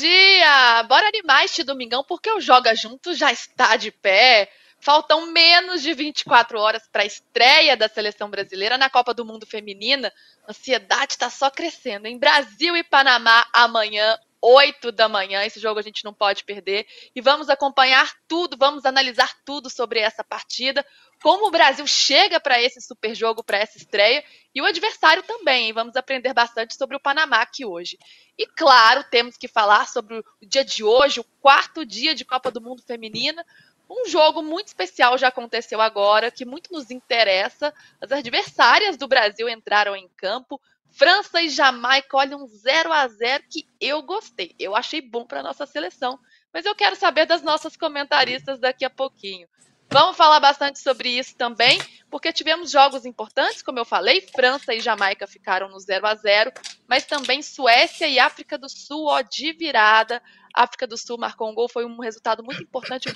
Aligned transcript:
dia! 0.00 0.82
Bora 0.84 1.08
animar 1.08 1.44
este 1.44 1.62
domingão, 1.62 2.02
porque 2.02 2.30
o 2.30 2.40
Joga 2.40 2.74
Junto 2.74 3.14
já 3.14 3.30
está 3.30 3.76
de 3.76 3.90
pé. 3.90 4.50
Faltam 4.80 5.26
menos 5.26 5.82
de 5.82 5.92
24 5.92 6.58
horas 6.58 6.88
para 6.90 7.02
a 7.02 7.06
estreia 7.06 7.76
da 7.76 7.86
seleção 7.86 8.30
brasileira 8.30 8.78
na 8.78 8.88
Copa 8.88 9.12
do 9.12 9.26
Mundo 9.26 9.44
Feminina. 9.44 10.10
A 10.46 10.52
ansiedade 10.52 11.12
está 11.12 11.28
só 11.28 11.50
crescendo. 11.50 12.06
Em 12.06 12.18
Brasil 12.18 12.74
e 12.74 12.82
Panamá, 12.82 13.46
amanhã, 13.52 14.18
8 14.40 14.90
da 14.90 15.06
manhã. 15.06 15.44
Esse 15.44 15.60
jogo 15.60 15.78
a 15.78 15.82
gente 15.82 16.02
não 16.02 16.14
pode 16.14 16.44
perder. 16.44 16.86
E 17.14 17.20
vamos 17.20 17.50
acompanhar 17.50 18.10
tudo, 18.26 18.56
vamos 18.56 18.86
analisar 18.86 19.30
tudo 19.44 19.68
sobre 19.68 20.00
essa 20.00 20.24
partida 20.24 20.84
como 21.22 21.48
o 21.48 21.50
Brasil 21.50 21.86
chega 21.86 22.40
para 22.40 22.60
esse 22.60 22.80
super 22.80 23.14
jogo, 23.14 23.44
para 23.44 23.58
essa 23.58 23.76
estreia, 23.76 24.24
e 24.54 24.62
o 24.62 24.64
adversário 24.64 25.22
também. 25.22 25.66
Hein? 25.66 25.72
Vamos 25.72 25.96
aprender 25.96 26.32
bastante 26.32 26.74
sobre 26.74 26.96
o 26.96 27.00
Panamá 27.00 27.42
aqui 27.42 27.64
hoje. 27.64 27.98
E 28.38 28.46
claro, 28.46 29.04
temos 29.04 29.36
que 29.36 29.46
falar 29.46 29.86
sobre 29.86 30.18
o 30.18 30.24
dia 30.42 30.64
de 30.64 30.82
hoje, 30.82 31.20
o 31.20 31.24
quarto 31.40 31.84
dia 31.84 32.14
de 32.14 32.24
Copa 32.24 32.50
do 32.50 32.60
Mundo 32.60 32.82
Feminina. 32.82 33.44
Um 33.88 34.08
jogo 34.08 34.42
muito 34.42 34.68
especial 34.68 35.18
já 35.18 35.28
aconteceu 35.28 35.80
agora, 35.80 36.30
que 36.30 36.44
muito 36.44 36.72
nos 36.72 36.90
interessa. 36.90 37.74
As 38.00 38.12
adversárias 38.12 38.96
do 38.96 39.08
Brasil 39.08 39.48
entraram 39.48 39.94
em 39.94 40.08
campo. 40.16 40.60
França 40.90 41.42
e 41.42 41.48
Jamaica, 41.48 42.16
olha, 42.16 42.36
um 42.36 42.46
0 42.46 42.92
a 42.92 43.06
0 43.06 43.44
que 43.50 43.66
eu 43.80 44.02
gostei. 44.02 44.54
Eu 44.58 44.74
achei 44.74 45.00
bom 45.00 45.24
para 45.24 45.42
nossa 45.42 45.66
seleção. 45.66 46.18
Mas 46.52 46.64
eu 46.64 46.74
quero 46.74 46.96
saber 46.96 47.26
das 47.26 47.42
nossas 47.42 47.76
comentaristas 47.76 48.58
daqui 48.58 48.84
a 48.84 48.90
pouquinho. 48.90 49.46
Vamos 49.92 50.16
falar 50.16 50.38
bastante 50.38 50.78
sobre 50.78 51.08
isso 51.18 51.34
também, 51.36 51.80
porque 52.08 52.32
tivemos 52.32 52.70
jogos 52.70 53.04
importantes, 53.04 53.60
como 53.60 53.80
eu 53.80 53.84
falei, 53.84 54.20
França 54.20 54.72
e 54.72 54.80
Jamaica 54.80 55.26
ficaram 55.26 55.68
no 55.68 55.80
0 55.80 56.06
a 56.06 56.14
0 56.14 56.52
mas 56.86 57.04
também 57.04 57.42
Suécia 57.42 58.06
e 58.06 58.16
África 58.18 58.56
do 58.56 58.68
Sul, 58.68 59.06
ó, 59.06 59.20
de 59.20 59.52
virada. 59.52 60.22
África 60.54 60.86
do 60.86 60.96
Sul 60.96 61.18
marcou 61.18 61.50
um 61.50 61.54
gol, 61.54 61.68
foi 61.68 61.84
um 61.84 61.98
resultado 61.98 62.44
muito 62.44 62.62
importante, 62.62 63.08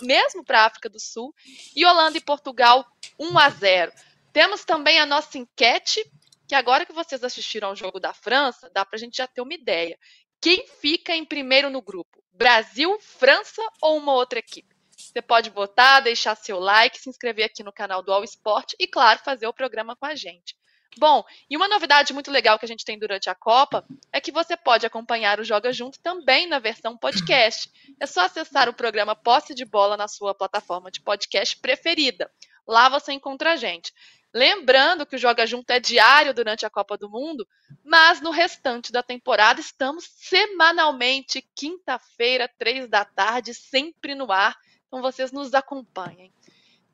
mesmo 0.00 0.42
para 0.42 0.62
a 0.62 0.66
África 0.66 0.88
do 0.88 0.98
Sul. 0.98 1.34
E 1.76 1.84
Holanda 1.84 2.16
e 2.16 2.20
Portugal, 2.20 2.86
1 3.18 3.38
a 3.38 3.50
0 3.50 3.92
Temos 4.32 4.64
também 4.64 4.98
a 4.98 5.06
nossa 5.06 5.36
enquete, 5.36 6.02
que 6.48 6.54
agora 6.54 6.86
que 6.86 6.94
vocês 6.94 7.22
assistiram 7.22 7.68
ao 7.68 7.76
jogo 7.76 8.00
da 8.00 8.14
França, 8.14 8.70
dá 8.72 8.86
para 8.86 8.96
a 8.96 8.98
gente 8.98 9.18
já 9.18 9.26
ter 9.26 9.42
uma 9.42 9.54
ideia. 9.54 9.98
Quem 10.40 10.66
fica 10.80 11.14
em 11.14 11.26
primeiro 11.26 11.68
no 11.68 11.82
grupo? 11.82 12.22
Brasil, 12.32 12.98
França 13.00 13.62
ou 13.82 13.98
uma 13.98 14.14
outra 14.14 14.38
equipe? 14.38 14.71
Você 15.12 15.20
pode 15.20 15.50
votar, 15.50 16.00
deixar 16.00 16.34
seu 16.34 16.58
like, 16.58 16.98
se 16.98 17.10
inscrever 17.10 17.44
aqui 17.44 17.62
no 17.62 17.72
canal 17.72 18.02
do 18.02 18.10
All 18.10 18.24
Sport 18.24 18.72
e, 18.78 18.86
claro, 18.86 19.20
fazer 19.22 19.46
o 19.46 19.52
programa 19.52 19.94
com 19.94 20.06
a 20.06 20.14
gente. 20.14 20.56
Bom, 20.98 21.22
e 21.50 21.56
uma 21.56 21.68
novidade 21.68 22.14
muito 22.14 22.30
legal 22.30 22.58
que 22.58 22.64
a 22.64 22.68
gente 22.68 22.84
tem 22.84 22.98
durante 22.98 23.28
a 23.28 23.34
Copa 23.34 23.84
é 24.10 24.20
que 24.20 24.32
você 24.32 24.56
pode 24.56 24.86
acompanhar 24.86 25.38
o 25.38 25.44
Joga 25.44 25.70
Junto 25.70 26.00
também 26.00 26.46
na 26.46 26.58
versão 26.58 26.96
podcast. 26.96 27.70
É 28.00 28.06
só 28.06 28.22
acessar 28.22 28.70
o 28.70 28.74
programa 28.74 29.14
Posse 29.14 29.54
de 29.54 29.66
Bola 29.66 29.98
na 29.98 30.08
sua 30.08 30.34
plataforma 30.34 30.90
de 30.90 31.02
podcast 31.02 31.58
preferida. 31.58 32.30
Lá 32.66 32.88
você 32.88 33.12
encontra 33.12 33.52
a 33.52 33.56
gente. 33.56 33.92
Lembrando 34.34 35.04
que 35.04 35.16
o 35.16 35.18
Joga 35.18 35.46
Junto 35.46 35.70
é 35.70 35.80
diário 35.80 36.32
durante 36.32 36.64
a 36.64 36.70
Copa 36.70 36.96
do 36.96 37.10
Mundo, 37.10 37.46
mas 37.84 38.22
no 38.22 38.30
restante 38.30 38.90
da 38.90 39.02
temporada 39.02 39.60
estamos 39.60 40.06
semanalmente, 40.16 41.46
quinta-feira, 41.54 42.50
três 42.58 42.88
da 42.88 43.04
tarde, 43.04 43.52
sempre 43.52 44.14
no 44.14 44.32
ar 44.32 44.56
então 44.92 45.00
vocês 45.00 45.32
nos 45.32 45.54
acompanhem. 45.54 46.30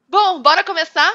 Bom, 0.07 0.41
bora 0.41 0.63
começar? 0.63 1.13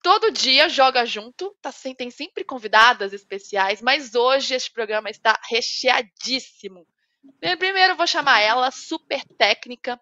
Todo 0.00 0.30
dia 0.30 0.68
joga 0.68 1.04
junto, 1.04 1.52
tá, 1.60 1.72
tem 1.98 2.08
sempre 2.08 2.44
convidadas 2.44 3.12
especiais, 3.12 3.82
mas 3.82 4.14
hoje 4.14 4.54
este 4.54 4.70
programa 4.70 5.10
está 5.10 5.36
recheadíssimo. 5.50 6.86
Primeiro 7.58 7.96
vou 7.96 8.06
chamar 8.06 8.38
ela, 8.38 8.70
super 8.70 9.24
técnica, 9.36 10.00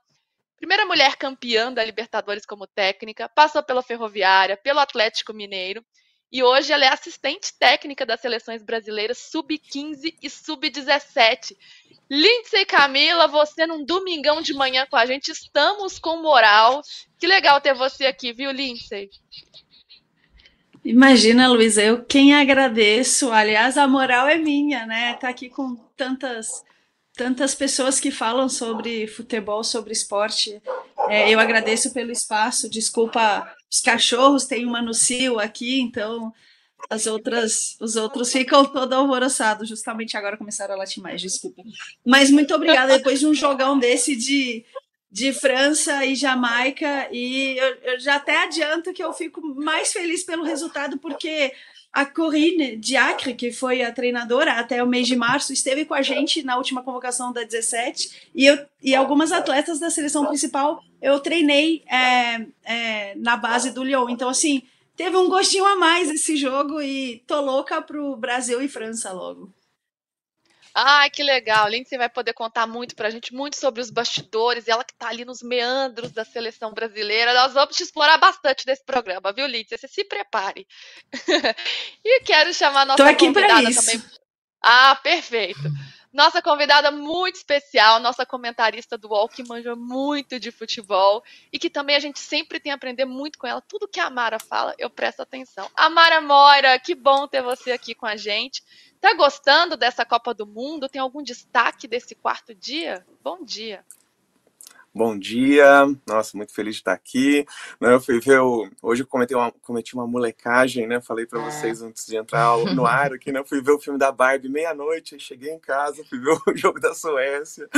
primeira 0.59 0.85
mulher 0.85 1.17
campeã 1.17 1.73
da 1.73 1.83
Libertadores 1.83 2.45
como 2.45 2.67
técnica, 2.67 3.27
passou 3.31 3.63
pela 3.63 3.83
Ferroviária, 3.83 4.59
pelo 4.59 4.81
Atlético 4.81 5.33
Mineiro, 5.33 5.83
e 6.31 6.43
hoje 6.43 6.73
ela 6.73 6.85
é 6.85 6.89
assistente 6.89 7.53
técnica 7.59 8.05
das 8.05 8.21
seleções 8.21 8.63
brasileiras 8.63 9.19
sub-15 9.19 10.15
e 10.23 10.29
sub-17. 10.29 11.57
Lindsay 12.11 12.65
Camila, 12.67 13.27
você 13.27 13.67
num 13.67 13.85
domingão 13.85 14.41
de 14.41 14.55
manhã 14.55 14.87
com 14.91 14.97
a 14.97 15.07
gente, 15.07 15.29
estamos 15.29 15.99
com 15.99 16.23
moral. 16.23 16.83
Que 17.19 17.27
legal 17.27 17.61
ter 17.61 17.75
você 17.75 18.07
aqui, 18.07 18.33
viu, 18.33 18.51
Lindsay? 18.51 19.11
Imagina, 20.85 21.49
Luísa, 21.49 21.83
eu 21.83 22.05
quem 22.05 22.35
agradeço. 22.35 23.31
Aliás, 23.31 23.77
a 23.77 23.87
moral 23.87 24.27
é 24.27 24.37
minha, 24.37 24.87
né? 24.87 25.15
Tá 25.15 25.29
aqui 25.29 25.51
com 25.51 25.77
tantas 25.97 26.65
tantas 27.19 27.53
pessoas 27.53 27.99
que 27.99 28.13
falam 28.13 28.49
sobre 28.49 29.09
futebol, 29.09 29.65
sobre 29.65 29.93
esporte. 29.93 30.63
É, 31.09 31.29
eu 31.29 31.41
agradeço 31.41 31.93
pelo 31.93 32.13
espaço. 32.13 32.71
Desculpa, 32.71 33.53
os 33.69 33.81
cachorros 33.81 34.47
têm 34.47 34.65
uma 34.65 34.81
no 34.81 34.95
cio 34.95 35.41
aqui, 35.41 35.81
então 35.81 36.33
as 36.89 37.09
outras, 37.09 37.77
os 37.81 37.97
outros 37.97 38.31
ficam 38.31 38.65
todo 38.65 38.93
alvoroçados. 38.93 39.69
Justamente 39.69 40.17
agora 40.17 40.37
começaram 40.37 40.75
a 40.75 40.79
latir 40.79 41.03
mais, 41.03 41.21
desculpa. 41.21 41.61
Mas 42.07 42.31
muito 42.31 42.55
obrigada. 42.55 42.97
Depois 42.97 43.19
de 43.19 43.27
um 43.27 43.35
jogão 43.35 43.77
desse 43.77 44.15
de, 44.15 44.65
de 45.11 45.33
França 45.33 46.07
e 46.07 46.15
Jamaica, 46.15 47.09
e 47.11 47.59
eu, 47.59 47.75
eu 47.95 47.99
já 47.99 48.15
até 48.15 48.45
adianto 48.45 48.93
que 48.93 49.03
eu 49.03 49.13
fico 49.13 49.41
mais 49.57 49.93
feliz 49.93 50.23
pelo 50.23 50.45
resultado, 50.45 50.97
porque 50.99 51.53
a 51.93 52.05
Corinne 52.05 52.77
Diacre, 52.77 53.35
que 53.35 53.51
foi 53.51 53.83
a 53.83 53.93
treinadora 53.93 54.53
até 54.53 54.83
o 54.83 54.87
mês 54.87 55.07
de 55.07 55.17
março, 55.17 55.53
esteve 55.53 55.85
com 55.85 55.95
a 55.95 56.03
gente 56.03 56.43
na 56.43 56.57
última 56.57 56.83
convocação 56.83 57.33
da 57.33 57.45
17 57.45 58.31
e, 58.35 58.47
eu, 58.47 58.59
e 58.83 58.95
algumas 58.95 59.33
atletas 59.33 59.79
da 59.79 59.91
seleção 59.91 60.27
principal 60.27 60.83
eu 61.01 61.19
treinei 61.21 61.83
é, 61.87 62.47
é, 62.65 63.15
na 63.17 63.37
base 63.37 63.71
do 63.71 63.83
Lyon. 63.83 64.09
Então, 64.09 64.29
assim, 64.29 64.63
teve 64.97 65.17
um 65.17 65.29
gostinho 65.29 65.65
a 65.65 65.77
mais 65.77 66.11
esse 66.11 66.37
jogo 66.37 66.81
e 66.81 67.23
tô 67.27 67.41
louca 67.41 67.81
pro 67.81 68.17
Brasil 68.17 68.61
e 68.61 68.69
França 68.69 69.13
logo. 69.13 69.51
Ai, 70.81 71.11
que 71.11 71.25
legal. 71.25 71.69
Lindsay 71.69 71.99
vai 71.99 72.09
poder 72.09 72.33
contar 72.33 72.65
muito 72.65 72.95
pra 72.95 73.11
gente, 73.11 73.35
muito 73.35 73.57
sobre 73.57 73.81
os 73.81 73.91
bastidores, 73.91 74.69
ela 74.69 74.85
que 74.85 74.95
tá 74.95 75.09
ali 75.09 75.25
nos 75.25 75.43
meandros 75.43 76.13
da 76.13 76.25
seleção 76.25 76.73
brasileira. 76.73 77.35
Nós 77.35 77.53
vamos 77.53 77.75
te 77.75 77.83
explorar 77.83 78.17
bastante 78.17 78.65
nesse 78.65 78.85
programa, 78.85 79.33
viu, 79.33 79.49
Lindsay? 79.49 79.77
Você 79.77 79.89
se 79.89 80.05
prepare. 80.05 80.69
e 82.05 82.21
quero 82.21 82.55
chamar 82.55 82.83
a 82.83 82.85
nossa 82.85 83.03
Tô 83.03 83.09
aqui 83.09 83.27
convidada 83.27 83.75
também. 83.75 84.01
Ah, 84.63 84.95
perfeito. 85.03 85.59
Nossa 86.13 86.41
convidada 86.41 86.91
muito 86.91 87.37
especial, 87.37 88.01
nossa 88.01 88.25
comentarista 88.25 88.97
do 88.97 89.09
UOL, 89.09 89.29
que 89.29 89.43
manja 89.43 89.77
muito 89.77 90.41
de 90.41 90.51
futebol 90.51 91.23
e 91.53 91.59
que 91.59 91.69
também 91.69 91.97
a 91.97 92.01
gente 92.01 92.19
sempre 92.19 92.59
tem 92.59 92.73
a 92.73 92.77
aprender 92.77 93.05
muito 93.05 93.39
com 93.39 93.47
ela. 93.47 93.61
Tudo 93.61 93.89
que 93.89 94.01
a 94.01 94.09
Mara 94.09 94.39
fala, 94.39 94.75
eu 94.79 94.89
presto 94.89 95.21
atenção. 95.21 95.71
Amara 95.75 96.21
Moira, 96.21 96.79
que 96.79 96.95
bom 96.95 97.27
ter 97.29 97.43
você 97.43 97.73
aqui 97.73 97.95
com 97.95 98.07
a 98.07 98.17
gente. 98.17 98.63
Tá 99.01 99.15
gostando 99.15 99.77
dessa 99.77 100.05
Copa 100.05 100.33
do 100.33 100.47
Mundo? 100.47 100.89
Tem 100.89 101.01
algum 101.01 101.23
destaque 101.23 101.87
desse 101.87 102.15
quarto 102.15 102.55
dia? 102.55 103.07
Bom 103.23 103.45
dia. 103.45 103.85
Bom 104.95 105.19
dia, 105.19 105.87
nossa, 106.07 106.37
muito 106.37 106.53
feliz 106.53 106.77
de 106.77 106.81
estar 106.81 106.93
aqui. 106.93 107.47
Eu 107.81 108.01
fui 108.01 108.19
ver, 108.21 108.41
o... 108.41 108.69
hoje 108.83 109.03
eu 109.03 109.07
cometi 109.07 109.35
uma, 109.35 109.53
cometi 109.63 109.95
uma 109.95 110.07
molecagem, 110.07 110.87
né? 110.87 111.01
Falei 111.01 111.27
para 111.27 111.41
vocês 111.41 111.83
antes 111.83 112.07
de 112.07 112.17
entrar 112.17 112.57
no 112.75 112.85
ar 112.87 113.13
aqui, 113.13 113.31
né? 113.31 113.39
Eu 113.39 113.45
fui 113.45 113.63
ver 113.63 113.73
o 113.73 113.79
filme 113.79 113.99
da 113.99 114.11
Barbie 114.11 114.49
meia-noite, 114.49 115.15
aí 115.15 115.21
cheguei 115.21 115.53
em 115.53 115.59
casa, 115.59 116.03
fui 116.09 116.19
ver 116.19 116.31
o 116.31 116.41
jogo 116.57 116.81
da 116.81 116.95
Suécia. 116.95 117.69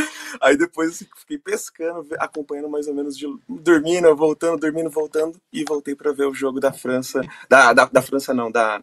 Aí 0.41 0.56
depois 0.56 1.04
fiquei 1.16 1.37
pescando, 1.37 2.06
acompanhando 2.19 2.69
mais 2.69 2.87
ou 2.87 2.94
menos, 2.94 3.19
de... 3.19 3.27
dormindo, 3.48 4.15
voltando, 4.15 4.60
dormindo, 4.60 4.89
voltando, 4.89 5.39
e 5.53 5.65
voltei 5.65 5.97
para 5.97 6.13
ver 6.13 6.27
o 6.27 6.34
jogo 6.34 6.60
da 6.60 6.72
França, 6.72 7.21
da, 7.48 7.72
da, 7.72 7.86
da 7.86 8.03
França 8.03 8.33
não, 8.33 8.51
da, 8.51 8.83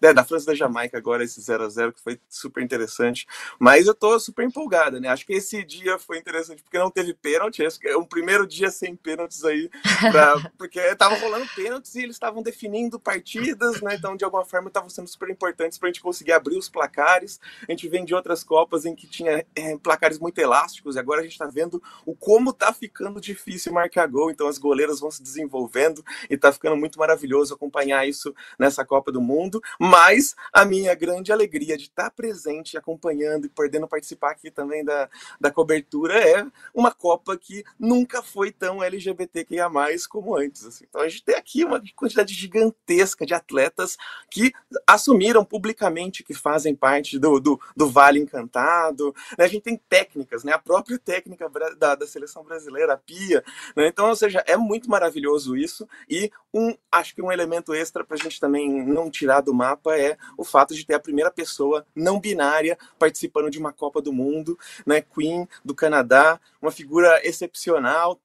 é, 0.00 0.14
da 0.14 0.24
França 0.24 0.46
da 0.46 0.54
Jamaica 0.54 0.96
agora, 0.96 1.24
esse 1.24 1.40
0 1.40 1.64
a 1.64 1.68
0 1.68 1.92
que 1.92 2.00
foi 2.00 2.18
super 2.28 2.62
interessante. 2.62 3.26
Mas 3.58 3.86
eu 3.86 3.94
tô 3.94 4.18
super 4.18 4.44
empolgada, 4.44 4.98
né? 5.00 5.08
Acho 5.08 5.26
que 5.26 5.34
esse 5.34 5.62
dia 5.64 5.98
foi 5.98 6.18
interessante 6.18 6.62
porque 6.62 6.78
não 6.78 6.90
teve 6.90 7.12
pênalti, 7.12 7.62
é 7.84 7.96
um 7.96 8.04
primeiro 8.04 8.46
dia 8.46 8.70
sem 8.70 8.96
pênaltis 8.96 9.44
aí, 9.44 9.70
pra, 10.10 10.34
porque 10.58 10.94
tava 10.96 11.16
rolando 11.16 11.46
pênaltis 11.54 11.94
e 11.94 12.02
eles 12.02 12.16
estavam 12.16 12.42
definindo 12.42 12.98
partidas, 12.98 13.80
né? 13.80 13.94
Então, 13.94 14.16
de 14.16 14.24
alguma 14.24 14.44
forma, 14.44 14.68
estavam 14.68 14.88
sendo 14.88 15.08
super 15.08 15.30
importantes 15.30 15.78
para 15.78 15.88
a 15.88 15.92
gente 15.92 16.00
conseguir 16.00 16.32
abrir 16.32 16.56
os 16.56 16.68
placares. 16.68 17.40
A 17.68 17.72
gente 17.72 17.88
vem 17.88 18.04
de 18.04 18.14
outras 18.14 18.42
Copas 18.42 18.84
em 18.84 18.94
que 18.94 19.06
tinha 19.06 19.44
é, 19.54 19.76
placares 19.78 20.18
muito 20.18 20.38
elásticos, 20.38 20.96
e 20.96 20.98
agora 20.98 21.20
a 21.20 21.22
gente 21.22 21.32
está 21.32 21.46
vendo 21.46 21.82
o 22.04 22.14
como 22.14 22.52
tá 22.52 22.72
ficando 22.72 23.20
difícil 23.20 23.72
marcar 23.72 24.06
gol. 24.06 24.30
Então, 24.30 24.48
as 24.48 24.58
goleiras 24.58 25.00
vão 25.00 25.10
se 25.10 25.22
desenvolvendo 25.22 26.04
e 26.30 26.36
tá 26.36 26.52
ficando 26.52 26.76
muito 26.76 26.98
maravilhoso 26.98 27.54
acompanhar 27.54 28.06
isso 28.08 28.34
nessa 28.58 28.84
Copa 28.84 29.10
do 29.12 29.20
Mundo. 29.20 29.62
Mas 29.78 29.96
Mas 30.06 30.36
a 30.52 30.64
minha 30.64 30.94
grande 30.94 31.32
alegria 31.32 31.76
de 31.76 31.84
estar 31.84 32.10
presente, 32.10 32.76
acompanhando 32.76 33.46
e 33.46 33.48
podendo 33.48 33.88
participar 33.88 34.30
aqui 34.30 34.50
também 34.50 34.84
da, 34.84 35.08
da 35.40 35.50
cobertura 35.50 36.18
é 36.18 36.46
uma 36.72 36.92
Copa 36.92 37.36
que 37.36 37.55
nunca 37.78 38.22
foi 38.22 38.50
tão 38.50 38.82
LGBTQIA+, 38.82 39.70
como 40.08 40.36
antes. 40.36 40.64
Assim. 40.64 40.84
Então 40.88 41.00
a 41.00 41.08
gente 41.08 41.24
tem 41.24 41.34
aqui 41.34 41.64
uma 41.64 41.82
quantidade 41.94 42.32
gigantesca 42.34 43.26
de 43.26 43.34
atletas 43.34 43.96
que 44.30 44.52
assumiram 44.86 45.44
publicamente 45.44 46.22
que 46.22 46.34
fazem 46.34 46.74
parte 46.74 47.18
do, 47.18 47.38
do, 47.40 47.60
do 47.76 47.88
Vale 47.88 48.20
Encantado. 48.20 49.14
Né? 49.38 49.44
A 49.44 49.48
gente 49.48 49.62
tem 49.62 49.80
técnicas, 49.88 50.44
né? 50.44 50.52
a 50.52 50.58
própria 50.58 50.98
técnica 50.98 51.48
da, 51.78 51.94
da 51.94 52.06
seleção 52.06 52.42
brasileira, 52.42 52.94
a 52.94 52.96
Pia. 52.96 53.44
Né? 53.74 53.88
Então, 53.88 54.08
ou 54.08 54.16
seja, 54.16 54.42
é 54.46 54.56
muito 54.56 54.90
maravilhoso 54.90 55.56
isso. 55.56 55.88
E 56.08 56.30
um, 56.52 56.74
acho 56.90 57.14
que 57.14 57.22
um 57.22 57.30
elemento 57.30 57.74
extra 57.74 58.04
para 58.04 58.16
a 58.16 58.18
gente 58.18 58.40
também 58.40 58.84
não 58.84 59.10
tirar 59.10 59.40
do 59.40 59.54
mapa 59.54 59.96
é 59.96 60.16
o 60.36 60.44
fato 60.44 60.74
de 60.74 60.84
ter 60.84 60.94
a 60.94 61.00
primeira 61.00 61.30
pessoa 61.30 61.86
não 61.94 62.18
binária 62.18 62.78
participando 62.98 63.50
de 63.50 63.58
uma 63.58 63.72
Copa 63.72 64.00
do 64.00 64.12
Mundo, 64.12 64.58
né? 64.84 65.00
Queen 65.00 65.46
do 65.64 65.74
Canadá, 65.74 66.40
uma 66.60 66.70
figura 66.70 67.20
excepcional, 67.22 67.45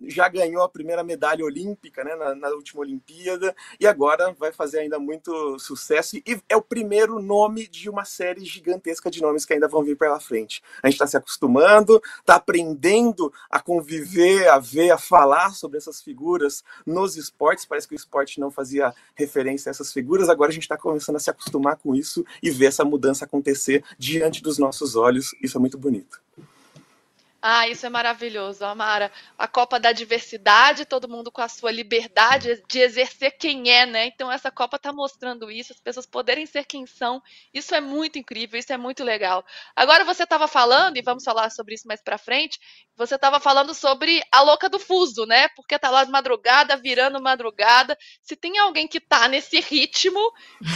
já 0.02 0.28
ganhou 0.28 0.64
a 0.64 0.70
primeira 0.70 1.04
medalha 1.04 1.44
olímpica 1.44 2.04
né? 2.04 2.16
na, 2.16 2.36
na 2.36 2.50
última 2.50 2.82
Olimpíada 2.82 3.56
e 3.80 3.88
agora 3.88 4.34
vai 4.34 4.52
fazer 4.52 4.80
ainda 4.80 5.00
muito 5.00 5.58
sucesso 5.60 6.18
e 6.18 6.42
é 6.48 6.56
o 6.56 6.62
primeiro 6.62 7.22
nome 7.22 7.68
de 7.68 7.90
uma 7.90 8.06
série 8.06 8.46
gigantesca 8.46 9.10
de 9.10 9.22
nomes 9.22 9.46
que 9.46 9.54
ainda 9.54 9.68
vão 9.68 9.84
vir 9.84 9.98
pela 9.98 10.20
frente. 10.20 10.62
A 10.82 10.88
gente 10.88 10.96
está 10.96 11.08
se 11.08 11.18
acostumando, 11.18 12.02
está 12.20 12.36
aprendendo 12.36 13.32
a 13.50 13.60
conviver, 13.60 14.48
a 14.50 14.60
ver, 14.60 14.92
a 14.92 14.98
falar 14.98 15.54
sobre 15.54 15.78
essas 15.78 16.02
figuras 16.02 16.64
nos 16.86 17.16
esportes. 17.16 17.66
Parece 17.66 17.88
que 17.88 17.94
o 17.94 17.96
esporte 17.96 18.40
não 18.40 18.52
fazia 18.52 18.94
referência 19.16 19.70
a 19.70 19.72
essas 19.72 19.92
figuras, 19.92 20.30
agora 20.30 20.52
a 20.52 20.54
gente 20.54 20.64
está 20.64 20.78
começando 20.78 21.16
a 21.16 21.20
se 21.20 21.30
acostumar 21.30 21.78
com 21.78 21.96
isso 21.96 22.26
e 22.42 22.50
ver 22.50 22.68
essa 22.68 22.84
mudança 22.84 23.26
acontecer 23.26 23.84
diante 23.98 24.42
dos 24.42 24.58
nossos 24.58 24.96
olhos. 24.96 25.36
Isso 25.42 25.58
é 25.58 25.60
muito 25.60 25.78
bonito. 25.78 26.22
Ah, 27.44 27.68
isso 27.68 27.88
é 27.88 27.90
maravilhoso, 27.90 28.64
Amara. 28.64 29.12
A 29.36 29.48
Copa 29.48 29.80
da 29.80 29.92
Diversidade, 29.92 30.86
todo 30.86 31.10
mundo 31.10 31.32
com 31.32 31.42
a 31.42 31.48
sua 31.50 31.72
liberdade 31.72 32.62
de 32.70 32.80
exercer 32.80 33.32
quem 33.32 33.68
é, 33.72 33.84
né? 33.84 34.06
Então 34.06 34.32
essa 34.32 34.52
Copa 34.52 34.76
está 34.76 34.94
mostrando 34.94 35.50
isso, 35.50 35.74
as 35.74 35.80
pessoas 35.80 36.06
poderem 36.06 36.46
ser 36.46 36.66
quem 36.66 36.86
são. 36.86 37.20
Isso 37.52 37.74
é 37.74 37.82
muito 37.82 38.20
incrível, 38.20 38.60
isso 38.60 38.72
é 38.72 38.78
muito 38.78 39.04
legal. 39.04 39.44
Agora 39.76 40.06
você 40.06 40.22
estava 40.22 40.48
falando, 40.48 40.98
e 40.98 41.02
vamos 41.02 41.24
falar 41.24 41.50
sobre 41.50 41.74
isso 41.74 41.88
mais 41.88 42.00
para 42.00 42.20
frente, 42.20 42.60
você 42.96 43.16
estava 43.16 43.40
falando 43.40 43.74
sobre 43.74 44.22
a 44.32 44.42
louca 44.42 44.70
do 44.70 44.78
fuso, 44.78 45.26
né? 45.26 45.48
Porque 45.56 45.80
tá 45.80 45.90
lá 45.90 46.04
de 46.04 46.12
madrugada, 46.12 46.78
virando 46.78 47.20
madrugada. 47.20 47.98
Se 48.22 48.36
tem 48.36 48.60
alguém 48.60 48.88
que 48.88 49.00
tá 49.00 49.28
nesse 49.28 49.60
ritmo, 49.60 50.20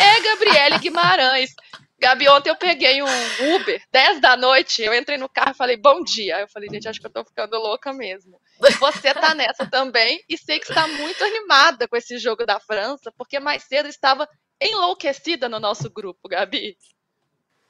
é 0.02 0.20
Gabriele 0.22 0.80
Guimarães. 0.82 1.52
Gabi, 2.00 2.28
ontem 2.28 2.50
eu 2.50 2.56
peguei 2.56 3.02
um 3.02 3.56
Uber, 3.56 3.82
10 3.92 4.20
da 4.20 4.36
noite, 4.36 4.82
eu 4.82 4.94
entrei 4.94 5.18
no 5.18 5.30
carro 5.30 5.52
e 5.52 5.58
falei, 5.58 5.78
bom 5.78 6.04
dia. 6.04 6.42
Eu 6.42 6.48
falei, 6.50 6.70
gente, 6.70 6.88
acho 6.88 7.00
que 7.00 7.08
eu 7.08 7.12
tô 7.12 7.24
ficando 7.24 7.58
louca 7.58 7.94
mesmo. 7.94 8.40
Você 8.80 9.14
tá 9.14 9.34
nessa 9.34 9.66
também, 9.70 10.22
e 10.30 10.38
sei 10.38 10.60
que 10.60 10.70
está 10.70 10.88
muito 10.88 11.24
animada 11.24 11.88
com 11.88 11.96
esse 11.96 12.18
jogo 12.18 12.46
da 12.46 12.60
França, 12.60 13.12
porque 13.18 13.40
mais 13.40 13.64
cedo 13.64 13.88
estava 13.88 14.28
enlouquecida 14.62 15.48
no 15.50 15.60
nosso 15.60 15.90
grupo, 15.90 16.28
Gabi. 16.28 16.78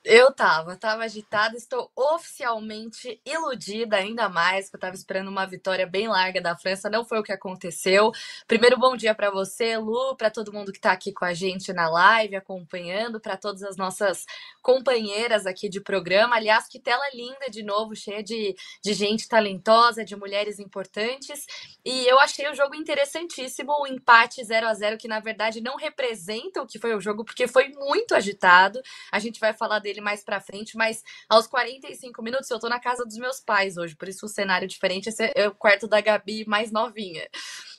Eu 0.07 0.31
tava, 0.31 0.75
tava 0.75 1.03
agitada, 1.03 1.57
estou 1.57 1.91
oficialmente 1.95 3.19
iludida 3.25 3.97
ainda 3.97 4.29
mais, 4.29 4.69
que 4.69 4.75
eu 4.75 4.79
tava 4.79 4.93
esperando 4.93 5.29
uma 5.29 5.47
vitória 5.47 5.87
bem 5.87 6.07
larga 6.07 6.39
da 6.39 6.55
França, 6.55 6.91
não 6.91 7.03
foi 7.03 7.17
o 7.17 7.23
que 7.23 7.31
aconteceu. 7.31 8.11
Primeiro 8.47 8.77
bom 8.77 8.95
dia 8.95 9.15
para 9.15 9.31
você, 9.31 9.75
Lu, 9.79 10.15
para 10.15 10.29
todo 10.29 10.53
mundo 10.53 10.71
que 10.71 10.79
tá 10.79 10.91
aqui 10.91 11.11
com 11.11 11.25
a 11.25 11.33
gente 11.33 11.73
na 11.73 11.89
live, 11.89 12.35
acompanhando, 12.35 13.19
para 13.19 13.35
todas 13.35 13.63
as 13.63 13.77
nossas 13.77 14.25
companheiras 14.61 15.47
aqui 15.47 15.67
de 15.67 15.81
programa. 15.81 16.35
Aliás, 16.35 16.67
que 16.67 16.79
tela 16.79 17.09
linda 17.11 17.49
de 17.49 17.63
novo, 17.63 17.95
cheia 17.95 18.21
de, 18.21 18.55
de 18.83 18.93
gente 18.93 19.27
talentosa, 19.27 20.05
de 20.05 20.15
mulheres 20.15 20.59
importantes. 20.59 21.47
E 21.83 22.05
eu 22.05 22.19
achei 22.19 22.47
o 22.47 22.53
jogo 22.53 22.75
interessantíssimo, 22.75 23.71
o 23.81 23.87
empate 23.87 24.43
0 24.43 24.67
a 24.67 24.73
0 24.75 24.99
que 24.99 25.07
na 25.07 25.19
verdade 25.19 25.61
não 25.61 25.77
representa 25.77 26.61
o 26.61 26.67
que 26.67 26.77
foi 26.77 26.93
o 26.93 27.01
jogo, 27.01 27.25
porque 27.25 27.47
foi 27.47 27.69
muito 27.69 28.13
agitado. 28.13 28.79
A 29.11 29.17
gente 29.17 29.39
vai 29.39 29.51
falar 29.51 29.79
dele 29.79 29.94
dele 29.95 30.01
mais 30.01 30.23
pra 30.23 30.41
frente, 30.41 30.75
mas 30.75 31.03
aos 31.29 31.47
45 31.47 32.21
minutos 32.21 32.49
eu 32.49 32.59
tô 32.59 32.67
na 32.67 32.79
casa 32.79 33.05
dos 33.05 33.17
meus 33.17 33.39
pais 33.39 33.77
hoje, 33.77 33.95
por 33.95 34.07
isso 34.07 34.25
o 34.25 34.29
cenário 34.29 34.67
diferente 34.67 35.09
esse 35.09 35.31
é 35.35 35.47
o 35.47 35.55
quarto 35.55 35.87
da 35.87 36.01
Gabi 36.01 36.45
mais 36.45 36.71
novinha. 36.71 37.27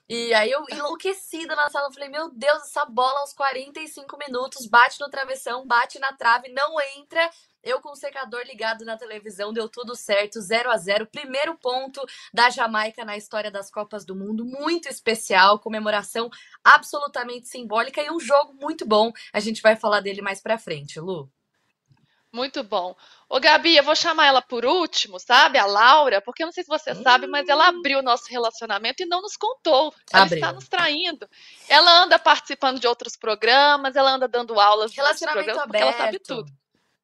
E 0.08 0.32
aí 0.34 0.52
eu 0.52 0.64
enlouquecida 0.70 1.56
na 1.56 1.68
sala, 1.68 1.92
falei, 1.92 2.08
meu 2.08 2.30
Deus, 2.30 2.62
essa 2.62 2.84
bola 2.84 3.20
aos 3.20 3.32
45 3.32 4.16
minutos 4.16 4.66
bate 4.66 5.00
no 5.00 5.10
travessão, 5.10 5.66
bate 5.66 5.98
na 5.98 6.12
trave, 6.12 6.48
não 6.48 6.80
entra. 6.96 7.28
Eu 7.60 7.80
com 7.80 7.90
o 7.90 7.96
secador 7.96 8.42
ligado 8.46 8.84
na 8.84 8.96
televisão, 8.96 9.52
deu 9.52 9.69
tudo 9.69 9.96
certo, 9.96 10.40
0 10.40 10.70
a 10.70 10.76
0 10.76 11.08
Primeiro 11.08 11.58
ponto 11.58 12.00
da 12.32 12.48
Jamaica 12.48 13.04
na 13.04 13.16
história 13.16 13.50
das 13.50 13.69
Copas 13.69 14.04
do 14.04 14.14
Mundo, 14.14 14.44
muito 14.44 14.88
especial, 14.88 15.58
comemoração 15.58 16.30
absolutamente 16.62 17.48
simbólica 17.48 18.00
e 18.00 18.08
um 18.08 18.20
jogo 18.20 18.54
muito 18.54 18.86
bom. 18.86 19.10
A 19.32 19.40
gente 19.40 19.60
vai 19.60 19.74
falar 19.74 19.98
dele 19.98 20.22
mais 20.22 20.40
pra 20.40 20.56
frente, 20.56 21.00
Lu. 21.00 21.28
Muito 22.36 22.62
bom. 22.62 22.94
Ô, 23.30 23.40
Gabi, 23.40 23.78
eu 23.78 23.82
vou 23.82 23.96
chamar 23.96 24.26
ela 24.26 24.42
por 24.42 24.66
último, 24.66 25.18
sabe? 25.18 25.58
A 25.58 25.64
Laura, 25.64 26.20
porque 26.20 26.42
eu 26.42 26.46
não 26.46 26.52
sei 26.52 26.64
se 26.64 26.68
você 26.68 26.92
hum. 26.92 27.02
sabe, 27.02 27.26
mas 27.26 27.48
ela 27.48 27.64
hum. 27.64 27.78
abriu 27.78 28.00
o 28.00 28.02
nosso 28.02 28.26
relacionamento 28.28 29.02
e 29.02 29.06
não 29.06 29.22
nos 29.22 29.38
contou. 29.38 29.94
Ela 30.12 30.24
abriu. 30.24 30.36
está 30.36 30.52
nos 30.52 30.68
traindo. 30.68 31.26
Ela 31.66 32.02
anda 32.02 32.18
participando 32.18 32.78
de 32.78 32.86
outros 32.86 33.16
programas, 33.16 33.96
ela 33.96 34.10
anda 34.10 34.28
dando 34.28 34.60
aulas 34.60 34.92
de 34.92 35.00
outros 35.00 35.18
programas, 35.20 35.48
aberto. 35.48 35.66
porque 35.66 35.82
ela 35.82 35.92
sabe 35.94 36.18
tudo. 36.18 36.52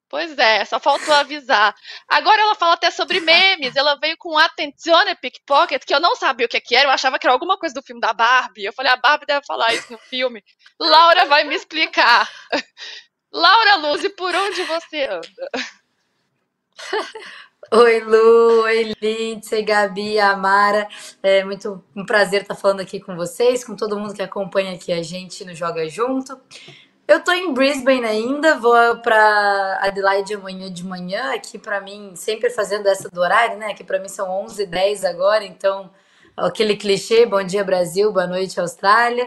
Pois 0.07 0.37
é, 0.37 0.63
só 0.67 0.79
faltou 0.79 1.15
avisar. 1.15 1.75
Agora 2.07 2.43
ela 2.43 2.55
fala 2.55 2.75
até 2.75 2.91
sobre 2.91 3.19
memes. 3.25 3.75
Ela 3.75 3.95
veio 3.95 4.15
com 4.19 4.37
Attenzione 4.37 5.15
Pickpocket, 5.15 5.83
que 5.87 5.95
eu 5.95 6.01
não 6.01 6.15
sabia 6.15 6.45
o 6.45 6.49
que, 6.51 6.61
que 6.61 6.77
era. 6.77 6.89
Eu 6.89 6.93
achava 6.93 7.19
que 7.19 7.27
era 7.27 7.33
alguma 7.33 7.57
coisa 7.57 7.75
do 7.75 7.83
filme 7.83 8.03
da 8.03 8.13
Barbie. 8.13 8.67
Eu 8.67 8.75
falei, 8.75 8.93
a 8.93 8.97
Barbie 8.97 9.25
deve 9.25 9.47
falar 9.47 9.73
isso 9.73 9.91
no 9.91 9.99
filme. 9.99 10.45
Laura 10.79 11.25
vai 11.25 11.45
me 11.45 11.55
explicar. 11.55 12.31
Laura 13.33 13.77
Luz, 13.77 14.05
e 14.05 14.11
por 14.11 14.35
onde 14.35 14.63
você 14.65 15.05
anda? 15.05 15.27
Oi, 17.73 18.01
Lu, 18.01 18.65
oi, 18.65 18.93
Lindsay, 19.01 19.63
Gabi, 19.63 20.19
Amara. 20.19 20.87
É 21.23 21.43
muito 21.43 21.83
um 21.97 22.05
prazer 22.05 22.43
estar 22.43 22.55
falando 22.55 22.81
aqui 22.81 23.01
com 23.01 23.17
vocês, 23.17 23.65
com 23.65 23.75
todo 23.75 23.99
mundo 23.99 24.13
que 24.13 24.21
acompanha 24.21 24.75
aqui 24.75 24.93
a 24.93 25.03
gente 25.03 25.43
no 25.43 25.55
Joga 25.55 25.89
Junto. 25.89 26.39
Eu 27.09 27.25
tô 27.25 27.33
em 27.33 27.55
Brisbane 27.55 28.05
ainda, 28.05 28.59
vou 28.59 28.99
para 28.99 29.79
Adelaide 29.81 30.35
amanhã 30.35 30.71
de 30.71 30.85
manhã, 30.85 31.35
aqui 31.35 31.59
para 31.59 31.81
mim, 31.81 32.13
sempre 32.15 32.51
fazendo 32.51 32.87
essa 32.89 33.09
do 33.09 33.21
horário, 33.23 33.57
né? 33.57 33.73
Que 33.73 33.83
para 33.83 33.99
mim 33.99 34.09
são 34.09 34.29
11h10 34.45 35.09
agora, 35.09 35.45
então 35.45 35.91
aquele 36.37 36.77
clichê, 36.77 37.25
bom 37.25 37.43
dia 37.43 37.65
Brasil, 37.65 38.13
boa 38.13 38.27
noite 38.27 38.61
Austrália. 38.61 39.27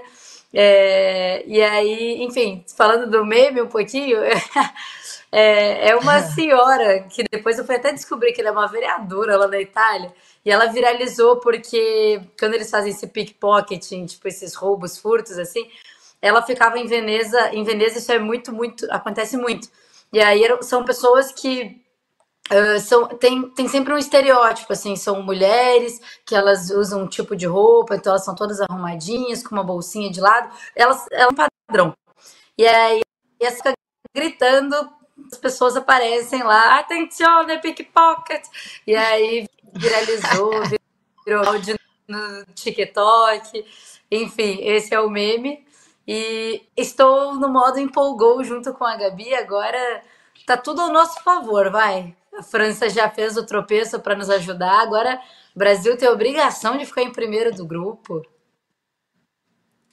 É, 0.54 1.44
e 1.46 1.62
aí, 1.62 2.24
enfim, 2.24 2.64
falando 2.78 3.10
do 3.10 3.26
meme 3.26 3.62
um 3.62 3.68
pouquinho, 3.68 4.20
é, 5.32 5.90
é 5.90 5.96
uma 5.96 6.22
senhora 6.22 7.04
que 7.04 7.24
depois 7.30 7.58
eu 7.58 7.66
fui 7.66 7.76
até 7.76 7.92
descobrir 7.92 8.34
que 8.34 8.42
ela 8.42 8.50
é 8.50 8.54
uma 8.54 8.68
vereadora 8.68 9.38
lá 9.38 9.48
na 9.48 9.60
Itália. 9.60 10.14
E 10.46 10.52
ela 10.52 10.68
viralizou 10.68 11.40
porque 11.40 12.22
quando 12.40 12.54
eles 12.54 12.70
fazem 12.70 12.92
esse 12.92 13.08
pickpocketing, 13.08 14.06
tipo 14.06 14.28
esses 14.28 14.54
roubos, 14.56 14.98
furtos, 14.98 15.38
assim, 15.38 15.68
ela 16.22 16.42
ficava 16.42 16.78
em 16.80 16.86
Veneza. 16.86 17.50
Em 17.54 17.64
Veneza 17.64 18.00
isso 18.00 18.12
é 18.12 18.20
muito, 18.20 18.54
muito, 18.54 18.86
acontece 18.92 19.38
muito. 19.38 19.68
E 20.14 20.22
aí 20.22 20.44
são 20.62 20.86
pessoas 20.86 21.32
que 21.32 21.82
Uh, 22.52 22.80
são, 22.80 23.08
tem, 23.08 23.50
tem 23.50 23.68
sempre 23.68 23.92
um 23.92 23.98
estereótipo, 23.98 24.72
assim, 24.72 24.96
são 24.96 25.24
mulheres 25.24 26.00
que 26.24 26.36
elas 26.36 26.70
usam 26.70 27.02
um 27.02 27.08
tipo 27.08 27.36
de 27.36 27.48
roupa, 27.48 27.96
então 27.96 28.12
elas 28.12 28.24
são 28.24 28.36
todas 28.36 28.62
arrumadinhas, 28.62 29.42
com 29.42 29.56
uma 29.56 29.64
bolsinha 29.64 30.12
de 30.12 30.22
lado, 30.22 30.56
elas 30.76 31.06
é 31.12 31.26
um 31.28 31.34
padrão. 31.34 31.94
E 32.56 32.68
aí 32.68 33.02
essa 33.42 33.58
fica 33.58 33.74
gritando, 34.14 34.76
as 35.32 35.40
pessoas 35.40 35.76
aparecem 35.76 36.44
lá, 36.44 36.80
atenção, 36.80 37.46
pickpocket, 37.62 38.46
e 38.86 38.96
aí 38.96 39.48
viralizou, 39.74 40.52
virou 41.26 41.48
áudio 41.48 41.76
no 42.08 42.46
TikTok, 42.54 43.66
enfim, 44.12 44.60
esse 44.62 44.94
é 44.94 45.00
o 45.00 45.10
meme. 45.10 45.66
E 46.08 46.62
estou 46.78 47.34
no 47.36 47.50
modo 47.50 47.80
empolgou 47.80 48.44
junto 48.44 48.74
com 48.74 48.86
a 48.86 48.96
Gabi, 48.96 49.34
agora 49.34 50.04
tá 50.46 50.56
tudo 50.56 50.82
ao 50.82 50.92
nosso 50.94 51.22
favor, 51.24 51.72
vai. 51.72 52.16
A 52.38 52.44
França 52.44 52.90
já 52.90 53.10
fez 53.10 53.38
o 53.38 53.46
tropeço 53.46 54.00
para 54.00 54.16
nos 54.16 54.30
ajudar. 54.30 54.82
Agora, 54.82 55.22
o 55.56 55.60
Brasil 55.60 55.98
tem 55.98 56.08
a 56.08 56.12
obrigação 56.12 56.78
de 56.78 56.86
ficar 56.86 57.02
em 57.02 57.12
primeiro 57.12 57.52
do 57.56 57.66
grupo. 57.66 58.22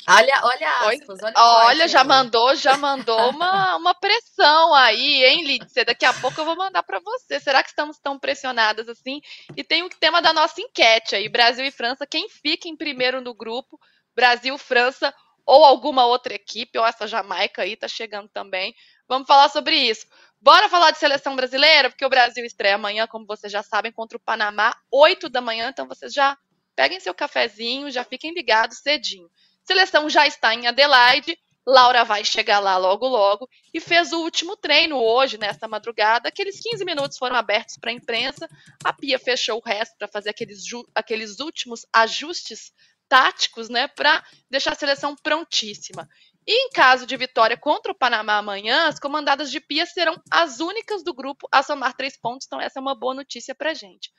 Olha, 0.08 0.40
olha 0.42 0.68
aspas, 0.80 1.22
olha, 1.22 1.34
olha 1.36 1.86
já 1.86 2.02
mandou, 2.02 2.56
já 2.56 2.76
mandou 2.76 3.30
uma, 3.30 3.76
uma 3.76 3.94
pressão 3.94 4.74
aí, 4.74 5.24
hein, 5.24 5.44
Lídia? 5.44 5.84
Daqui 5.84 6.04
a 6.04 6.12
pouco 6.12 6.40
eu 6.40 6.44
vou 6.44 6.56
mandar 6.56 6.82
para 6.82 6.98
você. 6.98 7.38
Será 7.38 7.62
que 7.62 7.68
estamos 7.68 8.00
tão 8.00 8.18
pressionadas 8.18 8.88
assim? 8.88 9.20
E 9.56 9.62
tem 9.62 9.84
o 9.84 9.88
tema 9.88 10.20
da 10.20 10.32
nossa 10.32 10.60
enquete 10.60 11.14
aí, 11.14 11.28
Brasil 11.28 11.64
e 11.64 11.70
França, 11.70 12.04
quem 12.04 12.28
fica 12.28 12.68
em 12.68 12.76
primeiro 12.76 13.20
no 13.20 13.32
grupo? 13.32 13.78
Brasil, 14.14 14.58
França 14.58 15.14
ou 15.46 15.64
alguma 15.64 16.06
outra 16.06 16.34
equipe, 16.34 16.78
ou 16.78 16.86
essa 16.86 17.06
Jamaica 17.06 17.62
aí 17.62 17.76
tá 17.76 17.88
chegando 17.88 18.28
também. 18.28 18.74
Vamos 19.08 19.26
falar 19.26 19.48
sobre 19.48 19.76
isso. 19.76 20.06
Bora 20.42 20.68
falar 20.68 20.90
de 20.90 20.98
seleção 20.98 21.36
brasileira, 21.36 21.88
porque 21.88 22.04
o 22.04 22.10
Brasil 22.10 22.44
estreia 22.44 22.74
amanhã, 22.74 23.06
como 23.06 23.24
vocês 23.24 23.52
já 23.52 23.62
sabem, 23.62 23.92
contra 23.92 24.18
o 24.18 24.20
Panamá, 24.20 24.74
8 24.90 25.28
da 25.28 25.40
manhã, 25.40 25.68
então 25.68 25.86
vocês 25.86 26.12
já 26.12 26.36
peguem 26.74 26.98
seu 26.98 27.14
cafezinho, 27.14 27.92
já 27.92 28.02
fiquem 28.02 28.34
ligados 28.34 28.78
cedinho. 28.78 29.30
Seleção 29.62 30.10
já 30.10 30.26
está 30.26 30.52
em 30.52 30.66
Adelaide, 30.66 31.38
Laura 31.64 32.02
vai 32.04 32.24
chegar 32.24 32.58
lá 32.58 32.76
logo 32.76 33.06
logo 33.06 33.48
e 33.72 33.78
fez 33.78 34.12
o 34.12 34.18
último 34.18 34.56
treino 34.56 34.96
hoje, 34.96 35.38
nesta 35.38 35.68
madrugada. 35.68 36.28
Aqueles 36.28 36.58
15 36.58 36.84
minutos 36.84 37.18
foram 37.18 37.36
abertos 37.36 37.76
para 37.80 37.92
a 37.92 37.94
imprensa. 37.94 38.48
A 38.82 38.92
Pia 38.92 39.20
fechou 39.20 39.58
o 39.58 39.64
resto 39.64 39.96
para 39.96 40.08
fazer 40.08 40.30
aqueles, 40.30 40.64
aqueles 40.92 41.38
últimos 41.38 41.86
ajustes 41.92 42.72
táticos, 43.08 43.68
né, 43.68 43.86
para 43.88 44.24
deixar 44.50 44.72
a 44.72 44.74
seleção 44.74 45.14
prontíssima. 45.14 46.08
E 46.46 46.66
em 46.66 46.70
caso 46.70 47.06
de 47.06 47.16
vitória 47.16 47.56
contra 47.56 47.92
o 47.92 47.94
Panamá 47.94 48.38
amanhã, 48.38 48.88
as 48.88 48.98
comandadas 48.98 49.50
de 49.50 49.60
Pia 49.60 49.86
serão 49.86 50.20
as 50.30 50.58
únicas 50.58 51.04
do 51.04 51.14
grupo 51.14 51.48
a 51.52 51.62
somar 51.62 51.94
três 51.94 52.16
pontos, 52.16 52.46
então 52.46 52.60
essa 52.60 52.78
é 52.78 52.82
uma 52.82 52.94
boa 52.94 53.14
notícia 53.14 53.54
para 53.54 53.74
gente. 53.74 54.10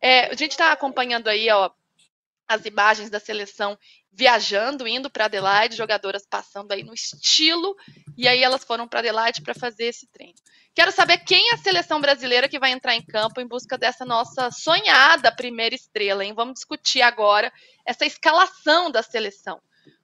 É, 0.00 0.26
a 0.26 0.34
gente 0.34 0.52
está 0.52 0.72
acompanhando 0.72 1.28
aí 1.28 1.48
ó, 1.50 1.70
as 2.46 2.64
imagens 2.64 3.08
da 3.08 3.20
seleção 3.20 3.78
viajando, 4.12 4.86
indo 4.86 5.08
para 5.08 5.26
Adelaide, 5.26 5.76
jogadoras 5.76 6.26
passando 6.28 6.72
aí 6.72 6.82
no 6.82 6.92
estilo, 6.92 7.76
e 8.16 8.26
aí 8.26 8.42
elas 8.42 8.64
foram 8.64 8.88
para 8.88 8.98
Adelaide 8.98 9.40
para 9.40 9.54
fazer 9.54 9.84
esse 9.84 10.06
treino. 10.08 10.34
Quero 10.74 10.92
saber 10.92 11.18
quem 11.18 11.50
é 11.50 11.54
a 11.54 11.58
seleção 11.58 12.00
brasileira 12.00 12.48
que 12.48 12.58
vai 12.58 12.72
entrar 12.72 12.94
em 12.94 13.04
campo 13.04 13.40
em 13.40 13.46
busca 13.46 13.78
dessa 13.78 14.04
nossa 14.04 14.50
sonhada 14.50 15.34
primeira 15.34 15.74
estrela, 15.74 16.24
hein? 16.24 16.34
Vamos 16.34 16.54
discutir 16.54 17.02
agora 17.02 17.52
essa 17.86 18.04
escalação 18.04 18.90
da 18.90 19.02
seleção. 19.02 19.60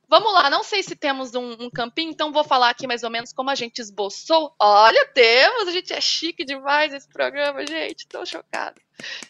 Vamos 0.09 0.33
lá, 0.33 0.49
não 0.49 0.63
sei 0.63 0.83
se 0.83 0.95
temos 0.95 1.35
um, 1.35 1.65
um, 1.65 1.71
campinho, 1.71 2.11
então 2.11 2.33
vou 2.33 2.45
falar 2.45 2.71
aqui 2.71 2.87
mais 2.87 3.03
ou 3.03 3.11
menos 3.11 3.33
como 3.33 3.51
a 3.51 3.55
gente 3.57 3.81
esboçou. 3.81 4.55
Olha, 4.59 5.07
temos, 5.09 5.67
a 5.67 5.73
gente 5.73 5.93
é 5.93 6.01
chique 6.01 6.45
demais 6.45 6.93
esse 6.93 7.09
programa, 7.09 7.67
gente, 7.67 8.07
tô 8.07 8.25
chocada. 8.25 8.81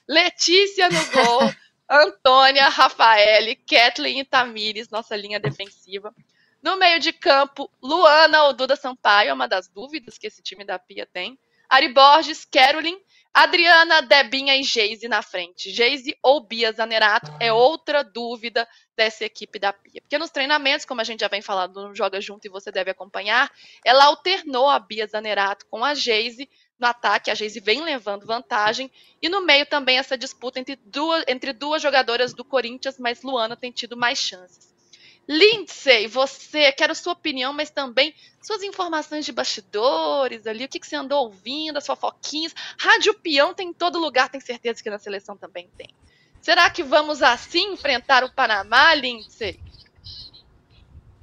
Letícia 0.06 0.88
no 0.88 1.04
gol. 1.10 1.40
Antônia, 1.88 2.68
Rafaele, 2.68 3.54
Kathleen 3.54 4.20
e 4.20 4.24
Tamires, 4.24 4.90
nossa 4.90 5.16
linha 5.16 5.38
defensiva. 5.38 6.12
No 6.60 6.76
meio 6.76 6.98
de 6.98 7.12
campo, 7.12 7.70
Luana 7.80 8.44
ou 8.44 8.52
Duda 8.52 8.74
Sampaio, 8.74 9.30
é 9.30 9.32
uma 9.32 9.46
das 9.46 9.68
dúvidas 9.68 10.18
que 10.18 10.26
esse 10.26 10.42
time 10.42 10.64
da 10.64 10.78
Pia 10.80 11.06
tem. 11.06 11.38
Ari 11.68 11.88
Borges, 11.92 12.44
Carolyn, 12.44 12.98
Adriana, 13.32 14.00
Debinha 14.02 14.56
e 14.56 14.62
Geise 14.62 15.08
na 15.08 15.22
frente. 15.22 15.70
Geise 15.70 16.16
ou 16.22 16.40
Bia 16.40 16.72
Zanerato 16.72 17.30
é 17.40 17.52
outra 17.52 18.02
dúvida 18.02 18.66
dessa 18.96 19.24
equipe 19.24 19.58
da 19.58 19.72
Pia. 19.72 20.00
Porque 20.00 20.18
nos 20.18 20.30
treinamentos, 20.30 20.86
como 20.86 21.00
a 21.00 21.04
gente 21.04 21.20
já 21.20 21.28
vem 21.28 21.42
falando 21.42 21.88
no 21.88 21.94
Joga 21.94 22.20
Junto 22.20 22.46
e 22.46 22.50
você 22.50 22.72
deve 22.72 22.90
acompanhar, 22.90 23.50
ela 23.84 24.06
alternou 24.06 24.68
a 24.68 24.78
Bia 24.78 25.06
Zanerato 25.06 25.66
com 25.66 25.84
a 25.84 25.94
Geise 25.94 26.48
no 26.78 26.86
ataque, 26.86 27.30
a 27.30 27.34
Geise 27.34 27.60
vem 27.60 27.82
levando 27.82 28.26
vantagem. 28.26 28.90
E 29.20 29.28
no 29.28 29.40
meio 29.40 29.66
também 29.66 29.98
essa 29.98 30.16
disputa 30.16 30.60
entre 30.60 30.76
duas, 30.76 31.24
entre 31.26 31.52
duas 31.52 31.80
jogadoras 31.80 32.34
do 32.34 32.44
Corinthians, 32.44 32.98
mas 32.98 33.22
Luana 33.22 33.56
tem 33.56 33.70
tido 33.70 33.96
mais 33.96 34.18
chances. 34.18 34.75
Lindsay, 35.28 36.06
você, 36.06 36.70
quero 36.72 36.94
sua 36.94 37.12
opinião, 37.12 37.52
mas 37.52 37.70
também 37.70 38.14
suas 38.40 38.62
informações 38.62 39.24
de 39.24 39.32
bastidores 39.32 40.46
ali, 40.46 40.64
o 40.64 40.68
que, 40.68 40.78
que 40.78 40.86
você 40.86 40.94
andou 40.94 41.24
ouvindo, 41.24 41.78
as 41.78 41.86
fofoquinhas. 41.86 42.54
Rádio 42.78 43.14
Peão 43.14 43.52
tem 43.52 43.70
em 43.70 43.72
todo 43.72 43.98
lugar, 43.98 44.28
tem 44.28 44.40
certeza 44.40 44.82
que 44.82 44.90
na 44.90 44.98
seleção 44.98 45.36
também 45.36 45.68
tem. 45.76 45.88
Será 46.40 46.70
que 46.70 46.84
vamos 46.84 47.22
assim 47.22 47.72
enfrentar 47.72 48.22
o 48.22 48.32
Panamá, 48.32 48.94
Lindsay? 48.94 49.58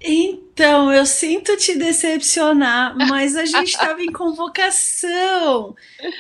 Então, 0.06 0.92
eu 0.92 1.06
sinto 1.06 1.56
te 1.56 1.78
decepcionar, 1.78 2.94
mas 3.08 3.38
a 3.38 3.46
gente 3.46 3.70
estava 3.70 4.04
em 4.04 4.12
convocação. 4.12 5.74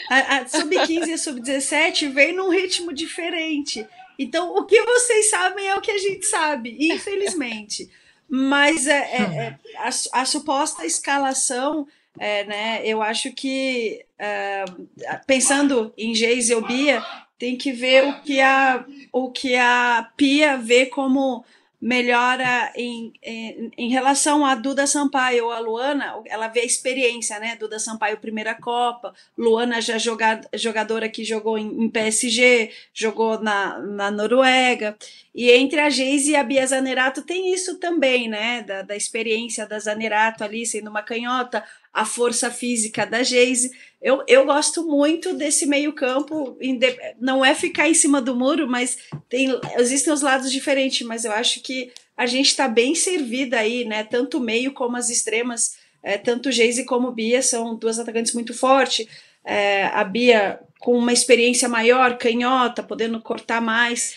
A, 0.10 0.38
a 0.38 0.48
Sub-15 0.48 1.08
e 1.08 1.14
a 1.14 1.18
Sub-17 1.18 2.14
veio 2.14 2.38
num 2.38 2.50
ritmo 2.50 2.94
diferente. 2.94 3.86
Então, 4.18 4.56
o 4.56 4.66
que 4.66 4.82
vocês 4.82 5.30
sabem 5.30 5.68
é 5.68 5.76
o 5.76 5.82
que 5.82 5.92
a 5.92 5.98
gente 5.98 6.26
sabe, 6.26 6.76
infelizmente. 6.80 7.90
Mas 8.30 8.88
é, 8.88 9.00
é, 9.00 9.22
é 9.22 9.60
a, 9.78 10.22
a, 10.22 10.26
suposta 10.26 10.86
escalação, 10.86 11.88
é, 12.18 12.44
né, 12.46 12.82
eu 12.84 13.02
acho 13.02 13.32
que, 13.34 14.06
é, 14.18 14.66
pensando 15.28 15.94
em 15.98 16.16
Geise 16.16 16.56
ou 16.56 16.66
Bia, 16.66 17.04
tem 17.38 17.58
que 17.58 17.72
ver 17.72 18.06
o 18.06 18.22
que 18.22 18.40
a, 18.40 18.86
o 19.12 19.32
que 19.32 19.56
a 19.56 20.10
Pia 20.16 20.58
vê 20.58 20.86
como 20.86 21.44
melhora 21.84 22.72
em, 22.78 23.12
em, 23.22 23.70
em, 23.78 23.90
relação 23.90 24.46
a 24.46 24.56
Duda 24.56 24.88
Sampaio 24.88 25.44
ou 25.44 25.52
a 25.52 25.60
Luana, 25.60 26.16
ela 26.28 26.48
vê 26.48 26.62
a 26.62 26.66
experiência, 26.66 27.38
né? 27.40 27.58
Duda 27.58 27.78
Sampaio, 27.78 28.18
primeira 28.20 28.56
Copa, 28.56 29.14
Luana 29.38 29.82
já 29.82 29.98
jogada, 29.98 30.48
jogadora 30.54 31.10
que 31.10 31.26
jogou 31.26 31.58
em, 31.58 31.84
em, 31.84 31.90
PSG, 31.90 32.72
jogou 32.94 33.38
na, 33.42 33.80
na 33.80 34.10
Noruega, 34.10 34.96
e 35.36 35.52
entre 35.52 35.82
a 35.82 35.90
Geise 35.90 36.32
e 36.32 36.36
a 36.38 36.44
Bia 36.44 36.66
Zanerato 36.66 37.22
tem 37.22 37.54
isso 37.54 37.78
também, 37.78 38.30
né? 38.30 38.62
Da, 38.62 38.84
da 38.84 38.96
experiência 38.96 39.68
da 39.68 39.78
Zanerato 39.78 40.42
ali 40.42 40.66
sendo 40.66 40.90
uma 40.90 41.04
canhota, 41.04 41.66
a 41.94 42.06
força 42.06 42.50
física 42.50 43.06
da 43.06 43.22
Geise. 43.22 43.72
Eu, 44.02 44.24
eu 44.28 44.46
gosto 44.46 44.86
muito 44.86 45.34
desse 45.34 45.66
meio-campo, 45.66 46.58
não 47.20 47.46
é 47.46 47.54
ficar 47.54 47.88
em 47.88 47.94
cima 47.94 48.22
do 48.22 48.36
muro, 48.36 48.68
mas 48.68 48.98
tem, 49.30 49.48
existem 49.78 50.12
os 50.12 50.22
lados 50.22 50.52
diferentes, 50.52 51.06
mas 51.06 51.24
eu 51.24 51.32
acho 51.32 51.62
que 51.62 51.92
a 52.18 52.26
gente 52.26 52.48
está 52.48 52.68
bem 52.68 52.96
servida 52.96 53.60
aí, 53.60 53.86
né? 53.86 54.04
Tanto 54.04 54.40
o 54.40 54.42
meio 54.42 54.74
como 54.74 54.98
as 54.98 55.10
extremas, 55.10 55.76
é, 56.02 56.18
tanto 56.18 56.52
Geise 56.52 56.84
como 56.84 57.12
Bia 57.12 57.42
são 57.42 57.76
duas 57.76 58.00
atacantes 58.00 58.34
muito 58.34 58.54
fortes. 58.54 59.08
É, 59.46 59.86
a 59.86 60.04
Bia 60.04 60.60
com 60.80 60.98
uma 60.98 61.14
experiência 61.14 61.70
maior, 61.70 62.18
canhota, 62.18 62.84
podendo 62.84 63.22
cortar 63.22 63.62
mais. 63.62 64.16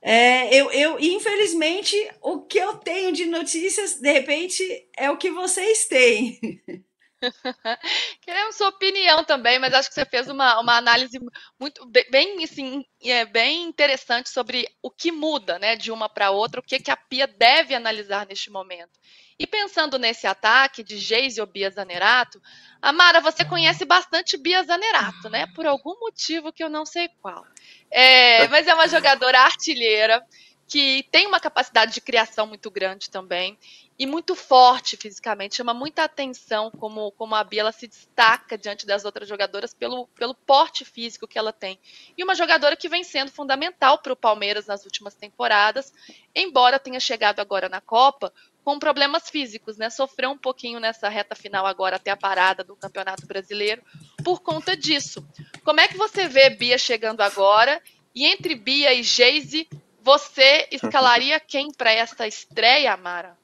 É, 0.00 0.54
eu, 0.54 0.70
eu, 0.70 1.00
infelizmente, 1.00 1.96
o 2.22 2.40
que 2.40 2.58
eu 2.58 2.74
tenho 2.74 3.12
de 3.12 3.26
notícias, 3.26 3.94
de 3.94 4.12
repente, 4.12 4.62
é 4.96 5.10
o 5.10 5.16
que 5.16 5.30
vocês 5.30 5.86
têm. 5.86 6.38
Queremos 8.22 8.56
sua 8.56 8.68
opinião 8.68 9.24
também, 9.24 9.58
mas 9.58 9.74
acho 9.74 9.88
que 9.88 9.94
você 9.94 10.04
fez 10.04 10.28
uma, 10.28 10.60
uma 10.60 10.76
análise 10.76 11.18
muito 11.58 11.84
bem, 12.10 12.42
assim, 12.44 12.84
é, 13.02 13.24
bem 13.24 13.64
interessante 13.64 14.30
sobre 14.30 14.68
o 14.82 14.90
que 14.90 15.10
muda 15.10 15.58
né, 15.58 15.76
de 15.76 15.90
uma 15.90 16.08
para 16.08 16.30
outra, 16.30 16.60
o 16.60 16.62
que, 16.62 16.78
que 16.78 16.90
a 16.90 16.96
Pia 16.96 17.26
deve 17.26 17.74
analisar 17.74 18.26
neste 18.26 18.50
momento. 18.50 18.98
E 19.38 19.46
pensando 19.46 19.98
nesse 19.98 20.26
ataque 20.26 20.82
de 20.82 20.98
Geise 20.98 21.40
ou 21.40 21.46
Bia 21.46 21.70
Zanerato, 21.70 22.40
Amara, 22.82 23.20
você 23.20 23.44
conhece 23.44 23.84
bastante 23.84 24.36
Bia 24.36 24.62
Zanerato, 24.64 25.28
né? 25.28 25.46
Por 25.54 25.66
algum 25.66 25.98
motivo 26.00 26.52
que 26.52 26.62
eu 26.62 26.68
não 26.68 26.84
sei 26.84 27.08
qual. 27.20 27.46
É, 27.90 28.48
mas 28.48 28.66
é 28.66 28.74
uma 28.74 28.88
jogadora 28.88 29.40
artilheira 29.40 30.24
que 30.66 31.04
tem 31.10 31.26
uma 31.26 31.40
capacidade 31.40 31.94
de 31.94 32.00
criação 32.00 32.46
muito 32.46 32.70
grande 32.70 33.10
também 33.10 33.56
e 33.98 34.06
muito 34.06 34.36
forte 34.36 34.96
fisicamente, 34.96 35.56
chama 35.56 35.74
muita 35.74 36.04
atenção 36.04 36.70
como, 36.70 37.10
como 37.12 37.34
a 37.34 37.42
Bia 37.42 37.62
ela 37.62 37.72
se 37.72 37.88
destaca 37.88 38.56
diante 38.56 38.86
das 38.86 39.04
outras 39.04 39.28
jogadoras 39.28 39.74
pelo, 39.74 40.06
pelo 40.08 40.34
porte 40.34 40.84
físico 40.84 41.26
que 41.26 41.36
ela 41.36 41.52
tem. 41.52 41.80
E 42.16 42.22
uma 42.22 42.36
jogadora 42.36 42.76
que 42.76 42.88
vem 42.88 43.02
sendo 43.02 43.32
fundamental 43.32 43.98
para 43.98 44.12
o 44.12 44.16
Palmeiras 44.16 44.66
nas 44.66 44.84
últimas 44.84 45.14
temporadas, 45.14 45.92
embora 46.32 46.78
tenha 46.78 47.00
chegado 47.00 47.40
agora 47.40 47.68
na 47.68 47.80
Copa 47.80 48.32
com 48.62 48.78
problemas 48.78 49.28
físicos, 49.30 49.76
né? 49.76 49.90
Sofreu 49.90 50.30
um 50.30 50.38
pouquinho 50.38 50.78
nessa 50.78 51.08
reta 51.08 51.34
final 51.34 51.66
agora 51.66 51.96
até 51.96 52.12
a 52.12 52.16
parada 52.16 52.62
do 52.62 52.76
Campeonato 52.76 53.26
Brasileiro 53.26 53.82
por 54.22 54.42
conta 54.42 54.76
disso. 54.76 55.26
Como 55.64 55.80
é 55.80 55.88
que 55.88 55.96
você 55.96 56.28
vê 56.28 56.50
Bia 56.50 56.78
chegando 56.78 57.22
agora? 57.22 57.82
E 58.14 58.26
entre 58.26 58.54
Bia 58.54 58.92
e 58.94 59.02
Geise, 59.02 59.68
você 60.02 60.68
escalaria 60.70 61.40
quem 61.40 61.72
para 61.72 61.92
esta 61.92 62.26
estreia, 62.26 62.92
Amara? 62.92 63.36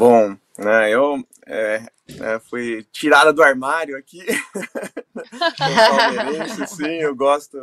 Bom, 0.00 0.34
né, 0.58 0.90
eu 0.90 1.22
é, 1.46 1.82
é, 2.20 2.38
fui 2.38 2.86
tirada 2.90 3.32
do 3.32 3.42
armário 3.42 3.96
aqui. 3.96 4.24
palmeirense, 5.58 6.66
sim, 6.74 7.00
eu 7.00 7.14
gosto, 7.14 7.56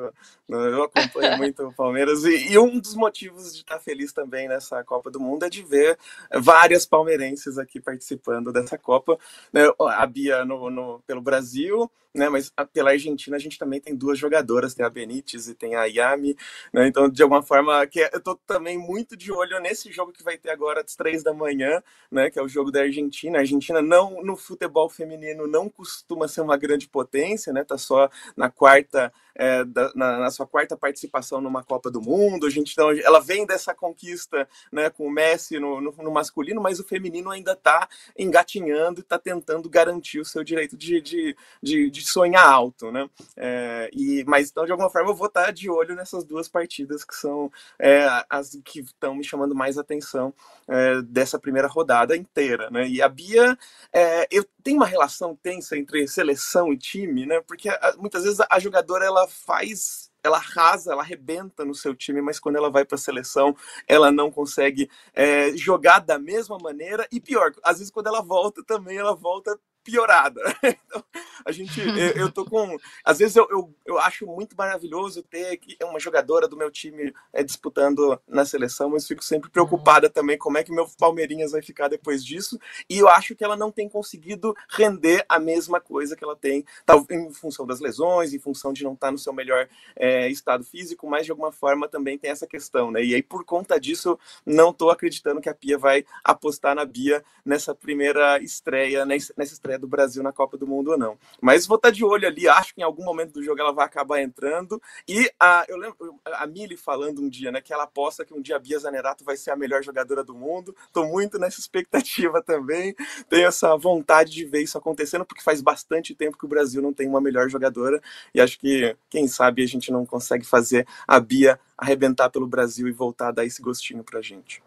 eu 0.48 0.84
acompanho 0.84 1.38
muito 1.38 1.68
o 1.68 1.74
Palmeiras. 1.74 2.24
E, 2.24 2.52
e, 2.52 2.60
um 2.60 2.80
dos 2.80 2.96
motivos 2.96 3.54
de 3.54 3.60
estar 3.60 3.80
feliz 3.80 4.12
também 4.14 4.48
nessa 4.48 4.84
Copa 4.84 5.10
do 5.10 5.20
Mundo 5.20 5.44
é 5.44 5.50
de 5.50 5.64
ver 5.64 5.98
várias 6.34 6.86
palmeirenses 6.86 7.58
aqui 7.58 7.80
participando 7.80 8.52
dessa 8.52 8.78
Copa. 8.78 9.18
Né, 9.52 9.62
a 9.80 10.06
Bia 10.06 10.46
no, 10.46 10.70
no, 10.70 11.00
pelo 11.06 11.22
Brasil, 11.22 11.90
né, 12.14 12.30
mas 12.30 12.52
pela 12.74 12.92
Argentina 12.92 13.36
a 13.36 13.40
gente 13.40 13.60
também 13.60 13.80
tem 13.80 13.96
duas 13.96 14.18
jogadoras, 14.18 14.74
tem 14.74 14.86
a 14.86 14.90
Benítez 14.90 15.48
e 15.48 15.56
tem 15.56 15.76
a 15.76 15.86
Yami. 15.86 16.36
Né, 16.74 16.88
então, 16.88 17.10
de 17.10 17.22
alguma 17.22 17.44
forma, 17.44 17.86
que 17.88 18.00
eu 18.00 18.18
estou 18.18 18.40
também 18.48 18.78
muito 18.78 19.16
de 19.16 19.32
olho 19.32 19.60
nesse 19.60 19.92
jogo 19.92 20.12
que 20.12 20.24
vai 20.24 20.38
ter 20.38 20.50
agora 20.50 20.82
às 20.82 20.96
três 20.96 21.24
da 21.24 21.34
manhã, 21.34 21.82
né, 22.12 22.30
que 22.30 22.40
é 22.40 22.42
o 22.42 22.48
jogo 22.48 22.72
da 22.72 22.82
Argentina. 22.82 23.38
A 23.38 23.42
Argentina 23.42 23.82
não, 23.82 24.24
no 24.24 24.36
no 24.38 24.44
futebol 24.44 24.88
feminino 24.88 25.48
não 25.48 25.68
costuma 25.68 26.28
ser 26.28 26.42
uma 26.42 26.56
grande 26.56 26.88
potência, 26.88 27.52
né? 27.52 27.64
Tá 27.64 27.78
só 27.78 28.08
na 28.36 28.50
quarta, 28.50 29.12
é, 29.34 29.66
da, 29.66 29.92
na, 29.96 30.20
na, 30.20 30.32
sua 30.32 30.46
quarta 30.46 30.78
participação 30.78 31.42
numa 31.42 31.64
Copa 31.64 31.90
do 31.90 32.00
Mundo. 32.00 32.46
A 32.46 32.50
gente 32.50 32.72
então, 32.72 32.92
ela 32.92 33.20
vem 33.20 33.46
dessa 33.46 33.74
conquista, 33.74 34.48
né, 34.72 34.90
com 34.90 35.08
o 35.08 35.12
Messi 35.12 35.60
no, 35.60 35.82
no, 35.82 35.92
no 35.92 36.12
masculino, 36.12 36.62
mas 36.62 36.80
o 36.80 36.84
feminino 36.84 37.32
ainda 37.32 37.54
está 37.54 37.90
engatinhando 38.18 39.00
e 39.00 39.02
está 39.02 39.18
tentando 39.18 39.68
garantir 39.70 40.20
o 40.20 40.26
seu 40.26 40.44
direito 40.44 40.78
de, 40.78 41.02
de, 41.02 41.36
de, 41.62 41.90
de 41.90 42.08
sonhar 42.08 42.46
alto, 42.46 42.92
né? 42.92 43.10
É, 43.36 43.90
e, 43.92 44.24
mas 44.28 44.50
então 44.50 44.66
de 44.66 44.72
alguma 44.72 44.90
forma 44.90 45.10
eu 45.10 45.16
vou 45.16 45.28
estar 45.28 45.46
tá 45.46 45.52
de 45.52 45.70
olho 45.70 45.96
nessas 45.96 46.24
duas 46.24 46.48
partidas 46.48 47.04
que 47.04 47.16
são 47.16 47.52
é, 47.80 48.08
as 48.30 48.60
que 48.64 48.82
estão 48.82 49.16
me 49.16 49.24
chamando 49.24 49.56
mais 49.56 49.78
atenção 49.78 50.34
é, 50.68 51.02
dessa 51.02 51.40
primeira 51.40 51.68
rodada 51.68 52.16
inteira, 52.16 52.70
né? 52.70 52.88
E 52.88 53.02
a 53.02 53.10
Bia, 53.10 53.58
é, 53.92 54.27
eu 54.32 54.46
tenho 54.64 54.78
uma 54.78 54.86
relação 54.86 55.36
tensa 55.36 55.78
entre 55.78 56.08
seleção 56.08 56.74
e 56.74 56.78
time, 56.78 57.26
né? 57.26 57.42
Porque 57.42 57.70
muitas 57.98 58.24
vezes 58.24 58.40
a 58.50 58.60
jogadora 58.60 59.06
ela 59.06 59.28
faz 59.28 60.08
ela 60.24 60.38
arrasa, 60.38 60.92
ela 60.92 61.02
arrebenta 61.02 61.64
no 61.64 61.74
seu 61.74 61.96
time, 61.96 62.22
mas 62.22 62.40
quando 62.40 62.58
ela 62.58 62.70
vai 62.70 62.84
para 62.84 62.96
a 62.96 63.00
seleção, 63.00 63.56
ela 63.88 64.12
não 64.12 64.30
consegue 64.30 64.90
é, 65.14 65.56
jogar 65.56 66.00
da 66.00 66.20
mesma 66.20 66.58
maneira. 66.58 67.08
E 67.12 67.20
pior, 67.20 67.54
às 67.64 67.78
vezes 67.78 67.92
quando 67.92 68.08
ela 68.08 68.22
volta 68.22 68.64
também, 68.64 68.98
ela 68.98 69.16
volta 69.16 69.58
piorada. 69.88 70.42
Então, 70.88 71.04
a 71.46 71.52
gente, 71.52 71.80
eu, 71.80 72.12
eu, 72.24 72.32
tô 72.32 72.46
com. 72.46 72.78
Às 73.04 73.20
vezes 73.20 73.36
eu, 73.36 73.48
eu, 73.50 73.74
eu, 73.86 73.98
acho 74.00 74.26
muito 74.26 74.56
maravilhoso 74.56 75.24
ter 75.24 75.60
uma 75.84 76.00
jogadora 76.00 76.48
do 76.48 76.58
meu 76.58 76.70
time 76.70 77.14
é, 77.32 77.44
disputando 77.44 78.20
na 78.28 78.46
seleção, 78.46 78.90
mas 78.90 79.08
fico 79.08 79.24
sempre 79.24 79.50
preocupada 79.50 80.10
também 80.10 80.38
como 80.38 80.58
é 80.58 80.64
que 80.64 80.72
meu 80.72 80.88
Palmeirinhas 80.98 81.52
vai 81.52 81.62
ficar 81.62 81.88
depois 81.88 82.24
disso. 82.24 82.60
E 82.90 82.98
eu 82.98 83.08
acho 83.08 83.36
que 83.36 83.44
ela 83.44 83.56
não 83.56 83.72
tem 83.72 83.88
conseguido 83.88 84.56
render 84.70 85.26
a 85.28 85.40
mesma 85.40 85.80
coisa 85.80 86.16
que 86.16 86.24
ela 86.24 86.36
tem, 86.36 86.66
tá, 86.86 86.96
em 87.10 87.32
função 87.34 87.66
das 87.66 87.80
lesões, 87.80 88.34
em 88.34 88.40
função 88.40 88.74
de 88.74 88.84
não 88.84 88.94
estar 88.94 89.08
tá 89.08 89.12
no 89.12 89.18
seu 89.18 89.34
melhor 89.34 89.68
é, 89.96 90.30
estado 90.30 90.64
físico, 90.64 91.08
mas 91.08 91.26
de 91.26 91.32
alguma 91.32 91.52
forma 91.52 91.88
também 91.88 92.18
tem 92.18 92.32
essa 92.32 92.48
questão, 92.48 92.92
né? 92.92 93.04
E 93.04 93.16
aí, 93.16 93.24
por 93.24 93.46
conta 93.46 93.80
disso, 93.80 94.20
não 94.46 94.74
tô 94.74 94.90
acreditando 94.90 95.42
que 95.42 95.50
a 95.50 95.56
Pia 95.56 95.78
vai 95.78 96.06
apostar 96.24 96.76
na 96.76 96.86
Bia 96.86 97.24
nessa 97.46 97.74
primeira 97.74 98.42
estreia, 98.42 99.06
nessa 99.06 99.34
estreia 99.42 99.77
do 99.78 99.88
Brasil 99.88 100.24
na 100.24 100.32
Copa 100.32 100.58
do 100.58 100.68
Mundo 100.68 100.92
ou 100.92 100.98
não. 100.98 101.18
Mas 101.42 101.66
vou 101.66 101.78
estar 101.78 101.92
de 101.92 102.04
olho 102.04 102.28
ali, 102.28 102.48
acho 102.48 102.74
que 102.74 102.82
em 102.82 102.84
algum 102.84 103.04
momento 103.04 103.34
do 103.34 103.44
jogo 103.44 103.60
ela 103.60 103.72
vai 103.72 103.86
acabar 103.86 104.22
entrando. 104.22 104.82
E 105.08 105.30
a, 105.40 105.66
eu 105.68 105.78
lembro 105.78 106.20
a 106.26 106.46
Mili 106.48 106.78
falando 106.78 107.22
um 107.22 107.30
dia, 107.30 107.52
né, 107.52 107.62
que 107.62 107.74
ela 107.74 107.84
aposta 107.84 108.26
que 108.26 108.34
um 108.34 108.42
dia 108.42 108.56
a 108.56 108.60
Bia 108.60 108.80
Zanerato 108.80 109.24
vai 109.24 109.38
ser 109.38 109.52
a 109.52 109.56
melhor 109.56 109.84
jogadora 109.84 110.24
do 110.24 110.34
mundo. 110.34 110.76
Estou 110.86 111.08
muito 111.08 111.38
nessa 111.40 111.60
expectativa 111.60 112.42
também. 112.42 112.96
Tenho 113.30 113.48
essa 113.48 113.76
vontade 113.78 114.32
de 114.32 114.46
ver 114.46 114.62
isso 114.62 114.78
acontecendo, 114.78 115.26
porque 115.26 115.44
faz 115.44 115.62
bastante 115.62 116.16
tempo 116.16 116.38
que 116.38 116.46
o 116.46 116.50
Brasil 116.50 116.82
não 116.82 116.94
tem 116.94 117.08
uma 117.08 117.22
melhor 117.22 117.50
jogadora. 117.50 118.02
E 118.34 118.42
acho 118.42 118.60
que, 118.60 118.96
quem 119.10 119.28
sabe, 119.28 119.64
a 119.64 119.68
gente 119.68 119.92
não 119.92 120.06
consegue 120.06 120.46
fazer 120.46 120.88
a 121.08 121.20
Bia 121.20 121.60
arrebentar 121.78 122.30
pelo 122.30 122.48
Brasil 122.48 122.88
e 122.88 122.92
voltar 122.92 123.30
a 123.30 123.32
dar 123.32 123.46
esse 123.46 123.62
gostinho 123.62 124.04
pra 124.04 124.22
gente. 124.22 124.62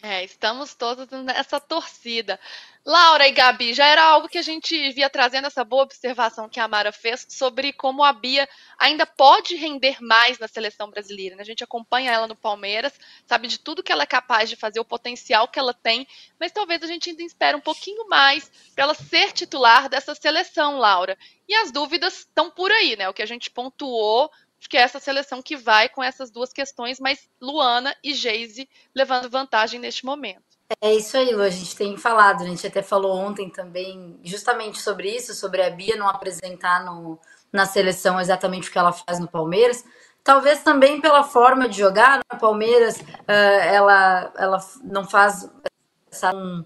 É, 0.00 0.22
estamos 0.22 0.74
todos 0.74 1.10
nessa 1.24 1.58
torcida. 1.58 2.38
Laura 2.84 3.26
e 3.26 3.32
Gabi, 3.32 3.74
já 3.74 3.84
era 3.84 4.04
algo 4.04 4.28
que 4.28 4.38
a 4.38 4.42
gente 4.42 4.92
via 4.92 5.10
trazendo 5.10 5.48
essa 5.48 5.64
boa 5.64 5.82
observação 5.82 6.48
que 6.48 6.60
a 6.60 6.68
Mara 6.68 6.92
fez 6.92 7.26
sobre 7.28 7.72
como 7.72 8.04
a 8.04 8.12
Bia 8.12 8.48
ainda 8.78 9.04
pode 9.04 9.56
render 9.56 10.00
mais 10.00 10.38
na 10.38 10.46
seleção 10.46 10.88
brasileira. 10.88 11.34
Né? 11.34 11.42
A 11.42 11.44
gente 11.44 11.64
acompanha 11.64 12.12
ela 12.12 12.28
no 12.28 12.36
Palmeiras, 12.36 12.92
sabe 13.26 13.48
de 13.48 13.58
tudo 13.58 13.82
que 13.82 13.90
ela 13.90 14.04
é 14.04 14.06
capaz 14.06 14.48
de 14.48 14.54
fazer, 14.54 14.78
o 14.78 14.84
potencial 14.84 15.48
que 15.48 15.58
ela 15.58 15.74
tem, 15.74 16.06
mas 16.38 16.52
talvez 16.52 16.80
a 16.84 16.86
gente 16.86 17.10
ainda 17.10 17.24
espere 17.24 17.56
um 17.56 17.60
pouquinho 17.60 18.08
mais 18.08 18.48
para 18.76 18.84
ela 18.84 18.94
ser 18.94 19.32
titular 19.32 19.88
dessa 19.88 20.14
seleção, 20.14 20.78
Laura. 20.78 21.18
E 21.48 21.54
as 21.56 21.72
dúvidas 21.72 22.18
estão 22.20 22.52
por 22.52 22.70
aí, 22.70 22.94
né? 22.96 23.08
O 23.08 23.14
que 23.14 23.22
a 23.22 23.26
gente 23.26 23.50
pontuou 23.50 24.30
Acho 24.58 24.68
que 24.68 24.76
é 24.76 24.80
essa 24.80 24.98
seleção 24.98 25.40
que 25.40 25.56
vai 25.56 25.88
com 25.88 26.02
essas 26.02 26.30
duas 26.30 26.52
questões, 26.52 26.98
mas 26.98 27.28
Luana 27.40 27.94
e 28.02 28.12
Geise 28.12 28.68
levando 28.94 29.30
vantagem 29.30 29.78
neste 29.78 30.04
momento. 30.04 30.58
É 30.82 30.94
isso 30.94 31.16
aí, 31.16 31.32
Lu, 31.32 31.42
a 31.42 31.50
gente 31.50 31.74
tem 31.76 31.96
falado, 31.96 32.42
a 32.42 32.46
gente 32.46 32.66
até 32.66 32.82
falou 32.82 33.16
ontem 33.16 33.48
também 33.48 34.20
justamente 34.22 34.80
sobre 34.80 35.14
isso, 35.14 35.32
sobre 35.34 35.62
a 35.62 35.70
Bia 35.70 35.96
não 35.96 36.08
apresentar 36.08 36.84
no, 36.84 37.18
na 37.50 37.64
seleção 37.64 38.20
exatamente 38.20 38.68
o 38.68 38.72
que 38.72 38.78
ela 38.78 38.92
faz 38.92 39.18
no 39.18 39.28
Palmeiras. 39.28 39.84
Talvez 40.22 40.62
também 40.62 41.00
pela 41.00 41.24
forma 41.24 41.68
de 41.68 41.78
jogar 41.78 42.20
no 42.30 42.38
Palmeiras, 42.38 42.98
uh, 43.00 43.62
ela, 43.62 44.32
ela 44.36 44.58
não 44.84 45.08
faz 45.08 45.48
essa, 46.12 46.34
um, 46.34 46.62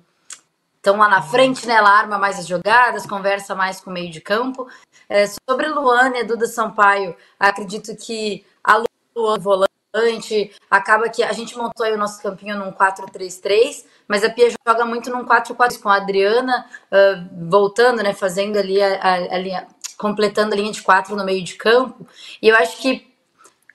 estão 0.82 0.96
lá 0.96 1.08
na 1.08 1.22
frente, 1.22 1.66
né? 1.66 1.74
Ela 1.74 1.90
arma 1.90 2.18
mais 2.18 2.40
as 2.40 2.46
jogadas, 2.46 3.06
conversa 3.06 3.54
mais 3.54 3.80
com 3.80 3.88
o 3.90 3.92
meio 3.92 4.10
de 4.10 4.20
campo. 4.20 4.66
É, 5.08 5.26
sobre 5.48 5.68
Luana 5.68 6.18
e 6.18 6.24
Duda 6.24 6.46
Sampaio, 6.46 7.16
acredito 7.38 7.96
que 7.96 8.44
a 8.64 8.82
Luana 9.16 9.38
volante, 9.38 10.50
acaba 10.68 11.08
que 11.08 11.22
a 11.22 11.32
gente 11.32 11.56
montou 11.56 11.86
aí 11.86 11.92
o 11.92 11.98
nosso 11.98 12.20
campinho 12.20 12.58
num 12.58 12.72
4-3-3, 12.72 13.84
mas 14.08 14.24
a 14.24 14.30
Pia 14.30 14.48
joga 14.66 14.84
muito 14.84 15.10
num 15.10 15.24
4-4 15.24 15.80
com 15.80 15.88
a 15.88 15.96
Adriana 15.96 16.66
uh, 16.90 17.48
voltando, 17.48 18.02
né? 18.02 18.12
Fazendo 18.12 18.58
ali 18.58 18.82
a, 18.82 19.00
a, 19.00 19.14
a 19.14 19.38
linha, 19.38 19.68
completando 19.96 20.54
a 20.54 20.56
linha 20.56 20.72
de 20.72 20.82
quatro 20.82 21.14
no 21.14 21.24
meio 21.24 21.44
de 21.44 21.54
campo. 21.54 22.06
E 22.40 22.48
eu 22.48 22.56
acho 22.56 22.78
que 22.78 23.11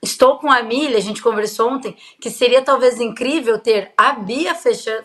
Estou 0.01 0.37
com 0.37 0.51
a 0.51 0.61
Milha, 0.61 0.97
a 0.97 1.01
gente 1.01 1.21
conversou 1.21 1.71
ontem, 1.71 1.97
que 2.19 2.29
seria 2.29 2.61
talvez 2.61 2.99
incrível 2.99 3.57
ter 3.59 3.93
a 3.97 4.13
Bia 4.13 4.55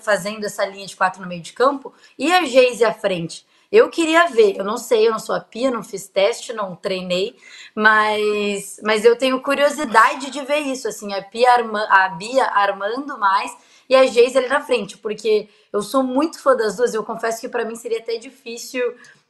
fazendo 0.01 0.45
essa 0.45 0.65
linha 0.67 0.87
de 0.87 0.97
quatro 0.97 1.23
no 1.23 1.29
meio 1.29 1.41
de 1.41 1.53
campo 1.53 1.93
e 2.19 2.33
a 2.33 2.45
Geise 2.45 2.85
à 2.85 2.93
frente. 2.93 3.47
Eu 3.73 3.89
queria 3.89 4.27
ver, 4.27 4.59
eu 4.59 4.65
não 4.65 4.77
sei, 4.77 5.09
eu 5.09 5.13
não 5.13 5.19
sou 5.19 5.35
a 5.35 5.41
Pia, 5.41 5.71
não 5.71 5.83
fiz 5.83 6.07
teste, 6.07 6.53
não 6.53 6.77
treinei, 6.77 7.35
mas, 7.75 8.79
mas 8.83 9.03
eu 9.03 9.17
tenho 9.17 9.41
curiosidade 9.41 10.31
de 10.31 10.45
ver 10.45 10.59
isso, 10.59 10.87
assim, 10.87 11.15
a, 11.15 11.23
Pia 11.23 11.51
arma, 11.51 11.83
a 11.89 12.11
Bia 12.11 12.45
armando 12.45 13.19
mais 13.19 13.51
e 13.89 13.97
a 13.97 14.05
Geise 14.05 14.37
ali 14.37 14.49
na 14.49 14.61
frente, 14.61 14.99
porque 14.99 15.49
eu 15.73 15.81
sou 15.81 16.03
muito 16.03 16.39
fã 16.39 16.55
das 16.55 16.77
duas, 16.77 16.93
eu 16.93 17.03
confesso 17.03 17.41
que 17.41 17.49
para 17.49 17.65
mim 17.65 17.75
seria 17.75 17.99
até 17.99 18.19
difícil 18.19 18.83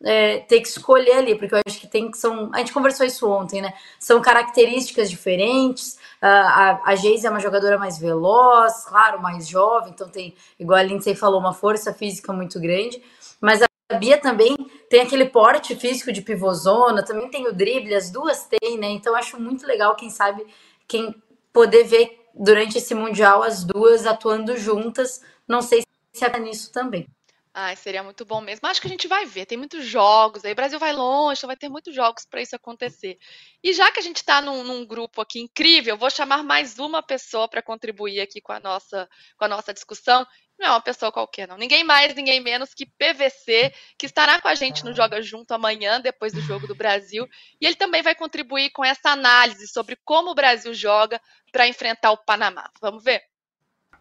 é, 0.04 0.38
ter 0.40 0.60
que 0.60 0.68
escolher 0.68 1.18
ali, 1.18 1.34
porque 1.36 1.54
eu 1.54 1.60
acho 1.66 1.80
que 1.80 1.86
tem 1.86 2.10
que 2.10 2.18
são. 2.18 2.50
A 2.52 2.58
gente 2.58 2.72
conversou 2.72 3.06
isso 3.06 3.28
ontem, 3.28 3.62
né? 3.62 3.72
São 3.98 4.20
características 4.20 5.10
diferentes. 5.10 5.98
a, 6.20 6.80
a 6.84 6.94
Geise 6.94 7.26
é 7.26 7.30
uma 7.30 7.40
jogadora 7.40 7.78
mais 7.78 7.98
veloz, 7.98 8.84
claro, 8.84 9.20
mais 9.20 9.46
jovem, 9.48 9.92
então 9.92 10.08
tem, 10.08 10.34
igual 10.58 10.78
a 10.78 10.82
Lindsay 10.82 11.14
falou, 11.14 11.40
uma 11.40 11.52
força 11.52 11.92
física 11.94 12.32
muito 12.32 12.60
grande. 12.60 13.02
Mas 13.40 13.60
a 13.62 13.94
Bia 13.94 14.18
também 14.18 14.56
tem 14.88 15.00
aquele 15.00 15.26
porte 15.26 15.74
físico 15.76 16.12
de 16.12 16.22
pivôzona, 16.22 17.04
também 17.04 17.28
tem 17.28 17.46
o 17.46 17.52
drible, 17.52 17.94
as 17.94 18.10
duas 18.10 18.46
têm, 18.46 18.78
né? 18.78 18.88
Então 18.90 19.14
acho 19.14 19.40
muito 19.40 19.66
legal, 19.66 19.94
quem 19.94 20.10
sabe, 20.10 20.46
quem 20.88 21.14
poder 21.52 21.84
ver 21.84 22.22
durante 22.34 22.78
esse 22.78 22.94
Mundial 22.94 23.42
as 23.42 23.64
duas 23.64 24.06
atuando 24.06 24.56
juntas. 24.56 25.22
Não 25.46 25.60
sei 25.60 25.82
se 26.12 26.24
é 26.24 26.38
nisso 26.38 26.72
também. 26.72 27.06
Ai, 27.54 27.76
seria 27.76 28.02
muito 28.02 28.24
bom 28.24 28.40
mesmo. 28.40 28.66
Acho 28.66 28.80
que 28.80 28.86
a 28.86 28.90
gente 28.90 29.06
vai 29.06 29.26
ver, 29.26 29.44
tem 29.44 29.58
muitos 29.58 29.84
jogos, 29.84 30.42
aí 30.42 30.52
o 30.52 30.56
Brasil 30.56 30.78
vai 30.78 30.92
longe, 30.92 31.38
então 31.38 31.48
vai 31.48 31.56
ter 31.56 31.68
muitos 31.68 31.94
jogos 31.94 32.24
para 32.24 32.40
isso 32.40 32.56
acontecer. 32.56 33.18
E 33.62 33.74
já 33.74 33.92
que 33.92 34.00
a 34.00 34.02
gente 34.02 34.16
está 34.16 34.40
num, 34.40 34.64
num, 34.64 34.86
grupo 34.86 35.20
aqui 35.20 35.38
incrível, 35.38 35.98
vou 35.98 36.08
chamar 36.08 36.42
mais 36.42 36.78
uma 36.78 37.02
pessoa 37.02 37.46
para 37.46 37.60
contribuir 37.60 38.20
aqui 38.20 38.40
com 38.40 38.52
a, 38.52 38.60
nossa, 38.60 39.06
com 39.36 39.44
a 39.44 39.48
nossa 39.48 39.74
discussão. 39.74 40.26
Não 40.58 40.66
é 40.66 40.70
uma 40.70 40.80
pessoa 40.80 41.12
qualquer, 41.12 41.46
não. 41.46 41.58
Ninguém 41.58 41.84
mais, 41.84 42.14
ninguém 42.14 42.40
menos 42.40 42.72
que 42.72 42.86
PVC, 42.86 43.74
que 43.98 44.06
estará 44.06 44.40
com 44.40 44.48
a 44.48 44.54
gente 44.54 44.82
no 44.82 44.94
Joga 44.94 45.20
Junto 45.20 45.52
amanhã, 45.52 46.00
depois 46.00 46.32
do 46.32 46.40
Jogo 46.40 46.66
do 46.66 46.74
Brasil. 46.74 47.28
E 47.60 47.66
ele 47.66 47.76
também 47.76 48.00
vai 48.00 48.14
contribuir 48.14 48.70
com 48.70 48.82
essa 48.82 49.10
análise 49.10 49.68
sobre 49.68 49.98
como 50.04 50.30
o 50.30 50.34
Brasil 50.34 50.72
joga 50.72 51.20
para 51.50 51.68
enfrentar 51.68 52.12
o 52.12 52.24
Panamá. 52.24 52.70
Vamos 52.80 53.04
ver? 53.04 53.22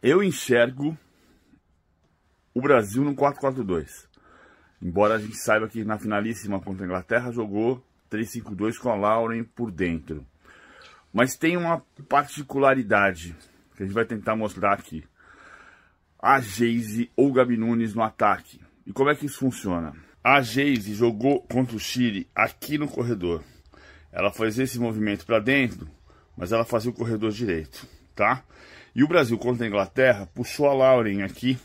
Eu 0.01 0.23
enxergo 0.23 0.97
o 2.53 2.61
Brasil 2.61 3.03
no 3.03 3.15
4-4-2. 3.15 4.07
Embora 4.81 5.15
a 5.15 5.19
gente 5.19 5.37
saiba 5.37 5.67
que 5.67 5.83
na 5.83 5.97
finalíssima 5.97 6.59
contra 6.59 6.83
a 6.83 6.87
Inglaterra 6.87 7.31
jogou 7.31 7.83
3-5-2 8.11 8.77
com 8.77 8.89
a 8.89 8.95
Lauren 8.95 9.43
por 9.43 9.71
dentro. 9.71 10.25
Mas 11.13 11.35
tem 11.35 11.55
uma 11.55 11.83
particularidade 12.09 13.35
que 13.75 13.83
a 13.83 13.85
gente 13.85 13.95
vai 13.95 14.05
tentar 14.05 14.35
mostrar 14.35 14.73
aqui. 14.73 15.03
A 16.19 16.39
Geise 16.39 17.11
ou 17.15 17.31
Gabi 17.31 17.57
Nunes 17.57 17.93
no 17.93 18.03
ataque. 18.03 18.59
E 18.85 18.93
como 18.93 19.09
é 19.09 19.15
que 19.15 19.25
isso 19.25 19.39
funciona? 19.39 19.93
A 20.23 20.41
Geise 20.41 20.93
jogou 20.93 21.41
contra 21.41 21.75
o 21.75 21.79
Chile 21.79 22.27
aqui 22.35 22.77
no 22.77 22.87
corredor. 22.87 23.43
Ela 24.11 24.31
fazia 24.31 24.63
esse 24.63 24.79
movimento 24.79 25.25
para 25.25 25.39
dentro, 25.39 25.87
mas 26.37 26.51
ela 26.51 26.65
fazia 26.65 26.91
o 26.91 26.93
corredor 26.93 27.31
direito, 27.31 27.87
tá? 28.13 28.43
E 28.93 29.03
o 29.03 29.07
Brasil 29.07 29.37
contra 29.37 29.65
a 29.65 29.67
Inglaterra 29.67 30.27
puxou 30.33 30.69
a 30.69 30.73
Lauren 30.73 31.23
aqui 31.23 31.57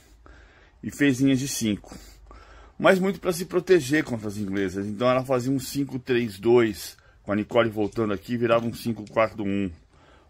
e 0.86 0.90
fez 0.92 1.20
linhas 1.20 1.40
de 1.40 1.48
5. 1.48 1.98
Mas 2.78 3.00
muito 3.00 3.18
para 3.18 3.32
se 3.32 3.44
proteger 3.44 4.04
contra 4.04 4.28
as 4.28 4.36
inglesas. 4.36 4.86
Então 4.86 5.10
ela 5.10 5.24
fazia 5.24 5.50
um 5.50 5.56
5-3-2, 5.56 6.96
com 7.24 7.32
a 7.32 7.36
Nicole 7.36 7.68
voltando 7.68 8.12
aqui, 8.12 8.36
virava 8.36 8.64
um 8.64 8.70
5-4-1, 8.70 9.72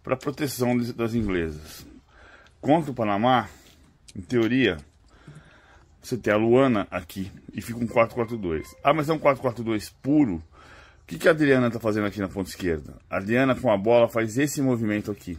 para 0.03 0.17
proteção 0.17 0.75
das 0.79 1.15
inglesas. 1.15 1.87
Contra 2.59 2.91
o 2.91 2.95
Panamá, 2.95 3.51
em 4.17 4.23
teoria, 4.23 4.79
você 6.01 6.17
tem 6.17 6.33
a 6.33 6.37
Luana 6.39 6.89
aqui 6.91 7.31
e 7.53 7.61
fica 7.61 7.79
um 7.79 7.87
4-4-2. 7.87 8.65
Ah, 8.83 8.95
mas 8.95 9.11
é 9.11 9.13
um 9.13 9.19
4-4-2 9.19 9.93
puro. 10.03 10.37
O 10.37 11.07
que, 11.07 11.19
que 11.19 11.29
a 11.29 11.33
Adriana 11.33 11.67
está 11.67 11.79
fazendo 11.79 12.07
aqui 12.07 12.19
na 12.19 12.29
ponta 12.29 12.49
esquerda? 12.49 12.95
A 13.11 13.19
Adriana 13.19 13.55
com 13.55 13.71
a 13.71 13.77
bola 13.77 14.09
faz 14.09 14.39
esse 14.39 14.63
movimento 14.63 15.11
aqui. 15.11 15.39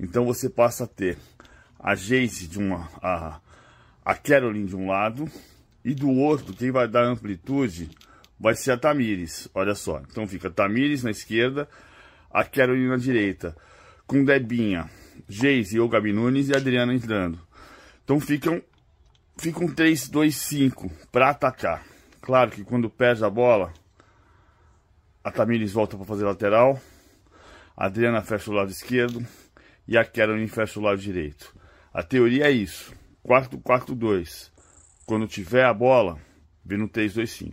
Então 0.00 0.24
você 0.24 0.48
passa 0.48 0.84
a 0.84 0.86
ter 0.86 1.18
a 1.78 1.94
Jace 1.94 2.46
de 2.46 2.58
uma. 2.58 2.88
A, 3.02 3.40
a 4.08 4.14
Caroline 4.14 4.64
de 4.64 4.74
um 4.74 4.88
lado. 4.88 5.30
E 5.84 5.94
do 5.94 6.10
outro, 6.10 6.54
quem 6.54 6.70
vai 6.70 6.88
dar 6.88 7.04
amplitude 7.04 7.90
vai 8.40 8.54
ser 8.54 8.72
a 8.72 8.78
Tamires. 8.78 9.50
Olha 9.54 9.74
só. 9.74 10.00
Então 10.00 10.26
fica 10.26 10.48
Tamires 10.48 11.02
na 11.02 11.10
esquerda, 11.10 11.68
a 12.30 12.42
Caroline 12.42 12.88
na 12.88 12.96
direita. 12.96 13.54
Com 14.06 14.24
Debinha, 14.24 14.88
Geise 15.28 15.78
ou 15.78 15.90
Gabi 15.90 16.14
Nunes 16.14 16.48
e 16.48 16.56
Adriana 16.56 16.94
entrando. 16.94 17.38
Então 18.02 18.18
ficam, 18.18 18.62
ficam 19.36 19.68
3-2-5 19.68 20.90
para 21.12 21.28
atacar. 21.28 21.84
Claro 22.22 22.50
que 22.50 22.64
quando 22.64 22.88
perde 22.88 23.22
a 23.22 23.28
bola, 23.28 23.74
a 25.22 25.30
Tamires 25.30 25.72
volta 25.72 25.98
para 25.98 26.06
fazer 26.06 26.24
lateral. 26.24 26.80
A 27.76 27.84
Adriana 27.84 28.22
fecha 28.22 28.50
o 28.50 28.54
lado 28.54 28.70
esquerdo 28.70 29.22
e 29.86 29.98
a 29.98 30.04
Caroline 30.04 30.48
fecha 30.48 30.80
o 30.80 30.82
lado 30.82 30.98
direito. 30.98 31.54
A 31.92 32.02
teoria 32.02 32.46
é 32.46 32.50
isso. 32.50 32.96
Quarto, 33.28 33.60
quarto, 33.60 33.94
dois. 33.94 34.50
Quando 35.04 35.28
tiver 35.28 35.62
a 35.62 35.74
bola, 35.74 36.18
vê 36.64 36.78
no 36.78 36.88
3-2-5. 36.88 37.52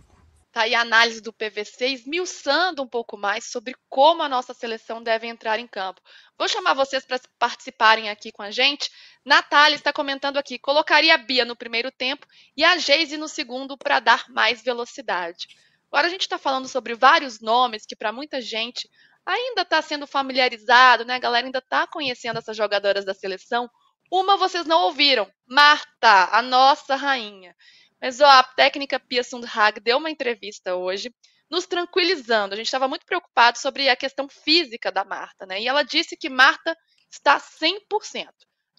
Tá 0.50 0.62
aí 0.62 0.74
a 0.74 0.80
análise 0.80 1.20
do 1.20 1.34
PVC, 1.34 1.88
esmiuçando 1.88 2.82
um 2.82 2.88
pouco 2.88 3.18
mais 3.18 3.44
sobre 3.44 3.76
como 3.86 4.22
a 4.22 4.28
nossa 4.28 4.54
seleção 4.54 5.02
deve 5.02 5.26
entrar 5.26 5.58
em 5.58 5.66
campo. 5.66 6.00
Vou 6.38 6.48
chamar 6.48 6.72
vocês 6.72 7.04
para 7.04 7.20
participarem 7.38 8.08
aqui 8.08 8.32
com 8.32 8.40
a 8.40 8.50
gente. 8.50 8.90
Natália 9.22 9.76
está 9.76 9.92
comentando 9.92 10.38
aqui: 10.38 10.58
colocaria 10.58 11.12
a 11.12 11.18
Bia 11.18 11.44
no 11.44 11.54
primeiro 11.54 11.92
tempo 11.92 12.26
e 12.56 12.64
a 12.64 12.78
Geise 12.78 13.18
no 13.18 13.28
segundo 13.28 13.76
para 13.76 14.00
dar 14.00 14.24
mais 14.30 14.62
velocidade. 14.62 15.46
Agora 15.92 16.06
a 16.06 16.10
gente 16.10 16.22
está 16.22 16.38
falando 16.38 16.68
sobre 16.68 16.94
vários 16.94 17.38
nomes 17.38 17.84
que, 17.84 17.94
para 17.94 18.12
muita 18.12 18.40
gente, 18.40 18.88
ainda 19.26 19.60
está 19.60 19.82
sendo 19.82 20.06
familiarizado, 20.06 21.04
né? 21.04 21.16
A 21.16 21.18
galera 21.18 21.46
ainda 21.46 21.58
está 21.58 21.86
conhecendo 21.86 22.38
essas 22.38 22.56
jogadoras 22.56 23.04
da 23.04 23.12
seleção. 23.12 23.68
Uma 24.10 24.36
vocês 24.36 24.66
não 24.66 24.82
ouviram, 24.82 25.30
Marta, 25.46 26.28
a 26.30 26.40
nossa 26.40 26.94
rainha. 26.94 27.54
Mas 28.00 28.20
ó, 28.20 28.26
a 28.26 28.42
técnica 28.42 29.00
Pia 29.00 29.24
Sundhag 29.24 29.80
deu 29.80 29.98
uma 29.98 30.10
entrevista 30.10 30.76
hoje, 30.76 31.12
nos 31.50 31.66
tranquilizando. 31.66 32.54
A 32.54 32.56
gente 32.56 32.66
estava 32.66 32.88
muito 32.88 33.06
preocupado 33.06 33.58
sobre 33.58 33.88
a 33.88 33.96
questão 33.96 34.28
física 34.28 34.92
da 34.92 35.04
Marta, 35.04 35.46
né? 35.46 35.60
E 35.60 35.66
ela 35.66 35.82
disse 35.82 36.16
que 36.16 36.28
Marta 36.28 36.76
está 37.10 37.40
100%. 37.40 37.80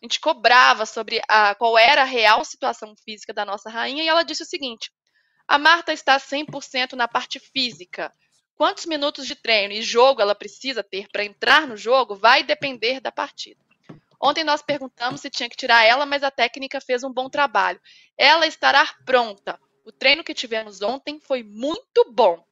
A 0.02 0.06
gente 0.06 0.20
cobrava 0.20 0.86
sobre 0.86 1.22
a, 1.28 1.56
qual 1.56 1.78
era 1.78 2.04
a 2.04 2.06
real 2.06 2.46
situação 2.46 2.94
física 3.04 3.34
da 3.34 3.44
nossa 3.44 3.70
rainha 3.70 4.04
e 4.04 4.08
ela 4.08 4.24
disse 4.24 4.44
o 4.44 4.46
seguinte: 4.46 4.92
a 5.48 5.58
Marta 5.58 5.92
está 5.92 6.18
100% 6.20 6.94
na 6.94 7.08
parte 7.08 7.40
física. 7.40 8.14
Quantos 8.56 8.86
minutos 8.86 9.26
de 9.26 9.36
treino 9.36 9.74
e 9.74 9.82
jogo 9.82 10.22
ela 10.22 10.36
precisa 10.36 10.84
ter 10.84 11.08
para 11.10 11.24
entrar 11.24 11.68
no 11.68 11.78
jogo 11.78 12.16
vai 12.16 12.44
depender 12.44 13.00
da 13.00 13.12
partida. 13.12 13.67
Ontem 14.22 14.44
nós 14.44 14.62
perguntamos 14.62 15.22
se 15.22 15.30
tinha 15.30 15.50
que 15.50 15.56
tirar 15.56 15.84
ela, 15.84 16.06
mas 16.06 16.24
a 16.24 16.32
técnica 16.32 16.82
fez 16.82 17.04
um 17.04 17.14
bom 17.14 17.30
trabalho. 17.30 17.80
Ela 18.18 18.48
estará 18.48 18.86
pronta. 19.06 19.60
O 19.86 19.92
treino 19.92 20.24
que 20.24 20.34
tivemos 20.34 20.82
ontem 20.82 21.20
foi 21.20 21.44
muito 21.44 22.12
bom. 22.12 22.44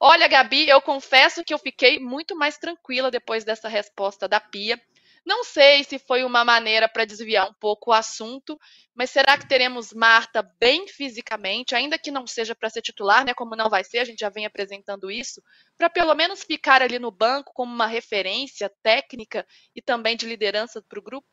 Olha, 0.00 0.26
Gabi, 0.26 0.68
eu 0.68 0.82
confesso 0.82 1.44
que 1.44 1.54
eu 1.54 1.58
fiquei 1.58 1.98
muito 1.98 2.36
mais 2.36 2.58
tranquila 2.58 3.10
depois 3.10 3.44
dessa 3.44 3.68
resposta 3.68 4.26
da 4.26 4.40
Pia. 4.40 4.80
Não 5.24 5.42
sei 5.42 5.82
se 5.84 5.98
foi 5.98 6.22
uma 6.22 6.44
maneira 6.44 6.86
para 6.88 7.04
desviar 7.06 7.48
um 7.48 7.54
pouco 7.54 7.90
o 7.90 7.94
assunto, 7.94 8.58
mas 8.94 9.10
será 9.10 9.38
que 9.38 9.48
teremos 9.48 9.92
Marta 9.92 10.42
bem 10.60 10.86
fisicamente, 10.86 11.74
ainda 11.74 11.98
que 11.98 12.10
não 12.10 12.26
seja 12.26 12.54
para 12.54 12.68
ser 12.68 12.82
titular, 12.82 13.24
né? 13.24 13.32
Como 13.32 13.56
não 13.56 13.70
vai 13.70 13.82
ser, 13.84 13.98
a 13.98 14.04
gente 14.04 14.20
já 14.20 14.28
vem 14.28 14.44
apresentando 14.44 15.10
isso, 15.10 15.42
para 15.78 15.88
pelo 15.88 16.14
menos 16.14 16.44
ficar 16.44 16.82
ali 16.82 16.98
no 16.98 17.10
banco 17.10 17.52
como 17.54 17.72
uma 17.72 17.86
referência 17.86 18.70
técnica 18.82 19.46
e 19.74 19.80
também 19.80 20.16
de 20.16 20.26
liderança 20.26 20.82
para 20.82 20.98
o 20.98 21.02
grupo? 21.02 21.26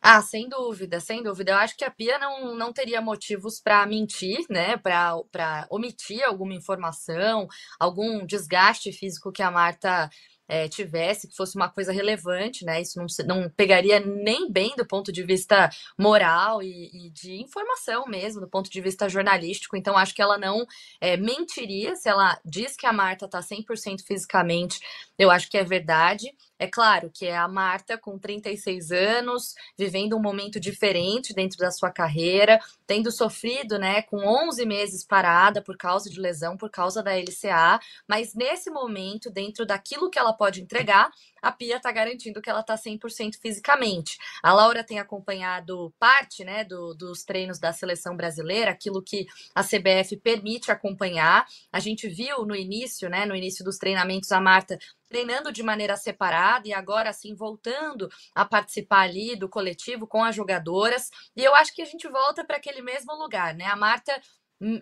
Ah, 0.00 0.22
sem 0.22 0.48
dúvida, 0.48 1.00
sem 1.00 1.22
dúvida. 1.22 1.52
Eu 1.52 1.56
acho 1.56 1.76
que 1.76 1.84
a 1.84 1.90
Pia 1.90 2.18
não, 2.18 2.54
não 2.54 2.72
teria 2.72 3.00
motivos 3.00 3.60
para 3.60 3.84
mentir, 3.86 4.46
né? 4.48 4.76
Para 4.76 5.66
omitir 5.70 6.22
alguma 6.22 6.54
informação, 6.54 7.48
algum 7.78 8.24
desgaste 8.24 8.92
físico 8.92 9.32
que 9.32 9.42
a 9.42 9.50
Marta 9.50 10.08
é, 10.48 10.68
tivesse, 10.68 11.28
que 11.28 11.36
fosse 11.36 11.56
uma 11.56 11.68
coisa 11.68 11.92
relevante, 11.92 12.64
né? 12.64 12.80
Isso 12.80 12.98
não, 12.98 13.06
não 13.26 13.50
pegaria 13.50 14.00
nem 14.00 14.50
bem 14.50 14.74
do 14.76 14.86
ponto 14.86 15.12
de 15.12 15.22
vista 15.22 15.70
moral 15.98 16.62
e, 16.62 17.06
e 17.06 17.10
de 17.10 17.40
informação 17.40 18.06
mesmo, 18.06 18.40
do 18.40 18.48
ponto 18.48 18.70
de 18.70 18.80
vista 18.80 19.08
jornalístico. 19.08 19.76
Então, 19.76 19.96
acho 19.96 20.14
que 20.14 20.22
ela 20.22 20.38
não 20.38 20.66
é, 21.00 21.16
mentiria 21.16 21.96
se 21.96 22.08
ela 22.08 22.38
diz 22.44 22.76
que 22.76 22.86
a 22.86 22.92
Marta 22.92 23.26
está 23.26 23.40
100% 23.40 24.02
fisicamente. 24.06 24.80
Eu 25.18 25.30
acho 25.30 25.50
que 25.50 25.56
é 25.56 25.64
verdade. 25.64 26.32
É 26.58 26.66
claro 26.66 27.10
que 27.12 27.26
é 27.26 27.36
a 27.36 27.48
Marta 27.48 27.98
com 27.98 28.18
36 28.18 28.90
anos, 28.90 29.54
vivendo 29.76 30.16
um 30.16 30.20
momento 30.20 30.58
diferente 30.58 31.34
dentro 31.34 31.58
da 31.58 31.70
sua 31.70 31.90
carreira, 31.90 32.58
tendo 32.86 33.10
sofrido, 33.10 33.78
né, 33.78 34.02
com 34.02 34.18
11 34.26 34.64
meses 34.64 35.04
parada 35.04 35.62
por 35.62 35.76
causa 35.76 36.08
de 36.08 36.18
lesão, 36.20 36.56
por 36.56 36.70
causa 36.70 37.02
da 37.02 37.12
LCA, 37.14 37.78
mas 38.08 38.34
nesse 38.34 38.70
momento, 38.70 39.30
dentro 39.30 39.66
daquilo 39.66 40.10
que 40.10 40.18
ela 40.18 40.32
pode 40.32 40.62
entregar, 40.62 41.10
a 41.42 41.52
Pia 41.52 41.76
está 41.76 41.92
garantindo 41.92 42.40
que 42.40 42.50
ela 42.50 42.60
está 42.60 42.74
100% 42.74 43.36
fisicamente. 43.40 44.18
A 44.42 44.52
Laura 44.52 44.84
tem 44.84 44.98
acompanhado 44.98 45.92
parte 45.98 46.44
né, 46.44 46.64
do, 46.64 46.94
dos 46.94 47.24
treinos 47.24 47.58
da 47.58 47.72
seleção 47.72 48.16
brasileira, 48.16 48.70
aquilo 48.70 49.02
que 49.02 49.26
a 49.54 49.62
CBF 49.62 50.16
permite 50.16 50.70
acompanhar. 50.70 51.46
A 51.72 51.80
gente 51.80 52.08
viu 52.08 52.44
no 52.44 52.54
início, 52.54 53.08
né, 53.08 53.26
no 53.26 53.34
início 53.34 53.64
dos 53.64 53.78
treinamentos, 53.78 54.32
a 54.32 54.40
Marta 54.40 54.78
treinando 55.08 55.52
de 55.52 55.62
maneira 55.62 55.96
separada 55.96 56.66
e 56.66 56.72
agora 56.72 57.10
assim 57.10 57.34
voltando 57.34 58.08
a 58.34 58.44
participar 58.44 59.02
ali 59.02 59.36
do 59.36 59.48
coletivo 59.48 60.06
com 60.06 60.24
as 60.24 60.34
jogadoras. 60.34 61.10
E 61.36 61.44
eu 61.44 61.54
acho 61.54 61.74
que 61.74 61.82
a 61.82 61.86
gente 61.86 62.08
volta 62.08 62.44
para 62.44 62.56
aquele 62.56 62.82
mesmo 62.82 63.14
lugar, 63.14 63.54
né? 63.54 63.66
A 63.66 63.76
Marta 63.76 64.20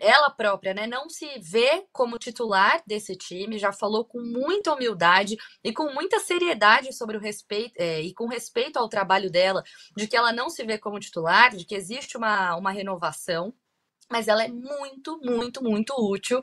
ela 0.00 0.30
própria, 0.30 0.72
né, 0.72 0.87
não 0.87 1.08
se 1.08 1.26
vê 1.40 1.87
como 1.92 2.18
titular 2.18 2.82
desse 2.87 3.16
time, 3.16 3.58
já 3.58 3.72
falou 3.72 4.04
com 4.04 4.20
muita 4.20 4.72
humildade 4.72 5.37
e 5.62 5.72
com 5.72 5.92
muita 5.92 6.20
seriedade 6.20 6.92
sobre 6.92 7.16
o 7.16 7.20
respeito 7.20 7.74
é, 7.76 8.00
e 8.00 8.14
com 8.14 8.26
respeito 8.26 8.78
ao 8.78 8.88
trabalho 8.88 9.30
dela, 9.30 9.62
de 9.96 10.06
que 10.06 10.16
ela 10.16 10.32
não 10.32 10.48
se 10.48 10.64
vê 10.64 10.78
como 10.78 11.00
titular, 11.00 11.54
de 11.56 11.64
que 11.64 11.74
existe 11.74 12.16
uma, 12.16 12.56
uma 12.56 12.70
renovação 12.70 13.52
mas 14.10 14.28
ela 14.28 14.44
é 14.44 14.48
muito, 14.48 15.20
muito, 15.22 15.62
muito 15.62 15.94
útil 15.96 16.40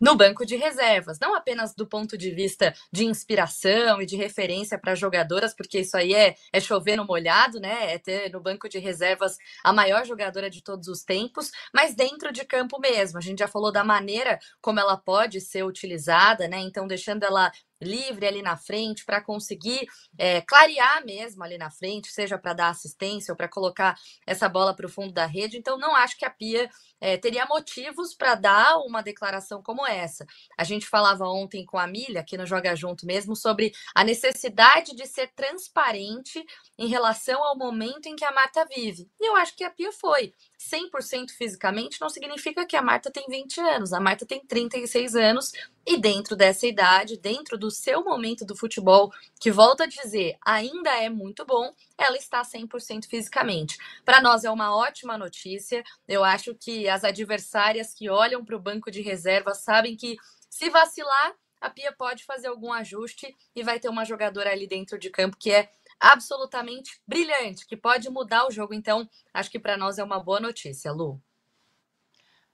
no 0.00 0.14
banco 0.14 0.44
de 0.44 0.56
reservas. 0.56 1.18
Não 1.20 1.34
apenas 1.34 1.74
do 1.74 1.86
ponto 1.86 2.16
de 2.16 2.30
vista 2.30 2.74
de 2.90 3.04
inspiração 3.04 4.00
e 4.00 4.06
de 4.06 4.16
referência 4.16 4.78
para 4.78 4.94
jogadoras, 4.94 5.54
porque 5.54 5.80
isso 5.80 5.96
aí 5.96 6.14
é, 6.14 6.34
é 6.52 6.60
chover 6.60 6.96
no 6.96 7.04
molhado, 7.04 7.60
né? 7.60 7.94
É 7.94 7.98
ter 7.98 8.30
no 8.30 8.40
banco 8.40 8.68
de 8.68 8.78
reservas 8.78 9.36
a 9.62 9.72
maior 9.72 10.04
jogadora 10.04 10.50
de 10.50 10.62
todos 10.62 10.88
os 10.88 11.02
tempos, 11.02 11.50
mas 11.72 11.94
dentro 11.94 12.32
de 12.32 12.44
campo 12.44 12.78
mesmo. 12.78 13.18
A 13.18 13.20
gente 13.20 13.38
já 13.40 13.48
falou 13.48 13.72
da 13.72 13.84
maneira 13.84 14.38
como 14.60 14.80
ela 14.80 14.96
pode 14.96 15.40
ser 15.40 15.64
utilizada, 15.64 16.48
né? 16.48 16.58
Então, 16.60 16.86
deixando 16.86 17.24
ela 17.24 17.50
livre 17.82 18.26
ali 18.26 18.42
na 18.42 18.56
frente 18.56 19.04
para 19.04 19.20
conseguir 19.20 19.86
é, 20.16 20.40
clarear 20.40 21.04
mesmo 21.04 21.42
ali 21.42 21.58
na 21.58 21.70
frente, 21.70 22.08
seja 22.12 22.38
para 22.38 22.52
dar 22.52 22.68
assistência 22.68 23.32
ou 23.32 23.36
para 23.36 23.48
colocar 23.48 23.96
essa 24.26 24.48
bola 24.48 24.74
para 24.74 24.86
o 24.86 24.88
fundo 24.88 25.12
da 25.12 25.26
rede. 25.26 25.56
Então, 25.56 25.78
não 25.78 25.94
acho 25.94 26.16
que 26.16 26.24
a 26.24 26.30
Pia 26.30 26.70
é, 27.00 27.16
teria 27.16 27.44
motivos 27.46 28.14
para 28.14 28.34
dar 28.34 28.78
uma 28.78 29.02
declaração 29.02 29.62
como 29.62 29.86
essa. 29.86 30.24
A 30.56 30.64
gente 30.64 30.86
falava 30.86 31.28
ontem 31.28 31.64
com 31.64 31.78
a 31.78 31.86
Milha, 31.86 32.20
aqui 32.20 32.36
no 32.36 32.46
Joga 32.46 32.76
Junto 32.76 33.04
mesmo, 33.04 33.34
sobre 33.34 33.72
a 33.94 34.04
necessidade 34.04 34.94
de 34.94 35.06
ser 35.06 35.28
transparente 35.34 36.44
em 36.78 36.86
relação 36.86 37.42
ao 37.42 37.58
momento 37.58 38.06
em 38.06 38.16
que 38.16 38.24
a 38.24 38.32
Marta 38.32 38.64
vive. 38.64 39.10
E 39.20 39.28
eu 39.28 39.36
acho 39.36 39.56
que 39.56 39.64
a 39.64 39.70
Pia 39.70 39.92
foi. 39.92 40.32
100% 40.70 41.30
fisicamente 41.30 42.00
não 42.00 42.08
significa 42.08 42.64
que 42.64 42.76
a 42.76 42.82
Marta 42.82 43.10
tem 43.10 43.24
20 43.28 43.60
anos. 43.60 43.92
A 43.92 44.00
Marta 44.00 44.24
tem 44.24 44.40
36 44.40 45.14
anos 45.16 45.52
e 45.86 45.98
dentro 45.98 46.36
dessa 46.36 46.66
idade, 46.66 47.18
dentro 47.18 47.58
do 47.58 47.70
seu 47.70 48.04
momento 48.04 48.44
do 48.44 48.56
futebol, 48.56 49.12
que 49.40 49.50
volta 49.50 49.84
a 49.84 49.86
dizer, 49.86 50.36
ainda 50.44 50.90
é 50.90 51.08
muito 51.08 51.44
bom, 51.44 51.74
ela 51.98 52.16
está 52.16 52.42
100% 52.42 53.06
fisicamente. 53.06 53.76
Para 54.04 54.20
nós 54.20 54.44
é 54.44 54.50
uma 54.50 54.74
ótima 54.76 55.18
notícia. 55.18 55.82
Eu 56.06 56.22
acho 56.22 56.54
que 56.54 56.88
as 56.88 57.04
adversárias 57.04 57.92
que 57.92 58.08
olham 58.08 58.44
para 58.44 58.56
o 58.56 58.60
banco 58.60 58.90
de 58.90 59.02
reserva 59.02 59.54
sabem 59.54 59.96
que 59.96 60.16
se 60.48 60.70
vacilar, 60.70 61.34
a 61.60 61.70
Pia 61.70 61.92
pode 61.92 62.24
fazer 62.24 62.48
algum 62.48 62.72
ajuste 62.72 63.34
e 63.54 63.62
vai 63.62 63.78
ter 63.78 63.88
uma 63.88 64.04
jogadora 64.04 64.50
ali 64.50 64.66
dentro 64.66 64.98
de 64.98 65.08
campo 65.10 65.36
que 65.36 65.52
é 65.52 65.70
absolutamente 66.02 67.00
brilhante, 67.06 67.64
que 67.64 67.76
pode 67.76 68.10
mudar 68.10 68.46
o 68.46 68.50
jogo. 68.50 68.74
Então, 68.74 69.08
acho 69.32 69.50
que 69.50 69.58
para 69.58 69.76
nós 69.76 69.98
é 69.98 70.04
uma 70.04 70.18
boa 70.18 70.40
notícia, 70.40 70.90
Lu. 70.90 71.22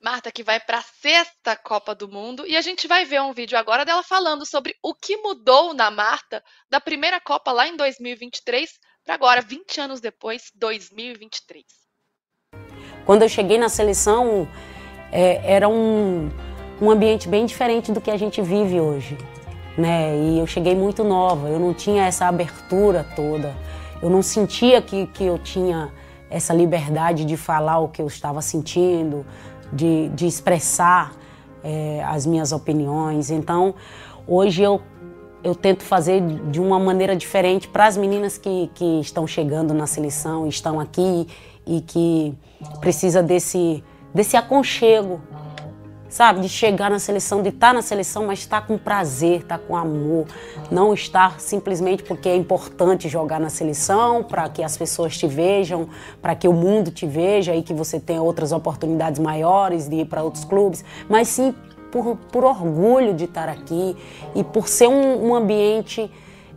Marta, 0.00 0.30
que 0.30 0.44
vai 0.44 0.60
para 0.60 0.78
a 0.78 0.82
sexta 0.82 1.56
Copa 1.56 1.94
do 1.94 2.06
Mundo, 2.06 2.46
e 2.46 2.56
a 2.56 2.60
gente 2.60 2.86
vai 2.86 3.04
ver 3.04 3.20
um 3.20 3.32
vídeo 3.32 3.58
agora 3.58 3.84
dela 3.84 4.02
falando 4.02 4.46
sobre 4.46 4.76
o 4.80 4.94
que 4.94 5.16
mudou 5.16 5.74
na 5.74 5.90
Marta 5.90 6.44
da 6.70 6.80
primeira 6.80 7.20
Copa 7.20 7.50
lá 7.50 7.66
em 7.66 7.76
2023 7.76 8.70
para 9.04 9.14
agora, 9.14 9.40
20 9.40 9.80
anos 9.80 10.00
depois, 10.00 10.52
2023. 10.54 11.64
Quando 13.06 13.22
eu 13.22 13.28
cheguei 13.28 13.56
na 13.56 13.70
seleção, 13.70 14.46
é, 15.10 15.54
era 15.54 15.68
um, 15.68 16.28
um 16.80 16.90
ambiente 16.90 17.26
bem 17.26 17.46
diferente 17.46 17.90
do 17.90 18.00
que 18.00 18.10
a 18.10 18.16
gente 18.16 18.42
vive 18.42 18.78
hoje. 18.78 19.16
Né? 19.78 20.16
E 20.16 20.38
eu 20.40 20.46
cheguei 20.46 20.74
muito 20.74 21.04
nova, 21.04 21.48
eu 21.48 21.60
não 21.60 21.72
tinha 21.72 22.04
essa 22.04 22.26
abertura 22.26 23.06
toda, 23.14 23.54
eu 24.02 24.10
não 24.10 24.22
sentia 24.22 24.82
que, 24.82 25.06
que 25.06 25.22
eu 25.22 25.38
tinha 25.38 25.92
essa 26.28 26.52
liberdade 26.52 27.24
de 27.24 27.36
falar 27.36 27.78
o 27.78 27.88
que 27.88 28.02
eu 28.02 28.06
estava 28.08 28.42
sentindo, 28.42 29.24
de, 29.72 30.08
de 30.08 30.26
expressar 30.26 31.12
é, 31.62 32.02
as 32.04 32.26
minhas 32.26 32.50
opiniões. 32.50 33.30
Então, 33.30 33.74
hoje 34.26 34.62
eu, 34.62 34.80
eu 35.44 35.54
tento 35.54 35.84
fazer 35.84 36.20
de 36.50 36.60
uma 36.60 36.78
maneira 36.80 37.14
diferente 37.14 37.68
para 37.68 37.86
as 37.86 37.96
meninas 37.96 38.36
que, 38.36 38.68
que 38.74 39.00
estão 39.00 39.28
chegando 39.28 39.72
na 39.72 39.86
seleção, 39.86 40.48
estão 40.48 40.80
aqui 40.80 41.28
e 41.64 41.80
que 41.80 42.34
precisa 42.80 43.22
desse, 43.22 43.84
desse 44.12 44.36
aconchego, 44.36 45.20
sabe? 46.08 46.40
De 46.40 46.48
chegar 46.48 46.90
na 46.90 46.98
seleção, 46.98 47.42
de 47.42 47.50
estar 47.50 47.74
na 47.74 47.82
seleção, 47.82 48.26
mas 48.26 48.40
estar 48.40 48.66
com 48.66 48.78
prazer, 48.78 49.40
estar 49.40 49.58
com 49.58 49.76
amor. 49.76 50.26
Não 50.70 50.94
estar 50.94 51.40
simplesmente 51.40 52.02
porque 52.02 52.28
é 52.28 52.36
importante 52.36 53.08
jogar 53.08 53.38
na 53.38 53.50
seleção, 53.50 54.22
para 54.22 54.48
que 54.48 54.62
as 54.62 54.76
pessoas 54.76 55.16
te 55.16 55.26
vejam, 55.26 55.88
para 56.22 56.34
que 56.34 56.48
o 56.48 56.52
mundo 56.52 56.90
te 56.90 57.06
veja 57.06 57.54
e 57.54 57.62
que 57.62 57.74
você 57.74 58.00
tenha 58.00 58.22
outras 58.22 58.52
oportunidades 58.52 59.20
maiores 59.20 59.88
de 59.88 59.96
ir 59.96 60.04
para 60.06 60.22
outros 60.22 60.44
clubes, 60.44 60.84
mas 61.08 61.28
sim 61.28 61.54
por, 61.90 62.16
por 62.30 62.44
orgulho 62.44 63.14
de 63.14 63.24
estar 63.24 63.48
aqui 63.48 63.96
e 64.34 64.44
por 64.44 64.68
ser 64.68 64.88
um, 64.88 65.28
um 65.28 65.34
ambiente, 65.34 66.10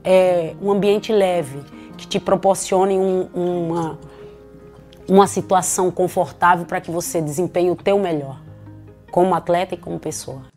é, 0.03 0.55
um 0.61 0.71
ambiente 0.71 1.11
leve, 1.11 1.59
que 1.97 2.07
te 2.07 2.19
proporcione 2.19 2.97
um, 2.97 3.29
uma, 3.33 3.99
uma 5.07 5.27
situação 5.27 5.91
confortável 5.91 6.65
para 6.65 6.81
que 6.81 6.89
você 6.89 7.21
desempenhe 7.21 7.69
o 7.69 7.75
teu 7.75 7.99
melhor 7.99 8.40
como 9.11 9.35
atleta 9.35 9.75
e 9.75 9.77
como 9.77 9.99
pessoa. 9.99 10.49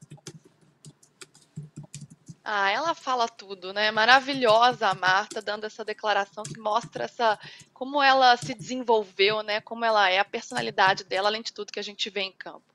Ah, 2.47 2.71
ela 2.71 2.95
fala 2.95 3.27
tudo, 3.27 3.73
né? 3.73 3.91
Maravilhosa 3.91 4.89
a 4.89 4.95
Marta 4.95 5.41
dando 5.41 5.65
essa 5.65 5.83
declaração 5.83 6.45
que 6.45 6.61
mostra 6.61 7.05
essa 7.05 7.39
como 7.73 8.03
ela 8.03 8.37
se 8.37 8.55
desenvolveu, 8.55 9.43
né? 9.43 9.63
Como 9.63 9.85
ela 9.85 10.11
é, 10.11 10.19
a 10.19 10.25
personalidade 10.25 11.05
dela, 11.05 11.29
além 11.29 11.43
de 11.43 11.53
tudo 11.53 11.73
que 11.73 11.81
a 11.81 11.85
gente 11.85 12.11
vê 12.11 12.21
em 12.21 12.33
campo. 12.33 12.74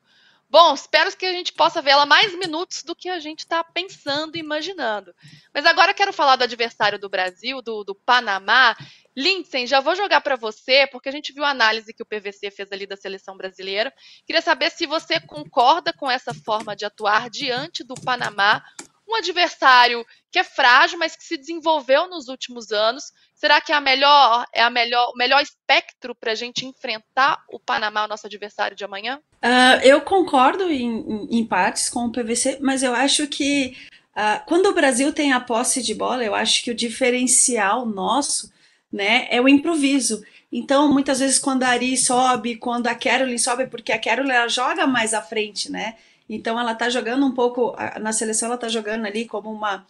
Bom, 0.51 0.73
espero 0.73 1.15
que 1.15 1.27
a 1.27 1.31
gente 1.31 1.53
possa 1.53 1.79
vê-la 1.79 2.07
mais 2.07 2.33
minutos 2.35 2.81
do 2.81 2.95
que 2.95 3.07
a 3.07 3.19
gente 3.19 3.41
está 3.41 3.63
pensando 3.63 4.35
e 4.35 4.39
imaginando. 4.39 5.13
Mas 5.53 5.63
agora 5.63 5.93
quero 5.93 6.11
falar 6.11 6.37
do 6.37 6.43
adversário 6.43 6.97
do 6.97 7.07
Brasil, 7.07 7.61
do, 7.61 7.83
do 7.83 7.93
Panamá. 7.93 8.75
Lindsay, 9.15 9.67
já 9.67 9.79
vou 9.79 9.95
jogar 9.95 10.21
para 10.21 10.35
você, 10.35 10.87
porque 10.87 11.07
a 11.07 11.11
gente 11.11 11.31
viu 11.33 11.43
a 11.43 11.51
análise 11.51 11.93
que 11.93 12.01
o 12.01 12.05
PVC 12.05 12.49
fez 12.49 12.71
ali 12.71 12.87
da 12.87 12.95
seleção 12.95 13.37
brasileira. 13.37 13.93
Queria 14.25 14.41
saber 14.41 14.71
se 14.71 14.87
você 14.87 15.19
concorda 15.19 15.93
com 15.93 16.09
essa 16.09 16.33
forma 16.33 16.75
de 16.75 16.83
atuar 16.83 17.29
diante 17.29 17.83
do 17.83 17.93
Panamá, 17.93 18.63
um 19.09 19.15
adversário 19.15 20.05
que 20.31 20.39
é 20.39 20.43
frágil, 20.43 20.99
mas 20.99 21.15
que 21.15 21.23
se 21.23 21.37
desenvolveu 21.37 22.07
nos 22.07 22.27
últimos 22.27 22.71
anos 22.71 23.11
Será 23.39 23.61
que 23.61 23.71
é 23.71 23.75
a 23.75 23.79
melhor, 23.79 24.45
é 24.53 24.61
a 24.61 24.69
melhor, 24.69 25.11
o 25.13 25.17
melhor 25.17 25.41
espectro 25.41 26.13
para 26.13 26.33
a 26.33 26.35
gente 26.35 26.65
enfrentar 26.65 27.41
o 27.49 27.57
Panamá, 27.57 28.03
o 28.03 28.07
nosso 28.09 28.27
adversário 28.27 28.75
de 28.75 28.83
amanhã? 28.83 29.17
Uh, 29.41 29.79
eu 29.81 30.01
concordo 30.01 30.69
em, 30.69 31.25
em, 31.31 31.45
partes 31.45 31.89
com 31.89 32.03
o 32.03 32.11
PVC, 32.11 32.57
mas 32.59 32.83
eu 32.83 32.93
acho 32.93 33.27
que 33.27 33.77
uh, 34.11 34.45
quando 34.45 34.65
o 34.65 34.73
Brasil 34.73 35.13
tem 35.13 35.31
a 35.31 35.39
posse 35.39 35.81
de 35.81 35.95
bola, 35.95 36.21
eu 36.21 36.35
acho 36.35 36.61
que 36.61 36.69
o 36.69 36.75
diferencial 36.75 37.85
nosso 37.85 38.51
né, 38.91 39.25
é 39.31 39.39
o 39.39 39.47
improviso. 39.47 40.21
Então, 40.51 40.91
muitas 40.91 41.21
vezes, 41.21 41.39
quando 41.39 41.63
a 41.63 41.69
Ari 41.69 41.95
sobe, 41.95 42.57
quando 42.57 42.87
a 42.87 42.95
Caroline 42.95 43.39
sobe, 43.39 43.67
porque 43.67 43.93
a 43.93 44.01
Caroline 44.01 44.35
ela 44.35 44.49
joga 44.49 44.85
mais 44.85 45.13
à 45.13 45.21
frente, 45.21 45.71
né? 45.71 45.95
Então, 46.29 46.59
ela 46.59 46.75
tá 46.75 46.89
jogando 46.89 47.25
um 47.25 47.31
pouco, 47.31 47.75
na 47.99 48.13
seleção, 48.13 48.47
ela 48.47 48.57
tá 48.57 48.69
jogando 48.69 49.05
ali 49.05 49.25
como 49.25 49.51
uma 49.51 49.85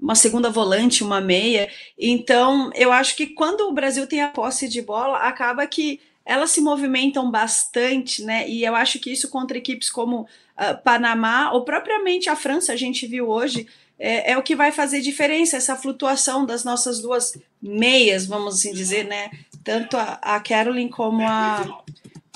uma 0.00 0.14
segunda 0.14 0.48
volante, 0.48 1.04
uma 1.04 1.20
meia. 1.20 1.70
Então, 1.98 2.70
eu 2.74 2.90
acho 2.90 3.14
que 3.14 3.26
quando 3.26 3.68
o 3.68 3.72
Brasil 3.72 4.06
tem 4.06 4.22
a 4.22 4.28
posse 4.28 4.66
de 4.66 4.80
bola, 4.80 5.18
acaba 5.18 5.66
que 5.66 6.00
elas 6.24 6.50
se 6.50 6.60
movimentam 6.60 7.30
bastante, 7.30 8.22
né? 8.22 8.48
E 8.48 8.64
eu 8.64 8.74
acho 8.74 8.98
que 8.98 9.12
isso 9.12 9.28
contra 9.28 9.58
equipes 9.58 9.90
como 9.90 10.22
uh, 10.22 10.82
Panamá 10.82 11.52
ou 11.52 11.64
propriamente 11.64 12.30
a 12.30 12.36
França, 12.36 12.72
a 12.72 12.76
gente 12.76 13.06
viu 13.06 13.28
hoje, 13.28 13.66
é, 13.98 14.32
é, 14.32 14.38
o 14.38 14.42
que 14.42 14.56
vai 14.56 14.72
fazer 14.72 15.00
diferença, 15.00 15.56
essa 15.56 15.76
flutuação 15.76 16.46
das 16.46 16.64
nossas 16.64 17.00
duas 17.00 17.36
meias, 17.60 18.26
vamos 18.26 18.56
assim 18.56 18.72
dizer, 18.72 19.04
né? 19.04 19.30
Tanto 19.62 19.96
a, 19.96 20.18
a 20.22 20.40
Caroline 20.40 20.88
como 20.88 21.26
a 21.26 21.82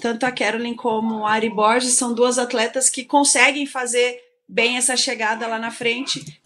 tanto 0.05 0.27
a 0.27 0.31
Caroline 0.31 0.75
como 0.75 1.25
a 1.25 1.33
Ari 1.33 1.49
Borges 1.49 1.95
são 1.95 2.13
duas 2.13 2.39
atletas 2.39 2.91
que 2.91 3.07
conseguem 3.07 3.65
fazer 3.65 4.23
bem 4.47 4.77
essa 4.77 4.99
chegada 4.99 5.47
lá 5.47 5.59
na 5.59 5.71
frente 5.71 6.43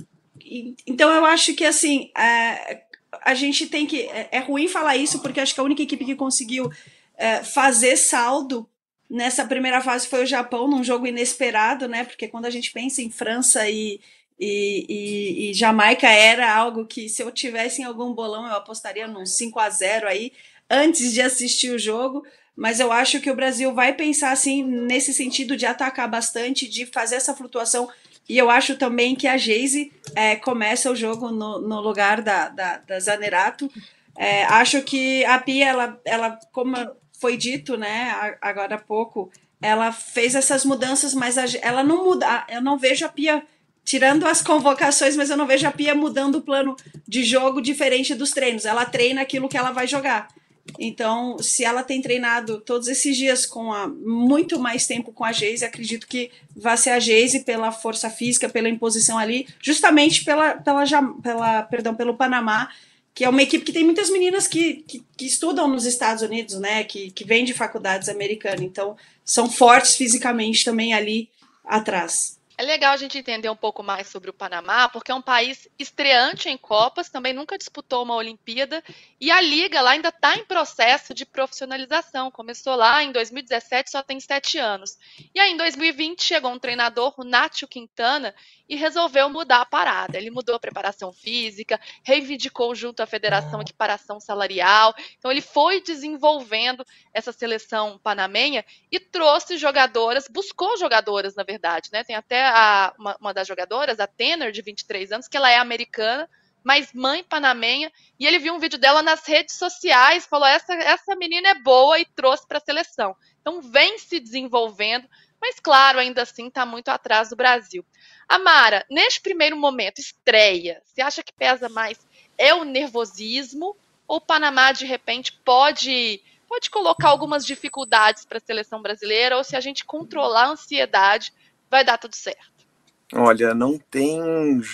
então 0.86 1.10
eu 1.10 1.24
acho 1.24 1.54
que 1.54 1.64
assim 1.64 2.08
é, 2.16 2.82
a 3.24 3.34
gente 3.34 3.66
tem 3.66 3.84
que 3.84 4.02
é, 4.02 4.28
é, 4.30 4.38
ruim 4.38 4.68
falar 4.68 4.96
isso 4.96 5.18
porque 5.18 5.40
acho 5.40 5.52
que 5.52 5.60
a 5.60 5.64
única 5.64 5.82
equipe 5.82 6.04
que 6.04 6.14
conseguiu 6.14 6.70
é, 7.16 7.42
fazer 7.42 7.96
saldo 7.96 8.64
nessa 9.10 9.44
primeira 9.44 9.80
fase 9.80 10.06
foi 10.06 10.22
o 10.22 10.26
Japão 10.26 10.68
num 10.68 10.84
jogo 10.84 11.08
inesperado, 11.08 11.88
né? 11.88 12.04
Porque 12.04 12.28
quando 12.28 12.46
a 12.46 12.50
gente 12.50 12.70
pensa 12.70 13.02
em 13.02 13.10
França 13.10 13.68
e, 13.68 14.00
e, 14.38 14.86
e, 14.88 15.50
e, 15.50 15.54
Jamaica 15.54 16.06
era 16.08 16.54
algo 16.54 16.86
que 16.86 17.08
se 17.08 17.24
eu 17.24 17.32
tivesse 17.32 17.82
em 17.82 17.84
algum 17.84 18.12
bolão 18.12 18.46
eu 18.46 18.54
apostaria 18.54 19.08
num 19.08 19.26
5 19.26 19.58
a 19.58 19.68
0 19.68 20.06
aí 20.06 20.32
antes 20.70 21.12
de 21.12 21.20
assistir 21.20 21.70
o 21.70 21.78
jogo. 21.78 22.24
Mas 22.58 22.80
eu 22.80 22.90
acho 22.90 23.20
que 23.20 23.30
o 23.30 23.36
Brasil 23.36 23.72
vai 23.72 23.92
pensar 23.92 24.32
assim 24.32 24.62
nesse 24.64 25.14
sentido 25.14 25.56
de 25.56 25.64
atacar 25.64 26.10
bastante, 26.10 26.68
de 26.68 26.84
fazer 26.86 27.14
essa 27.14 27.34
flutuação 27.34 27.88
e 28.28 28.36
eu 28.36 28.50
acho 28.50 28.76
também 28.76 29.16
que 29.16 29.26
a 29.26 29.38
Geise 29.38 29.90
é, 30.14 30.36
começa 30.36 30.90
o 30.90 30.96
jogo 30.96 31.30
no, 31.30 31.60
no 31.60 31.80
lugar 31.80 32.20
da, 32.20 32.48
da, 32.50 32.76
da 32.78 33.00
Zanerato. 33.00 33.70
É, 34.16 34.44
acho 34.44 34.82
que 34.82 35.24
a 35.24 35.38
Pia, 35.38 35.68
ela, 35.68 36.00
ela, 36.04 36.38
como 36.52 36.76
foi 37.18 37.36
dito 37.38 37.78
né, 37.78 38.36
agora 38.40 38.74
há 38.74 38.78
pouco, 38.78 39.30
ela 39.62 39.90
fez 39.92 40.34
essas 40.34 40.64
mudanças, 40.64 41.14
mas 41.14 41.38
a, 41.38 41.44
ela 41.62 41.82
não 41.82 42.04
muda. 42.04 42.44
Eu 42.50 42.60
não 42.60 42.76
vejo 42.76 43.06
a 43.06 43.08
Pia 43.08 43.42
tirando 43.82 44.26
as 44.26 44.42
convocações, 44.42 45.16
mas 45.16 45.30
eu 45.30 45.36
não 45.36 45.46
vejo 45.46 45.66
a 45.66 45.72
Pia 45.72 45.94
mudando 45.94 46.34
o 46.34 46.42
plano 46.42 46.76
de 47.06 47.24
jogo 47.24 47.62
diferente 47.62 48.14
dos 48.14 48.32
treinos. 48.32 48.66
Ela 48.66 48.84
treina 48.84 49.22
aquilo 49.22 49.48
que 49.48 49.56
ela 49.56 49.70
vai 49.70 49.86
jogar. 49.86 50.28
Então, 50.78 51.38
se 51.38 51.64
ela 51.64 51.82
tem 51.82 52.00
treinado 52.02 52.60
todos 52.60 52.88
esses 52.88 53.16
dias 53.16 53.46
com 53.46 53.72
a, 53.72 53.88
muito 53.88 54.58
mais 54.58 54.86
tempo 54.86 55.12
com 55.12 55.24
a 55.24 55.32
Geise, 55.32 55.64
acredito 55.64 56.06
que 56.06 56.30
vai 56.56 56.76
ser 56.76 56.90
a 56.90 57.00
Geise 57.00 57.40
pela 57.40 57.72
força 57.72 58.10
física, 58.10 58.48
pela 58.48 58.68
imposição 58.68 59.18
ali, 59.18 59.46
justamente 59.60 60.24
pela, 60.24 60.54
pela, 60.54 60.84
pela, 61.22 61.62
perdão, 61.62 61.94
pelo 61.94 62.16
Panamá, 62.16 62.68
que 63.14 63.24
é 63.24 63.28
uma 63.28 63.42
equipe 63.42 63.64
que 63.64 63.72
tem 63.72 63.84
muitas 63.84 64.10
meninas 64.10 64.46
que, 64.46 64.84
que, 64.86 65.04
que 65.16 65.26
estudam 65.26 65.66
nos 65.66 65.84
Estados 65.84 66.22
Unidos, 66.22 66.58
né, 66.60 66.84
que, 66.84 67.10
que 67.10 67.24
vêm 67.24 67.44
de 67.44 67.52
faculdades 67.52 68.08
americanas, 68.08 68.60
então 68.60 68.96
são 69.24 69.50
fortes 69.50 69.96
fisicamente 69.96 70.64
também 70.64 70.94
ali 70.94 71.28
atrás. 71.64 72.37
É 72.58 72.62
legal 72.64 72.92
a 72.92 72.96
gente 72.96 73.16
entender 73.16 73.48
um 73.48 73.54
pouco 73.54 73.84
mais 73.84 74.08
sobre 74.08 74.30
o 74.30 74.32
Panamá, 74.32 74.88
porque 74.88 75.12
é 75.12 75.14
um 75.14 75.22
país 75.22 75.68
estreante 75.78 76.48
em 76.48 76.58
Copas, 76.58 77.08
também 77.08 77.32
nunca 77.32 77.56
disputou 77.56 78.02
uma 78.02 78.16
Olimpíada, 78.16 78.82
e 79.20 79.30
a 79.30 79.40
liga 79.40 79.80
lá 79.80 79.92
ainda 79.92 80.08
está 80.08 80.34
em 80.34 80.44
processo 80.44 81.14
de 81.14 81.24
profissionalização. 81.24 82.32
Começou 82.32 82.74
lá 82.74 83.04
em 83.04 83.12
2017, 83.12 83.92
só 83.92 84.02
tem 84.02 84.18
sete 84.18 84.58
anos. 84.58 84.98
E 85.32 85.38
aí, 85.38 85.52
em 85.52 85.56
2020, 85.56 86.20
chegou 86.20 86.50
um 86.50 86.58
treinador, 86.58 87.14
o 87.16 87.22
Nátio 87.22 87.68
Quintana, 87.68 88.34
e 88.68 88.76
resolveu 88.76 89.28
mudar 89.28 89.62
a 89.62 89.66
parada. 89.66 90.18
Ele 90.18 90.30
mudou 90.30 90.54
a 90.54 90.60
preparação 90.60 91.12
física, 91.12 91.80
reivindicou 92.02 92.74
junto 92.74 93.02
à 93.02 93.06
federação 93.06 93.60
equiparação 93.60 94.20
salarial. 94.20 94.94
Então, 95.18 95.30
ele 95.30 95.40
foi 95.40 95.80
desenvolvendo 95.80 96.84
essa 97.12 97.32
seleção 97.32 97.98
panamenha 97.98 98.64
e 98.92 99.00
trouxe 99.00 99.56
jogadoras, 99.56 100.28
buscou 100.28 100.76
jogadoras, 100.76 101.34
na 101.34 101.42
verdade, 101.42 101.88
né? 101.92 102.04
Tem 102.04 102.16
até 102.16 102.46
a, 102.46 102.94
uma, 102.98 103.16
uma 103.20 103.34
das 103.34 103.48
jogadoras, 103.48 104.00
a 104.00 104.06
Tenor, 104.06 104.52
de 104.52 104.62
23 104.62 105.12
anos, 105.12 105.28
que 105.28 105.36
ela 105.36 105.50
é 105.50 105.56
americana, 105.56 106.28
mas 106.62 106.92
mãe 106.92 107.24
panamenha, 107.24 107.90
e 108.18 108.26
ele 108.26 108.38
viu 108.38 108.54
um 108.54 108.58
vídeo 108.58 108.78
dela 108.78 109.02
nas 109.02 109.26
redes 109.26 109.56
sociais, 109.56 110.26
falou: 110.26 110.46
essa, 110.46 110.74
essa 110.74 111.16
menina 111.16 111.48
é 111.48 111.54
boa 111.54 111.98
e 111.98 112.04
trouxe 112.04 112.46
para 112.46 112.58
a 112.58 112.60
seleção. 112.60 113.16
Então 113.40 113.62
vem 113.62 113.98
se 113.98 114.20
desenvolvendo, 114.20 115.08
mas 115.40 115.60
claro, 115.60 115.98
ainda 115.98 116.22
assim 116.22 116.48
está 116.48 116.66
muito 116.66 116.88
atrás 116.88 117.30
do 117.30 117.36
Brasil. 117.36 117.84
Amara, 118.28 118.84
neste 118.90 119.20
primeiro 119.20 119.56
momento, 119.56 119.98
estreia, 119.98 120.82
você 120.84 121.00
acha 121.00 121.22
que 121.22 121.32
pesa 121.32 121.68
mais 121.68 121.98
é 122.36 122.54
o 122.54 122.64
nervosismo 122.64 123.76
ou 124.06 124.18
o 124.18 124.20
Panamá 124.20 124.72
de 124.72 124.84
repente 124.84 125.32
pode 125.44 126.22
pode 126.48 126.70
colocar 126.70 127.08
algumas 127.08 127.44
dificuldades 127.44 128.24
para 128.24 128.38
a 128.38 128.40
seleção 128.40 128.80
brasileira 128.80 129.36
ou 129.36 129.44
se 129.44 129.54
a 129.54 129.60
gente 129.60 129.84
controlar 129.84 130.44
a 130.44 130.50
ansiedade 130.50 131.32
vai 131.70 131.84
dar 131.84 131.98
tudo 131.98 132.16
certo? 132.16 132.66
Olha, 133.12 133.54
não 133.54 133.78
tem 133.78 134.20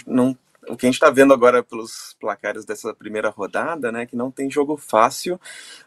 não 0.06 0.36
o 0.66 0.76
que 0.76 0.86
a 0.86 0.88
gente 0.88 0.94
está 0.94 1.10
vendo 1.10 1.34
agora 1.34 1.62
pelos 1.62 2.16
placares 2.18 2.64
dessa 2.64 2.94
primeira 2.94 3.28
rodada, 3.28 3.92
né, 3.92 4.06
que 4.06 4.16
não 4.16 4.30
tem 4.30 4.50
jogo 4.50 4.76
fácil, 4.78 5.38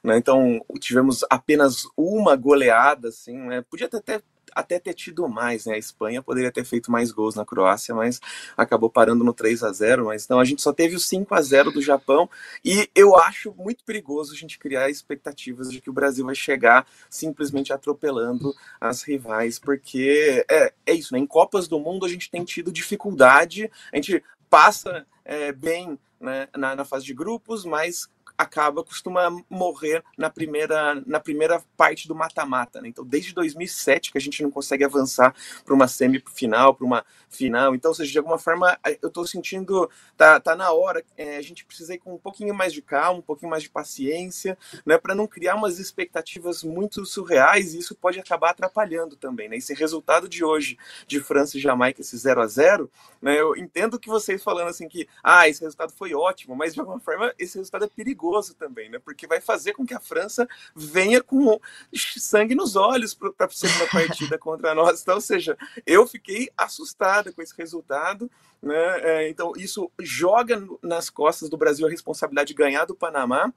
né, 0.04 0.18
então 0.18 0.64
tivemos 0.80 1.26
apenas 1.30 1.88
uma 1.98 2.36
goleada, 2.36 3.10
assim, 3.10 3.38
né, 3.38 3.64
podia 3.68 3.90
ter 3.90 3.98
até 3.98 4.22
até 4.54 4.80
ter 4.80 4.94
tido 4.94 5.28
mais, 5.28 5.66
né? 5.66 5.76
A 5.76 5.78
Espanha 5.78 6.22
poderia 6.22 6.52
ter 6.52 6.64
feito 6.64 6.92
mais 6.92 7.12
gols 7.12 7.36
na 7.36 7.46
Croácia, 7.46 7.94
mas 7.94 8.20
acabou 8.56 8.90
parando 8.90 9.24
no 9.24 9.34
3 9.34 9.64
a 9.64 9.72
0 9.72 10.06
Mas 10.06 10.26
então 10.26 10.40
a 10.40 10.46
gente 10.46 10.62
só 10.62 10.74
teve 10.74 10.96
o 10.96 11.00
5 11.00 11.34
a 11.34 11.42
0 11.42 11.72
do 11.72 11.82
Japão 11.82 12.30
e 12.64 12.90
eu 12.96 13.16
acho 13.16 13.54
muito 13.58 13.84
perigoso 13.84 14.34
a 14.34 14.36
gente 14.36 14.60
criar 14.60 14.90
expectativas 14.90 15.72
de 15.72 15.82
que 15.82 15.90
o 15.90 15.94
Brasil 15.94 16.26
vai 16.26 16.36
chegar 16.36 16.86
simplesmente 17.10 17.74
atropelando 17.74 18.54
as 18.80 19.02
rivais, 19.02 19.60
porque 19.60 20.46
é, 20.50 20.74
é 20.86 20.94
isso, 20.94 21.14
né? 21.14 21.20
Em 21.20 21.28
Copas 21.28 21.68
do 21.68 21.80
Mundo 21.80 22.06
a 22.06 22.10
gente 22.10 22.30
tem 22.30 22.44
tido 22.44 22.72
dificuldade, 22.72 23.70
a 23.92 23.96
gente 23.96 24.24
passa 24.50 25.06
é, 25.24 25.52
bem 25.52 26.00
né, 26.20 26.48
na, 26.56 26.76
na 26.76 26.86
fase 26.86 27.06
de 27.06 27.14
grupos, 27.14 27.66
mas 27.66 28.10
acaba 28.38 28.84
costuma 28.84 29.30
morrer 29.50 30.04
na 30.18 30.30
primeira 30.30 31.02
na 31.06 31.20
primeira 31.20 31.62
parte 31.76 32.08
do 32.08 32.14
mata-mata, 32.14 32.82
né? 32.82 32.90
Então, 32.90 33.04
desde 33.04 33.34
2007 33.34 34.12
que 34.12 34.18
a 34.18 34.22
gente 34.22 34.44
não 34.44 34.52
consegue 34.52 34.84
avançar 34.84 35.34
para 35.66 35.74
uma 35.74 35.88
semifinal, 35.88 36.76
para 36.76 36.86
uma 36.86 37.06
final. 37.30 37.74
Então, 37.76 37.90
ou 37.92 37.96
seja, 37.96 38.12
de 38.12 38.18
alguma 38.18 38.38
forma, 38.38 38.78
eu 39.02 39.08
estou 39.08 39.26
sentindo 39.26 39.90
tá, 40.16 40.40
tá 40.40 40.56
na 40.56 40.72
hora, 40.72 41.04
é, 41.18 41.38
a 41.38 41.42
gente 41.42 41.66
precisa 41.66 41.94
ir 41.94 41.98
com 42.00 42.14
um 42.14 42.18
pouquinho 42.18 42.54
mais 42.54 42.74
de 42.74 42.82
calma, 42.82 43.20
um 43.20 43.24
pouquinho 43.24 43.50
mais 43.50 43.64
de 43.64 43.70
paciência, 43.70 44.58
né, 44.86 44.98
para 44.98 45.16
não 45.16 45.28
criar 45.28 45.56
umas 45.56 45.80
expectativas 45.80 46.64
muito 46.64 47.06
surreais 47.06 47.74
e 47.74 47.80
isso 47.80 47.96
pode 47.96 48.20
acabar 48.20 48.52
atrapalhando 48.52 49.16
também, 49.16 49.50
né? 49.50 49.58
Esse 49.58 49.74
resultado 49.74 50.30
de 50.30 50.44
hoje 50.44 50.78
de 51.08 51.20
França 51.20 51.58
e 51.58 51.62
Jamaica, 51.62 52.02
esse 52.02 52.18
0 52.18 52.42
a 52.42 52.48
0 52.48 52.90
né? 53.28 53.38
Eu 53.38 53.58
entendo 53.58 54.00
que 54.00 54.08
vocês 54.08 54.42
falando 54.42 54.70
assim 54.70 54.88
que, 54.88 55.06
ah, 55.22 55.50
esse 55.50 55.60
resultado 55.60 55.92
foi 55.92 56.14
ótimo, 56.14 56.56
mas 56.56 56.74
de 56.74 56.80
alguma 56.80 56.98
forma 56.98 57.34
esse 57.38 57.58
resultado 57.58 57.84
é 57.84 57.90
perigoso 57.90 58.56
também, 58.56 58.90
né? 58.90 59.00
Porque 59.00 59.28
vai 59.28 59.42
fazer 59.42 59.74
com 59.74 59.86
que 59.86 59.94
a 59.94 60.00
França 60.00 60.48
venha 60.74 61.22
com 61.22 61.60
sangue 61.94 62.56
nos 62.56 62.78
olhos 62.78 63.14
para 63.14 63.34
a 63.46 63.50
segunda 63.50 63.86
partida 63.88 64.38
contra 64.40 64.74
nós. 64.74 65.02
Então, 65.02 65.16
ou 65.16 65.22
seja, 65.22 65.58
eu 65.86 66.08
fiquei 66.08 66.50
assustado 66.56 67.34
com 67.34 67.42
esse 67.42 67.54
resultado. 67.58 68.32
Né? 68.62 69.02
É, 69.02 69.30
então, 69.30 69.52
isso 69.58 69.92
joga 70.00 70.66
nas 70.82 71.10
costas 71.10 71.50
do 71.50 71.58
Brasil 71.58 71.86
a 71.86 71.90
responsabilidade 71.90 72.48
de 72.48 72.54
ganhar 72.54 72.86
do 72.86 72.96
Panamá. 72.96 73.54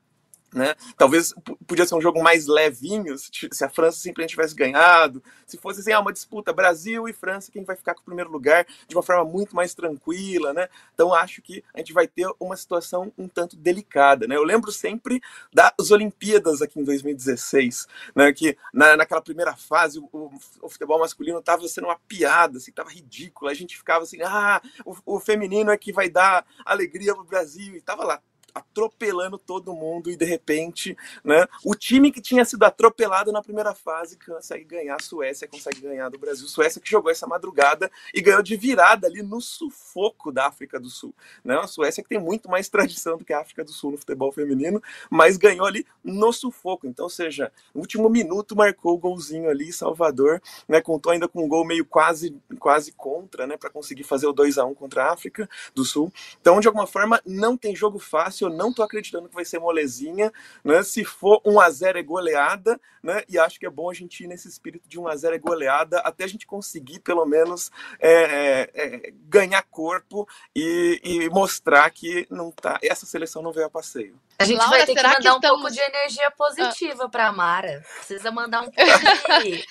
Né? 0.53 0.75
Talvez 0.97 1.33
podia 1.65 1.87
ser 1.87 1.95
um 1.95 2.01
jogo 2.01 2.21
mais 2.23 2.47
levinho 2.47 3.17
se 3.17 3.65
a 3.65 3.69
França 3.69 3.99
simplesmente 3.99 4.31
tivesse 4.31 4.55
ganhado, 4.55 5.23
se 5.47 5.57
fosse 5.57 5.81
assim, 5.81 5.93
ah, 5.93 6.01
uma 6.01 6.13
disputa 6.13 6.53
Brasil 6.53 7.09
e 7.09 7.13
França, 7.13 7.53
quem 7.53 7.63
vai 7.63 7.77
ficar 7.77 7.95
com 7.95 8.01
o 8.01 8.05
primeiro 8.05 8.31
lugar 8.31 8.67
de 8.89 8.97
uma 8.97 9.03
forma 9.03 9.25
muito 9.25 9.55
mais 9.55 9.75
tranquila, 9.75 10.53
né? 10.53 10.69
Então 10.93 11.15
acho 11.15 11.41
que 11.41 11.63
a 11.73 11.79
gente 11.79 11.93
vai 11.93 12.09
ter 12.09 12.29
uma 12.41 12.57
situação 12.57 13.13
um 13.17 13.29
tanto 13.29 13.57
delicada, 13.57 14.27
né? 14.27 14.37
Eu 14.37 14.43
lembro 14.43 14.73
sempre 14.73 15.21
das 15.53 15.93
Olimpíadas 15.93 16.61
aqui 16.61 16.81
em 16.81 16.85
2016, 16.85 17.87
né? 18.17 18.33
Que 18.33 18.57
na, 18.75 18.97
naquela 18.97 19.23
primeira 19.23 19.55
fase 19.55 20.01
o, 20.01 20.33
o 20.63 20.69
futebol 20.69 20.99
masculino 20.99 21.39
estava 21.39 21.67
sendo 21.69 21.87
uma 21.87 21.99
piada, 22.09 22.59
assim, 22.59 22.73
tava 22.73 22.91
ridículo. 22.91 23.51
A 23.51 23.55
gente 23.55 23.77
ficava 23.77 24.03
assim, 24.03 24.21
ah, 24.23 24.61
o, 24.85 24.97
o 25.17 25.21
feminino 25.21 25.71
é 25.71 25.79
que 25.79 25.93
vai 25.93 26.09
dar 26.09 26.45
alegria 26.65 27.15
pro 27.15 27.23
Brasil 27.25 27.77
e 27.77 27.81
tava 27.81 28.05
lá 28.05 28.21
atropelando 28.55 29.39
todo 29.39 29.75
mundo 29.75 30.11
e 30.11 30.17
de 30.17 30.25
repente, 30.25 30.97
né, 31.25 31.47
o 31.65 31.75
time 31.75 32.11
que 32.11 32.21
tinha 32.21 32.45
sido 32.45 32.63
atropelado 32.65 33.33
na 33.33 33.43
primeira 33.43 33.75
fase 33.75 34.19
consegue 34.19 34.65
ganhar, 34.65 34.97
a 34.97 35.03
Suécia 35.03 35.49
consegue 35.49 35.81
ganhar 35.81 36.09
do 36.09 36.19
Brasil. 36.19 36.47
Suécia 36.47 36.81
que 36.81 36.91
jogou 36.91 37.11
essa 37.11 37.27
madrugada 37.27 37.91
e 38.15 38.21
ganhou 38.21 38.43
de 38.43 38.57
virada 38.57 39.07
ali 39.07 39.23
no 39.23 39.41
sufoco 39.41 40.33
da 40.33 40.47
África 40.47 40.79
do 40.79 40.89
Sul, 40.89 41.15
né? 41.45 41.57
A 41.57 41.67
Suécia 41.67 42.03
que 42.03 42.09
tem 42.09 42.19
muito 42.19 42.49
mais 42.49 42.69
tradição 42.69 43.17
do 43.17 43.25
que 43.25 43.33
a 43.33 43.41
África 43.41 43.65
do 43.65 43.73
Sul 43.73 43.93
no 43.93 43.99
futebol 43.99 44.33
feminino, 44.33 44.83
mas 45.09 45.37
ganhou 45.37 45.67
ali 45.67 45.87
no 46.03 46.33
sufoco. 46.33 46.87
Então, 46.87 47.05
ou 47.05 47.11
seja, 47.11 47.53
no 47.75 47.81
último 47.81 48.09
minuto 48.09 48.57
marcou 48.57 48.95
o 48.95 48.99
golzinho 48.99 49.49
ali 49.49 49.73
Salvador, 49.73 50.43
né, 50.69 50.81
contou 50.81 51.13
ainda 51.13 51.29
com 51.29 51.45
um 51.45 51.49
gol 51.49 51.65
meio 51.65 51.85
quase 51.85 52.37
quase 52.59 52.93
contra, 52.93 53.47
né, 53.47 53.57
para 53.57 53.71
conseguir 53.71 54.05
fazer 54.05 54.27
o 54.27 54.33
2 54.33 54.59
a 54.59 54.65
1 54.65 54.75
contra 54.75 55.05
a 55.05 55.13
África 55.13 55.49
do 55.75 55.85
Sul. 55.85 56.13
Então, 56.41 56.61
de 56.61 56.69
alguma 56.69 56.87
forma, 56.87 57.21
não 57.25 57.57
tem 57.57 57.75
jogo 57.75 57.99
fácil 57.99 58.40
eu 58.45 58.51
não 58.51 58.73
tô 58.73 58.83
acreditando 58.83 59.29
que 59.29 59.35
vai 59.35 59.45
ser 59.45 59.59
molezinha, 59.59 60.33
né? 60.65 60.83
Se 60.83 61.05
for 61.05 61.41
1 61.45 61.61
a 61.61 61.71
0 61.71 61.99
é 61.99 62.03
goleada, 62.03 62.81
né? 63.03 63.23
E 63.29 63.39
acho 63.39 63.59
que 63.59 63.67
é 63.67 63.71
bom 63.71 63.91
a 63.91 63.95
gente 63.95 64.25
ir 64.25 64.27
nesse 64.27 64.49
espírito 64.49 64.89
de 64.89 64.99
1 64.99 65.09
a 65.09 65.17
0 65.17 65.35
é 65.35 65.39
goleada 65.39 65.99
até 66.01 66.25
a 66.25 66.29
gente 66.29 66.47
conseguir 66.47 67.01
pelo 67.01 67.25
menos 67.25 67.71
é, 67.99 68.13
é, 68.13 68.71
é, 68.75 69.13
ganhar 69.29 69.63
corpo 69.71 70.29
e, 70.55 71.01
e, 71.03 71.31
mostrar 71.31 71.91
que 71.91 72.27
não 72.31 72.51
tá, 72.51 72.79
essa 72.83 73.07
seleção 73.07 73.43
não 73.43 73.53
veio 73.53 73.67
a 73.67 73.71
passeio. 73.71 74.19
A 74.39 74.45
gente 74.45 74.59
Laura, 74.59 74.79
vai 74.79 74.87
ter 74.87 74.95
que 74.95 75.03
mandar 75.03 75.21
que 75.21 75.29
um 75.29 75.35
estamos... 75.35 75.61
pouco 75.61 75.71
de 75.71 75.81
energia 75.81 76.31
positiva 76.31 77.05
ah. 77.05 77.09
para 77.09 77.29
a 77.29 77.33
Mara. 77.33 77.85
Precisa 77.97 78.31
mandar 78.31 78.63
um 78.63 78.71
pouco 78.71 79.01
de 79.43 79.65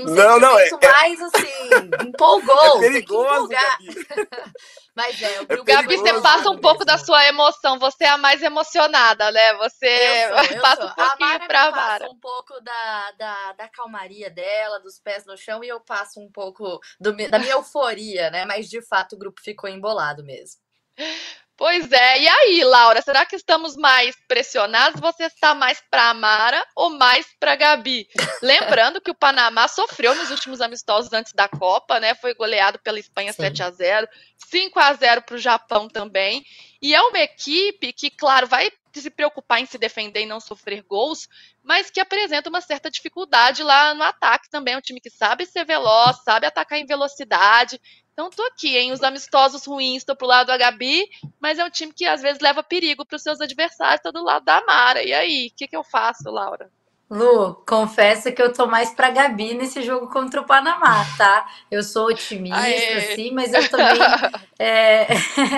um 0.00 0.04
não, 0.14 0.38
não, 0.38 0.58
é, 0.58 0.68
é, 0.68 0.92
mais 0.92 1.20
assim, 1.20 2.06
empolgou. 2.06 2.76
É 2.76 2.80
perigoso, 2.80 3.48
Gabi. 3.48 4.06
Mas 4.94 5.20
é, 5.20 5.40
o 5.40 5.46
é 5.48 5.64
Gabi, 5.64 5.96
você 5.96 6.20
passa 6.20 6.50
um 6.50 6.58
pouco 6.58 6.84
da 6.84 6.96
sua 6.96 7.26
emoção. 7.26 7.78
Você 7.80 8.04
é 8.04 8.10
a 8.10 8.18
mais 8.18 8.42
emocionada, 8.42 9.30
né? 9.32 9.54
Você 9.54 9.86
eu 9.86 10.28
sou, 10.28 10.44
eu 10.56 10.62
passa 10.62 10.82
sou. 10.82 10.90
um 10.90 10.94
pouquinho 10.94 11.34
a 11.34 11.40
pra 11.40 11.70
Mara. 11.72 12.10
um 12.10 12.18
pouco 12.18 12.60
da, 12.60 13.10
da, 13.12 13.52
da 13.54 13.68
calmaria 13.68 14.30
dela, 14.30 14.78
dos 14.78 15.00
pés 15.00 15.26
no 15.26 15.36
chão, 15.36 15.64
e 15.64 15.68
eu 15.68 15.80
passo 15.80 16.20
um 16.20 16.30
pouco 16.30 16.80
do, 17.00 17.12
da 17.28 17.38
minha 17.38 17.54
euforia, 17.54 18.30
né? 18.30 18.44
Mas 18.44 18.68
de 18.68 18.80
fato 18.82 19.16
o 19.16 19.18
grupo 19.18 19.40
ficou 19.42 19.68
embolado 19.68 20.22
mesmo. 20.22 20.60
Pois 21.56 21.92
é, 21.92 22.20
e 22.20 22.28
aí, 22.28 22.64
Laura, 22.64 23.00
será 23.00 23.24
que 23.24 23.36
estamos 23.36 23.76
mais 23.76 24.16
pressionados? 24.26 25.00
Você 25.00 25.24
está 25.24 25.54
mais 25.54 25.80
para 25.88 26.10
a 26.10 26.14
Mara 26.14 26.66
ou 26.74 26.90
mais 26.90 27.26
para 27.38 27.52
a 27.52 27.56
Gabi? 27.56 28.08
Lembrando 28.42 29.00
que 29.00 29.10
o 29.10 29.14
Panamá 29.14 29.68
sofreu 29.68 30.16
nos 30.16 30.32
últimos 30.32 30.60
amistosos 30.60 31.12
antes 31.12 31.32
da 31.32 31.48
Copa, 31.48 32.00
né? 32.00 32.14
Foi 32.16 32.34
goleado 32.34 32.80
pela 32.80 32.98
Espanha 32.98 33.32
Sim. 33.32 33.42
7 33.42 33.62
a 33.62 33.70
0 33.70 34.08
5 34.36 34.80
a 34.80 34.92
0 34.94 35.22
para 35.22 35.36
o 35.36 35.38
Japão 35.38 35.88
também. 35.88 36.44
E 36.82 36.92
é 36.92 37.00
uma 37.00 37.20
equipe 37.20 37.92
que, 37.92 38.10
claro, 38.10 38.48
vai 38.48 38.70
se 38.92 39.10
preocupar 39.10 39.60
em 39.60 39.66
se 39.66 39.78
defender 39.78 40.22
e 40.22 40.26
não 40.26 40.40
sofrer 40.40 40.82
gols, 40.82 41.28
mas 41.62 41.90
que 41.90 42.00
apresenta 42.00 42.48
uma 42.48 42.60
certa 42.60 42.90
dificuldade 42.90 43.62
lá 43.62 43.94
no 43.94 44.02
ataque 44.02 44.50
também. 44.50 44.74
É 44.74 44.78
um 44.78 44.82
time 44.82 45.00
que 45.00 45.10
sabe 45.10 45.46
ser 45.46 45.64
veloz, 45.64 46.22
sabe 46.24 46.46
atacar 46.46 46.78
em 46.78 46.86
velocidade. 46.86 47.80
Então 48.14 48.30
tô 48.30 48.44
aqui, 48.44 48.76
hein? 48.76 48.92
Os 48.92 49.02
amistosos 49.02 49.66
ruins, 49.66 49.98
estou 49.98 50.14
pro 50.14 50.26
lado 50.26 50.46
da 50.46 50.56
Gabi, 50.56 51.04
mas 51.40 51.58
é 51.58 51.64
um 51.64 51.70
time 51.70 51.92
que 51.92 52.06
às 52.06 52.22
vezes 52.22 52.40
leva 52.40 52.62
perigo 52.62 53.04
para 53.04 53.16
os 53.16 53.22
seus 53.22 53.40
adversários, 53.40 54.00
tô 54.00 54.12
do 54.12 54.22
lado 54.22 54.44
da 54.44 54.64
Mara. 54.64 55.02
E 55.02 55.12
aí, 55.12 55.50
o 55.52 55.56
que, 55.56 55.66
que 55.66 55.76
eu 55.76 55.82
faço, 55.82 56.30
Laura? 56.30 56.70
Lu, 57.10 57.54
confesso 57.66 58.32
que 58.32 58.40
eu 58.40 58.52
tô 58.52 58.66
mais 58.66 58.90
pra 58.90 59.10
Gabi 59.10 59.54
nesse 59.54 59.82
jogo 59.82 60.08
contra 60.08 60.40
o 60.40 60.46
Panamá, 60.46 61.04
tá? 61.18 61.44
Eu 61.68 61.82
sou 61.82 62.06
otimista, 62.06 62.60
Aê. 62.60 63.16
sim, 63.16 63.32
mas 63.32 63.52
eu 63.52 63.68
também. 63.68 63.98
é, 64.60 65.08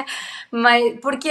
mas 0.51 0.99
porque 1.01 1.31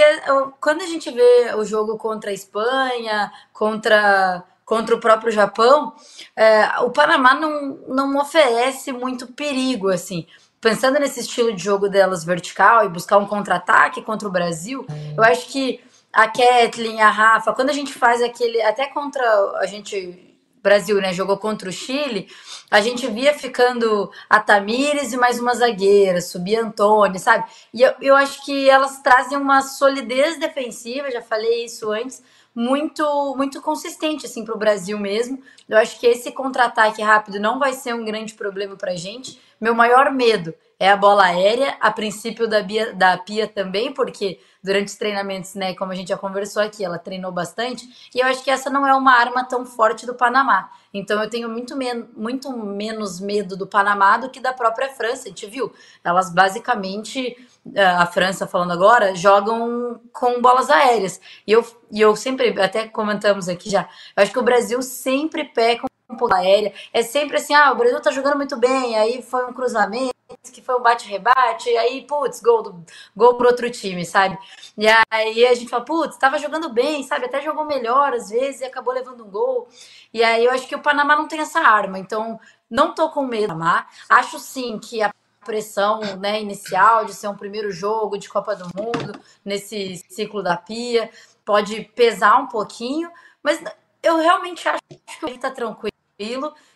quando 0.60 0.82
a 0.82 0.86
gente 0.86 1.10
vê 1.10 1.54
o 1.56 1.64
jogo 1.64 1.98
contra 1.98 2.30
a 2.30 2.34
Espanha, 2.34 3.32
contra, 3.52 4.44
contra 4.64 4.94
o 4.94 5.00
próprio 5.00 5.32
Japão, 5.32 5.92
é, 6.36 6.78
o 6.80 6.90
Panamá 6.90 7.34
não, 7.34 7.78
não 7.88 8.16
oferece 8.16 8.92
muito 8.92 9.26
perigo, 9.32 9.88
assim 9.88 10.26
pensando 10.66 10.98
nesse 10.98 11.20
estilo 11.20 11.54
de 11.54 11.62
jogo 11.62 11.88
delas 11.88 12.24
vertical 12.24 12.84
e 12.84 12.88
buscar 12.88 13.18
um 13.18 13.26
contra-ataque 13.26 14.02
contra 14.02 14.26
o 14.26 14.32
Brasil, 14.32 14.84
eu 15.16 15.22
acho 15.22 15.46
que 15.46 15.80
a 16.12 16.26
Kathleen, 16.26 17.00
a 17.00 17.08
Rafa, 17.08 17.52
quando 17.52 17.70
a 17.70 17.72
gente 17.72 17.92
faz 17.92 18.20
aquele. 18.20 18.60
Até 18.62 18.86
contra 18.86 19.22
a 19.60 19.66
gente. 19.66 20.22
Brasil, 20.60 21.00
né? 21.00 21.12
Jogou 21.12 21.36
contra 21.36 21.68
o 21.68 21.72
Chile, 21.72 22.26
a 22.68 22.80
gente 22.80 23.06
via 23.06 23.32
ficando 23.32 24.10
a 24.28 24.40
Tamires 24.40 25.12
e 25.12 25.16
mais 25.16 25.38
uma 25.38 25.54
zagueira, 25.54 26.20
subia 26.20 26.60
Antônio, 26.60 27.20
sabe? 27.20 27.44
E 27.72 27.82
eu, 27.82 27.94
eu 28.00 28.16
acho 28.16 28.44
que 28.44 28.68
elas 28.68 29.00
trazem 29.00 29.38
uma 29.38 29.62
solidez 29.62 30.40
defensiva, 30.40 31.08
já 31.08 31.22
falei 31.22 31.64
isso 31.66 31.88
antes, 31.92 32.20
muito 32.52 33.04
muito 33.36 33.62
consistente 33.62 34.26
assim 34.26 34.44
para 34.44 34.56
o 34.56 34.58
Brasil 34.58 34.98
mesmo. 34.98 35.40
Eu 35.68 35.78
acho 35.78 36.00
que 36.00 36.06
esse 36.08 36.32
contra-ataque 36.32 37.00
rápido 37.00 37.38
não 37.38 37.60
vai 37.60 37.72
ser 37.72 37.94
um 37.94 38.04
grande 38.04 38.34
problema 38.34 38.74
para 38.74 38.90
a 38.90 38.96
gente. 38.96 39.40
Meu 39.60 39.74
maior 39.74 40.12
medo 40.12 40.54
é 40.78 40.90
a 40.90 40.96
bola 40.96 41.24
aérea, 41.24 41.76
a 41.80 41.90
princípio 41.90 42.46
da, 42.46 42.62
Bia, 42.62 42.94
da 42.94 43.16
Pia 43.16 43.46
também, 43.48 43.92
porque 43.92 44.38
durante 44.62 44.88
os 44.88 44.96
treinamentos, 44.96 45.54
né, 45.54 45.74
como 45.74 45.92
a 45.92 45.94
gente 45.94 46.08
já 46.08 46.18
conversou 46.18 46.62
aqui, 46.62 46.84
ela 46.84 46.98
treinou 46.98 47.32
bastante, 47.32 47.88
e 48.14 48.18
eu 48.18 48.26
acho 48.26 48.42
que 48.44 48.50
essa 48.50 48.68
não 48.68 48.86
é 48.86 48.94
uma 48.94 49.12
arma 49.12 49.44
tão 49.44 49.64
forte 49.64 50.04
do 50.04 50.14
Panamá. 50.14 50.70
Então 50.92 51.22
eu 51.22 51.30
tenho 51.30 51.48
muito, 51.48 51.76
men 51.76 52.06
muito 52.14 52.52
menos 52.52 53.20
medo 53.20 53.56
do 53.56 53.66
Panamá 53.66 54.18
do 54.18 54.28
que 54.28 54.40
da 54.40 54.52
própria 54.52 54.88
França, 54.90 55.24
a 55.24 55.28
gente 55.28 55.46
viu. 55.46 55.72
Elas 56.04 56.32
basicamente, 56.32 57.36
a 57.76 58.04
França 58.06 58.46
falando 58.46 58.72
agora, 58.72 59.14
jogam 59.14 60.00
com 60.12 60.42
bolas 60.42 60.68
aéreas. 60.68 61.20
E 61.46 61.52
eu, 61.52 61.64
e 61.90 62.00
eu 62.00 62.14
sempre, 62.16 62.60
até 62.60 62.88
comentamos 62.88 63.48
aqui 63.48 63.70
já, 63.70 63.88
eu 64.16 64.22
acho 64.22 64.32
que 64.32 64.38
o 64.38 64.42
Brasil 64.42 64.82
sempre 64.82 65.44
peca 65.44 65.86
aérea. 66.32 66.72
É 66.92 67.02
sempre 67.02 67.36
assim, 67.36 67.54
ah, 67.54 67.72
o 67.72 67.76
Brasil 67.76 68.00
tá 68.00 68.10
jogando 68.10 68.36
muito 68.36 68.56
bem, 68.56 68.96
aí 68.96 69.22
foi 69.22 69.44
um 69.46 69.52
cruzamento, 69.52 70.14
que 70.52 70.62
foi 70.62 70.76
um 70.76 70.82
bate-rebate, 70.82 71.68
aí, 71.76 72.02
putz, 72.06 72.40
gol, 72.40 72.62
do, 72.62 72.84
gol 73.14 73.34
pro 73.34 73.48
outro 73.48 73.70
time, 73.70 74.04
sabe? 74.04 74.38
E 74.76 74.86
aí 75.10 75.46
a 75.46 75.54
gente 75.54 75.68
fala, 75.68 75.84
putz, 75.84 76.16
tava 76.16 76.38
jogando 76.38 76.68
bem, 76.72 77.02
sabe? 77.02 77.26
Até 77.26 77.40
jogou 77.40 77.64
melhor 77.64 78.12
às 78.12 78.30
vezes 78.30 78.60
e 78.60 78.64
acabou 78.64 78.94
levando 78.94 79.24
um 79.24 79.30
gol. 79.30 79.68
E 80.12 80.22
aí 80.22 80.44
eu 80.44 80.50
acho 80.52 80.66
que 80.66 80.74
o 80.74 80.82
Panamá 80.82 81.16
não 81.16 81.28
tem 81.28 81.40
essa 81.40 81.60
arma, 81.60 81.98
então 81.98 82.38
não 82.70 82.94
tô 82.94 83.10
com 83.10 83.22
medo 83.24 83.48
do 83.48 83.58
Panamá. 83.58 83.86
Acho 84.08 84.38
sim 84.38 84.78
que 84.78 85.02
a 85.02 85.12
pressão 85.44 86.00
né, 86.18 86.40
inicial 86.40 87.04
de 87.04 87.14
ser 87.14 87.28
um 87.28 87.36
primeiro 87.36 87.70
jogo 87.70 88.18
de 88.18 88.28
Copa 88.28 88.56
do 88.56 88.64
Mundo 88.76 89.18
nesse 89.44 90.04
ciclo 90.08 90.42
da 90.42 90.56
Pia 90.56 91.10
pode 91.44 91.82
pesar 91.94 92.36
um 92.38 92.48
pouquinho, 92.48 93.08
mas 93.42 93.62
eu 94.02 94.16
realmente 94.16 94.68
acho 94.68 94.80
que 95.20 95.26
ele 95.26 95.38
tá 95.38 95.50
tranquilo. 95.50 95.95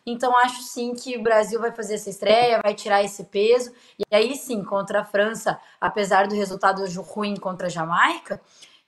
Então, 0.04 0.36
acho 0.36 0.62
sim 0.62 0.94
que 0.94 1.16
o 1.16 1.22
Brasil 1.22 1.60
vai 1.60 1.72
fazer 1.72 1.94
essa 1.94 2.10
estreia, 2.10 2.60
vai 2.62 2.74
tirar 2.74 3.02
esse 3.02 3.24
peso. 3.24 3.72
E 3.98 4.14
aí 4.14 4.36
sim, 4.36 4.62
contra 4.62 5.00
a 5.00 5.04
França, 5.04 5.58
apesar 5.80 6.26
do 6.26 6.34
resultado 6.34 6.84
ruim 7.02 7.36
contra 7.36 7.66
a 7.66 7.70
Jamaica, 7.70 8.40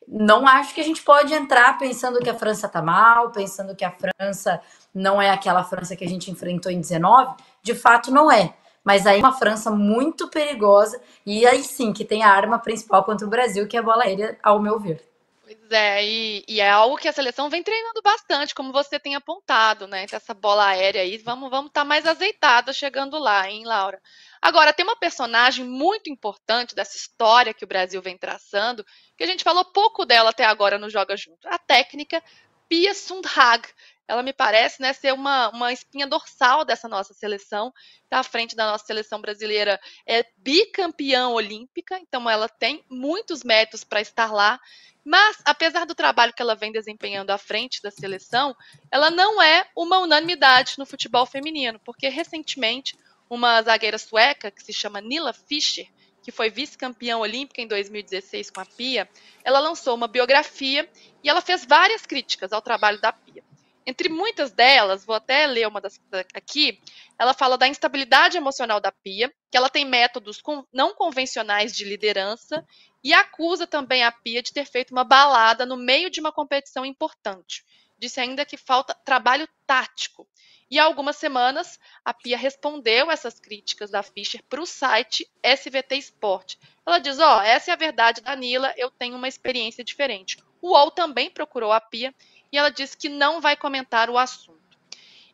não 0.07 0.47
acho 0.47 0.75
que 0.75 0.81
a 0.81 0.85
gente 0.85 1.03
pode 1.03 1.33
entrar 1.33 1.79
pensando 1.79 2.19
que 2.19 2.29
a 2.29 2.35
França 2.35 2.69
tá 2.69 2.83
mal, 2.83 3.31
pensando 3.31 3.75
que 3.75 3.85
a 3.85 3.93
França 3.93 4.61
não 4.95 5.23
é 5.23 5.31
aquela 5.31 5.65
França 5.65 5.97
que 5.97 6.05
a 6.05 6.09
gente 6.09 6.31
enfrentou 6.31 6.71
em 6.71 6.81
19. 6.81 7.35
De 7.63 7.75
fato, 7.75 8.11
não 8.11 8.31
é. 8.31 8.55
Mas 8.85 9.07
aí 9.07 9.21
uma 9.21 9.33
França 9.33 9.71
muito 9.71 10.29
perigosa 10.29 11.01
e 11.25 11.47
aí 11.47 11.63
sim 11.63 11.93
que 11.93 12.05
tem 12.05 12.25
a 12.25 12.31
arma 12.31 12.59
principal 12.59 13.05
contra 13.05 13.27
o 13.27 13.31
Brasil, 13.31 13.69
que 13.69 13.77
é 13.77 13.81
a 13.81 13.83
bola 13.83 14.03
aérea, 14.03 14.37
ao 14.43 14.61
meu 14.61 14.79
ver. 14.79 15.12
Pois 15.63 15.71
é, 15.71 16.05
e, 16.05 16.61
é 16.61 16.69
algo 16.69 16.97
que 16.97 17.07
a 17.07 17.13
seleção 17.13 17.49
vem 17.49 17.63
treinando 17.63 18.03
bastante, 18.03 18.53
como 18.55 18.73
você 18.73 18.99
tem 18.99 19.15
apontado, 19.15 19.87
né? 19.87 20.03
Então, 20.03 20.17
essa 20.17 20.35
bola 20.35 20.67
aérea 20.67 21.03
aí, 21.03 21.19
vamos 21.19 21.51
vamos 21.51 21.69
estar 21.69 21.83
tá 21.83 21.85
mais 21.85 22.05
azeitados 22.05 22.77
chegando 22.77 23.17
lá, 23.17 23.49
hein, 23.49 23.65
Laura? 23.65 24.01
Agora, 24.41 24.73
tem 24.73 24.85
uma 24.85 24.97
personagem 24.97 25.65
muito 25.65 26.11
importante 26.11 26.75
dessa 26.75 26.97
história 26.97 27.55
que 27.55 27.65
o 27.65 27.69
Brasil 27.69 28.03
vem 28.03 28.19
traçando, 28.19 28.85
Mas, 45.05 45.39
apesar 45.45 45.85
do 45.85 45.95
trabalho 45.95 46.33
que 46.33 46.41
ela 46.41 46.55
vem 46.55 46.71
desempenhando 46.71 47.31
à 47.31 47.39
frente 47.39 47.83
da 47.83 47.91
seleção, 47.91 48.55
ela 48.91 49.11
não 49.11 49.43
é 49.43 49.67
uma 49.77 49.99
unanimidade 49.99 50.75
no 50.79 50.87
futebol 50.87 51.27
feminino, 51.27 51.81
porque 51.85 52.09
recentemente 52.09 52.97
uma 53.29 53.63
zagueira 53.63 53.99
sueca, 53.99 54.51
que 54.51 54.63
se 54.63 54.73
chama 54.73 55.01
Nila 55.01 55.33
Fischer, 55.33 55.89
que 56.23 56.31
foi 56.31 56.51
vice-campeã 56.51 57.19
olímpica 57.19 57.61
em 57.61 57.67
2016 57.67 58.51
com 58.51 58.61
a 58.61 58.67
Pia, 58.67 59.09
ela 59.43 59.59
lançou 59.59 59.95
uma 59.95 60.07
biografia 60.07 60.89
e 61.23 61.29
ela 61.29 61.41
fez 61.41 61.65
várias 61.65 62.07
críticas 62.07 62.53
ao 62.53 62.63
trabalho 62.63 63.01
da 63.01 63.13
Pia. 63.13 63.43
Entre 63.85 64.09
muitas 64.09 64.53
delas, 64.53 65.05
vou 65.05 65.15
até 65.15 65.47
ler 65.47 65.67
uma 65.67 65.81
das 65.81 66.01
aqui, 66.35 66.81
ela 67.19 67.35
fala 67.35 67.59
da 67.59 67.67
instabilidade 67.67 68.37
emocional 68.37 68.81
da 68.81 68.93
Pia, 68.93 69.33
que 69.51 69.57
ela 69.57 69.69
tem 69.69 69.85
métodos 69.85 70.41
não 70.73 70.95
convencionais 70.95 71.75
de 71.75 71.85
liderança 71.85 72.65
e 73.03 73.13
acusa 73.13 73.67
também 73.67 74.05
a 74.05 74.13
Pia 74.13 74.43
de 74.43 74.53
ter 74.53 74.65
feito 74.65 74.93
uma 74.93 75.05
balada 75.05 75.67
no 75.67 75.77
meio 75.77 76.09
de 76.11 76.21
uma 76.21 76.31
competição 76.31 76.87
importante. 76.87 77.65
Disse 77.99 78.21
ainda 78.21 78.45
que 78.45 78.57
falta 78.57 78.95
trabalho 79.05 79.49
tático. 79.67 80.27
E 80.71 80.79
há 80.79 80.85
algumas 80.85 81.17
semanas, 81.17 81.79
a 82.05 82.15
Pia 82.15 82.39
respondeu 82.39 83.11
essas 83.11 83.39
críticas 83.39 83.91
da 83.91 84.03
Fischer 84.03 84.43
para 84.49 84.63
o 84.63 84.67
site 84.67 85.31
SVT 85.43 85.97
Sport. 85.97 86.57
Ela 86.87 86.99
diz: 86.99 87.19
Ó, 87.19 87.39
oh, 87.39 87.41
essa 87.43 87.71
é 87.71 87.75
a 87.75 87.77
verdade, 87.77 88.23
Danila, 88.23 88.73
eu 88.77 88.91
tenho 88.91 89.17
uma 89.17 89.29
experiência 89.29 89.85
diferente. 89.85 90.39
O 90.63 90.71
UOL 90.71 90.91
também 90.91 91.29
procurou 91.29 91.73
a 91.73 91.81
Pia 91.81 92.15
e 92.53 92.59
ela 92.59 92.71
disse 92.71 92.97
que 92.97 93.09
não 93.09 93.41
vai 93.41 93.57
comentar 93.57 94.11
o 94.11 94.19
assunto. 94.19 94.61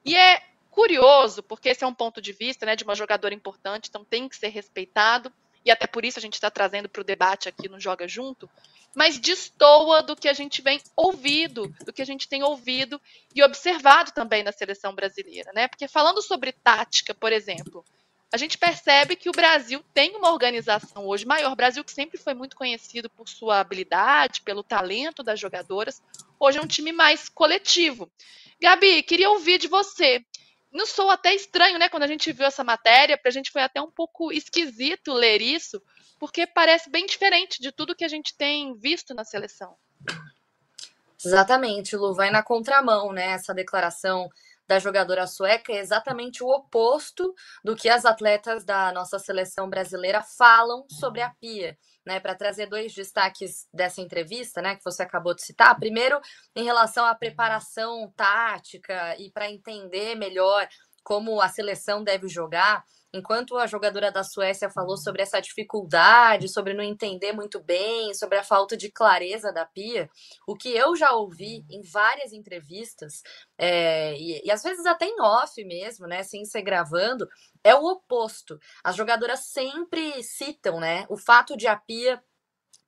E 0.04 0.16
é 0.16 0.42
curioso, 0.70 1.42
porque 1.42 1.68
esse 1.68 1.82
é 1.82 1.86
um 1.86 1.92
ponto 1.92 2.20
de 2.20 2.32
vista 2.32 2.64
né, 2.64 2.76
de 2.76 2.84
uma 2.84 2.94
jogadora 2.94 3.34
importante, 3.34 3.88
então 3.88 4.04
tem 4.04 4.28
que 4.28 4.36
ser 4.36 4.48
respeitado 4.48 5.32
e 5.64 5.70
até 5.70 5.86
por 5.86 6.04
isso 6.04 6.18
a 6.18 6.22
gente 6.22 6.34
está 6.34 6.50
trazendo 6.50 6.88
para 6.88 7.00
o 7.00 7.04
debate 7.04 7.48
aqui 7.48 7.68
no 7.68 7.80
Joga 7.80 8.06
Junto, 8.06 8.48
mas 8.94 9.18
destoa 9.18 10.02
do 10.02 10.16
que 10.16 10.28
a 10.28 10.32
gente 10.32 10.62
vem 10.62 10.80
ouvido, 10.96 11.74
do 11.84 11.92
que 11.92 12.00
a 12.00 12.06
gente 12.06 12.28
tem 12.28 12.42
ouvido 12.42 13.00
e 13.34 13.42
observado 13.42 14.12
também 14.12 14.42
na 14.42 14.52
seleção 14.52 14.94
brasileira, 14.94 15.52
né? 15.52 15.68
Porque 15.68 15.86
falando 15.86 16.22
sobre 16.22 16.52
tática, 16.52 17.12
por 17.12 17.32
exemplo, 17.32 17.84
a 18.32 18.36
gente 18.36 18.56
percebe 18.56 19.16
que 19.16 19.28
o 19.28 19.32
Brasil 19.32 19.84
tem 19.92 20.16
uma 20.16 20.30
organização 20.30 21.06
hoje 21.06 21.26
maior. 21.26 21.52
O 21.52 21.56
Brasil, 21.56 21.82
que 21.82 21.92
sempre 21.92 22.18
foi 22.18 22.34
muito 22.34 22.56
conhecido 22.56 23.08
por 23.10 23.28
sua 23.28 23.60
habilidade, 23.60 24.42
pelo 24.42 24.62
talento 24.62 25.22
das 25.22 25.40
jogadoras, 25.40 26.02
hoje 26.38 26.58
é 26.58 26.62
um 26.62 26.66
time 26.66 26.92
mais 26.92 27.28
coletivo. 27.28 28.10
Gabi, 28.60 29.02
queria 29.02 29.30
ouvir 29.30 29.58
de 29.58 29.68
você 29.68 30.24
nos 30.72 30.90
sou 30.90 31.10
até 31.10 31.34
estranho, 31.34 31.78
né? 31.78 31.88
Quando 31.88 32.02
a 32.02 32.06
gente 32.06 32.30
viu 32.32 32.46
essa 32.46 32.62
matéria, 32.62 33.16
para 33.16 33.28
a 33.28 33.32
gente 33.32 33.50
foi 33.50 33.62
até 33.62 33.80
um 33.80 33.90
pouco 33.90 34.32
esquisito 34.32 35.12
ler 35.12 35.40
isso, 35.40 35.82
porque 36.18 36.46
parece 36.46 36.90
bem 36.90 37.06
diferente 37.06 37.60
de 37.60 37.72
tudo 37.72 37.94
que 37.94 38.04
a 38.04 38.08
gente 38.08 38.36
tem 38.36 38.76
visto 38.76 39.14
na 39.14 39.24
seleção. 39.24 39.76
Exatamente, 41.24 41.96
Lu, 41.96 42.14
vai 42.14 42.30
na 42.30 42.42
contramão, 42.42 43.12
né? 43.12 43.32
Essa 43.32 43.52
declaração 43.54 44.28
da 44.68 44.78
jogadora 44.78 45.26
sueca 45.26 45.72
é 45.72 45.78
exatamente 45.78 46.44
o 46.44 46.48
oposto 46.48 47.34
do 47.64 47.74
que 47.74 47.88
as 47.88 48.04
atletas 48.04 48.64
da 48.64 48.92
nossa 48.92 49.18
seleção 49.18 49.68
brasileira 49.68 50.22
falam 50.22 50.84
sobre 50.90 51.22
a 51.22 51.30
Pia 51.30 51.76
né, 52.08 52.18
para 52.18 52.34
trazer 52.34 52.66
dois 52.66 52.94
destaques 52.94 53.66
dessa 53.72 54.00
entrevista, 54.00 54.62
né, 54.62 54.76
que 54.76 54.84
você 54.84 55.02
acabou 55.02 55.34
de 55.34 55.42
citar. 55.42 55.78
Primeiro, 55.78 56.18
em 56.56 56.64
relação 56.64 57.04
à 57.04 57.14
preparação 57.14 58.10
tática 58.16 59.14
e 59.18 59.30
para 59.30 59.50
entender 59.50 60.14
melhor 60.14 60.66
como 61.04 61.40
a 61.40 61.48
seleção 61.48 62.02
deve 62.02 62.28
jogar. 62.28 62.84
Enquanto 63.12 63.56
a 63.56 63.66
jogadora 63.66 64.12
da 64.12 64.22
Suécia 64.22 64.68
falou 64.68 64.96
sobre 64.96 65.22
essa 65.22 65.40
dificuldade, 65.40 66.48
sobre 66.48 66.74
não 66.74 66.84
entender 66.84 67.32
muito 67.32 67.58
bem, 67.58 68.12
sobre 68.12 68.36
a 68.36 68.44
falta 68.44 68.76
de 68.76 68.90
clareza 68.90 69.50
da 69.50 69.64
Pia, 69.64 70.10
o 70.46 70.54
que 70.54 70.68
eu 70.68 70.94
já 70.94 71.12
ouvi 71.12 71.64
em 71.70 71.80
várias 71.82 72.32
entrevistas, 72.34 73.22
é, 73.56 74.14
e, 74.18 74.42
e 74.44 74.50
às 74.50 74.62
vezes 74.62 74.84
até 74.84 75.06
em 75.06 75.20
off 75.22 75.64
mesmo, 75.64 76.06
né, 76.06 76.22
sem 76.22 76.44
ser 76.44 76.60
gravando, 76.62 77.26
é 77.64 77.74
o 77.74 77.84
oposto. 77.84 78.58
As 78.84 78.94
jogadoras 78.94 79.40
sempre 79.46 80.22
citam 80.22 80.78
né, 80.78 81.06
o 81.08 81.16
fato 81.16 81.56
de 81.56 81.66
a 81.66 81.76
Pia 81.76 82.22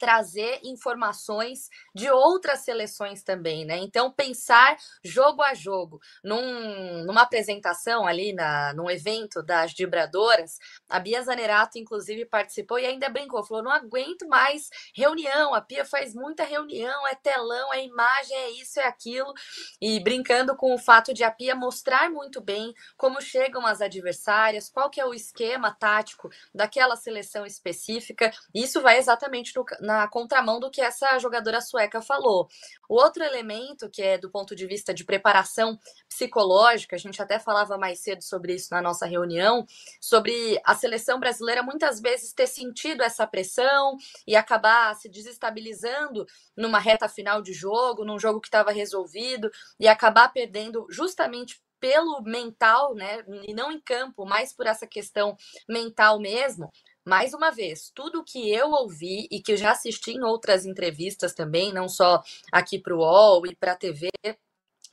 trazer 0.00 0.60
informações 0.64 1.68
de 1.94 2.10
outras 2.10 2.60
seleções 2.60 3.22
também, 3.22 3.66
né? 3.66 3.76
Então, 3.76 4.10
pensar 4.10 4.78
jogo 5.04 5.42
a 5.42 5.52
jogo. 5.52 6.00
Num, 6.24 7.04
numa 7.04 7.20
apresentação 7.20 8.06
ali, 8.06 8.32
na, 8.32 8.72
num 8.72 8.90
evento 8.90 9.42
das 9.42 9.74
vibradoras, 9.74 10.58
a 10.88 10.98
Bia 10.98 11.22
Zanerato, 11.22 11.78
inclusive, 11.78 12.24
participou 12.24 12.78
e 12.78 12.86
ainda 12.86 13.10
brincou, 13.10 13.44
falou, 13.44 13.62
não 13.62 13.70
aguento 13.70 14.26
mais 14.26 14.70
reunião, 14.94 15.54
a 15.54 15.60
Pia 15.60 15.84
faz 15.84 16.14
muita 16.14 16.44
reunião, 16.44 17.06
é 17.06 17.14
telão, 17.14 17.70
é 17.74 17.84
imagem, 17.84 18.34
é 18.36 18.50
isso, 18.52 18.80
é 18.80 18.86
aquilo, 18.86 19.34
e 19.82 20.00
brincando 20.00 20.56
com 20.56 20.74
o 20.74 20.78
fato 20.78 21.12
de 21.12 21.22
a 21.22 21.30
Pia 21.30 21.54
mostrar 21.54 22.08
muito 22.10 22.40
bem 22.40 22.72
como 22.96 23.20
chegam 23.20 23.66
as 23.66 23.82
adversárias, 23.82 24.70
qual 24.70 24.88
que 24.88 25.00
é 25.00 25.04
o 25.04 25.12
esquema 25.12 25.70
tático 25.70 26.30
daquela 26.54 26.96
seleção 26.96 27.44
específica, 27.44 28.32
isso 28.54 28.80
vai 28.80 28.96
exatamente 28.96 29.52
no, 29.54 29.64
na 29.90 30.06
contramão 30.06 30.60
do 30.60 30.70
que 30.70 30.80
essa 30.80 31.18
jogadora 31.18 31.60
sueca 31.60 32.00
falou. 32.00 32.48
O 32.88 32.94
outro 32.94 33.24
elemento, 33.24 33.90
que 33.90 34.00
é 34.00 34.16
do 34.16 34.30
ponto 34.30 34.54
de 34.54 34.64
vista 34.66 34.94
de 34.94 35.04
preparação 35.04 35.76
psicológica, 36.08 36.94
a 36.94 36.98
gente 36.98 37.20
até 37.20 37.40
falava 37.40 37.76
mais 37.76 37.98
cedo 37.98 38.22
sobre 38.22 38.54
isso 38.54 38.68
na 38.70 38.80
nossa 38.80 39.04
reunião, 39.04 39.66
sobre 40.00 40.60
a 40.64 40.74
seleção 40.76 41.18
brasileira 41.18 41.62
muitas 41.62 42.00
vezes 42.00 42.32
ter 42.32 42.46
sentido 42.46 43.02
essa 43.02 43.26
pressão 43.26 43.96
e 44.26 44.36
acabar 44.36 44.94
se 44.94 45.08
desestabilizando 45.08 46.24
numa 46.56 46.78
reta 46.78 47.08
final 47.08 47.42
de 47.42 47.52
jogo, 47.52 48.04
num 48.04 48.18
jogo 48.18 48.40
que 48.40 48.48
estava 48.48 48.70
resolvido, 48.70 49.50
e 49.78 49.88
acabar 49.88 50.28
perdendo 50.32 50.86
justamente 50.88 51.60
pelo 51.80 52.20
mental, 52.22 52.94
né, 52.94 53.24
e 53.48 53.54
não 53.54 53.72
em 53.72 53.80
campo, 53.80 54.26
mas 54.26 54.52
por 54.52 54.66
essa 54.66 54.86
questão 54.86 55.36
mental 55.66 56.20
mesmo, 56.20 56.70
mais 57.04 57.34
uma 57.34 57.50
vez, 57.50 57.90
tudo 57.94 58.24
que 58.24 58.50
eu 58.50 58.70
ouvi 58.70 59.26
e 59.30 59.40
que 59.40 59.52
eu 59.52 59.56
já 59.56 59.72
assisti 59.72 60.12
em 60.12 60.22
outras 60.22 60.66
entrevistas 60.66 61.34
também, 61.34 61.72
não 61.72 61.88
só 61.88 62.22
aqui 62.52 62.78
para 62.78 62.94
o 62.94 62.98
UOL 62.98 63.46
e 63.46 63.54
para 63.56 63.72
a 63.72 63.76
TV, 63.76 64.10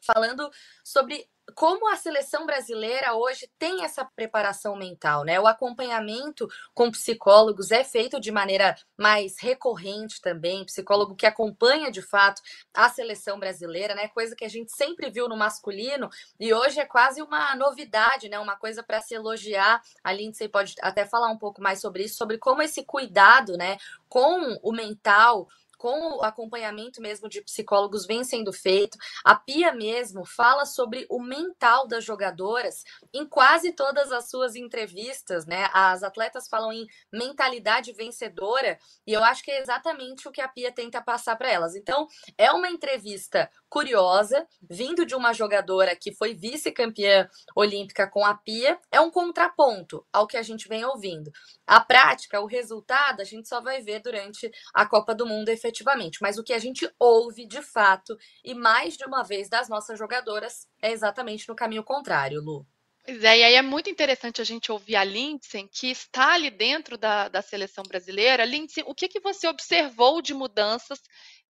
falando 0.02 0.50
sobre 0.84 1.28
como 1.58 1.90
a 1.90 1.96
seleção 1.96 2.46
brasileira 2.46 3.16
hoje 3.16 3.50
tem 3.58 3.84
essa 3.84 4.06
preparação 4.06 4.76
mental, 4.76 5.24
né? 5.24 5.40
O 5.40 5.48
acompanhamento 5.48 6.48
com 6.72 6.92
psicólogos 6.92 7.72
é 7.72 7.84
feito 7.84 8.20
de 8.20 8.32
maneira 8.32 8.76
mais 8.96 9.40
recorrente 9.40 10.22
também, 10.22 10.64
psicólogo 10.66 11.16
que 11.16 11.26
acompanha 11.26 11.90
de 11.90 12.00
fato 12.00 12.44
a 12.72 12.88
seleção 12.90 13.40
brasileira, 13.40 13.96
né? 13.96 14.08
Coisa 14.10 14.36
que 14.36 14.46
a 14.46 14.48
gente 14.48 14.72
sempre 14.72 15.10
viu 15.10 15.28
no 15.28 15.36
masculino 15.36 16.12
e 16.40 16.54
hoje 16.54 16.80
é 16.80 16.86
quase 16.86 17.24
uma 17.24 17.56
novidade, 17.56 18.30
né? 18.30 18.38
Uma 18.38 18.56
coisa 18.56 18.84
para 18.84 19.02
se 19.02 19.16
elogiar. 19.16 19.82
A 20.04 20.14
Lindsay 20.14 20.48
pode 20.48 20.76
até 20.80 21.08
falar 21.08 21.32
um 21.32 21.40
pouco 21.40 21.60
mais 21.60 21.82
sobre 21.82 22.04
isso, 22.04 22.18
sobre 22.18 22.38
como 22.38 22.62
esse 22.62 22.86
cuidado, 22.86 23.58
né, 23.58 23.78
com 24.08 24.60
o 24.62 24.72
mental 24.72 25.48
com 25.78 26.18
o 26.18 26.24
acompanhamento 26.24 27.02
mesmo 27.02 27.30
de 27.30 27.42
psicólogos 27.42 28.06
vem 28.06 28.24
sendo 28.24 28.52
feito. 28.52 28.98
A 29.24 29.36
Pia 29.36 29.72
mesmo 29.74 30.26
fala 30.26 30.66
sobre 30.66 31.06
o 31.10 31.22
mental 31.22 31.88
das 31.88 32.04
jogadoras 32.04 32.84
em 33.14 33.26
quase 33.28 33.72
todas 33.74 34.12
as 34.12 34.30
suas 34.30 34.56
entrevistas, 34.56 35.46
né? 35.46 35.70
As 35.74 36.04
atletas 36.04 36.48
falam 36.48 36.74
em 36.74 36.86
mentalidade 37.12 37.94
vencedora 37.94 38.80
e 39.06 39.14
eu 39.14 39.24
acho 39.24 39.44
que 39.44 39.52
é 39.52 39.62
exatamente 39.62 40.28
o 40.28 40.32
que 40.32 40.42
a 40.42 40.48
Pia 40.48 40.72
tenta 40.72 41.02
passar 41.02 41.36
para 41.36 41.52
elas. 41.52 41.76
Então, 41.76 42.08
é 42.38 42.52
uma 42.52 42.70
entrevista 42.70 43.50
curiosa, 43.70 44.48
vindo 44.70 45.06
de 45.06 45.16
uma 45.16 45.34
jogadora 45.34 45.96
que 45.96 46.14
foi 46.14 46.34
vice-campeã 46.34 47.30
olímpica 47.56 48.10
com 48.10 48.26
a 48.26 48.34
Pia, 48.34 48.80
é 48.92 49.00
um 49.00 49.12
contraponto 49.12 50.06
ao 50.12 50.28
que 50.28 50.38
a 50.38 50.42
gente 50.42 50.68
vem 50.68 50.86
ouvindo. 50.86 51.32
A 51.66 51.80
prática, 51.80 52.40
o 52.42 52.46
resultado, 52.46 53.22
a 53.22 53.24
gente 53.24 53.48
só 53.48 53.62
vai 53.62 53.82
ver 53.82 54.00
durante 54.02 54.50
a 54.74 54.86
Copa 54.86 55.14
do 55.14 55.26
Mundo 55.26 55.50
efetivamente, 55.68 56.20
mas 56.22 56.38
o 56.38 56.44
que 56.44 56.54
a 56.54 56.60
gente 56.60 56.90
ouve 57.00 57.46
de 57.46 57.62
fato 57.62 58.18
e 58.44 58.56
mais 58.56 58.96
de 58.96 59.06
uma 59.06 59.24
vez 59.24 59.50
das 59.50 59.68
nossas 59.68 60.00
jogadoras 60.00 60.68
é 60.82 60.92
exatamente 60.92 61.48
no 61.48 61.56
caminho 61.56 61.84
contrário, 61.84 62.42
Lu. 62.42 62.66
Pois 63.06 63.24
é, 63.24 63.38
e 63.38 63.44
aí 63.44 63.54
é 63.56 63.62
muito 63.62 63.90
interessante 63.90 64.42
a 64.42 64.44
gente 64.44 64.70
ouvir 64.72 64.98
a 64.98 65.04
Lindsay, 65.04 65.68
que 65.72 65.90
está 65.90 66.34
ali 66.34 66.50
dentro 66.50 66.98
da, 66.98 67.30
da 67.30 67.42
seleção 67.42 67.84
brasileira. 67.88 68.44
Lindsay, 68.44 68.84
o 68.86 68.94
que, 68.94 69.08
que 69.08 69.22
você 69.22 69.48
observou 69.48 70.22
de 70.22 70.34
mudanças 70.34 71.00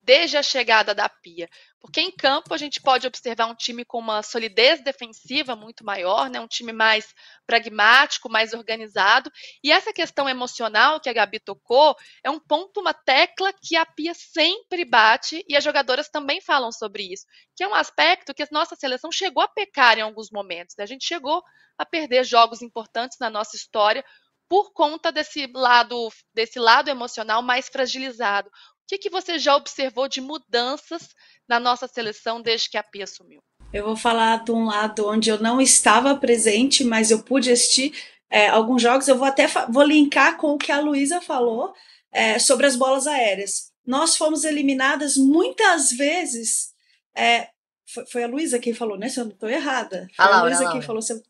desde 0.08 0.38
a 0.38 0.44
chegada 0.44 0.96
da 0.96 1.10
Pia. 1.10 1.50
Porque 1.80 2.02
em 2.02 2.12
campo 2.12 2.54
a 2.54 2.58
gente 2.58 2.82
pode 2.82 3.06
observar 3.06 3.46
um 3.46 3.56
time 3.56 3.86
com 3.86 4.00
uma 4.00 4.24
solidez 4.24 4.84
defensiva 4.84 5.56
muito 5.56 5.86
maior, 5.86 6.30
né? 6.30 6.40
um 6.40 6.48
time 6.48 6.74
mais 6.74 7.14
pragmático, 7.46 8.30
mais 8.30 8.54
organizado. 8.54 9.32
E 9.64 9.72
essa 9.72 9.94
questão 9.94 10.28
emocional 10.28 11.00
que 11.00 11.08
a 11.10 11.14
Gabi 11.14 11.40
tocou 11.40 11.96
é 12.24 12.32
um 12.32 12.40
ponto, 12.40 12.80
uma 12.80 12.94
tecla 12.94 13.54
que 13.54 13.76
a 13.76 13.86
Pia 13.86 14.14
sempre 14.16 14.84
bate 14.84 15.46
e 15.48 15.56
as 15.56 15.64
jogadoras 15.64 16.10
também 16.10 16.42
falam 16.42 16.72
sobre 16.72 17.04
isso, 17.14 17.26
que 17.56 17.64
é 17.64 17.68
um 17.68 17.76
aspecto 17.76 18.34
que 18.34 18.44
a 18.44 18.48
nossa 18.52 18.76
seleção 18.76 19.12
chegou 19.12 19.44
a 19.44 19.48
pecar 19.48 20.00
em 20.00 20.02
alguns 20.02 20.32
momentos. 20.32 20.76
Né? 20.78 20.84
A 20.84 20.88
gente 20.88 21.06
chegou 21.06 21.44
a 21.78 21.86
perder 21.86 22.24
jogos 22.24 22.62
importantes 22.64 23.20
na 23.20 23.30
nossa 23.30 23.56
história 23.56 24.04
por 24.50 24.72
conta 24.72 25.12
desse 25.12 25.46
lado, 25.54 26.10
desse 26.34 26.58
lado 26.58 26.90
emocional 26.90 27.42
mais 27.42 27.68
fragilizado 27.68 28.50
que, 28.88 28.98
que 28.98 29.10
você 29.10 29.38
já 29.38 29.56
observou 29.56 30.08
de 30.08 30.22
mudanças 30.22 31.10
na 31.48 31.60
nossa 31.60 31.88
seleção 31.88 32.42
desde 32.42 32.70
que 32.70 32.78
a 32.78 32.84
Pia 32.84 33.04
assumiu? 33.04 33.42
Eu 33.74 33.86
vou 33.86 33.96
falar 33.96 34.44
de 34.44 34.52
um 34.52 34.66
lado 34.66 35.08
onde 35.08 35.30
eu 35.30 35.40
não 35.40 35.60
estava 35.60 36.16
presente, 36.16 36.84
mas 36.84 37.12
eu 37.12 37.22
pude 37.22 37.52
assistir 37.52 37.94
é, 38.30 38.48
alguns 38.48 38.82
jogos. 38.82 39.08
Eu 39.08 39.18
vou 39.18 39.28
até 39.28 39.46
vou 39.70 39.84
linkar 39.84 40.38
com 40.38 40.54
o 40.54 40.58
que 40.58 40.72
a 40.72 40.80
Luísa 40.80 41.20
falou 41.20 41.74
é, 42.12 42.40
sobre 42.40 42.66
as 42.66 42.76
bolas 42.76 43.06
aéreas. 43.08 43.72
Nós 43.86 44.16
fomos 44.16 44.46
eliminadas 44.46 45.18
muitas 45.18 45.92
vezes. 45.92 46.70
É, 47.16 47.50
foi, 47.94 48.06
foi, 48.06 48.24
a 48.24 48.28
Luísa 48.28 48.60
quem 48.60 48.74
falou, 48.74 48.98
né? 48.98 49.10
Se 49.10 49.20
eu 49.20 49.26
não 49.26 49.32
estou 49.34 49.50
errada. 49.50 50.08
Foi 50.16 50.26
a, 50.26 50.40
a 50.40 50.44
Luísa 50.44 50.72
quem 50.72 50.82
falou. 50.82 51.02
Se 51.02 51.22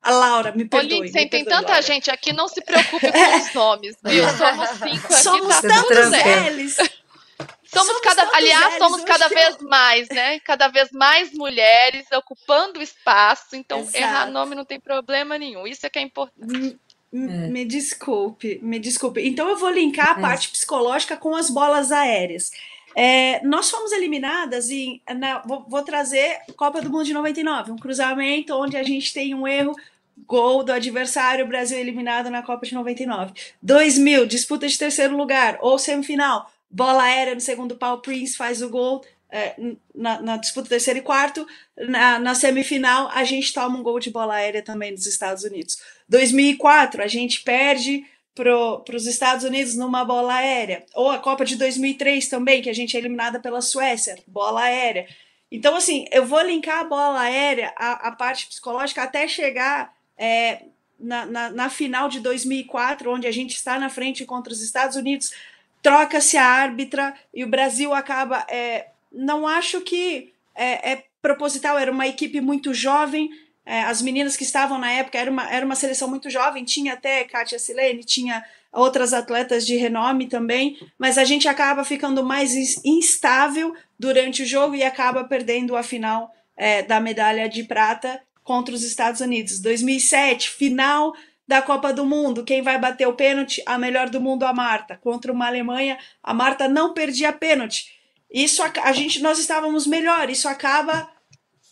a 0.00 0.10
Laura, 0.10 0.52
me 0.52 0.64
perdoe. 0.64 1.10
Tem 1.10 1.28
tanta 1.44 1.72
Laura. 1.72 1.82
gente 1.82 2.10
aqui, 2.10 2.32
não 2.32 2.48
se 2.48 2.62
preocupe 2.62 3.10
com 3.10 3.18
os 3.36 3.54
nomes, 3.54 3.96
viu? 4.04 4.24
Somos 4.30 4.68
cinco 4.70 5.06
aqui, 5.06 5.22
Somos 5.22 5.60
tá 5.60 5.68
tantos 5.68 6.12
eles. 6.12 6.76
Somos, 7.70 7.88
somos 7.88 8.02
cada, 8.02 8.34
aliás, 8.34 8.78
somos 8.78 9.04
cada 9.04 9.28
vez 9.28 9.56
eu... 9.60 9.68
mais, 9.68 10.08
né? 10.08 10.40
Cada 10.40 10.68
vez 10.68 10.90
mais 10.90 11.32
mulheres 11.34 12.06
ocupando 12.12 12.80
espaço. 12.80 13.54
Então, 13.54 13.80
Exato. 13.80 13.96
errar 13.98 14.30
nome 14.30 14.54
não 14.54 14.64
tem 14.64 14.80
problema 14.80 15.36
nenhum. 15.36 15.66
Isso 15.66 15.84
é 15.84 15.90
que 15.90 15.98
é 15.98 16.02
importante. 16.02 16.78
Me, 17.12 17.30
é. 17.30 17.48
me 17.48 17.64
desculpe, 17.66 18.58
me 18.62 18.78
desculpe. 18.78 19.20
Então, 19.26 19.50
eu 19.50 19.56
vou 19.56 19.68
linkar 19.68 20.16
a 20.16 20.18
é. 20.18 20.22
parte 20.22 20.48
psicológica 20.48 21.14
com 21.14 21.36
as 21.36 21.50
bolas 21.50 21.92
aéreas. 21.92 22.50
É, 22.96 23.44
nós 23.44 23.70
fomos 23.70 23.92
eliminadas 23.92 24.70
em. 24.70 25.02
Na, 25.16 25.40
vou, 25.40 25.66
vou, 25.68 25.82
trazer 25.82 26.38
Copa 26.56 26.80
do 26.80 26.90
Mundo 26.90 27.04
de 27.04 27.12
99, 27.12 27.72
um 27.72 27.76
cruzamento 27.76 28.54
onde 28.54 28.78
a 28.78 28.82
gente 28.82 29.12
tem 29.12 29.34
um 29.34 29.46
erro, 29.46 29.76
gol 30.26 30.64
do 30.64 30.72
adversário, 30.72 31.46
Brasil 31.46 31.78
eliminado 31.78 32.30
na 32.30 32.42
Copa 32.42 32.64
de 32.64 32.74
99. 32.74 33.34
2000, 33.60 34.26
disputa 34.26 34.66
de 34.66 34.78
terceiro 34.78 35.14
lugar 35.16 35.58
ou 35.60 35.78
semifinal, 35.78 36.50
bola 36.70 37.04
aérea 37.04 37.34
no 37.34 37.40
segundo 37.40 37.76
pau, 37.76 38.00
Prince 38.00 38.36
faz 38.36 38.62
o 38.62 38.68
gol 38.68 39.04
é, 39.30 39.54
na, 39.94 40.20
na, 40.20 40.36
disputa 40.36 40.68
terceiro 40.68 41.00
e 41.00 41.02
quarto. 41.02 41.46
Na, 41.76 42.18
na, 42.18 42.34
semifinal, 42.34 43.08
a 43.12 43.24
gente 43.24 43.52
toma 43.52 43.78
um 43.78 43.82
gol 43.82 44.00
de 44.00 44.10
bola 44.10 44.34
aérea 44.34 44.62
também 44.62 44.94
dos 44.94 45.06
Estados 45.06 45.44
Unidos. 45.44 45.78
2004, 46.08 47.02
a 47.02 47.06
gente 47.06 47.42
perde 47.42 48.04
para 48.34 48.96
os 48.96 49.06
Estados 49.06 49.44
Unidos 49.44 49.74
numa 49.74 50.04
bola 50.04 50.34
aérea. 50.34 50.84
Ou 50.94 51.10
a 51.10 51.18
Copa 51.18 51.44
de 51.44 51.56
2003 51.56 52.28
também, 52.28 52.62
que 52.62 52.70
a 52.70 52.74
gente 52.74 52.96
é 52.96 53.00
eliminada 53.00 53.40
pela 53.40 53.60
Suécia, 53.60 54.16
bola 54.26 54.62
aérea. 54.62 55.06
Então, 55.50 55.74
assim, 55.74 56.06
eu 56.12 56.24
vou 56.24 56.40
linkar 56.42 56.80
a 56.80 56.84
bola 56.84 57.20
aérea, 57.20 57.72
a, 57.76 58.12
parte 58.12 58.46
psicológica, 58.46 59.02
até 59.02 59.26
chegar 59.26 59.92
é, 60.16 60.62
na, 61.00 61.26
na, 61.26 61.50
na 61.50 61.70
final 61.70 62.08
de 62.08 62.20
2004, 62.20 63.10
onde 63.10 63.26
a 63.26 63.32
gente 63.32 63.54
está 63.54 63.78
na 63.78 63.88
frente 63.88 64.24
contra 64.24 64.52
os 64.52 64.62
Estados 64.62 64.96
Unidos 64.96 65.32
troca-se 65.82 66.36
a 66.36 66.44
árbitra 66.44 67.14
e 67.32 67.44
o 67.44 67.48
Brasil 67.48 67.94
acaba. 67.94 68.46
É, 68.48 68.88
não 69.12 69.46
acho 69.46 69.80
que 69.80 70.32
é, 70.54 70.92
é, 70.92 71.04
proposital, 71.22 71.78
era 71.78 71.90
uma 71.90 72.06
equipe 72.06 72.40
muito 72.40 72.74
jovem. 72.74 73.30
É, 73.64 73.82
as 73.82 74.00
meninas 74.00 74.36
que 74.36 74.44
estavam 74.44 74.78
na 74.78 74.90
época 74.90 75.18
era 75.18 75.30
uma, 75.30 75.50
era 75.50 75.64
uma 75.64 75.74
seleção 75.74 76.08
muito 76.08 76.30
jovem, 76.30 76.64
tinha 76.64 76.94
até 76.94 77.24
Kátia 77.24 77.58
Silene, 77.58 78.02
tinha 78.02 78.44
outras 78.72 79.12
atletas 79.12 79.66
de 79.66 79.76
renome 79.76 80.26
também, 80.26 80.78
mas 80.98 81.18
a 81.18 81.24
gente 81.24 81.48
acaba 81.48 81.84
ficando 81.84 82.24
mais 82.24 82.54
instável 82.84 83.74
durante 83.98 84.42
o 84.42 84.46
jogo 84.46 84.74
e 84.74 84.82
acaba 84.82 85.24
perdendo 85.24 85.76
a 85.76 85.82
final 85.82 86.32
é, 86.56 86.82
da 86.82 87.00
medalha 87.00 87.48
de 87.48 87.62
prata 87.64 88.20
contra 88.42 88.74
os 88.74 88.82
Estados 88.82 89.20
Unidos. 89.20 89.60
2007, 89.60 90.50
final 90.50 91.14
da 91.48 91.62
Copa 91.62 91.94
do 91.94 92.04
Mundo, 92.04 92.44
quem 92.44 92.60
vai 92.60 92.78
bater 92.78 93.08
o 93.08 93.14
pênalti? 93.14 93.62
A 93.64 93.78
melhor 93.78 94.10
do 94.10 94.20
mundo, 94.20 94.44
a 94.44 94.52
Marta. 94.52 94.98
Contra 94.98 95.32
uma 95.32 95.46
Alemanha, 95.46 95.98
a 96.22 96.34
Marta 96.34 96.68
não 96.68 96.92
perdia 96.92 97.32
pênalti. 97.32 97.90
Isso 98.30 98.62
a, 98.62 98.70
a 98.84 98.92
gente, 98.92 99.22
nós 99.22 99.38
estávamos 99.38 99.86
melhor. 99.86 100.28
Isso 100.28 100.46
acaba 100.46 101.10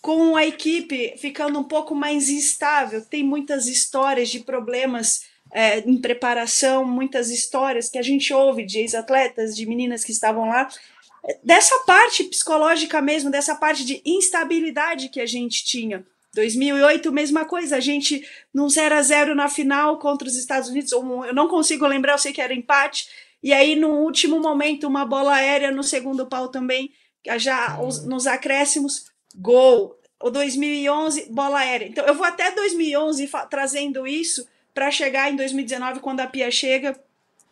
com 0.00 0.34
a 0.34 0.46
equipe 0.46 1.14
ficando 1.18 1.58
um 1.58 1.64
pouco 1.64 1.94
mais 1.94 2.30
instável. 2.30 3.04
Tem 3.04 3.22
muitas 3.22 3.66
histórias 3.66 4.30
de 4.30 4.40
problemas 4.40 5.26
é, 5.52 5.80
em 5.80 6.00
preparação, 6.00 6.82
muitas 6.82 7.28
histórias 7.28 7.90
que 7.90 7.98
a 7.98 8.02
gente 8.02 8.32
ouve 8.32 8.64
de 8.64 8.78
ex-atletas, 8.78 9.54
de 9.54 9.66
meninas 9.66 10.02
que 10.02 10.10
estavam 10.10 10.48
lá. 10.48 10.68
Dessa 11.44 11.78
parte 11.80 12.24
psicológica 12.24 13.02
mesmo, 13.02 13.30
dessa 13.30 13.54
parte 13.54 13.84
de 13.84 14.00
instabilidade 14.06 15.10
que 15.10 15.20
a 15.20 15.26
gente 15.26 15.66
tinha. 15.66 16.06
2008, 16.36 17.10
mesma 17.10 17.46
coisa, 17.46 17.76
a 17.76 17.80
gente 17.80 18.22
num 18.52 18.68
0 18.68 18.94
a 18.94 19.02
0 19.02 19.34
na 19.34 19.48
final 19.48 19.98
contra 19.98 20.28
os 20.28 20.36
Estados 20.36 20.68
Unidos, 20.68 20.92
eu 20.92 21.34
não 21.34 21.48
consigo 21.48 21.86
lembrar, 21.86 22.12
eu 22.12 22.18
sei 22.18 22.32
que 22.32 22.42
era 22.42 22.54
empate, 22.54 23.08
e 23.42 23.54
aí 23.54 23.74
no 23.74 23.88
último 23.88 24.38
momento 24.38 24.86
uma 24.86 25.06
bola 25.06 25.34
aérea 25.34 25.70
no 25.70 25.82
segundo 25.82 26.26
pau 26.26 26.48
também, 26.48 26.92
já 27.38 27.80
os, 27.80 28.04
nos 28.06 28.26
acréscimos, 28.26 29.06
gol. 29.34 29.98
O 30.22 30.30
2011, 30.30 31.30
bola 31.30 31.58
aérea. 31.58 31.86
Então 31.86 32.06
eu 32.06 32.14
vou 32.14 32.24
até 32.24 32.50
2011 32.50 33.30
trazendo 33.50 34.06
isso 34.06 34.46
para 34.72 34.90
chegar 34.90 35.30
em 35.30 35.36
2019 35.36 36.00
quando 36.00 36.20
a 36.20 36.26
Pia 36.26 36.50
chega 36.50 36.98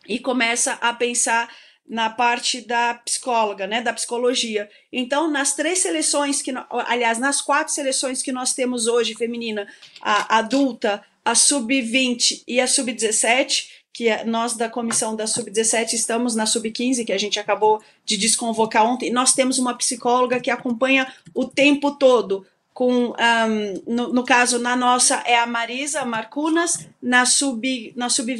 e 0.07 0.19
começa 0.19 0.73
a 0.73 0.93
pensar 0.93 1.47
na 1.87 2.09
parte 2.09 2.61
da 2.61 2.95
psicóloga, 2.95 3.67
né, 3.67 3.81
da 3.81 3.93
psicologia. 3.93 4.69
Então, 4.91 5.29
nas 5.29 5.55
três 5.55 5.79
seleções 5.79 6.41
que, 6.41 6.51
aliás, 6.69 7.19
nas 7.19 7.41
quatro 7.41 7.73
seleções 7.73 8.21
que 8.21 8.31
nós 8.31 8.53
temos 8.53 8.87
hoje 8.87 9.13
feminina, 9.13 9.67
a 10.01 10.37
adulta, 10.39 11.03
a 11.23 11.35
sub-20 11.35 12.43
e 12.47 12.59
a 12.59 12.67
sub-17, 12.67 13.67
que 13.93 14.09
é, 14.09 14.25
nós 14.25 14.57
da 14.57 14.67
comissão 14.67 15.15
da 15.15 15.25
sub-17 15.25 15.93
estamos 15.93 16.35
na 16.35 16.45
sub-15, 16.45 17.05
que 17.05 17.13
a 17.13 17.17
gente 17.17 17.39
acabou 17.39 17.81
de 18.03 18.17
desconvocar 18.17 18.85
ontem. 18.85 19.11
Nós 19.11 19.33
temos 19.33 19.57
uma 19.57 19.73
psicóloga 19.73 20.39
que 20.39 20.51
acompanha 20.51 21.11
o 21.33 21.45
tempo 21.45 21.91
todo. 21.91 22.45
Com, 22.73 23.11
um, 23.11 23.83
no, 23.87 24.11
no, 24.11 24.25
caso, 24.25 24.59
na 24.59 24.75
nossa 24.75 25.23
é 25.25 25.37
a 25.37 25.47
Marisa 25.47 26.03
Marcunas, 26.03 26.85
na 27.01 27.25
sub-20 27.25 27.93
na 27.95 28.09
sub 28.09 28.33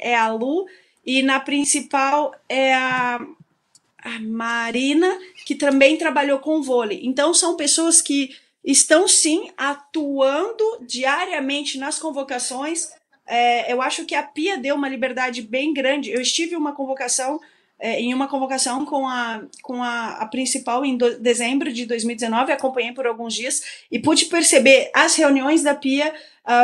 é 0.00 0.14
a 0.14 0.32
Lu, 0.32 0.66
e 1.04 1.22
na 1.22 1.40
principal 1.40 2.34
é 2.48 2.74
a, 2.74 3.20
a 3.98 4.18
Marina, 4.20 5.18
que 5.44 5.54
também 5.54 5.96
trabalhou 5.96 6.38
com 6.38 6.62
vôlei. 6.62 7.00
Então 7.02 7.34
são 7.34 7.56
pessoas 7.56 8.00
que 8.00 8.36
estão 8.64 9.08
sim 9.08 9.50
atuando 9.56 10.64
diariamente 10.82 11.78
nas 11.78 11.98
convocações. 11.98 12.90
É, 13.26 13.72
eu 13.72 13.82
acho 13.82 14.04
que 14.04 14.14
a 14.14 14.22
Pia 14.22 14.56
deu 14.56 14.76
uma 14.76 14.88
liberdade 14.88 15.42
bem 15.42 15.72
grande. 15.72 16.10
Eu 16.10 16.20
estive 16.20 16.54
uma 16.54 16.72
convocação 16.72 17.40
é, 17.82 18.00
em 18.00 18.14
uma 18.14 18.28
convocação 18.28 18.84
com 18.86 19.08
a, 19.08 19.42
com 19.60 19.82
a, 19.82 20.10
a 20.12 20.26
principal 20.26 20.84
em 20.84 20.96
do, 20.96 21.18
dezembro 21.18 21.72
de 21.72 21.84
2019, 21.84 22.52
acompanhei 22.52 22.92
por 22.92 23.08
alguns 23.08 23.34
dias 23.34 23.60
e 23.90 23.98
pude 23.98 24.26
perceber 24.26 24.88
as 24.94 25.16
reuniões 25.16 25.64
da 25.64 25.74
Pia, 25.74 26.14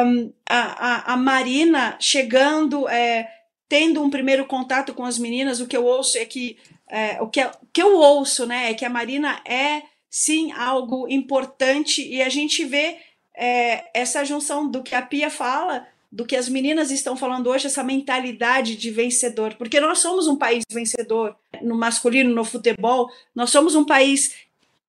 um, 0.07 0.32
a, 0.49 0.59
a, 0.59 1.14
a, 1.14 1.16
Marina 1.16 1.97
chegando, 1.99 2.89
é, 2.89 3.28
tendo 3.68 4.02
um 4.02 4.10
primeiro 4.10 4.46
contato 4.46 4.94
com 4.94 5.04
as 5.04 5.18
meninas, 5.18 5.60
o 5.60 5.66
que 5.66 5.76
eu 5.76 5.84
ouço 5.84 6.16
é 6.16 6.24
que 6.24 6.56
é, 6.88 7.20
o 7.20 7.28
que, 7.28 7.44
o 7.44 7.50
que 7.72 7.82
eu 7.82 7.96
ouço 7.96 8.46
né, 8.46 8.70
é 8.70 8.74
que 8.74 8.84
a 8.84 8.90
Marina 8.90 9.40
é 9.44 9.82
sim 10.08 10.52
algo 10.52 11.06
importante 11.08 12.02
e 12.02 12.22
a 12.22 12.30
gente 12.30 12.64
vê 12.64 12.96
é, 13.36 13.84
essa 13.92 14.24
junção 14.24 14.68
do 14.68 14.82
que 14.82 14.94
a 14.94 15.02
Pia 15.02 15.30
fala 15.30 15.86
do 16.10 16.24
que 16.24 16.34
as 16.34 16.48
meninas 16.48 16.90
estão 16.90 17.14
falando 17.14 17.48
hoje, 17.48 17.66
essa 17.66 17.84
mentalidade 17.84 18.76
de 18.76 18.90
vencedor, 18.90 19.54
porque 19.56 19.78
nós 19.78 19.98
somos 19.98 20.26
um 20.26 20.36
país 20.36 20.64
vencedor 20.70 21.36
no 21.60 21.76
masculino, 21.76 22.34
no 22.34 22.44
futebol, 22.44 23.10
nós 23.34 23.50
somos 23.50 23.74
um 23.74 23.84
país 23.84 24.34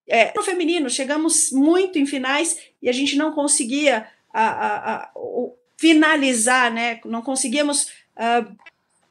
é, 0.08 0.34
no 0.36 0.42
feminino, 0.42 0.90
chegamos 0.90 1.52
muito 1.52 2.00
em 2.00 2.06
finais 2.06 2.58
e 2.82 2.88
a 2.88 2.94
gente 2.94 3.18
não 3.18 3.34
conseguia 3.34 4.08
a, 4.34 4.44
a, 4.44 4.96
a, 4.96 5.12
finalizar, 5.78 6.72
né? 6.72 7.00
Não 7.06 7.22
conseguíamos 7.22 7.84
uh, 8.16 8.58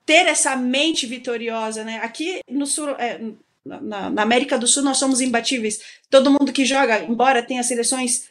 ter 0.09 0.27
essa 0.27 0.57
mente 0.57 1.05
vitoriosa, 1.05 1.85
né? 1.85 2.01
Aqui 2.03 2.41
no 2.51 2.65
sul, 2.65 2.89
é, 2.93 3.21
na, 3.63 4.09
na 4.09 4.23
América 4.23 4.57
do 4.57 4.67
Sul, 4.67 4.83
nós 4.83 4.97
somos 4.97 5.21
imbatíveis. 5.21 5.81
Todo 6.09 6.31
mundo 6.31 6.51
que 6.51 6.65
joga, 6.65 7.05
embora 7.05 7.43
tenha 7.43 7.63
seleções 7.63 8.31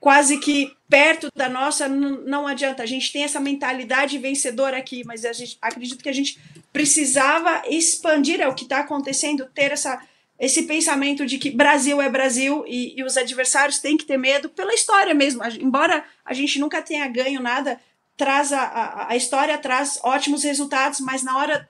quase 0.00 0.38
que 0.38 0.72
perto 0.88 1.28
da 1.36 1.50
nossa, 1.50 1.86
não 1.86 2.46
adianta. 2.46 2.82
A 2.82 2.86
gente 2.86 3.12
tem 3.12 3.24
essa 3.24 3.38
mentalidade 3.38 4.16
vencedora 4.16 4.78
aqui, 4.78 5.04
mas 5.04 5.26
a 5.26 5.34
gente, 5.34 5.58
acredito 5.60 6.02
que 6.02 6.08
a 6.08 6.14
gente 6.14 6.40
precisava 6.72 7.62
expandir 7.68 8.40
é 8.40 8.48
o 8.48 8.54
que 8.54 8.64
está 8.64 8.78
acontecendo, 8.78 9.44
ter 9.54 9.70
essa, 9.70 10.00
esse 10.40 10.62
pensamento 10.62 11.26
de 11.26 11.36
que 11.36 11.50
Brasil 11.50 12.00
é 12.00 12.08
Brasil 12.08 12.64
e, 12.66 12.98
e, 12.98 13.04
os 13.04 13.18
adversários 13.18 13.80
têm 13.80 13.98
que 13.98 14.06
ter 14.06 14.16
medo 14.16 14.48
pela 14.48 14.72
história 14.72 15.12
mesmo. 15.12 15.44
Embora 15.60 16.02
a 16.24 16.32
gente 16.32 16.58
nunca 16.58 16.80
tenha 16.80 17.06
ganho 17.06 17.42
nada, 17.42 17.78
traz 18.16 18.52
a, 18.52 18.62
a, 18.62 19.12
a 19.12 19.16
história 19.16 19.56
traz 19.58 19.98
ótimos 20.02 20.44
resultados, 20.44 21.00
mas 21.00 21.22
na 21.22 21.36
hora 21.36 21.68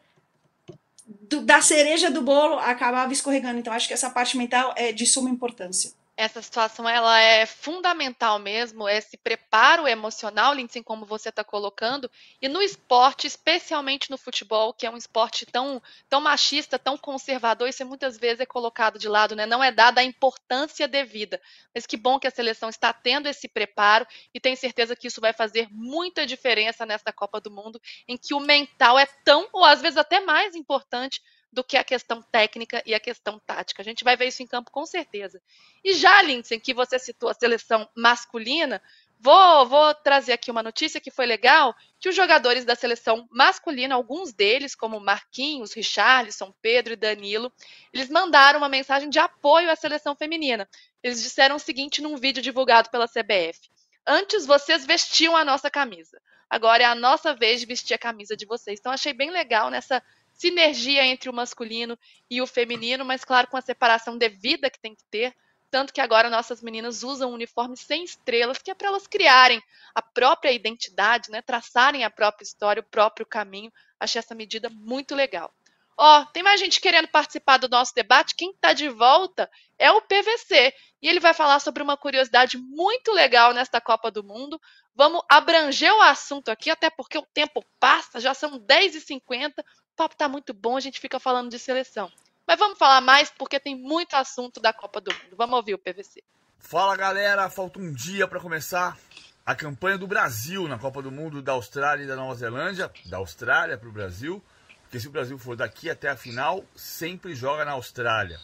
do, 1.06 1.42
da 1.42 1.62
cereja 1.62 2.10
do 2.10 2.22
bolo 2.22 2.58
acabava 2.58 3.12
escorregando. 3.12 3.58
Então 3.58 3.72
acho 3.72 3.88
que 3.88 3.94
essa 3.94 4.10
parte 4.10 4.36
mental 4.36 4.74
é 4.76 4.92
de 4.92 5.06
suma 5.06 5.30
importância 5.30 5.92
essa 6.16 6.42
situação 6.42 6.88
ela 6.88 7.18
é 7.20 7.46
fundamental 7.46 8.38
mesmo, 8.38 8.88
esse 8.88 9.16
preparo 9.16 9.88
emocional, 9.88 10.52
Lindsay, 10.52 10.82
como 10.82 11.06
você 11.06 11.30
está 11.30 11.42
colocando, 11.42 12.10
e 12.40 12.48
no 12.48 12.60
esporte, 12.60 13.26
especialmente 13.26 14.10
no 14.10 14.18
futebol, 14.18 14.74
que 14.74 14.86
é 14.86 14.90
um 14.90 14.96
esporte 14.96 15.46
tão, 15.46 15.82
tão 16.08 16.20
machista, 16.20 16.78
tão 16.78 16.98
conservador, 16.98 17.68
isso 17.68 17.84
muitas 17.86 18.18
vezes 18.18 18.40
é 18.40 18.46
colocado 18.46 18.98
de 18.98 19.08
lado, 19.08 19.34
né? 19.34 19.46
não 19.46 19.64
é 19.64 19.72
dada 19.72 20.00
a 20.00 20.04
importância 20.04 20.86
devida. 20.86 21.40
Mas 21.74 21.86
que 21.86 21.96
bom 21.96 22.18
que 22.18 22.26
a 22.26 22.30
seleção 22.30 22.68
está 22.68 22.92
tendo 22.92 23.26
esse 23.26 23.48
preparo 23.48 24.06
e 24.34 24.40
tenho 24.40 24.56
certeza 24.56 24.94
que 24.94 25.08
isso 25.08 25.20
vai 25.20 25.32
fazer 25.32 25.68
muita 25.70 26.26
diferença 26.26 26.84
nesta 26.84 27.12
Copa 27.12 27.40
do 27.40 27.50
Mundo, 27.50 27.80
em 28.06 28.18
que 28.18 28.34
o 28.34 28.40
mental 28.40 28.98
é 28.98 29.06
tão, 29.24 29.48
ou 29.52 29.64
às 29.64 29.80
vezes 29.80 29.96
até 29.96 30.20
mais 30.20 30.54
importante 30.54 31.20
do 31.52 31.62
que 31.62 31.76
a 31.76 31.84
questão 31.84 32.22
técnica 32.22 32.82
e 32.86 32.94
a 32.94 33.00
questão 33.00 33.38
tática. 33.38 33.82
A 33.82 33.84
gente 33.84 34.02
vai 34.02 34.16
ver 34.16 34.28
isso 34.28 34.42
em 34.42 34.46
campo 34.46 34.70
com 34.70 34.86
certeza. 34.86 35.40
E 35.84 35.92
já, 35.92 36.22
Lindsay, 36.22 36.58
que 36.58 36.72
você 36.72 36.98
citou 36.98 37.28
a 37.28 37.34
seleção 37.34 37.86
masculina, 37.94 38.80
vou, 39.20 39.66
vou 39.66 39.94
trazer 39.94 40.32
aqui 40.32 40.50
uma 40.50 40.62
notícia 40.62 41.00
que 41.00 41.10
foi 41.10 41.26
legal, 41.26 41.76
que 42.00 42.08
os 42.08 42.16
jogadores 42.16 42.64
da 42.64 42.74
seleção 42.74 43.28
masculina, 43.30 43.94
alguns 43.94 44.32
deles, 44.32 44.74
como 44.74 44.98
Marquinhos, 44.98 45.74
Richarlison, 45.74 46.54
Pedro 46.62 46.94
e 46.94 46.96
Danilo, 46.96 47.52
eles 47.92 48.08
mandaram 48.08 48.58
uma 48.58 48.68
mensagem 48.68 49.10
de 49.10 49.18
apoio 49.18 49.70
à 49.70 49.76
seleção 49.76 50.16
feminina. 50.16 50.66
Eles 51.02 51.22
disseram 51.22 51.56
o 51.56 51.60
seguinte 51.60 52.00
num 52.00 52.16
vídeo 52.16 52.42
divulgado 52.42 52.88
pela 52.88 53.06
CBF. 53.06 53.70
Antes 54.06 54.46
vocês 54.46 54.86
vestiam 54.86 55.36
a 55.36 55.44
nossa 55.44 55.70
camisa. 55.70 56.20
Agora 56.48 56.82
é 56.82 56.86
a 56.86 56.94
nossa 56.94 57.34
vez 57.34 57.60
de 57.60 57.66
vestir 57.66 57.94
a 57.94 57.98
camisa 57.98 58.36
de 58.36 58.44
vocês. 58.44 58.78
Então 58.78 58.92
achei 58.92 59.12
bem 59.12 59.30
legal 59.30 59.70
nessa 59.70 60.02
sinergia 60.32 61.04
entre 61.04 61.28
o 61.30 61.32
masculino 61.32 61.98
e 62.30 62.40
o 62.40 62.46
feminino, 62.46 63.04
mas 63.04 63.24
claro, 63.24 63.48
com 63.48 63.56
a 63.56 63.60
separação 63.60 64.16
devida 64.18 64.70
que 64.70 64.80
tem 64.80 64.94
que 64.94 65.04
ter. 65.10 65.34
Tanto 65.70 65.92
que 65.92 66.02
agora 66.02 66.28
nossas 66.28 66.60
meninas 66.60 67.02
usam 67.02 67.30
um 67.30 67.34
uniforme 67.34 67.76
sem 67.76 68.04
estrelas, 68.04 68.58
que 68.58 68.70
é 68.70 68.74
para 68.74 68.88
elas 68.88 69.06
criarem 69.06 69.62
a 69.94 70.02
própria 70.02 70.52
identidade, 70.52 71.30
né? 71.30 71.40
traçarem 71.40 72.04
a 72.04 72.10
própria 72.10 72.44
história, 72.44 72.80
o 72.82 72.90
próprio 72.90 73.24
caminho. 73.24 73.72
Achei 73.98 74.18
essa 74.18 74.34
medida 74.34 74.68
muito 74.68 75.14
legal. 75.14 75.50
Ó, 75.96 76.20
oh, 76.20 76.26
tem 76.26 76.42
mais 76.42 76.58
gente 76.58 76.80
querendo 76.80 77.08
participar 77.08 77.58
do 77.58 77.68
nosso 77.68 77.94
debate. 77.94 78.34
Quem 78.34 78.50
está 78.50 78.72
de 78.72 78.88
volta 78.88 79.50
é 79.78 79.90
o 79.90 80.02
PVC. 80.02 80.74
E 81.00 81.08
ele 81.08 81.20
vai 81.20 81.34
falar 81.34 81.60
sobre 81.60 81.82
uma 81.82 81.96
curiosidade 81.96 82.56
muito 82.56 83.12
legal 83.12 83.52
nesta 83.52 83.80
Copa 83.80 84.10
do 84.10 84.24
Mundo. 84.24 84.60
Vamos 84.94 85.22
abranger 85.28 85.92
o 85.92 86.00
assunto 86.00 86.50
aqui, 86.50 86.70
até 86.70 86.90
porque 86.90 87.18
o 87.18 87.26
tempo 87.32 87.64
passa, 87.78 88.20
já 88.20 88.34
são 88.34 88.58
10h50. 88.58 89.52
O 89.92 89.96
papo 89.96 90.14
está 90.14 90.28
muito 90.28 90.54
bom, 90.54 90.76
a 90.76 90.80
gente 90.80 90.98
fica 90.98 91.20
falando 91.20 91.50
de 91.50 91.58
seleção. 91.58 92.10
Mas 92.46 92.58
vamos 92.58 92.78
falar 92.78 93.02
mais 93.02 93.30
porque 93.30 93.60
tem 93.60 93.76
muito 93.76 94.14
assunto 94.14 94.58
da 94.58 94.72
Copa 94.72 95.00
do 95.00 95.12
Mundo. 95.12 95.36
Vamos 95.36 95.56
ouvir 95.56 95.74
o 95.74 95.78
PVC. 95.78 96.24
Fala 96.58 96.96
galera, 96.96 97.50
falta 97.50 97.78
um 97.78 97.92
dia 97.92 98.26
para 98.26 98.40
começar 98.40 98.98
a 99.44 99.54
campanha 99.54 99.98
do 99.98 100.06
Brasil 100.06 100.66
na 100.66 100.78
Copa 100.78 101.02
do 101.02 101.12
Mundo 101.12 101.42
da 101.42 101.52
Austrália 101.52 102.04
e 102.04 102.06
da 102.06 102.16
Nova 102.16 102.34
Zelândia. 102.34 102.90
Da 103.06 103.18
Austrália 103.18 103.76
para 103.76 103.88
o 103.88 103.92
Brasil. 103.92 104.42
Porque 104.82 104.98
se 104.98 105.08
o 105.08 105.10
Brasil 105.10 105.38
for 105.38 105.56
daqui 105.56 105.90
até 105.90 106.08
a 106.08 106.16
final, 106.16 106.64
sempre 106.74 107.34
joga 107.34 107.62
na 107.64 107.72
Austrália. 107.72 108.40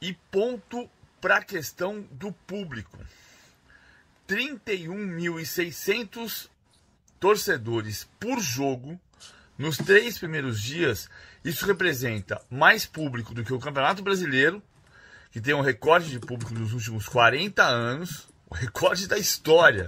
E 0.00 0.12
ponto 0.30 0.88
para 1.20 1.38
a 1.38 1.44
questão 1.44 2.02
do 2.12 2.30
público. 2.30 2.96
31.600 4.28 6.48
torcedores 7.18 8.06
por 8.20 8.38
jogo 8.40 9.00
nos 9.58 9.76
três 9.76 10.18
primeiros 10.18 10.60
dias. 10.60 11.08
Isso 11.44 11.66
representa 11.66 12.40
mais 12.50 12.86
público 12.86 13.34
do 13.34 13.44
que 13.44 13.52
o 13.52 13.58
Campeonato 13.58 14.02
Brasileiro, 14.02 14.62
que 15.30 15.40
tem 15.40 15.54
um 15.54 15.60
recorde 15.60 16.10
de 16.10 16.18
público 16.18 16.54
nos 16.54 16.72
últimos 16.72 17.08
40 17.08 17.62
anos, 17.62 18.28
o 18.48 18.54
recorde 18.54 19.06
da 19.06 19.18
história 19.18 19.86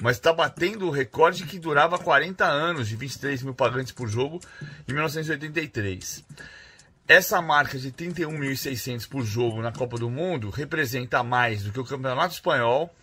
mas 0.00 0.16
está 0.16 0.32
batendo 0.32 0.86
o 0.86 0.90
recorde 0.90 1.44
que 1.44 1.58
durava 1.58 1.98
40 1.98 2.44
anos, 2.44 2.88
de 2.88 2.96
23 2.96 3.42
mil 3.42 3.54
pagantes 3.54 3.92
por 3.92 4.08
jogo, 4.08 4.40
em 4.88 4.92
1983. 4.92 6.24
Essa 7.06 7.42
marca 7.42 7.78
de 7.78 7.92
31.600 7.92 9.08
por 9.08 9.24
jogo 9.24 9.60
na 9.60 9.72
Copa 9.72 9.98
do 9.98 10.08
Mundo 10.08 10.48
representa 10.48 11.22
mais 11.22 11.62
do 11.62 11.72
que 11.72 11.80
o 11.80 11.84
Campeonato 11.84 12.34
Espanhol, 12.34 12.94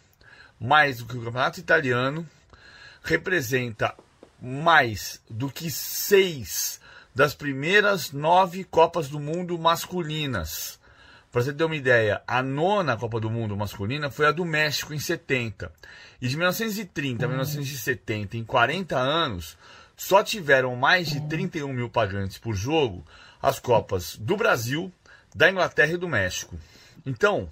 mais 0.59 0.97
do 0.97 1.05
que 1.05 1.18
o 1.18 1.24
Campeonato 1.24 1.59
Italiano, 1.59 2.28
representa 3.03 3.93
mais 4.42 5.22
do 5.30 5.50
que 5.50 5.70
seis 5.72 6.80
das 7.14 7.34
primeiras 7.34 8.12
nove 8.12 8.64
Copas 8.64 9.10
do 9.10 9.20
Mundo 9.20 9.58
masculinas. 9.58 10.80
Para 11.32 11.42
você 11.42 11.54
ter 11.54 11.64
uma 11.64 11.76
ideia, 11.76 12.22
a 12.28 12.42
nona 12.42 12.96
Copa 12.96 13.20
do 13.20 13.30
Mundo 13.30 13.58
masculina 13.58 14.10
foi 14.10 14.28
a 14.28 14.32
do 14.32 14.46
México 14.46 14.94
em 14.94 15.00
70. 15.00 15.72
E 16.22 16.28
de 16.28 16.38
1930 16.38 17.26
a 17.26 17.28
1970, 17.28 18.38
em 18.38 18.44
40 18.44 18.98
anos, 18.98 19.58
só 19.96 20.24
tiveram 20.24 20.76
mais 20.76 21.08
de 21.08 21.20
31 21.28 21.74
mil 21.74 21.90
pagantes 21.90 22.38
por 22.38 22.54
jogo 22.54 23.06
as 23.42 23.60
Copas 23.60 24.16
do 24.16 24.38
Brasil, 24.38 24.92
da 25.36 25.50
Inglaterra 25.50 25.94
e 25.94 25.98
do 25.98 26.08
México. 26.08 26.58
Então, 27.06 27.48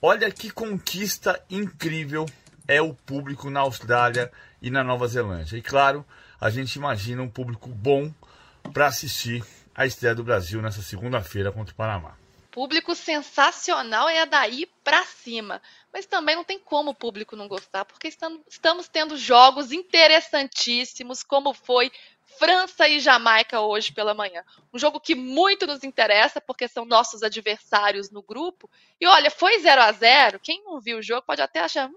olha 0.00 0.30
que 0.30 0.50
conquista 0.50 1.40
incrível 1.50 2.26
é 2.66 2.80
o 2.80 2.94
público 2.94 3.50
na 3.50 3.60
Austrália 3.60 4.30
e 4.62 4.70
na 4.70 4.82
Nova 4.82 5.06
Zelândia. 5.08 5.56
E 5.56 5.62
claro, 5.62 6.04
a 6.40 6.48
gente 6.48 6.76
imagina 6.76 7.22
um 7.22 7.28
público 7.28 7.68
bom 7.68 8.12
para 8.72 8.86
assistir 8.86 9.44
a 9.74 9.86
estreia 9.86 10.14
do 10.14 10.24
Brasil 10.24 10.62
nessa 10.62 10.82
segunda-feira 10.82 11.52
contra 11.52 11.72
o 11.72 11.76
Panamá. 11.76 12.16
Público 12.50 12.94
sensacional 12.94 14.08
é 14.08 14.26
daí 14.26 14.66
para 14.82 15.04
cima. 15.04 15.62
Mas 15.92 16.06
também 16.06 16.34
não 16.34 16.44
tem 16.44 16.58
como 16.58 16.90
o 16.90 16.94
público 16.94 17.36
não 17.36 17.46
gostar, 17.46 17.84
porque 17.84 18.08
estamos 18.08 18.88
tendo 18.88 19.16
jogos 19.16 19.70
interessantíssimos, 19.72 21.22
como 21.22 21.52
foi 21.52 21.92
França 22.38 22.88
e 22.88 23.00
Jamaica 23.00 23.60
hoje 23.60 23.92
pela 23.92 24.14
manhã. 24.14 24.42
Um 24.72 24.78
jogo 24.78 25.00
que 25.00 25.14
muito 25.14 25.66
nos 25.66 25.84
interessa, 25.84 26.40
porque 26.40 26.68
são 26.68 26.84
nossos 26.84 27.22
adversários 27.22 28.10
no 28.10 28.22
grupo. 28.22 28.70
E 29.00 29.06
olha, 29.06 29.30
foi 29.30 29.58
0 29.60 29.80
a 29.82 29.92
0 29.92 30.40
Quem 30.40 30.62
não 30.64 30.80
viu 30.80 30.98
o 30.98 31.02
jogo 31.02 31.26
pode 31.26 31.42
até 31.42 31.60
achar 31.60 31.88
hum, 31.88 31.94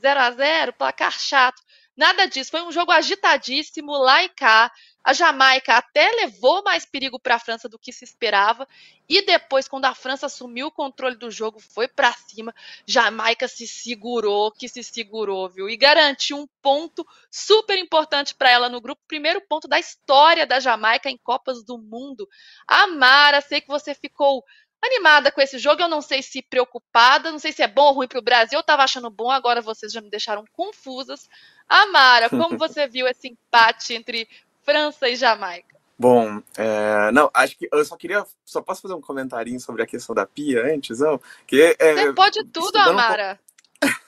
0 0.00 0.20
a 0.20 0.30
0 0.30 0.72
placar 0.72 1.18
chato. 1.18 1.62
Nada 1.96 2.26
disso. 2.26 2.50
Foi 2.50 2.62
um 2.62 2.70
jogo 2.70 2.92
agitadíssimo 2.92 3.92
lá 3.96 4.22
e 4.22 4.28
cá. 4.28 4.70
A 5.02 5.12
Jamaica 5.12 5.76
até 5.76 6.10
levou 6.10 6.62
mais 6.64 6.84
perigo 6.84 7.18
para 7.18 7.36
a 7.36 7.38
França 7.38 7.68
do 7.68 7.78
que 7.78 7.92
se 7.92 8.04
esperava. 8.04 8.68
E 9.08 9.22
depois, 9.22 9.68
quando 9.68 9.84
a 9.84 9.94
França 9.94 10.26
assumiu 10.26 10.66
o 10.66 10.70
controle 10.70 11.16
do 11.16 11.30
jogo, 11.30 11.60
foi 11.60 11.88
para 11.88 12.12
cima. 12.12 12.52
Jamaica 12.84 13.48
se 13.48 13.66
segurou, 13.66 14.50
que 14.50 14.68
se 14.68 14.82
segurou, 14.82 15.48
viu? 15.48 15.70
E 15.70 15.76
garantiu 15.76 16.36
um 16.36 16.48
ponto 16.60 17.06
super 17.30 17.78
importante 17.78 18.34
para 18.34 18.50
ela 18.50 18.68
no 18.68 18.80
grupo. 18.80 19.00
Primeiro 19.06 19.40
ponto 19.40 19.68
da 19.68 19.78
história 19.78 20.44
da 20.44 20.60
Jamaica 20.60 21.08
em 21.08 21.16
Copas 21.16 21.64
do 21.64 21.78
Mundo. 21.78 22.28
Amara, 22.66 23.40
sei 23.40 23.60
que 23.60 23.68
você 23.68 23.94
ficou 23.94 24.44
animada 24.82 25.30
com 25.30 25.40
esse 25.40 25.58
jogo. 25.58 25.82
Eu 25.82 25.88
não 25.88 26.02
sei 26.02 26.22
se 26.22 26.42
preocupada, 26.42 27.30
não 27.30 27.38
sei 27.38 27.52
se 27.52 27.62
é 27.62 27.68
bom 27.68 27.86
ou 27.86 27.92
ruim 27.94 28.08
para 28.08 28.18
o 28.18 28.22
Brasil. 28.22 28.58
Eu 28.58 28.60
estava 28.60 28.82
achando 28.82 29.10
bom, 29.10 29.30
agora 29.30 29.60
vocês 29.60 29.92
já 29.92 30.00
me 30.00 30.10
deixaram 30.10 30.44
confusas. 30.52 31.28
Amara, 31.68 32.28
como 32.30 32.58
você 32.58 32.86
viu 32.86 33.06
esse 33.06 33.28
empate 33.28 33.94
entre 33.94 34.28
França 34.62 35.08
e 35.08 35.16
Jamaica? 35.16 35.76
Bom, 35.98 36.42
é, 36.58 37.10
não, 37.10 37.30
acho 37.32 37.56
que 37.56 37.68
eu 37.72 37.84
só 37.84 37.96
queria, 37.96 38.24
só 38.44 38.60
posso 38.60 38.82
fazer 38.82 38.94
um 38.94 39.00
comentarinho 39.00 39.58
sobre 39.58 39.82
a 39.82 39.86
questão 39.86 40.14
da 40.14 40.26
pia 40.26 40.62
antes, 40.62 41.00
não? 41.00 41.18
Que, 41.46 41.74
é, 41.78 41.94
Você 41.94 42.12
pode 42.12 42.44
tudo, 42.44 42.76
Amara. 42.76 43.40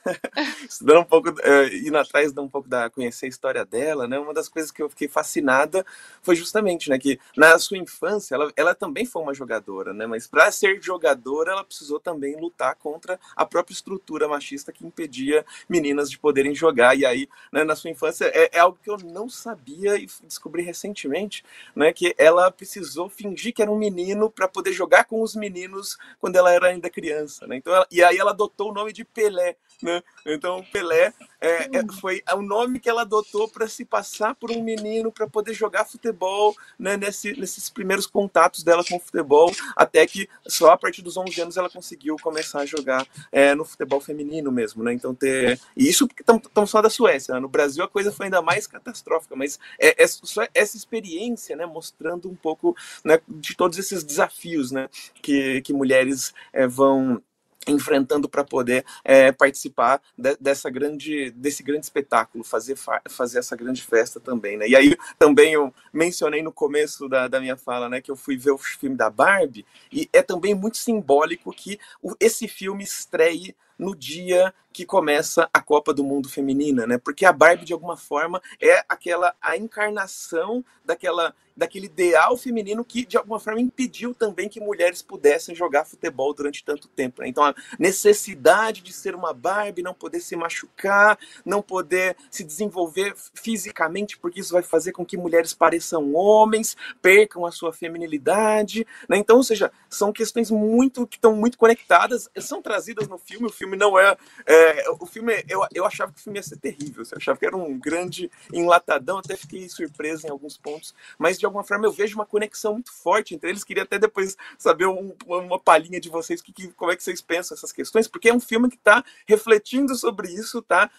Estudando 0.69 1.01
um 1.01 1.05
pouco, 1.05 1.31
uh, 1.31 1.75
indo 1.75 1.97
atrás 1.97 2.33
de 2.33 2.41
um 2.41 2.49
pouco 2.49 2.69
da 2.69 2.91
conhecer 2.91 3.27
a 3.27 3.29
história 3.29 3.65
dela, 3.65 4.07
né? 4.07 4.19
Uma 4.19 4.35
das 4.35 4.49
coisas 4.49 4.71
que 4.71 4.83
eu 4.83 4.89
fiquei 4.89 5.09
fascinada 5.09 5.85
foi 6.23 6.37
justamente, 6.37 6.89
né, 6.91 6.99
que 6.99 7.19
na 7.37 7.59
sua 7.59 7.79
infância 7.79 8.35
ela, 8.35 8.53
ela 8.57 8.75
também 8.75 9.05
foi 9.05 9.23
uma 9.23 9.35
jogadora, 9.35 9.93
né? 9.93 10.07
Mas 10.07 10.27
para 10.27 10.51
ser 10.51 10.81
jogadora 10.83 11.53
ela 11.53 11.65
precisou 11.65 11.99
também 12.01 12.39
lutar 12.41 12.75
contra 12.77 13.19
a 13.37 13.45
própria 13.45 13.75
estrutura 13.75 14.29
machista 14.29 14.73
que 14.73 14.87
impedia 14.87 15.45
meninas 15.69 16.11
de 16.11 16.19
poderem 16.19 16.55
jogar. 16.55 16.97
E 16.97 17.05
aí, 17.05 17.29
né, 17.53 17.65
na 17.65 17.77
sua 17.77 17.91
infância 17.91 18.27
é, 18.27 18.57
é 18.57 18.59
algo 18.59 18.79
que 18.83 18.91
eu 18.91 18.99
não 18.99 19.29
sabia 19.29 19.97
e 19.97 20.09
descobri 20.25 20.63
recentemente, 20.63 21.45
né? 21.75 21.93
Que 21.93 22.15
ela 22.19 22.51
precisou 22.51 23.09
fingir 23.09 23.53
que 23.53 23.63
era 23.63 23.71
um 23.71 23.79
menino 23.79 24.31
para 24.31 24.49
poder 24.49 24.73
jogar 24.73 25.05
com 25.05 25.23
os 25.23 25.35
meninos 25.35 25.99
quando 26.21 26.37
ela 26.37 26.53
era 26.53 26.69
ainda 26.69 26.91
criança, 26.91 27.47
né? 27.47 27.57
Então, 27.57 27.75
ela, 27.75 27.87
e 27.91 28.03
aí 28.03 28.17
ela 28.17 28.31
adotou 28.31 28.71
o 28.71 28.75
nome 28.75 28.93
de 28.93 29.05
Pelé 29.05 29.57
né? 29.83 30.03
Então, 30.27 30.65
Pelé 30.73 31.13
é, 31.41 31.79
é, 31.79 31.93
foi 32.01 32.23
o 32.35 32.43
nome 32.43 32.81
que 32.81 32.89
ela 32.89 33.03
adotou 33.03 33.49
para 33.49 33.69
se 33.69 33.85
passar 33.85 34.35
por 34.35 34.51
um 34.51 34.63
menino 34.63 35.13
para 35.13 35.27
poder 35.29 35.55
jogar 35.55 35.85
futebol 35.85 36.55
né, 36.79 36.97
nesse, 36.97 37.33
nesses 37.39 37.71
primeiros 37.71 38.07
contatos 38.07 38.63
dela 38.63 38.85
com 38.85 38.97
o 38.97 39.01
futebol, 39.01 39.53
até 39.77 40.07
que 40.07 40.29
só 40.47 40.73
a 40.73 40.77
partir 40.77 41.03
dos 41.03 41.17
11 41.17 41.41
anos 41.41 41.57
ela 41.57 41.71
conseguiu 41.71 42.17
começar 42.21 42.61
a 42.61 42.67
jogar 42.67 43.07
é, 43.31 43.55
no 43.55 43.65
futebol 43.65 44.01
feminino 44.01 44.51
mesmo. 44.51 44.83
Né? 44.83 44.93
Então, 44.93 45.15
ter. 45.15 45.61
E 45.77 45.89
isso 45.89 46.09
porque 46.09 46.23
estamos 46.23 46.71
só 46.71 46.83
da 46.83 46.91
Suécia. 46.91 47.35
Né? 47.35 47.41
No 47.41 47.49
Brasil 47.49 47.85
a 47.85 47.89
coisa 47.89 48.13
foi 48.13 48.27
ainda 48.27 48.43
mais 48.43 48.67
catastrófica, 48.67 49.37
mas 49.37 49.59
é, 49.79 50.03
é 50.03 50.07
só 50.07 50.47
essa 50.55 50.77
experiência 50.77 51.57
né, 51.57 51.67
mostrando 51.67 52.29
um 52.29 52.35
pouco 52.35 52.77
né, 53.05 53.21
de 53.29 53.57
todos 53.57 53.79
esses 53.79 54.03
desafios 54.03 54.71
né, 54.71 54.89
que, 55.23 55.63
que 55.63 55.73
mulheres 55.73 56.35
é, 56.53 56.67
vão 56.67 57.23
enfrentando 57.67 58.29
para 58.29 58.45
poder 58.45 58.85
é, 59.05 59.33
participar 59.33 60.01
de, 60.17 60.37
dessa 60.41 60.71
grande 60.71 61.31
desse 61.33 61.63
grande 61.63 61.85
espetáculo 61.87 62.45
fazer 62.45 62.77
fazer 63.09 63.39
essa 63.39 63.57
grande 63.57 63.83
festa 63.83 64.21
também 64.21 64.57
né? 64.57 64.69
E 64.69 64.77
aí 64.77 64.97
também 65.19 65.53
eu 65.53 65.73
mencionei 65.93 66.43
no 66.43 66.53
começo 66.53 67.09
da, 67.09 67.29
da 67.29 67.41
minha 67.41 67.57
fala 67.57 67.89
né 67.89 68.01
que 68.01 68.11
eu 68.11 68.17
fui 68.17 68.37
ver 68.37 68.53
o 68.53 68.59
filme 68.59 68.97
da 68.97 69.11
Barbie 69.11 69.67
e 69.93 70.09
é 70.13 70.23
também 70.23 70.55
muito 70.55 70.77
simbólico 70.77 71.53
que 71.53 71.79
o, 72.03 72.15
esse 72.21 72.47
filme 72.47 72.85
estreie 72.85 73.55
no 73.79 73.95
dia 73.95 74.53
que 74.73 74.85
começa 74.85 75.49
a 75.53 75.61
Copa 75.61 75.93
do 75.93 76.05
Mundo 76.05 76.29
feminina, 76.29 76.87
né? 76.87 76.99
Porque 76.99 77.25
a 77.25 77.33
Barbie 77.33 77.65
de 77.65 77.73
alguma 77.73 77.97
forma 77.97 78.41
é 78.61 78.85
aquela 78.89 79.35
a 79.41 79.57
encarnação 79.57 80.65
daquela 80.85 81.35
daquele 81.57 81.87
ideal 81.87 82.37
feminino 82.37 82.85
que 82.85 83.05
de 83.05 83.17
alguma 83.17 83.41
forma 83.41 83.61
impediu 83.61 84.15
também 84.15 84.49
que 84.49 84.61
mulheres 84.61 85.03
pudessem 85.03 85.57
jogar 85.57 85.85
futebol 85.85 86.33
durante 86.33 86.65
tanto 86.65 86.87
tempo. 86.87 87.21
Né? 87.21 87.27
Então 87.27 87.43
a 87.43 87.53
necessidade 87.77 88.81
de 88.81 88.93
ser 88.93 89.17
uma 89.17 89.35
Barbie, 89.35 89.83
não 89.83 89.93
poder 89.93 90.21
se 90.21 90.37
machucar, 90.37 91.19
não 91.45 91.61
poder 91.61 92.17
se 92.31 92.45
desenvolver 92.45 93.13
fisicamente, 93.35 94.17
porque 94.17 94.39
isso 94.39 94.53
vai 94.53 94.63
fazer 94.63 94.93
com 94.93 95.05
que 95.05 95.17
mulheres 95.17 95.53
pareçam 95.53 96.15
homens, 96.15 96.77
percam 97.03 97.45
a 97.45 97.51
sua 97.51 97.73
feminilidade, 97.73 98.87
né? 99.09 99.17
Então, 99.17 99.39
ou 99.39 99.43
seja, 99.43 99.73
são 99.91 100.13
questões 100.13 100.53
muito 100.53 101.09
que 101.09 101.17
estão 101.17 101.35
muito 101.35 101.59
conectadas, 101.59 102.31
são 102.39 102.63
trazidas 102.63 103.09
no 103.09 103.19
filme. 103.19 103.49
O 103.49 103.53
filme 103.53 103.68
não 103.77 103.99
é, 103.99 104.17
é 104.47 104.91
o 104.91 105.07
filme 105.07 105.45
eu, 105.49 105.61
eu 105.75 105.85
achava 105.85 106.13
que 106.13 106.21
o 106.21 106.23
filme 106.23 106.39
ia 106.39 106.43
ser 106.43 106.57
terrível, 106.57 107.03
eu 107.03 107.17
achava 107.17 107.39
que 107.39 107.47
era 107.47 107.57
um 107.57 107.79
grande 107.79 108.31
enlatadão, 108.53 109.19
até 109.19 109.37
fiquei 109.37 109.69
surpreso 109.69 110.27
em 110.27 110.31
alguns 110.31 110.57
pontos, 110.57 110.95
mas 111.19 111.39
de 111.39 111.47
alguma 111.47 111.65
forma 111.65 111.87
eu 111.87 111.93
vejo 111.93 112.15
uma 112.17 112.27
conexão 112.27 112.75
muito 112.75 112.93
forte 112.93 113.35
entre 113.35 113.51
eles. 113.51 113.65
Queria 113.65 113.83
até 113.83 113.99
depois 113.99 114.37
saber 114.57 114.87
um, 114.87 115.15
uma 115.27 115.59
palhinha 115.59 116.01
de 116.01 116.09
vocês, 116.09 116.41
que, 116.41 116.53
que, 116.53 116.69
como 116.69 116.91
é 116.91 116.97
que 116.97 117.03
vocês 117.03 117.21
pensam 117.21 117.55
essas 117.55 117.73
questões, 117.73 118.09
porque 118.09 118.29
é 118.29 118.35
um 118.35 118.41
filme 118.41 118.69
que 118.69 118.77
está 118.77 119.05
refletindo 119.27 119.95
sobre 119.95 120.29
isso, 120.31 120.63
tá? 120.63 120.91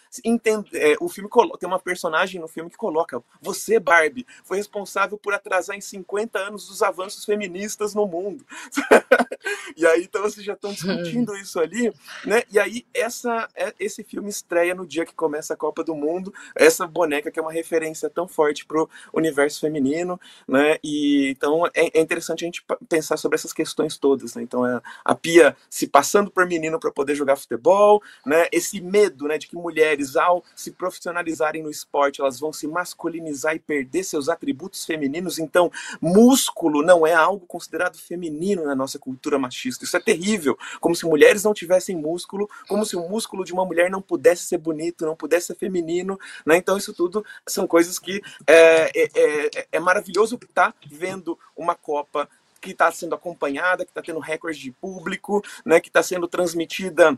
É, 0.74 0.95
o 0.99 1.09
filme 1.09 1.30
tem 1.59 1.67
uma 1.67 1.80
personagem 1.80 2.39
no 2.39 2.47
filme 2.47 2.70
que 2.70 2.78
coloca: 2.78 3.22
você, 3.41 3.80
Barbie, 3.80 4.26
foi 4.43 4.57
responsável 4.57 5.17
por 5.17 5.34
atrasar 5.34 5.76
em 5.76 5.82
50 5.82 6.39
anos 6.39 6.70
os 6.70 6.82
avanços 6.82 7.26
feministas 7.26 7.93
no 7.93 8.05
mundo. 8.05 8.45
e 9.76 9.86
aí, 9.86 10.03
então, 10.03 10.22
vocês 10.22 10.45
já 10.45 10.53
estão 10.53 10.72
discutindo 10.72 11.36
isso 11.36 11.59
ali, 11.59 11.93
né? 12.26 12.43
E 12.51 12.59
aí, 12.60 12.86
essa, 12.93 13.47
é, 13.55 13.74
esse 13.80 14.03
filme 14.03 14.30
estreia 14.30 14.76
no 14.76 14.86
dia 14.86 15.05
que 15.05 15.14
começa 15.14 15.53
a 15.53 15.57
Copa 15.57 15.84
do 15.84 15.95
Mundo, 15.95 16.34
essa 16.55 16.86
boneca 16.88 17.32
que 17.32 17.39
é 17.39 17.41
uma 17.41 17.51
referência 17.51 18.10
tão 18.10 18.28
forte 18.28 18.66
pro 18.66 18.89
universo 19.14 19.60
feminino, 19.60 20.20
né? 20.47 20.78
E 20.84 21.30
então 21.30 21.66
é, 21.68 21.89
é 21.93 22.01
interessante 22.01 22.43
a 22.43 22.47
gente 22.47 22.64
pensar 22.88 23.18
sobre 23.18 23.36
essas 23.36 23.53
questões 23.53 23.97
todas, 23.97 24.36
né? 24.36 24.43
Então 24.43 24.66
é 24.66 24.82
a 25.03 25.16
Pia 25.16 25.55
se 25.70 25.88
passando 25.88 26.32
por 26.32 26.45
menino 26.45 26.80
para 26.80 26.91
poder 26.91 27.16
jogar 27.16 27.36
futebol, 27.36 28.01
né? 28.26 28.47
Esse 28.51 28.82
medo, 28.82 29.28
né, 29.28 29.38
de 29.38 29.47
que 29.47 29.55
mulheres 29.55 30.16
ao 30.16 30.43
se 30.55 30.72
profissionalizarem 30.72 31.64
no 31.64 31.70
esporte, 31.70 32.22
elas 32.22 32.39
vão 32.39 32.51
se 32.51 32.68
masculinizar 32.68 33.55
e 33.55 33.60
perder 33.60 34.03
seus 34.03 34.30
atributos 34.30 34.86
femininos. 34.86 35.39
Então, 35.39 35.72
músculo 36.01 36.82
não 36.82 37.05
é 37.05 37.14
algo 37.14 37.45
considerado 37.45 37.97
feminino 37.97 38.66
na 38.66 38.76
nossa 38.76 38.97
cultura 38.97 39.38
machista. 39.38 39.84
Isso 39.84 39.95
é 39.95 39.99
terrível, 39.99 40.57
como 40.80 40.95
se 40.95 41.05
mulheres 41.05 41.43
não 41.43 41.53
tivessem 41.53 41.95
músculo, 41.95 42.49
como 42.68 42.86
se 42.86 42.95
o 42.95 43.08
músculo 43.08 43.43
de 43.43 43.54
uma 43.54 43.66
mulher 43.66 43.89
não 43.89 44.02
pudesse 44.02 44.43
ser 44.43 44.58
bonito, 44.58 45.06
não 45.06 45.16
pudesse 45.16 45.47
ser 45.47 45.56
feminino, 45.56 46.20
né? 46.45 46.58
Então 46.58 46.78
isso 46.78 46.93
tudo 46.93 47.26
são 47.47 47.68
coisas 47.68 48.00
que 48.00 48.22
é, 48.47 48.91
é, 48.95 49.10
é, 49.16 49.68
é 49.74 49.80
maravilhoso 49.80 50.36
estar 50.36 50.72
tá 50.72 50.78
vendo 50.89 51.38
uma 51.56 51.76
Copa 51.76 52.30
que 52.60 52.72
está 52.72 52.91
sendo 52.91 53.16
acompanhada, 53.16 53.86
que 53.86 53.91
está 53.91 54.02
tendo 54.02 54.20
recorde 54.20 54.60
de 54.60 54.72
público, 54.72 55.41
né, 55.66 55.80
que 55.80 55.88
está 55.88 56.04
sendo 56.04 56.28
transmitida 56.28 57.18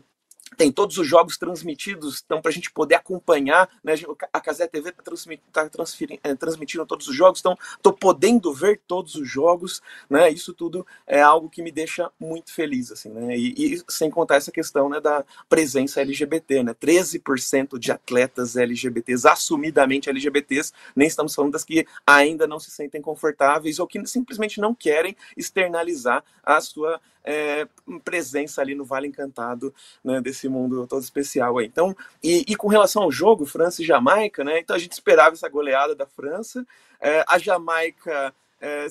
tem 0.56 0.70
todos 0.70 0.98
os 0.98 1.06
jogos 1.06 1.36
transmitidos, 1.36 2.22
então 2.24 2.40
para 2.40 2.50
a 2.50 2.52
gente 2.52 2.70
poder 2.70 2.96
acompanhar, 2.96 3.68
né? 3.82 3.94
A 4.32 4.40
Casé 4.40 4.66
TV 4.66 4.90
está 4.90 5.68
tá 5.68 5.84
é, 6.22 6.34
transmitindo 6.34 6.86
todos 6.86 7.08
os 7.08 7.14
jogos, 7.14 7.40
então 7.40 7.56
estou 7.76 7.92
podendo 7.92 8.52
ver 8.52 8.80
todos 8.86 9.14
os 9.14 9.28
jogos, 9.28 9.80
né? 10.08 10.30
Isso 10.30 10.52
tudo 10.52 10.86
é 11.06 11.20
algo 11.20 11.48
que 11.48 11.62
me 11.62 11.70
deixa 11.70 12.10
muito 12.18 12.52
feliz, 12.52 12.90
assim, 12.92 13.08
né? 13.10 13.36
E, 13.36 13.74
e 13.74 13.82
sem 13.88 14.10
contar 14.10 14.36
essa 14.36 14.50
questão, 14.50 14.88
né, 14.88 15.00
da 15.00 15.24
presença 15.48 16.00
LGBT, 16.00 16.62
né? 16.62 16.74
13% 16.74 17.78
de 17.78 17.92
atletas 17.92 18.56
LGBTs 18.56 19.26
assumidamente 19.26 20.08
LGBTs, 20.08 20.72
nem 20.94 21.08
estamos 21.08 21.34
falando 21.34 21.52
das 21.52 21.64
que 21.64 21.86
ainda 22.06 22.46
não 22.46 22.58
se 22.58 22.70
sentem 22.70 23.00
confortáveis 23.00 23.78
ou 23.78 23.86
que 23.86 24.04
simplesmente 24.06 24.60
não 24.60 24.74
querem 24.74 25.16
externalizar 25.36 26.24
a 26.42 26.60
sua 26.60 27.00
é, 27.24 27.66
presença 28.04 28.60
ali 28.60 28.74
no 28.74 28.84
Vale 28.84 29.08
Encantado, 29.08 29.74
né, 30.04 30.20
desse 30.20 30.48
mundo 30.48 30.86
todo 30.86 31.02
especial 31.02 31.58
aí. 31.58 31.66
Então, 31.66 31.96
e, 32.22 32.44
e, 32.48 32.56
com 32.56 32.68
relação 32.68 33.02
ao 33.02 33.12
jogo, 33.12 33.46
França 33.46 33.82
e 33.82 33.86
Jamaica, 33.86 34.44
né, 34.44 34.58
então 34.58 34.74
a 34.74 34.78
gente 34.78 34.92
esperava 34.92 35.34
essa 35.34 35.48
goleada 35.48 35.94
da 35.94 36.06
França, 36.06 36.66
é, 37.00 37.24
a 37.28 37.38
Jamaica 37.38 38.34
é, 38.62 38.86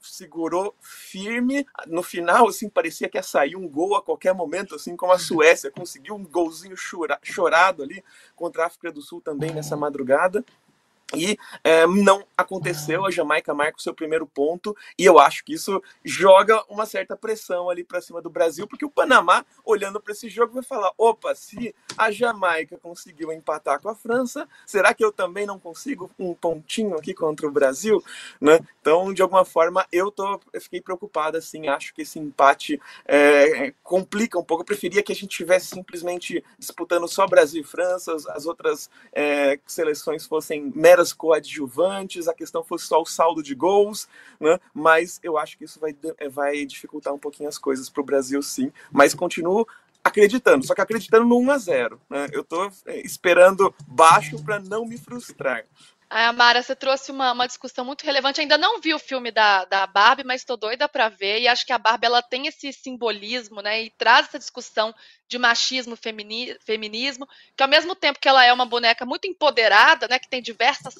segurou 0.00 0.76
firme. 0.80 1.66
No 1.88 2.04
final, 2.04 2.46
assim, 2.46 2.68
parecia 2.68 3.08
que 3.08 3.18
ia 3.18 3.22
sair 3.22 3.56
um 3.56 3.68
gol 3.68 3.96
a 3.96 4.02
qualquer 4.02 4.32
momento, 4.32 4.76
assim 4.76 4.96
como 4.96 5.12
a 5.12 5.18
Suécia 5.18 5.72
conseguiu 5.72 6.14
um 6.14 6.24
golzinho 6.24 6.76
chora, 6.76 7.18
chorado 7.20 7.82
ali 7.82 8.02
contra 8.36 8.62
a 8.62 8.66
África 8.66 8.92
do 8.92 9.02
Sul 9.02 9.20
também 9.20 9.52
nessa 9.52 9.76
madrugada. 9.76 10.44
E 11.14 11.38
é, 11.62 11.86
não 11.86 12.24
aconteceu, 12.36 13.04
a 13.04 13.10
Jamaica 13.10 13.54
marca 13.54 13.78
o 13.78 13.82
seu 13.82 13.94
primeiro 13.94 14.26
ponto, 14.26 14.76
e 14.98 15.04
eu 15.04 15.18
acho 15.18 15.44
que 15.44 15.54
isso 15.54 15.82
joga 16.04 16.62
uma 16.68 16.86
certa 16.86 17.16
pressão 17.16 17.68
ali 17.68 17.84
para 17.84 18.00
cima 18.00 18.22
do 18.22 18.30
Brasil, 18.30 18.66
porque 18.66 18.84
o 18.84 18.90
Panamá, 18.90 19.44
olhando 19.64 20.00
para 20.00 20.12
esse 20.12 20.28
jogo, 20.28 20.54
vai 20.54 20.62
falar: 20.62 20.92
opa, 20.96 21.34
se 21.34 21.74
a 21.96 22.10
Jamaica 22.10 22.78
conseguiu 22.78 23.32
empatar 23.32 23.80
com 23.80 23.88
a 23.88 23.94
França, 23.94 24.48
será 24.66 24.94
que 24.94 25.04
eu 25.04 25.12
também 25.12 25.46
não 25.46 25.58
consigo 25.58 26.10
um 26.18 26.34
pontinho 26.34 26.96
aqui 26.96 27.14
contra 27.14 27.46
o 27.46 27.50
Brasil? 27.50 28.02
Né? 28.40 28.60
Então, 28.80 29.12
de 29.12 29.22
alguma 29.22 29.44
forma, 29.44 29.86
eu, 29.92 30.10
tô, 30.10 30.40
eu 30.52 30.60
fiquei 30.60 30.80
preocupado, 30.80 31.36
assim, 31.36 31.68
acho 31.68 31.94
que 31.94 32.02
esse 32.02 32.18
empate 32.18 32.80
é, 33.06 33.72
complica 33.82 34.38
um 34.38 34.44
pouco. 34.44 34.62
Eu 34.62 34.66
preferia 34.66 35.02
que 35.02 35.12
a 35.12 35.14
gente 35.14 35.36
tivesse 35.36 35.66
simplesmente 35.66 36.44
disputando 36.58 37.06
só 37.08 37.26
Brasil 37.26 37.62
e 37.62 37.64
França, 37.64 38.14
as 38.30 38.46
outras 38.46 38.90
é, 39.12 39.58
seleções 39.66 40.26
fossem 40.26 40.72
meras 40.74 41.01
meras 41.02 41.12
coadjuvantes, 41.12 42.28
a 42.28 42.34
questão 42.34 42.62
fosse 42.62 42.86
só 42.86 43.02
o 43.02 43.06
saldo 43.06 43.42
de 43.42 43.54
gols, 43.54 44.08
né? 44.40 44.58
Mas 44.72 45.18
eu 45.22 45.36
acho 45.36 45.58
que 45.58 45.64
isso 45.64 45.80
vai, 45.80 45.94
vai 46.30 46.64
dificultar 46.64 47.12
um 47.12 47.18
pouquinho 47.18 47.48
as 47.48 47.58
coisas 47.58 47.90
para 47.90 48.00
o 48.00 48.06
Brasil, 48.06 48.40
sim. 48.42 48.72
Mas 48.90 49.14
continuo 49.14 49.66
acreditando, 50.04 50.66
só 50.66 50.74
que 50.74 50.80
acreditando 50.80 51.24
no 51.26 51.38
1 51.38 51.50
a 51.50 51.58
0 51.58 52.00
né? 52.10 52.28
Eu 52.32 52.40
estou 52.42 52.70
é, 52.86 53.00
esperando 53.00 53.72
baixo 53.86 54.42
para 54.42 54.58
não 54.58 54.84
me 54.84 54.98
frustrar. 54.98 55.64
A 56.14 56.28
Amara, 56.28 56.62
você 56.62 56.76
trouxe 56.76 57.10
uma, 57.10 57.32
uma 57.32 57.46
discussão 57.46 57.86
muito 57.86 58.04
relevante. 58.04 58.38
Ainda 58.38 58.58
não 58.58 58.78
vi 58.82 58.92
o 58.92 58.98
filme 58.98 59.30
da, 59.30 59.64
da 59.64 59.86
Barbie, 59.86 60.24
mas 60.24 60.42
estou 60.42 60.58
doida 60.58 60.86
para 60.86 61.08
ver. 61.08 61.40
E 61.40 61.48
acho 61.48 61.64
que 61.64 61.72
a 61.72 61.78
Barbie 61.78 62.04
ela 62.04 62.20
tem 62.20 62.46
esse 62.46 62.70
simbolismo, 62.70 63.62
né? 63.62 63.84
E 63.84 63.90
traz 63.96 64.28
essa 64.28 64.38
discussão 64.38 64.94
de 65.26 65.38
machismo, 65.38 65.96
femini, 65.96 66.54
feminismo, 66.60 67.26
que 67.56 67.62
ao 67.62 67.68
mesmo 67.68 67.94
tempo 67.94 68.20
que 68.20 68.28
ela 68.28 68.44
é 68.44 68.52
uma 68.52 68.66
boneca 68.66 69.06
muito 69.06 69.26
empoderada, 69.26 70.06
né? 70.06 70.18
Que 70.18 70.28
tem 70.28 70.42
diversas 70.42 70.96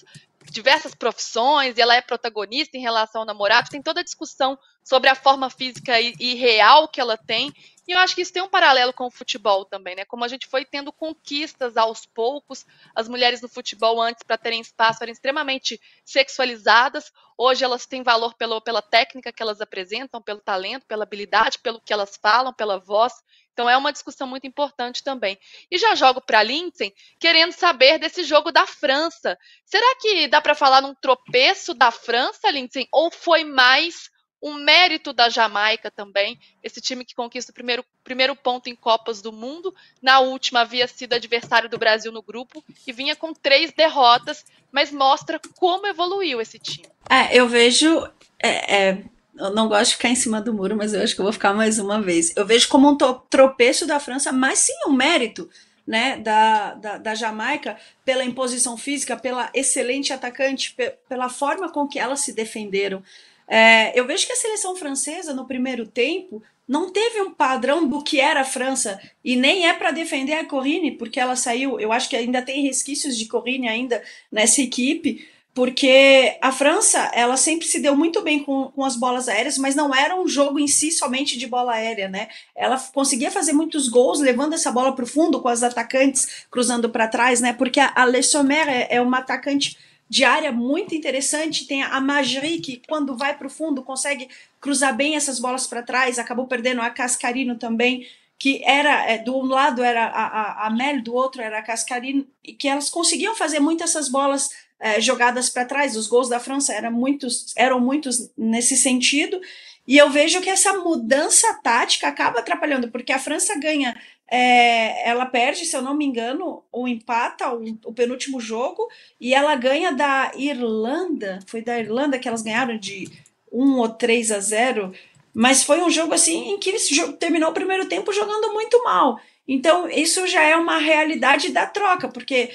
diversas 0.50 0.94
profissões, 0.94 1.76
e 1.76 1.80
ela 1.80 1.94
é 1.94 2.00
protagonista 2.00 2.76
em 2.76 2.80
relação 2.80 3.22
ao 3.22 3.26
namorado, 3.26 3.70
tem 3.70 3.82
toda 3.82 4.00
a 4.00 4.04
discussão 4.04 4.58
sobre 4.84 5.08
a 5.08 5.14
forma 5.14 5.48
física 5.48 6.00
e, 6.00 6.14
e, 6.18 6.34
real 6.34 6.88
que 6.88 7.00
ela 7.00 7.16
tem. 7.16 7.52
E 7.86 7.92
eu 7.92 7.98
acho 7.98 8.14
que 8.14 8.22
isso 8.22 8.32
tem 8.32 8.42
um 8.42 8.48
paralelo 8.48 8.92
com 8.92 9.06
o 9.06 9.10
futebol 9.10 9.64
também, 9.64 9.96
né? 9.96 10.04
Como 10.04 10.24
a 10.24 10.28
gente 10.28 10.46
foi 10.46 10.64
tendo 10.64 10.92
conquistas 10.92 11.76
aos 11.76 12.06
poucos, 12.06 12.64
as 12.94 13.08
mulheres 13.08 13.40
no 13.40 13.48
futebol 13.48 14.00
antes 14.00 14.22
para 14.22 14.38
terem 14.38 14.60
espaço 14.60 15.02
eram 15.02 15.12
extremamente 15.12 15.80
sexualizadas. 16.04 17.12
Hoje 17.36 17.64
elas 17.64 17.86
têm 17.86 18.02
valor 18.02 18.34
pelo, 18.34 18.60
pela 18.60 18.80
técnica 18.80 19.32
que 19.32 19.42
elas 19.42 19.60
apresentam, 19.60 20.22
pelo 20.22 20.40
talento, 20.40 20.86
pela 20.86 21.02
habilidade, 21.02 21.58
pelo 21.58 21.80
que 21.80 21.92
elas 21.92 22.16
falam, 22.20 22.52
pela 22.52 22.78
voz. 22.78 23.12
Então 23.52 23.68
é 23.68 23.76
uma 23.76 23.92
discussão 23.92 24.26
muito 24.26 24.46
importante 24.46 25.02
também. 25.02 25.38
E 25.70 25.78
já 25.78 25.94
jogo 25.94 26.20
para 26.20 26.42
Lindsay 26.42 26.94
querendo 27.18 27.52
saber 27.52 27.98
desse 27.98 28.24
jogo 28.24 28.50
da 28.50 28.66
França. 28.66 29.38
Será 29.64 29.96
que 30.00 30.26
dá 30.28 30.40
para 30.40 30.54
falar 30.54 30.80
num 30.80 30.94
tropeço 30.94 31.74
da 31.74 31.90
França, 31.90 32.50
Lindsay? 32.50 32.88
Ou 32.90 33.10
foi 33.10 33.44
mais 33.44 34.10
um 34.42 34.54
mérito 34.54 35.12
da 35.12 35.28
Jamaica 35.28 35.88
também, 35.88 36.36
esse 36.64 36.80
time 36.80 37.04
que 37.04 37.14
conquista 37.14 37.52
o 37.52 37.54
primeiro, 37.54 37.84
primeiro 38.02 38.34
ponto 38.34 38.68
em 38.68 38.74
Copas 38.74 39.22
do 39.22 39.30
Mundo. 39.30 39.72
Na 40.02 40.18
última 40.18 40.62
havia 40.62 40.88
sido 40.88 41.12
adversário 41.12 41.68
do 41.68 41.78
Brasil 41.78 42.10
no 42.10 42.20
grupo 42.20 42.64
e 42.84 42.92
vinha 42.92 43.14
com 43.14 43.32
três 43.32 43.72
derrotas, 43.72 44.44
mas 44.72 44.90
mostra 44.90 45.40
como 45.56 45.86
evoluiu 45.86 46.40
esse 46.40 46.58
time. 46.58 46.88
É, 47.08 47.38
eu 47.38 47.46
vejo. 47.48 48.04
É, 48.42 48.76
é, 48.76 49.04
eu 49.36 49.50
não 49.54 49.68
gosto 49.68 49.90
de 49.90 49.96
ficar 49.96 50.08
em 50.08 50.14
cima 50.14 50.40
do 50.40 50.52
muro, 50.52 50.76
mas 50.76 50.92
eu 50.92 51.02
acho 51.02 51.14
que 51.14 51.20
eu 51.20 51.24
vou 51.24 51.32
ficar 51.32 51.54
mais 51.54 51.78
uma 51.78 52.00
vez. 52.00 52.32
Eu 52.36 52.46
vejo 52.46 52.68
como 52.68 52.90
um 52.90 52.96
tropeço 52.96 53.86
da 53.86 53.98
França, 53.98 54.32
mas 54.32 54.58
sim 54.60 54.74
um 54.86 54.92
mérito 54.92 55.48
né, 55.86 56.16
da, 56.18 56.74
da, 56.74 56.98
da, 56.98 57.14
Jamaica 57.14 57.76
pela 58.04 58.24
imposição 58.24 58.76
física, 58.76 59.16
pela 59.16 59.50
excelente 59.54 60.12
atacante, 60.12 60.76
pela 61.08 61.28
forma 61.28 61.70
com 61.70 61.88
que 61.88 61.98
elas 61.98 62.20
se 62.20 62.32
defenderam. 62.32 63.02
É, 63.48 63.98
eu 63.98 64.06
vejo 64.06 64.26
que 64.26 64.32
a 64.32 64.36
seleção 64.36 64.76
francesa, 64.76 65.34
no 65.34 65.46
primeiro 65.46 65.86
tempo, 65.86 66.42
não 66.68 66.90
teve 66.90 67.20
um 67.20 67.32
padrão 67.32 67.86
do 67.86 68.02
que 68.02 68.20
era 68.20 68.42
a 68.42 68.44
França, 68.44 69.00
e 69.24 69.34
nem 69.34 69.66
é 69.66 69.74
para 69.74 69.90
defender 69.90 70.34
a 70.34 70.44
Corine, 70.44 70.92
porque 70.92 71.18
ela 71.18 71.36
saiu, 71.36 71.78
eu 71.80 71.92
acho 71.92 72.08
que 72.08 72.16
ainda 72.16 72.40
tem 72.40 72.62
resquícios 72.62 73.18
de 73.18 73.26
Corine 73.26 73.68
ainda 73.68 74.02
nessa 74.30 74.62
equipe, 74.62 75.28
porque 75.54 76.38
a 76.40 76.50
França, 76.50 77.10
ela 77.14 77.36
sempre 77.36 77.66
se 77.66 77.78
deu 77.78 77.94
muito 77.94 78.22
bem 78.22 78.42
com, 78.42 78.70
com 78.70 78.84
as 78.84 78.96
bolas 78.96 79.28
aéreas, 79.28 79.58
mas 79.58 79.74
não 79.74 79.94
era 79.94 80.18
um 80.18 80.26
jogo 80.26 80.58
em 80.58 80.66
si 80.66 80.90
somente 80.90 81.38
de 81.38 81.46
bola 81.46 81.72
aérea, 81.72 82.08
né? 82.08 82.28
Ela 82.56 82.78
conseguia 82.94 83.30
fazer 83.30 83.52
muitos 83.52 83.88
gols 83.88 84.20
levando 84.20 84.54
essa 84.54 84.72
bola 84.72 84.94
para 84.94 85.04
o 85.04 85.08
fundo, 85.08 85.40
com 85.40 85.48
as 85.48 85.62
atacantes 85.62 86.46
cruzando 86.50 86.88
para 86.88 87.06
trás, 87.06 87.40
né? 87.42 87.52
Porque 87.52 87.80
a, 87.80 87.92
a 87.94 88.06
Le 88.06 88.22
Sommer 88.22 88.66
é, 88.66 88.88
é 88.90 89.00
uma 89.00 89.18
atacante 89.18 89.76
de 90.08 90.24
área 90.24 90.52
muito 90.52 90.94
interessante, 90.94 91.66
tem 91.66 91.82
a 91.82 92.00
Magri, 92.00 92.58
que 92.60 92.82
quando 92.88 93.16
vai 93.16 93.36
para 93.36 93.46
o 93.46 93.50
fundo 93.50 93.82
consegue 93.82 94.28
cruzar 94.60 94.94
bem 94.94 95.16
essas 95.16 95.38
bolas 95.38 95.66
para 95.66 95.82
trás, 95.82 96.18
acabou 96.18 96.46
perdendo 96.46 96.80
a 96.80 96.90
Cascarino 96.90 97.56
também, 97.56 98.06
que 98.38 98.62
era, 98.64 99.10
é, 99.10 99.18
do 99.18 99.36
um 99.38 99.46
lado 99.46 99.82
era 99.82 100.06
a, 100.06 100.26
a, 100.26 100.66
a 100.66 100.70
Mel, 100.70 101.02
do 101.02 101.14
outro 101.14 101.40
era 101.40 101.58
a 101.58 101.62
Cascarino, 101.62 102.26
e 102.42 102.52
que 102.52 102.68
elas 102.68 102.90
conseguiam 102.90 103.34
fazer 103.34 103.60
muitas 103.60 103.90
essas 103.90 104.08
bolas 104.08 104.50
é, 104.82 105.00
jogadas 105.00 105.48
para 105.48 105.64
trás. 105.64 105.96
Os 105.96 106.08
gols 106.08 106.28
da 106.28 106.40
França 106.40 106.74
eram 106.74 106.90
muitos, 106.90 107.54
eram 107.56 107.78
muitos 107.78 108.30
nesse 108.36 108.76
sentido. 108.76 109.40
E 109.86 109.96
eu 109.96 110.10
vejo 110.10 110.40
que 110.40 110.50
essa 110.50 110.72
mudança 110.74 111.54
tática 111.62 112.08
acaba 112.08 112.40
atrapalhando, 112.40 112.90
porque 112.90 113.12
a 113.12 113.18
França 113.18 113.56
ganha, 113.58 113.96
é, 114.28 115.08
ela 115.08 115.24
perde, 115.24 115.64
se 115.64 115.76
eu 115.76 115.82
não 115.82 115.94
me 115.94 116.04
engano, 116.04 116.64
ou 116.72 116.88
empata 116.88 117.52
o, 117.54 117.62
o, 117.84 117.92
penúltimo 117.92 118.40
jogo, 118.40 118.88
e 119.20 119.32
ela 119.32 119.54
ganha 119.54 119.92
da 119.92 120.32
Irlanda. 120.36 121.38
Foi 121.46 121.62
da 121.62 121.78
Irlanda 121.78 122.18
que 122.18 122.26
elas 122.26 122.42
ganharam 122.42 122.76
de 122.76 123.08
1 123.52 123.78
ou 123.78 123.88
3 123.88 124.32
a 124.32 124.40
0. 124.40 124.92
Mas 125.32 125.62
foi 125.62 125.80
um 125.80 125.90
jogo 125.90 126.12
assim 126.12 126.54
em 126.54 126.58
que 126.58 126.74
terminou 127.20 127.50
o 127.50 127.54
primeiro 127.54 127.86
tempo 127.86 128.12
jogando 128.12 128.52
muito 128.52 128.82
mal. 128.82 129.18
Então, 129.46 129.88
isso 129.88 130.26
já 130.26 130.42
é 130.42 130.56
uma 130.56 130.78
realidade 130.78 131.50
da 131.50 131.66
troca, 131.66 132.08
porque 132.08 132.50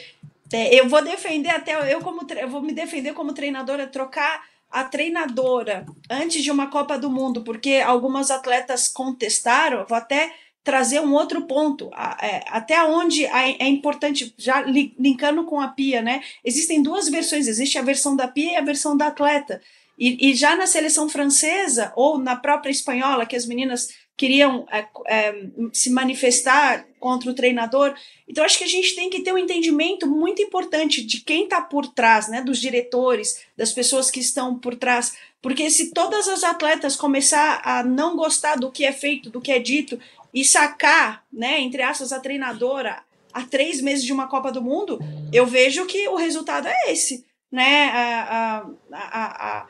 eu 0.51 0.87
vou 0.87 1.03
defender 1.03 1.49
até 1.49 1.93
eu 1.93 2.01
como 2.01 2.25
eu 2.31 2.49
vou 2.49 2.61
me 2.61 2.73
defender 2.73 3.13
como 3.13 3.33
treinadora 3.33 3.87
trocar 3.87 4.43
a 4.69 4.83
treinadora 4.83 5.85
antes 6.09 6.43
de 6.43 6.51
uma 6.51 6.67
Copa 6.67 6.97
do 6.97 7.09
Mundo, 7.09 7.43
porque 7.43 7.75
algumas 7.75 8.29
atletas 8.29 8.87
contestaram. 8.87 9.85
Vou 9.87 9.97
até 9.97 10.31
trazer 10.63 10.99
um 10.99 11.13
outro 11.13 11.43
ponto, 11.43 11.89
é, 12.21 12.43
até 12.49 12.83
onde 12.83 13.25
é 13.25 13.67
importante, 13.67 14.33
já 14.37 14.61
linkando 14.61 15.45
com 15.45 15.61
a 15.61 15.69
Pia, 15.69 16.01
né? 16.01 16.21
Existem 16.43 16.81
duas 16.81 17.07
versões: 17.07 17.47
existe 17.47 17.77
a 17.77 17.81
versão 17.81 18.15
da 18.15 18.27
Pia 18.27 18.53
e 18.53 18.55
a 18.57 18.61
versão 18.61 18.97
da 18.97 19.07
atleta. 19.07 19.61
E, 19.97 20.29
e 20.29 20.35
já 20.35 20.55
na 20.55 20.67
seleção 20.67 21.09
francesa 21.09 21.91
ou 21.95 22.19
na 22.19 22.35
própria 22.35 22.69
espanhola, 22.69 23.25
que 23.25 23.35
as 23.35 23.47
meninas 23.47 23.89
queriam 24.17 24.67
é, 24.71 24.85
é, 25.07 25.45
se 25.71 25.91
manifestar 25.91 26.85
contra 26.99 27.29
o 27.29 27.35
treinador. 27.35 27.93
Então, 28.27 28.43
acho 28.43 28.57
que 28.57 28.63
a 28.63 28.69
gente 28.69 28.95
tem 28.95 29.11
que 29.11 29.21
ter 29.21 29.31
um 29.31 29.37
entendimento 29.37 30.07
muito 30.07 30.41
importante 30.41 31.05
de 31.05 31.21
quem 31.21 31.43
está 31.43 31.61
por 31.61 31.87
trás, 31.87 32.27
né, 32.27 32.41
dos 32.41 32.59
diretores, 32.59 33.39
das 33.55 33.71
pessoas 33.71 34.09
que 34.09 34.19
estão 34.19 34.57
por 34.57 34.75
trás. 34.75 35.13
Porque 35.39 35.69
se 35.69 35.91
todas 35.91 36.27
as 36.27 36.43
atletas 36.43 36.95
começar 36.95 37.61
a 37.63 37.83
não 37.83 38.17
gostar 38.17 38.55
do 38.55 38.71
que 38.71 38.83
é 38.83 38.91
feito, 38.91 39.29
do 39.29 39.39
que 39.39 39.51
é 39.51 39.59
dito, 39.59 39.99
e 40.33 40.43
sacar, 40.43 41.23
né, 41.31 41.59
entre 41.61 41.83
aspas, 41.83 42.11
a 42.11 42.19
treinadora 42.19 43.03
há 43.31 43.43
três 43.43 43.79
meses 43.79 44.03
de 44.03 44.11
uma 44.11 44.27
Copa 44.27 44.51
do 44.51 44.63
Mundo, 44.63 44.99
eu 45.31 45.45
vejo 45.45 45.85
que 45.85 46.07
o 46.07 46.15
resultado 46.15 46.67
é 46.67 46.91
esse. 46.91 47.23
Né? 47.49 47.89
a, 47.93 48.65
a, 48.91 48.97
a 48.97 49.37
a, 49.59 49.67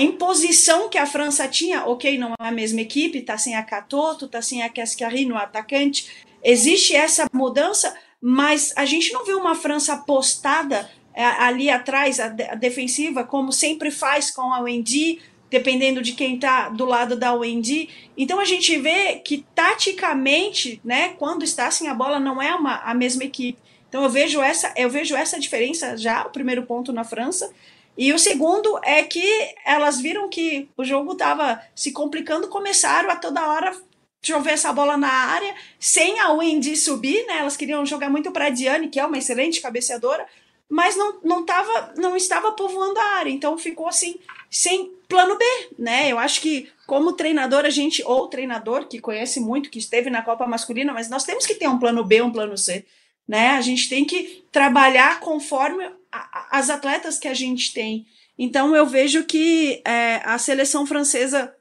imposição 0.00 0.88
que 0.88 0.98
a 0.98 1.06
França 1.06 1.46
tinha, 1.46 1.84
ok, 1.86 2.18
não 2.18 2.32
é 2.32 2.48
a 2.48 2.50
mesma 2.50 2.80
equipe, 2.80 3.22
tá 3.22 3.36
sem 3.36 3.54
a 3.54 3.62
Catoto, 3.62 4.28
tá 4.28 4.40
sem 4.40 4.62
a 4.62 4.68
Cascari 4.68 5.24
no 5.24 5.36
atacante, 5.36 6.26
existe 6.42 6.94
essa 6.94 7.28
mudança, 7.32 7.94
mas 8.20 8.72
a 8.76 8.84
gente 8.84 9.12
não 9.12 9.24
vê 9.24 9.34
uma 9.34 9.54
França 9.54 9.94
apostada 9.94 10.90
é, 11.14 11.24
ali 11.24 11.68
atrás, 11.68 12.18
a, 12.20 12.26
a, 12.26 12.54
defensiva, 12.54 13.24
como 13.24 13.52
sempre 13.52 13.90
faz 13.90 14.30
com 14.30 14.52
a 14.52 14.60
Wendy, 14.60 15.20
dependendo 15.50 16.00
de 16.00 16.12
quem 16.12 16.36
está 16.36 16.68
do 16.68 16.84
lado 16.84 17.16
da 17.16 17.34
Wendy. 17.34 17.88
Então 18.16 18.38
a 18.38 18.44
gente 18.44 18.76
vê 18.78 19.16
que 19.16 19.44
taticamente, 19.54 20.80
né, 20.84 21.10
quando 21.18 21.42
está 21.42 21.70
sem 21.70 21.88
a 21.88 21.94
bola, 21.94 22.20
não 22.20 22.40
é 22.40 22.54
uma, 22.54 22.76
a 22.76 22.94
mesma 22.94 23.24
equipe. 23.24 23.58
Então 23.88 24.04
eu 24.04 24.08
vejo 24.08 24.40
essa, 24.40 24.72
eu 24.76 24.88
vejo 24.88 25.16
essa 25.16 25.38
diferença 25.38 25.96
já, 25.96 26.24
o 26.24 26.30
primeiro 26.30 26.62
ponto 26.62 26.92
na 26.92 27.02
França. 27.02 27.52
E 27.96 28.12
o 28.12 28.18
segundo 28.18 28.78
é 28.82 29.02
que 29.02 29.54
elas 29.64 30.00
viram 30.00 30.28
que 30.28 30.68
o 30.76 30.84
jogo 30.84 31.12
estava 31.12 31.62
se 31.74 31.92
complicando, 31.92 32.48
começaram 32.48 33.10
a 33.10 33.16
toda 33.16 33.46
hora 33.46 33.74
chover 34.22 34.52
essa 34.52 34.72
bola 34.72 34.96
na 34.96 35.08
área, 35.08 35.54
sem 35.78 36.20
a 36.20 36.32
Wendy 36.32 36.76
subir, 36.76 37.26
né? 37.26 37.38
Elas 37.38 37.56
queriam 37.56 37.84
jogar 37.86 38.10
muito 38.10 38.30
para 38.30 38.46
a 38.46 38.50
Diane, 38.50 38.88
que 38.88 39.00
é 39.00 39.04
uma 39.04 39.18
excelente 39.18 39.60
cabeceadora, 39.60 40.26
mas 40.68 40.96
não, 40.96 41.18
não, 41.24 41.44
tava, 41.44 41.94
não 41.96 42.16
estava 42.16 42.52
povoando 42.52 42.98
a 42.98 43.16
área, 43.16 43.30
então 43.30 43.58
ficou 43.58 43.88
assim, 43.88 44.16
sem 44.50 44.92
plano 45.08 45.36
B, 45.36 45.44
né? 45.78 46.12
Eu 46.12 46.18
acho 46.18 46.40
que 46.40 46.68
como 46.86 47.14
treinador 47.14 47.64
a 47.64 47.70
gente, 47.70 48.02
ou 48.04 48.28
treinador 48.28 48.86
que 48.86 49.00
conhece 49.00 49.40
muito, 49.40 49.70
que 49.70 49.78
esteve 49.78 50.10
na 50.10 50.22
Copa 50.22 50.46
Masculina, 50.46 50.92
mas 50.92 51.08
nós 51.08 51.24
temos 51.24 51.46
que 51.46 51.54
ter 51.54 51.68
um 51.68 51.78
plano 51.78 52.04
B, 52.04 52.22
um 52.22 52.30
plano 52.30 52.56
C, 52.56 52.84
né? 53.26 53.50
A 53.50 53.60
gente 53.60 53.88
tem 53.88 54.04
que 54.04 54.44
trabalhar 54.52 55.18
conforme 55.20 55.90
as 56.12 56.70
atletas 56.70 57.18
que 57.18 57.28
a 57.28 57.34
gente 57.34 57.72
tem. 57.72 58.06
Então 58.38 58.74
eu 58.74 58.86
vejo 58.86 59.24
que 59.24 59.82
é, 59.86 60.20
a 60.24 60.38
seleção 60.38 60.86
francesa, 60.86 61.54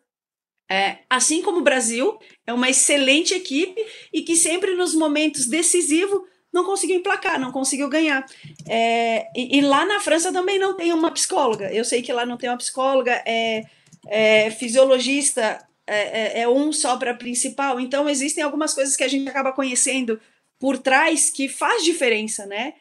é, 0.71 0.99
assim 1.09 1.41
como 1.41 1.59
o 1.59 1.63
Brasil, 1.63 2.17
é 2.47 2.53
uma 2.53 2.69
excelente 2.69 3.33
equipe 3.33 3.85
e 4.13 4.21
que 4.21 4.35
sempre 4.35 4.75
nos 4.75 4.93
momentos 4.95 5.45
decisivos 5.45 6.21
não 6.51 6.65
conseguiu 6.65 6.97
emplacar, 6.97 7.39
não 7.39 7.51
conseguiu 7.51 7.89
ganhar. 7.89 8.25
É, 8.67 9.27
e, 9.35 9.57
e, 9.57 9.61
lá 9.61 9.85
na 9.85 9.99
França 9.99 10.31
também 10.31 10.57
não 10.57 10.75
tem 10.75 10.91
uma 10.93 11.11
psicóloga. 11.11 11.71
Eu 11.71 11.85
sei 11.85 12.01
que 12.01 12.13
lá 12.13 12.25
não 12.25 12.37
tem 12.37 12.49
uma 12.49 12.57
psicóloga, 12.57 13.21
é, 13.25 13.63
é 14.07 14.49
fisiologista, 14.51 15.63
é, 15.85 16.39
é, 16.39 16.41
é 16.41 16.49
um 16.49 16.71
só 16.71 16.97
para 16.97 17.13
principal. 17.13 17.79
Então 17.79 18.09
existem 18.09 18.43
algumas 18.43 18.73
coisas 18.73 18.95
que 18.95 19.03
a 19.03 19.07
gente 19.07 19.29
acaba 19.29 19.51
conhecendo 19.51 20.19
por 20.59 20.77
trás 20.77 21.29
que 21.29 21.47
faz 21.47 21.83
diferença, 21.83 22.45
né? 22.45 22.73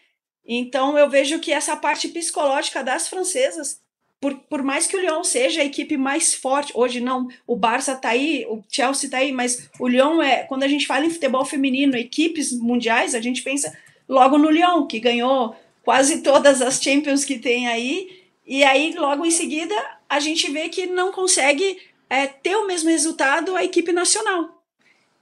Então 0.49 0.99
eu 0.99 1.11
vejo 1.11 1.39
que 1.39 1.53
essa 1.53 1.77
parte 1.77 2.09
psicológica 2.09 2.83
das 2.83 3.07
francesas, 3.07 3.83
por, 4.19 4.35
por 4.35 4.63
mais 4.63 4.87
que 4.87 4.97
o 4.97 5.01
Lyon 5.01 5.23
seja 5.23 5.61
a 5.61 5.65
equipe 5.65 5.99
mais 5.99 6.35
forte, 6.35 6.73
hoje 6.75 7.01
não, 7.01 7.29
o 7.47 7.55
Barça 7.55 7.95
tá 7.95 8.09
aí, 8.09 8.47
o 8.49 8.65
Chelsea 8.67 9.11
tá 9.11 9.19
aí, 9.19 9.31
mas 9.31 9.69
o 9.79 9.87
Lyon 9.87 10.23
é, 10.23 10.45
quando 10.45 10.63
a 10.63 10.69
gente 10.69 10.87
fala 10.87 11.05
em 11.05 11.11
futebol 11.11 11.45
feminino, 11.45 11.97
equipes 11.97 12.51
mundiais, 12.53 13.15
a 13.15 13.21
gente 13.21 13.43
pensa 13.43 13.77
logo 14.09 14.39
no 14.39 14.51
Lyon, 14.51 14.87
que 14.87 14.99
ganhou 14.99 15.55
quase 15.85 16.23
todas 16.23 16.63
as 16.63 16.83
Champions 16.83 17.27
que 17.27 17.39
tem 17.39 17.69
aí, 17.69 18.23
e 18.47 18.65
aí 18.65 18.95
logo 18.97 19.27
em 19.27 19.31
seguida 19.31 19.75
a 20.09 20.19
gente 20.19 20.51
vê 20.51 20.71
que 20.71 20.87
não 20.87 21.13
consegue 21.13 21.79
é, 22.09 22.27
ter 22.27 22.57
o 22.57 22.67
mesmo 22.67 22.89
resultado 22.89 23.55
a 23.55 23.63
equipe 23.63 23.93
nacional. 23.93 24.58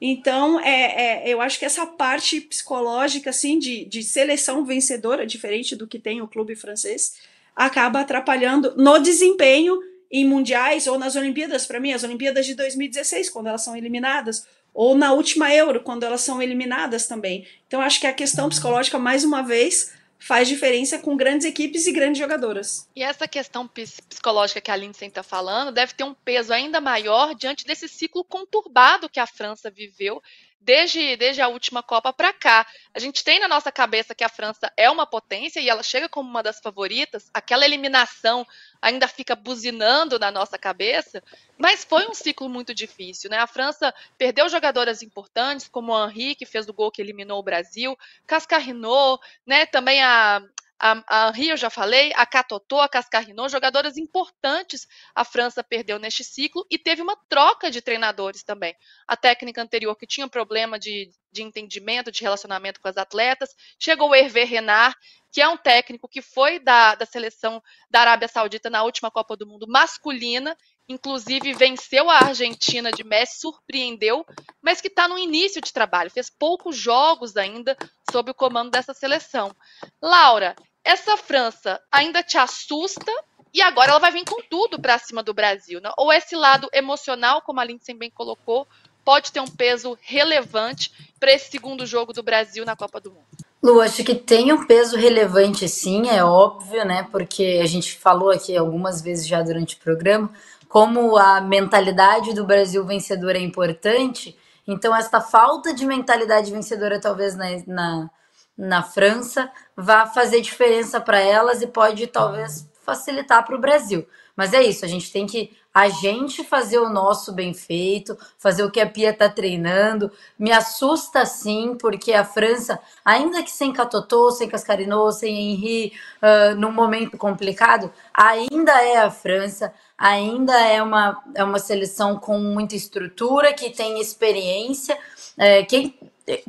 Então, 0.00 0.60
é, 0.60 1.24
é, 1.24 1.28
eu 1.28 1.40
acho 1.40 1.58
que 1.58 1.64
essa 1.64 1.86
parte 1.86 2.40
psicológica, 2.40 3.30
assim, 3.30 3.58
de, 3.58 3.84
de 3.86 4.02
seleção 4.02 4.64
vencedora, 4.64 5.26
diferente 5.26 5.74
do 5.74 5.86
que 5.86 5.98
tem 5.98 6.20
o 6.20 6.28
clube 6.28 6.54
francês, 6.54 7.14
acaba 7.54 8.00
atrapalhando 8.00 8.74
no 8.76 8.98
desempenho 8.98 9.80
em 10.10 10.26
mundiais 10.26 10.86
ou 10.86 10.98
nas 10.98 11.16
Olimpíadas. 11.16 11.66
Para 11.66 11.80
mim, 11.80 11.92
as 11.92 12.04
Olimpíadas 12.04 12.44
de 12.44 12.54
2016, 12.54 13.30
quando 13.30 13.46
elas 13.46 13.62
são 13.62 13.74
eliminadas, 13.74 14.46
ou 14.74 14.94
na 14.94 15.12
última 15.14 15.52
Euro, 15.54 15.80
quando 15.80 16.04
elas 16.04 16.20
são 16.20 16.42
eliminadas 16.42 17.06
também. 17.06 17.46
Então, 17.66 17.80
acho 17.80 17.98
que 17.98 18.06
a 18.06 18.12
questão 18.12 18.50
psicológica, 18.50 18.98
mais 18.98 19.24
uma 19.24 19.40
vez, 19.40 19.94
faz 20.18 20.48
diferença 20.48 20.98
com 20.98 21.16
grandes 21.16 21.46
equipes 21.46 21.86
e 21.86 21.92
grandes 21.92 22.18
jogadoras. 22.18 22.88
E 22.94 23.02
essa 23.02 23.28
questão 23.28 23.68
psicológica 23.68 24.60
que 24.60 24.70
a 24.70 24.76
Lindsay 24.76 25.08
está 25.08 25.22
falando 25.22 25.72
deve 25.72 25.94
ter 25.94 26.04
um 26.04 26.14
peso 26.14 26.52
ainda 26.52 26.80
maior 26.80 27.34
diante 27.34 27.64
desse 27.64 27.88
ciclo 27.88 28.24
conturbado 28.24 29.08
que 29.08 29.20
a 29.20 29.26
França 29.26 29.70
viveu 29.70 30.22
desde, 30.66 31.16
desde 31.16 31.40
a 31.40 31.46
última 31.46 31.80
Copa 31.80 32.12
para 32.12 32.32
cá. 32.32 32.66
A 32.92 32.98
gente 32.98 33.22
tem 33.22 33.38
na 33.38 33.46
nossa 33.46 33.70
cabeça 33.70 34.16
que 34.16 34.24
a 34.24 34.28
França 34.28 34.70
é 34.76 34.90
uma 34.90 35.06
potência 35.06 35.60
e 35.60 35.68
ela 35.68 35.82
chega 35.82 36.08
como 36.08 36.28
uma 36.28 36.42
das 36.42 36.58
favoritas. 36.58 37.30
Aquela 37.32 37.64
eliminação 37.64 38.44
ainda 38.82 39.06
fica 39.06 39.36
buzinando 39.36 40.18
na 40.18 40.32
nossa 40.32 40.58
cabeça, 40.58 41.22
mas 41.56 41.84
foi 41.84 42.08
um 42.08 42.14
ciclo 42.14 42.48
muito 42.48 42.74
difícil, 42.74 43.30
né? 43.30 43.38
A 43.38 43.46
França 43.46 43.94
perdeu 44.18 44.48
jogadoras 44.48 45.02
importantes, 45.02 45.68
como 45.68 45.92
o 45.92 46.08
Henri, 46.08 46.34
que 46.34 46.44
fez 46.44 46.68
o 46.68 46.72
gol 46.72 46.90
que 46.90 47.00
eliminou 47.00 47.38
o 47.38 47.44
Brasil, 47.44 47.96
Cascarrinot, 48.26 49.20
né? 49.46 49.66
Também 49.66 50.02
a 50.02 50.42
a, 50.78 51.26
a 51.26 51.30
Rio, 51.30 51.56
já 51.56 51.70
falei, 51.70 52.12
a 52.14 52.26
Catotô, 52.26 52.80
a 52.80 52.88
Cascarrinot, 52.88 53.50
jogadoras 53.50 53.96
importantes 53.96 54.86
a 55.14 55.24
França 55.24 55.64
perdeu 55.64 55.98
neste 55.98 56.22
ciclo 56.22 56.66
e 56.70 56.78
teve 56.78 57.02
uma 57.02 57.16
troca 57.28 57.70
de 57.70 57.80
treinadores 57.80 58.42
também. 58.42 58.74
A 59.06 59.16
técnica 59.16 59.62
anterior, 59.62 59.96
que 59.96 60.06
tinha 60.06 60.28
problema 60.28 60.78
de, 60.78 61.10
de 61.32 61.42
entendimento, 61.42 62.12
de 62.12 62.22
relacionamento 62.22 62.80
com 62.80 62.88
as 62.88 62.96
atletas, 62.96 63.54
chegou 63.78 64.10
o 64.10 64.14
Hervé 64.14 64.44
Renard, 64.44 64.96
que 65.32 65.40
é 65.40 65.48
um 65.48 65.56
técnico 65.56 66.08
que 66.08 66.22
foi 66.22 66.58
da, 66.58 66.94
da 66.94 67.04
seleção 67.04 67.62
da 67.90 68.00
Arábia 68.00 68.28
Saudita 68.28 68.70
na 68.70 68.82
última 68.82 69.10
Copa 69.10 69.36
do 69.36 69.46
Mundo 69.46 69.66
masculina 69.68 70.56
inclusive 70.88 71.52
venceu 71.54 72.08
a 72.08 72.18
Argentina 72.18 72.90
de 72.90 73.04
Messi, 73.04 73.40
surpreendeu, 73.40 74.24
mas 74.62 74.80
que 74.80 74.88
está 74.88 75.08
no 75.08 75.18
início 75.18 75.60
de 75.60 75.72
trabalho, 75.72 76.10
fez 76.10 76.30
poucos 76.30 76.76
jogos 76.76 77.36
ainda 77.36 77.76
sob 78.10 78.30
o 78.30 78.34
comando 78.34 78.70
dessa 78.70 78.94
seleção. 78.94 79.54
Laura, 80.00 80.54
essa 80.84 81.16
França 81.16 81.80
ainda 81.90 82.22
te 82.22 82.38
assusta 82.38 83.12
e 83.52 83.60
agora 83.62 83.90
ela 83.90 84.00
vai 84.00 84.12
vir 84.12 84.24
com 84.24 84.40
tudo 84.48 84.80
para 84.80 84.98
cima 84.98 85.22
do 85.22 85.34
Brasil, 85.34 85.80
né? 85.80 85.90
ou 85.96 86.12
esse 86.12 86.36
lado 86.36 86.68
emocional, 86.72 87.42
como 87.42 87.60
a 87.60 87.64
Lindsay 87.64 87.94
bem 87.94 88.10
colocou, 88.10 88.66
pode 89.04 89.32
ter 89.32 89.40
um 89.40 89.46
peso 89.46 89.96
relevante 90.02 90.92
para 91.18 91.32
esse 91.32 91.50
segundo 91.50 91.86
jogo 91.86 92.12
do 92.12 92.22
Brasil 92.22 92.64
na 92.64 92.76
Copa 92.76 93.00
do 93.00 93.12
Mundo? 93.12 93.26
Lu, 93.62 93.80
acho 93.80 94.04
que 94.04 94.14
tem 94.14 94.52
um 94.52 94.66
peso 94.66 94.96
relevante 94.96 95.68
sim, 95.68 96.08
é 96.08 96.22
óbvio, 96.22 96.84
né? 96.84 97.08
Porque 97.10 97.60
a 97.62 97.66
gente 97.66 97.96
falou 97.96 98.30
aqui 98.30 98.56
algumas 98.56 99.00
vezes 99.00 99.26
já 99.26 99.42
durante 99.42 99.74
o 99.74 99.78
programa, 99.78 100.30
como 100.68 101.16
a 101.16 101.40
mentalidade 101.40 102.34
do 102.34 102.44
Brasil 102.44 102.84
vencedor 102.84 103.36
é 103.36 103.40
importante, 103.40 104.36
então 104.66 104.94
essa 104.94 105.20
falta 105.20 105.72
de 105.72 105.86
mentalidade 105.86 106.50
vencedora, 106.50 107.00
talvez 107.00 107.36
na, 107.36 107.46
na, 107.66 108.10
na 108.56 108.82
França, 108.82 109.50
vá 109.76 110.06
fazer 110.06 110.40
diferença 110.40 111.00
para 111.00 111.20
elas 111.20 111.62
e 111.62 111.66
pode 111.66 112.06
talvez 112.08 112.68
facilitar 112.82 113.44
para 113.44 113.56
o 113.56 113.60
Brasil. 113.60 114.06
Mas 114.36 114.52
é 114.52 114.62
isso, 114.62 114.84
a 114.84 114.88
gente 114.88 115.10
tem 115.10 115.26
que 115.26 115.50
a 115.76 115.90
gente 115.90 116.42
fazer 116.42 116.78
o 116.78 116.88
nosso 116.88 117.34
bem 117.34 117.52
feito, 117.52 118.16
fazer 118.38 118.64
o 118.64 118.70
que 118.70 118.80
a 118.80 118.88
Pia 118.88 119.12
tá 119.12 119.28
treinando. 119.28 120.10
Me 120.38 120.50
assusta 120.50 121.26
sim, 121.26 121.76
porque 121.78 122.14
a 122.14 122.24
França, 122.24 122.80
ainda 123.04 123.42
que 123.42 123.50
sem 123.50 123.74
Catotô, 123.74 124.30
sem 124.30 124.48
Cascarinô, 124.48 125.12
sem 125.12 125.36
Henri, 125.36 125.92
uh, 126.22 126.54
num 126.56 126.72
momento 126.72 127.18
complicado, 127.18 127.92
ainda 128.14 128.72
é 128.82 128.96
a 128.96 129.10
França, 129.10 129.70
ainda 129.98 130.58
é 130.60 130.82
uma, 130.82 131.22
é 131.34 131.42
uma 131.42 131.58
seleção 131.58 132.16
com 132.16 132.38
muita 132.38 132.74
estrutura, 132.76 133.52
que 133.52 133.70
tem 133.70 134.00
experiência. 134.00 134.96
É, 135.38 135.62
quem, 135.64 135.98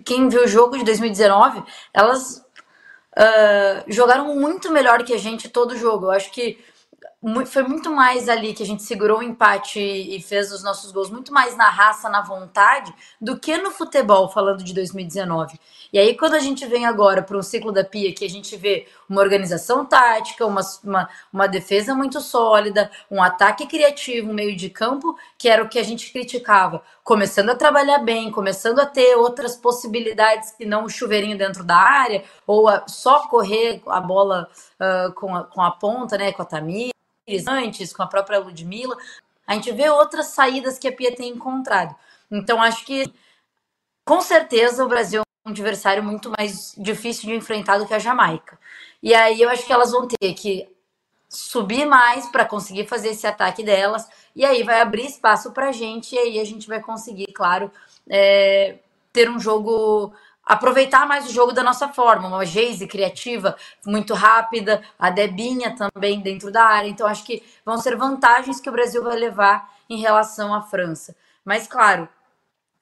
quem 0.04 0.28
viu 0.28 0.44
o 0.44 0.48
jogo 0.48 0.78
de 0.78 0.84
2019, 0.84 1.64
elas 1.94 2.44
uh, 3.18 3.84
jogaram 3.88 4.36
muito 4.36 4.72
melhor 4.72 5.04
que 5.04 5.14
a 5.14 5.18
gente 5.18 5.50
todo 5.50 5.78
jogo. 5.78 6.08
Eu 6.08 6.12
acho 6.12 6.32
que 6.32 6.60
foi 7.48 7.64
muito 7.64 7.92
mais 7.92 8.30
ali 8.30 8.54
que 8.54 8.62
a 8.62 8.66
gente 8.66 8.84
segurou 8.84 9.20
o 9.20 9.24
empate 9.24 9.80
e 9.80 10.22
fez 10.22 10.52
os 10.52 10.64
nossos 10.64 10.92
gols 10.92 11.10
muito 11.10 11.34
mais 11.34 11.58
na 11.58 11.68
raça, 11.68 12.08
na 12.10 12.22
vontade, 12.22 12.94
do 13.20 13.40
que 13.40 13.58
no 13.58 13.72
futebol, 13.72 14.30
falando 14.30 14.64
de 14.64 14.72
2019. 14.72 15.60
E 15.92 15.98
aí, 15.98 16.16
quando 16.16 16.36
a 16.36 16.40
gente 16.40 16.66
vem 16.68 16.86
agora 16.86 17.24
para 17.24 17.36
um 17.36 17.42
ciclo 17.42 17.72
da 17.72 17.84
Pia, 17.84 18.14
que 18.14 18.24
a 18.24 18.30
gente 18.30 18.56
vê 18.56 18.88
uma 19.10 19.22
organização 19.22 19.84
tática, 19.84 20.46
uma, 20.46 20.62
uma, 20.84 21.10
uma 21.34 21.48
defesa 21.48 21.96
muito 21.96 22.22
sólida, 22.22 22.92
um 23.10 23.22
ataque 23.24 23.66
criativo, 23.66 24.30
um 24.30 24.34
meio 24.34 24.56
de 24.56 24.70
campo, 24.70 25.18
que 25.40 25.50
era 25.50 25.64
o 25.64 25.70
que 25.70 25.80
a 25.80 25.84
gente 25.84 26.12
criticava, 26.12 26.84
começando 27.04 27.50
a 27.50 27.56
trabalhar 27.56 28.00
bem, 28.00 28.30
começando 28.30 28.80
a 28.80 28.86
ter 28.86 29.16
outras 29.16 29.56
possibilidades 29.56 30.52
que 30.52 30.66
não 30.66 30.84
o 30.84 30.90
chuveirinho 30.90 31.38
dentro 31.38 31.64
da 31.64 31.78
área, 31.78 32.24
ou 32.46 32.68
a, 32.68 32.88
só 32.88 33.28
correr 33.28 33.82
a 33.88 34.00
bola 34.00 34.48
uh, 34.80 35.12
com, 35.14 35.36
a, 35.36 35.44
com 35.46 35.62
a 35.62 35.72
ponta, 35.72 36.16
né, 36.16 36.32
com 36.32 36.44
a 36.44 36.46
Tamir 36.46 36.97
antes, 37.48 37.94
com 37.94 38.04
a 38.04 38.08
própria 38.08 38.40
Ludmilla, 38.40 38.98
a 39.46 39.54
gente 39.54 39.72
vê 39.72 39.90
outras 39.90 40.28
saídas 40.28 40.78
que 40.78 40.88
a 40.88 40.92
Pia 40.92 41.16
tem 41.16 41.30
encontrado. 41.30 41.96
Então, 42.32 42.62
acho 42.62 42.86
que, 42.86 43.12
com 44.06 44.22
certeza, 44.22 44.84
o 44.86 44.90
Brasil 44.90 45.22
é 45.22 45.50
um 45.50 45.52
adversário 45.52 46.04
muito 46.04 46.32
mais 46.38 46.74
difícil 46.78 47.30
de 47.30 47.36
enfrentar 47.36 47.78
do 47.78 47.88
que 47.88 47.94
a 47.94 48.00
Jamaica. 48.00 48.60
E 49.02 49.14
aí 49.14 49.42
eu 49.42 49.50
acho 49.50 49.66
que 49.66 49.74
elas 49.74 49.92
vão 49.92 50.08
ter 50.08 50.34
que 50.34 50.68
subir 51.30 51.86
mais 51.86 52.26
para 52.28 52.46
conseguir 52.46 52.88
fazer 52.88 53.10
esse 53.10 53.28
ataque 53.28 53.64
delas, 53.64 54.08
e 54.36 54.46
aí 54.46 54.64
vai 54.64 54.80
abrir 54.80 55.06
espaço 55.06 55.52
para 55.52 55.70
a 55.70 55.72
gente, 55.72 56.16
e 56.16 56.20
aí 56.20 56.40
a 56.40 56.46
gente 56.46 56.68
vai 56.68 56.82
conseguir, 56.82 57.28
claro, 57.34 57.70
é, 58.10 58.80
ter 59.12 59.30
um 59.30 59.40
jogo 59.40 60.14
aproveitar 60.48 61.06
mais 61.06 61.28
o 61.28 61.34
jogo 61.34 61.52
da 61.52 61.62
nossa 61.62 61.90
forma, 61.90 62.28
uma 62.28 62.46
Geise 62.46 62.88
criativa, 62.88 63.56
muito 63.86 64.14
rápida, 64.14 64.82
a 64.98 65.10
Debinha 65.10 65.76
também 65.76 66.22
dentro 66.22 66.52
da 66.52 66.64
área. 66.64 66.88
Então, 66.88 67.06
acho 67.06 67.26
que 67.26 67.44
vão 67.66 67.78
ser 67.78 67.96
vantagens 67.98 68.62
que 68.62 68.70
o 68.70 68.72
Brasil 68.72 69.04
vai 69.04 69.18
levar 69.18 69.70
em 69.90 70.00
relação 70.00 70.54
à 70.54 70.62
França. 70.62 71.16
Mas, 71.44 71.68
claro, 71.68 72.08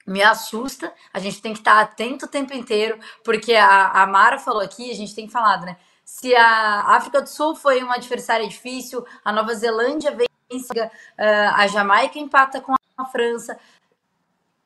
me 0.06 0.22
assusta, 0.22 0.92
a 1.12 1.18
gente 1.18 1.42
tem 1.42 1.52
que 1.52 1.58
estar 1.58 1.80
atento 1.80 2.26
o 2.26 2.28
tempo 2.28 2.54
inteiro, 2.54 2.98
porque 3.24 3.54
a, 3.54 3.88
a 4.02 4.06
Mara 4.06 4.38
falou 4.38 4.62
aqui, 4.62 4.90
a 4.90 4.94
gente 4.94 5.14
tem 5.14 5.28
falado, 5.28 5.66
né? 5.66 5.76
Se 6.04 6.36
a 6.36 6.82
África 6.96 7.20
do 7.20 7.28
Sul 7.28 7.56
foi 7.56 7.82
uma 7.82 7.96
adversária 7.96 8.46
difícil, 8.46 9.04
a 9.24 9.32
Nova 9.32 9.52
Zelândia 9.54 10.16
vence, 10.16 10.90
a 11.18 11.66
Jamaica 11.66 12.16
empata 12.16 12.60
com 12.60 12.72
a 12.96 13.04
França 13.06 13.58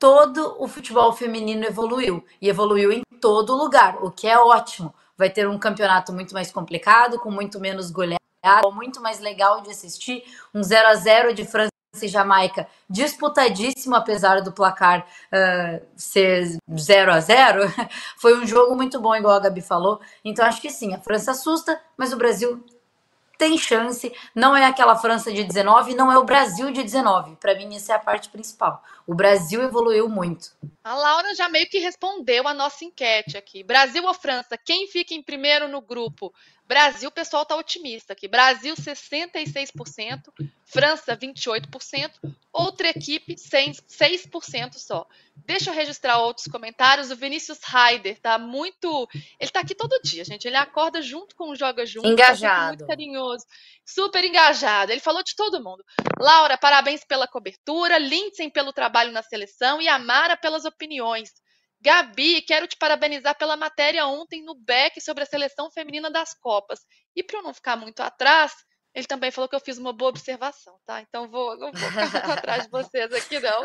todo 0.01 0.55
o 0.57 0.67
futebol 0.67 1.13
feminino 1.13 1.63
evoluiu 1.63 2.25
e 2.41 2.49
evoluiu 2.49 2.91
em 2.91 3.03
todo 3.19 3.55
lugar, 3.55 4.03
o 4.03 4.09
que 4.09 4.27
é 4.27 4.35
ótimo. 4.35 4.91
Vai 5.15 5.29
ter 5.29 5.47
um 5.47 5.59
campeonato 5.59 6.11
muito 6.11 6.33
mais 6.33 6.51
complicado, 6.51 7.19
com 7.19 7.29
muito 7.29 7.59
menos 7.59 7.91
goleada, 7.91 8.19
muito 8.73 8.99
mais 8.99 9.19
legal 9.19 9.61
de 9.61 9.69
assistir, 9.69 10.23
um 10.55 10.63
0 10.63 10.87
a 10.87 10.95
0 10.95 11.35
de 11.35 11.45
França 11.45 11.69
e 12.01 12.07
Jamaica 12.07 12.67
disputadíssimo, 12.89 13.95
apesar 13.95 14.41
do 14.41 14.51
placar 14.51 15.05
uh, 15.31 15.85
ser 15.95 16.57
0 16.75 17.11
a 17.11 17.19
0 17.19 17.61
Foi 18.17 18.35
um 18.39 18.47
jogo 18.47 18.75
muito 18.75 18.99
bom, 18.99 19.15
igual 19.15 19.35
a 19.35 19.39
Gabi 19.39 19.61
falou. 19.61 20.01
Então 20.25 20.43
acho 20.43 20.59
que 20.59 20.71
sim, 20.71 20.95
a 20.95 20.99
França 20.99 21.29
assusta, 21.29 21.79
mas 21.95 22.11
o 22.11 22.17
Brasil 22.17 22.65
tem 23.41 23.57
chance. 23.57 24.13
Não 24.35 24.55
é 24.55 24.65
aquela 24.65 24.95
França 24.95 25.33
de 25.33 25.43
19, 25.43 25.95
não 25.95 26.11
é 26.11 26.17
o 26.19 26.23
Brasil 26.23 26.71
de 26.71 26.83
19. 26.83 27.37
Para 27.37 27.55
mim, 27.55 27.75
essa 27.75 27.93
é 27.93 27.95
a 27.95 27.99
parte 27.99 28.29
principal. 28.29 28.83
O 29.07 29.15
Brasil 29.15 29.63
evoluiu 29.63 30.07
muito. 30.07 30.51
A 30.83 30.93
Laura 30.93 31.33
já 31.33 31.49
meio 31.49 31.67
que 31.67 31.79
respondeu 31.79 32.47
a 32.47 32.53
nossa 32.53 32.85
enquete 32.85 33.35
aqui. 33.35 33.63
Brasil 33.63 34.05
ou 34.05 34.13
França? 34.13 34.59
Quem 34.63 34.85
fica 34.85 35.15
em 35.15 35.23
primeiro 35.23 35.67
no 35.67 35.81
grupo? 35.81 36.31
Brasil, 36.71 37.09
o 37.09 37.11
pessoal 37.11 37.43
está 37.43 37.53
otimista 37.57 38.13
aqui. 38.13 38.29
Brasil, 38.29 38.73
66%, 38.75 40.31
França, 40.63 41.17
28%, 41.17 42.11
outra 42.49 42.87
equipe, 42.87 43.35
6% 43.35 44.75
só. 44.75 45.05
Deixa 45.35 45.69
eu 45.69 45.73
registrar 45.73 46.19
outros 46.19 46.47
comentários. 46.47 47.11
O 47.11 47.15
Vinícius 47.17 47.59
Raider 47.61 48.17
tá 48.21 48.37
muito. 48.37 49.05
Ele 49.37 49.51
tá 49.51 49.59
aqui 49.59 49.75
todo 49.75 49.99
dia, 50.01 50.23
gente. 50.23 50.47
Ele 50.47 50.55
acorda 50.55 51.01
junto 51.01 51.35
com 51.35 51.49
o 51.49 51.55
Joga 51.57 51.85
Junto. 51.85 52.03
Tá 52.03 52.09
engajado. 52.13 52.67
muito 52.67 52.87
carinhoso. 52.87 53.45
Super 53.85 54.23
engajado. 54.23 54.93
Ele 54.93 55.01
falou 55.01 55.21
de 55.23 55.35
todo 55.35 55.61
mundo. 55.61 55.83
Laura, 56.17 56.57
parabéns 56.57 57.03
pela 57.03 57.27
cobertura. 57.27 57.97
Lindsay 57.97 58.49
pelo 58.49 58.71
trabalho 58.71 59.11
na 59.11 59.21
seleção. 59.21 59.81
E 59.81 59.89
Amara 59.89 60.37
pelas 60.37 60.63
opiniões. 60.63 61.33
Gabi, 61.81 62.41
quero 62.43 62.67
te 62.67 62.77
parabenizar 62.77 63.35
pela 63.37 63.57
matéria 63.57 64.05
ontem 64.05 64.43
no 64.43 64.53
BEC 64.55 65.01
sobre 65.01 65.23
a 65.23 65.27
seleção 65.27 65.71
feminina 65.71 66.11
das 66.11 66.33
Copas. 66.33 66.79
E 67.15 67.23
para 67.23 67.39
eu 67.39 67.43
não 67.43 67.53
ficar 67.53 67.75
muito 67.75 68.01
atrás, 68.01 68.53
ele 68.93 69.07
também 69.07 69.31
falou 69.31 69.49
que 69.49 69.55
eu 69.55 69.59
fiz 69.59 69.77
uma 69.77 69.91
boa 69.91 70.09
observação, 70.09 70.77
tá? 70.85 71.01
Então 71.01 71.29
vou, 71.29 71.57
não 71.57 71.71
vou 71.71 71.89
ficar 71.89 72.33
atrás 72.45 72.63
de 72.65 72.69
vocês 72.69 73.11
aqui, 73.13 73.39
não. 73.39 73.63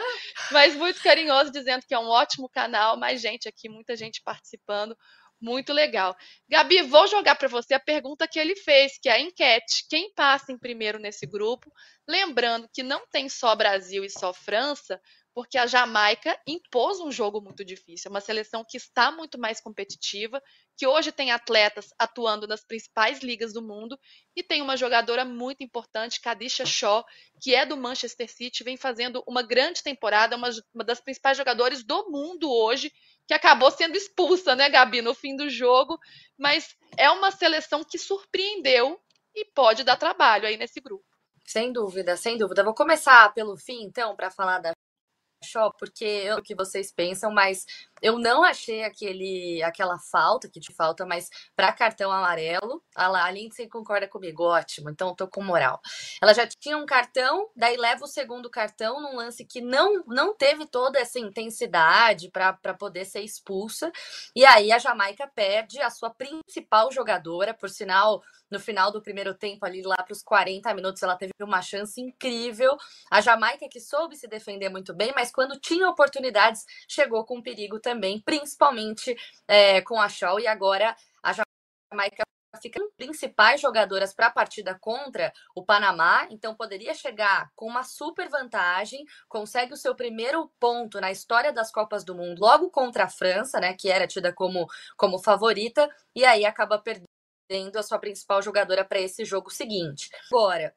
Mas 0.51 0.75
muito 0.75 1.03
carinhoso, 1.03 1.51
dizendo 1.51 1.85
que 1.87 1.95
é 1.95 1.99
um 1.99 2.09
ótimo 2.09 2.49
canal, 2.49 2.97
mais 2.97 3.21
gente 3.21 3.49
aqui, 3.49 3.69
muita 3.69 3.97
gente 3.97 4.23
participando. 4.25 4.97
Muito 5.39 5.73
legal. 5.73 6.17
Gabi, 6.49 6.81
vou 6.83 7.07
jogar 7.09 7.35
para 7.35 7.49
você 7.49 7.75
a 7.75 7.81
pergunta 7.81 8.27
que 8.27 8.39
ele 8.39 8.57
fez, 8.57 8.99
que 8.99 9.09
é 9.09 9.13
a 9.13 9.21
enquete. 9.21 9.85
Quem 9.91 10.11
passa 10.15 10.51
em 10.51 10.59
primeiro 10.59 10.99
nesse 10.99 11.27
grupo? 11.27 11.71
Lembrando 12.09 12.69
que 12.73 12.83
não 12.83 13.07
tem 13.09 13.29
só 13.29 13.55
Brasil 13.55 14.03
e 14.03 14.09
só 14.09 14.33
França, 14.33 14.99
porque 15.37 15.59
a 15.59 15.67
Jamaica 15.67 16.41
impôs 16.47 16.99
um 16.99 17.13
jogo 17.13 17.43
muito 17.43 17.63
difícil. 17.63 18.11
Uma 18.11 18.23
seleção 18.23 18.65
que 18.67 18.79
está 18.79 19.13
muito 19.13 19.39
mais 19.39 19.61
competitiva, 19.61 20.43
que 20.75 20.87
hoje 20.87 21.13
tem 21.13 21.31
atletas 21.31 21.91
atuando 21.99 22.47
nas 22.47 22.65
principais 22.65 23.21
ligas 23.21 23.53
do 23.53 23.61
mundo 23.61 24.01
e 24.35 24.43
tem 24.43 24.63
uma 24.63 24.79
jogadora 24.79 25.27
muito 25.27 25.63
importante, 25.63 26.23
Kadisha 26.23 26.65
Shaw, 26.65 27.05
que 27.39 27.55
é 27.55 27.67
do 27.67 27.77
Manchester 27.77 28.33
City, 28.33 28.65
vem 28.65 28.79
fazendo 28.79 29.23
uma 29.29 29.43
grande 29.43 29.83
temporada, 29.83 30.37
uma, 30.37 30.49
uma 30.75 30.83
das 30.83 31.03
principais 31.03 31.37
jogadoras 31.37 31.85
do 31.85 32.11
mundo 32.11 32.51
hoje, 32.51 32.91
que 33.29 33.35
acabou 33.35 33.71
sendo 33.71 33.95
expulsa, 33.95 34.57
né, 34.57 34.71
Gabi, 34.71 35.03
no 35.03 35.13
fim 35.13 35.37
do 35.37 35.51
jogo, 35.51 35.99
mas 36.39 36.75
é 36.97 37.11
uma 37.11 37.31
seleção 37.31 37.85
que 37.85 37.99
surpreendeu 37.99 38.99
e 39.35 39.45
pode 39.45 39.85
dar 39.85 39.97
trabalho 39.97 40.47
aí 40.47 40.57
nesse 40.57 40.81
grupo. 40.81 41.05
Sem 41.45 41.73
dúvida, 41.73 42.17
sem 42.17 42.39
dúvida. 42.39 42.65
Vou 42.65 42.75
começar 42.75 43.33
pelo 43.35 43.57
fim, 43.57 43.83
então, 43.83 44.17
para 44.17 44.31
falar 44.31 44.61
da 44.61 44.76
Shop, 45.45 45.77
porque 45.79 46.05
eu, 46.05 46.39
o 46.39 46.43
que 46.43 46.55
vocês 46.55 46.93
pensam, 46.93 47.31
mas 47.33 47.65
eu 48.03 48.19
não 48.19 48.45
achei 48.45 48.85
aquele, 48.85 49.63
aquela 49.63 49.99
falta 49.99 50.49
que 50.49 50.61
te 50.61 50.73
falta, 50.73 51.07
mas 51.07 51.31
para 51.55 51.73
cartão 51.73 52.11
amarelo, 52.13 52.83
a, 52.95 53.07
a 53.07 53.31
Lindsay 53.31 53.69
concorda 53.69 54.07
comigo, 54.07 54.45
ótimo, 54.45 54.91
então 54.91 55.15
tô 55.15 55.27
com 55.27 55.43
moral. 55.43 55.81
Ela 56.21 56.35
já 56.35 56.47
tinha 56.47 56.77
um 56.77 56.87
cartão, 56.87 57.49
daí 57.57 57.77
leva 57.77 58.05
o 58.05 58.09
segundo 58.09 58.51
cartão 58.51 59.01
num 59.01 59.17
lance 59.17 59.45
que 59.45 59.61
não, 59.61 60.05
não 60.07 60.35
teve 60.35 60.67
toda 60.67 60.99
essa 60.99 61.19
intensidade 61.19 62.31
para 62.31 62.75
poder 62.75 63.05
ser 63.05 63.21
expulsa, 63.21 63.91
e 64.35 64.45
aí 64.45 64.73
a 64.73 64.79
Jamaica 64.79 65.27
perde 65.35 65.81
a 65.81 65.91
sua 65.91 66.11
principal 66.11 66.93
jogadora, 66.93 67.55
por 67.55 67.71
sinal, 67.71 68.23
no 68.51 68.61
final 68.61 68.93
do 68.93 69.03
primeiro 69.03 69.35
tempo, 69.35 69.65
ali 69.65 69.83
lá 69.83 69.97
para 69.97 70.13
os 70.13 70.23
40 70.23 70.73
minutos, 70.75 71.03
ela 71.03 71.17
teve 71.17 71.33
uma 71.41 71.61
chance 71.63 72.01
incrível. 72.01 72.77
A 73.11 73.21
Jamaica 73.21 73.69
que 73.69 73.81
soube 73.81 74.17
se 74.17 74.29
defender 74.29 74.69
muito 74.69 74.95
bem, 74.95 75.13
mas 75.15 75.33
quando 75.33 75.59
tinha 75.59 75.89
oportunidades, 75.89 76.65
chegou 76.89 77.25
com 77.25 77.43
perigo 77.43 77.81
também, 77.87 78.21
principalmente 78.21 79.17
é, 79.47 79.81
com 79.81 80.01
a 80.01 80.09
Shaw. 80.09 80.41
E 80.41 80.47
agora 80.49 80.97
a 81.23 81.33
Jamaica 81.33 82.25
fica 82.61 82.81
principais 82.97 83.61
jogadoras 83.61 84.13
para 84.13 84.27
a 84.27 84.31
partida 84.31 84.77
contra 84.81 85.33
o 85.55 85.65
Panamá, 85.65 86.27
então 86.31 86.55
poderia 86.57 86.95
chegar 86.95 87.53
com 87.55 87.67
uma 87.67 87.85
super 87.85 88.29
vantagem, 88.29 89.05
consegue 89.29 89.73
o 89.73 89.77
seu 89.77 89.95
primeiro 89.95 90.51
ponto 90.59 91.01
na 91.01 91.13
história 91.13 91.53
das 91.53 91.71
Copas 91.71 92.03
do 92.03 92.15
Mundo, 92.15 92.41
logo 92.41 92.71
contra 92.71 93.05
a 93.05 93.09
França, 93.09 93.61
né, 93.61 93.75
que 93.75 93.89
era 93.89 94.07
tida 94.07 94.33
como, 94.33 94.67
como 94.97 95.19
favorita, 95.19 95.89
e 96.15 96.25
aí 96.25 96.45
acaba 96.45 96.79
perdendo 96.79 97.07
a 97.77 97.83
sua 97.83 97.99
principal 98.01 98.43
jogadora 98.43 98.85
para 98.85 98.99
esse 98.99 99.25
jogo 99.25 99.51
seguinte. 99.51 100.09
Agora, 100.33 100.75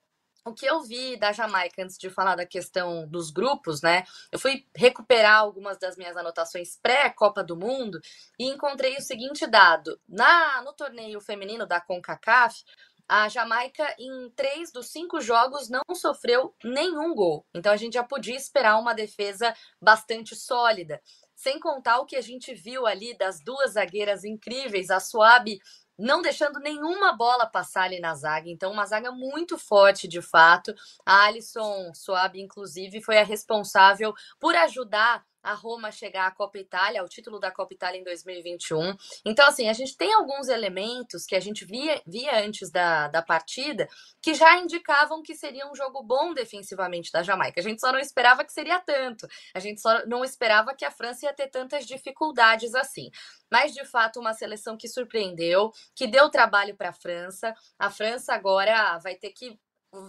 o 0.50 0.54
que 0.54 0.66
eu 0.66 0.82
vi 0.82 1.16
da 1.18 1.32
Jamaica 1.32 1.84
antes 1.84 1.98
de 1.98 2.10
falar 2.10 2.36
da 2.36 2.46
questão 2.46 3.08
dos 3.08 3.32
grupos, 3.32 3.82
né? 3.82 4.04
Eu 4.32 4.40
fui 4.40 4.66
recuperar 4.76 5.38
algumas 5.38 5.78
das 5.78 5.96
minhas 5.96 6.18
anotações 6.18 6.78
pré-Copa 6.82 7.44
do 7.44 7.56
Mundo 7.56 8.02
e 8.38 8.46
encontrei 8.46 8.98
o 8.98 9.02
seguinte 9.02 9.48
dado: 9.48 10.00
na 10.08 10.62
no 10.62 10.74
torneio 10.74 11.22
feminino 11.22 11.66
da 11.66 11.80
CONCACAF, 11.80 12.64
a 13.08 13.28
Jamaica, 13.28 13.96
em 13.98 14.30
três 14.36 14.72
dos 14.72 14.90
cinco 14.90 15.20
jogos, 15.20 15.68
não 15.68 15.82
sofreu 15.96 16.54
nenhum 16.64 17.16
gol. 17.16 17.44
Então 17.56 17.72
a 17.72 17.78
gente 17.78 17.94
já 17.94 18.04
podia 18.04 18.36
esperar 18.36 18.78
uma 18.78 18.94
defesa 18.94 19.52
bastante 19.82 20.36
sólida. 20.36 21.02
Sem 21.36 21.60
contar 21.60 22.00
o 22.00 22.06
que 22.06 22.16
a 22.16 22.22
gente 22.22 22.54
viu 22.54 22.86
ali 22.86 23.18
das 23.18 23.40
duas 23.42 23.72
zagueiras 23.72 24.24
incríveis, 24.24 24.92
a 24.92 25.00
Suabe 25.00 25.60
não 26.00 26.22
deixando 26.22 26.60
nenhuma 26.60 27.14
bola 27.14 27.46
passar 27.46 27.84
ali 27.84 28.00
na 28.00 28.16
zaga. 28.16 28.50
Então, 28.50 28.72
uma 28.72 28.86
zaga 28.86 29.12
muito 29.12 29.58
forte, 29.58 30.08
de 30.08 30.22
fato. 30.22 30.74
A 31.06 31.26
Alisson 31.26 31.94
Soabe, 31.94 32.42
inclusive, 32.42 33.02
foi 33.02 33.18
a 33.18 33.24
responsável 33.24 34.14
por 34.40 34.56
ajudar 34.56 35.24
a 35.42 35.54
Roma 35.54 35.92
chegar 35.92 36.28
à 36.28 36.32
Copa 36.32 36.58
Itália, 36.58 37.02
ao 37.02 37.08
título 37.08 37.40
da 37.40 37.52
Copa 37.52 37.74
Itália 37.74 38.00
em 38.00 38.04
2021. 38.04 38.96
Então, 39.26 39.48
assim, 39.48 39.70
a 39.70 39.74
gente 39.74 39.96
tem 39.96 40.14
alguns 40.14 40.48
elementos 40.48 41.26
que 41.26 41.36
a 41.36 41.40
gente 41.40 41.66
via, 41.66 42.02
via 42.06 42.44
antes 42.44 42.70
da, 42.70 43.08
da 43.08 43.22
partida 43.22 43.88
que 44.22 44.34
já 44.34 44.58
indicavam 44.58 45.24
que 45.24 45.36
seria 45.36 45.70
um 45.70 45.76
jogo 45.76 46.04
bom 46.04 46.34
defensivamente 46.34 47.12
da 47.12 47.24
Jamaica. 47.24 47.60
A 47.60 47.64
gente 47.64 47.80
só 47.80 47.92
não 47.92 48.00
esperava 48.00 48.44
que 48.44 48.52
seria 48.52 48.80
tanto. 48.80 49.28
A 49.54 49.60
gente 49.60 49.82
só 49.82 50.06
não 50.06 50.24
esperava 50.24 50.76
que 50.76 50.86
a 50.86 50.92
França 50.92 51.26
ia 51.26 51.34
ter 51.34 51.48
tantas 51.48 51.86
dificuldades 51.86 52.76
assim. 52.76 53.10
Mas, 53.52 53.74
de 53.74 53.86
fato, 53.86 54.20
uma 54.20 54.34
seleção 54.34 54.78
que 54.78 54.88
surpreendeu, 54.88 55.72
que 55.96 56.08
deu 56.08 56.30
trabalho 56.30 56.76
para 56.76 56.90
a 56.90 56.94
França. 56.94 57.54
A 57.78 57.90
França 57.90 58.34
agora 58.34 58.98
vai 59.00 59.16
ter 59.16 59.32
que 59.32 59.58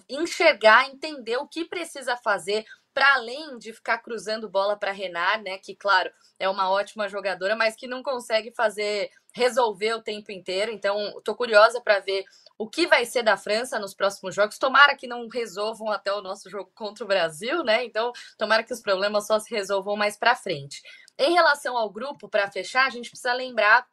enxergar, 0.09 0.89
entender 0.89 1.37
o 1.39 1.49
que 1.49 1.65
precisa 1.65 2.17
fazer 2.17 2.65
para 2.93 3.15
além 3.15 3.59
de 3.59 3.73
ficar 3.73 3.99
cruzando 3.99 4.49
bola 4.49 4.77
para 4.77 4.93
Renar, 4.93 5.43
né, 5.43 5.59
que 5.59 5.75
claro, 5.75 6.11
é 6.39 6.49
uma 6.49 6.71
ótima 6.71 7.09
jogadora, 7.09 7.55
mas 7.55 7.77
que 7.77 7.87
não 7.87 8.03
consegue 8.03 8.53
fazer 8.53 9.11
resolver 9.33 9.95
o 9.95 10.03
tempo 10.03 10.33
inteiro. 10.33 10.73
Então, 10.73 11.19
estou 11.19 11.35
curiosa 11.35 11.81
para 11.81 12.01
ver 12.01 12.25
o 12.59 12.69
que 12.69 12.87
vai 12.87 13.05
ser 13.05 13.23
da 13.23 13.37
França 13.37 13.79
nos 13.79 13.95
próximos 13.95 14.35
jogos. 14.35 14.59
Tomara 14.59 14.97
que 14.97 15.07
não 15.07 15.29
resolvam 15.29 15.91
até 15.91 16.13
o 16.13 16.21
nosso 16.21 16.51
jogo 16.51 16.71
contra 16.75 17.05
o 17.05 17.09
Brasil, 17.09 17.63
né? 17.63 17.85
Então, 17.85 18.13
tomara 18.37 18.65
que 18.65 18.73
os 18.73 18.81
problemas 18.81 19.27
só 19.27 19.39
se 19.39 19.55
resolvam 19.55 19.97
mais 19.97 20.17
para 20.17 20.35
frente. 20.35 20.83
Em 21.19 21.33
relação 21.33 21.77
ao 21.77 21.91
grupo, 21.91 22.29
para 22.29 22.51
fechar, 22.51 22.87
a 22.87 22.91
gente 22.91 23.11
precisa 23.11 23.33
lembrar 23.33 23.87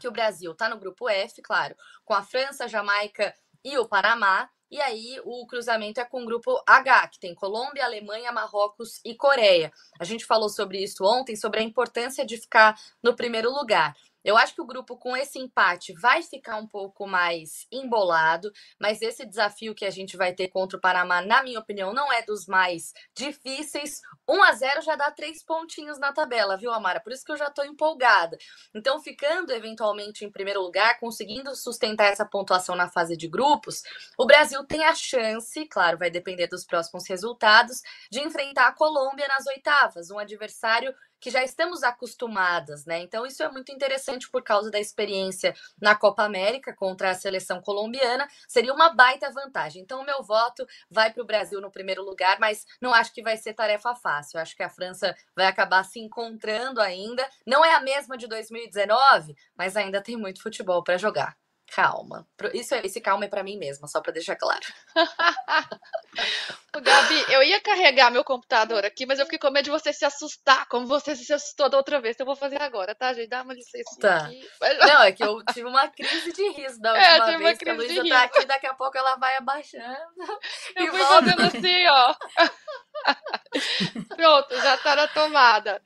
que 0.00 0.08
o 0.08 0.12
Brasil 0.12 0.52
está 0.52 0.68
no 0.68 0.78
grupo 0.78 1.08
F, 1.08 1.42
claro, 1.42 1.76
com 2.04 2.14
a 2.14 2.22
França, 2.22 2.66
Jamaica 2.66 3.34
e 3.62 3.78
o 3.78 3.86
Panamá. 3.86 4.48
E 4.70 4.80
aí 4.80 5.20
o 5.24 5.46
cruzamento 5.46 6.00
é 6.00 6.04
com 6.04 6.22
o 6.22 6.26
grupo 6.26 6.62
H, 6.64 7.08
que 7.08 7.18
tem 7.18 7.34
Colômbia, 7.34 7.84
Alemanha, 7.84 8.30
Marrocos 8.30 9.00
e 9.04 9.14
Coreia. 9.14 9.72
A 9.98 10.04
gente 10.04 10.24
falou 10.24 10.48
sobre 10.48 10.82
isso 10.82 11.04
ontem, 11.04 11.34
sobre 11.34 11.60
a 11.60 11.62
importância 11.62 12.24
de 12.24 12.36
ficar 12.36 12.78
no 13.02 13.16
primeiro 13.16 13.50
lugar. 13.50 13.96
Eu 14.24 14.36
acho 14.36 14.54
que 14.54 14.60
o 14.60 14.66
grupo 14.66 14.96
com 14.96 15.16
esse 15.16 15.38
empate 15.38 15.92
vai 15.94 16.22
ficar 16.22 16.56
um 16.56 16.66
pouco 16.66 17.06
mais 17.06 17.66
embolado, 17.72 18.52
mas 18.78 19.00
esse 19.00 19.24
desafio 19.26 19.74
que 19.74 19.84
a 19.84 19.90
gente 19.90 20.16
vai 20.16 20.32
ter 20.34 20.48
contra 20.48 20.76
o 20.76 20.80
Panamá, 20.80 21.20
na 21.22 21.42
minha 21.42 21.58
opinião, 21.58 21.92
não 21.92 22.12
é 22.12 22.22
dos 22.22 22.46
mais 22.46 22.92
difíceis. 23.16 24.00
1 24.28 24.42
a 24.42 24.52
0 24.52 24.82
já 24.82 24.96
dá 24.96 25.10
três 25.10 25.42
pontinhos 25.42 25.98
na 25.98 26.12
tabela, 26.12 26.56
viu, 26.56 26.72
Amara? 26.72 27.00
Por 27.00 27.12
isso 27.12 27.24
que 27.24 27.32
eu 27.32 27.36
já 27.36 27.46
estou 27.46 27.64
empolgada. 27.64 28.36
Então, 28.74 29.00
ficando 29.00 29.52
eventualmente 29.52 30.24
em 30.24 30.30
primeiro 30.30 30.60
lugar, 30.60 30.98
conseguindo 30.98 31.54
sustentar 31.56 32.12
essa 32.12 32.24
pontuação 32.24 32.76
na 32.76 32.88
fase 32.88 33.16
de 33.16 33.28
grupos, 33.28 33.82
o 34.18 34.26
Brasil 34.26 34.64
tem 34.64 34.84
a 34.84 34.94
chance, 34.94 35.66
claro, 35.66 35.98
vai 35.98 36.10
depender 36.10 36.46
dos 36.46 36.64
próximos 36.64 37.08
resultados, 37.08 37.80
de 38.10 38.20
enfrentar 38.20 38.68
a 38.68 38.72
Colômbia 38.72 39.26
nas 39.28 39.46
oitavas, 39.46 40.10
um 40.10 40.18
adversário 40.18 40.94
que 41.20 41.30
já 41.30 41.44
estamos 41.44 41.82
acostumadas, 41.82 42.84
né? 42.86 43.00
Então 43.00 43.26
isso 43.26 43.42
é 43.42 43.50
muito 43.50 43.70
interessante 43.72 44.30
por 44.30 44.42
causa 44.42 44.70
da 44.70 44.80
experiência 44.80 45.54
na 45.80 45.94
Copa 45.94 46.24
América 46.24 46.74
contra 46.74 47.10
a 47.10 47.14
seleção 47.14 47.60
colombiana, 47.60 48.26
seria 48.48 48.72
uma 48.72 48.90
baita 48.90 49.30
vantagem. 49.30 49.82
Então 49.82 50.00
o 50.00 50.06
meu 50.06 50.22
voto 50.22 50.66
vai 50.90 51.12
para 51.12 51.22
o 51.22 51.26
Brasil 51.26 51.60
no 51.60 51.70
primeiro 51.70 52.02
lugar, 52.02 52.38
mas 52.40 52.64
não 52.80 52.94
acho 52.94 53.12
que 53.12 53.22
vai 53.22 53.36
ser 53.36 53.54
tarefa 53.54 53.94
fácil. 53.94 54.40
Acho 54.40 54.56
que 54.56 54.62
a 54.62 54.70
França 54.70 55.14
vai 55.36 55.46
acabar 55.46 55.84
se 55.84 56.00
encontrando 56.00 56.80
ainda. 56.80 57.28
Não 57.46 57.64
é 57.64 57.74
a 57.74 57.80
mesma 57.80 58.16
de 58.16 58.26
2019, 58.26 59.34
mas 59.56 59.76
ainda 59.76 60.02
tem 60.02 60.16
muito 60.16 60.42
futebol 60.42 60.82
para 60.82 60.96
jogar. 60.96 61.39
Calma. 61.74 62.26
Isso, 62.52 62.74
é, 62.74 62.84
esse 62.84 63.00
calma 63.00 63.24
é 63.24 63.28
para 63.28 63.42
mim 63.42 63.56
mesma, 63.56 63.86
só 63.88 64.00
para 64.00 64.12
deixar 64.12 64.36
claro. 64.36 64.60
Gabi, 66.82 67.24
eu 67.32 67.42
ia 67.42 67.60
carregar 67.60 68.10
meu 68.10 68.24
computador 68.24 68.84
aqui, 68.84 69.04
mas 69.04 69.18
eu 69.18 69.24
fiquei 69.26 69.38
com 69.38 69.50
medo 69.50 69.64
de 69.64 69.70
você 69.70 69.92
se 69.92 70.04
assustar, 70.04 70.66
como 70.68 70.86
você 70.86 71.14
se 71.16 71.32
assustou 71.32 71.68
da 71.68 71.76
outra 71.76 72.00
vez. 72.00 72.14
Então 72.14 72.24
eu 72.24 72.28
vou 72.28 72.36
fazer 72.36 72.60
agora, 72.60 72.94
tá, 72.94 73.12
gente? 73.12 73.28
Dá 73.28 73.42
uma 73.42 73.54
licença 73.54 73.98
tá. 74.00 74.26
aqui. 74.26 74.48
Não, 74.60 75.02
é 75.02 75.12
que 75.12 75.24
eu 75.24 75.42
tive 75.52 75.68
uma 75.68 75.88
crise 75.88 76.32
de 76.32 76.50
riso 76.50 76.80
da 76.80 76.96
é, 76.98 77.18
última 77.18 77.32
é, 77.32 77.38
vez 77.38 77.58
que 77.58 77.68
a 77.68 77.74
Luísa 77.74 78.08
tá 78.08 78.22
aqui, 78.22 78.44
daqui 78.44 78.66
a 78.66 78.74
pouco 78.74 78.96
ela 78.96 79.16
vai 79.16 79.36
abaixando. 79.36 79.84
Eu 80.76 80.88
fui 80.88 80.98
volta. 80.98 81.14
fazendo 81.14 81.42
assim, 81.42 81.86
ó. 81.86 82.14
Pronto, 84.16 84.56
já 84.56 84.76
tá 84.78 84.96
na 84.96 85.08
tomada. 85.08 85.82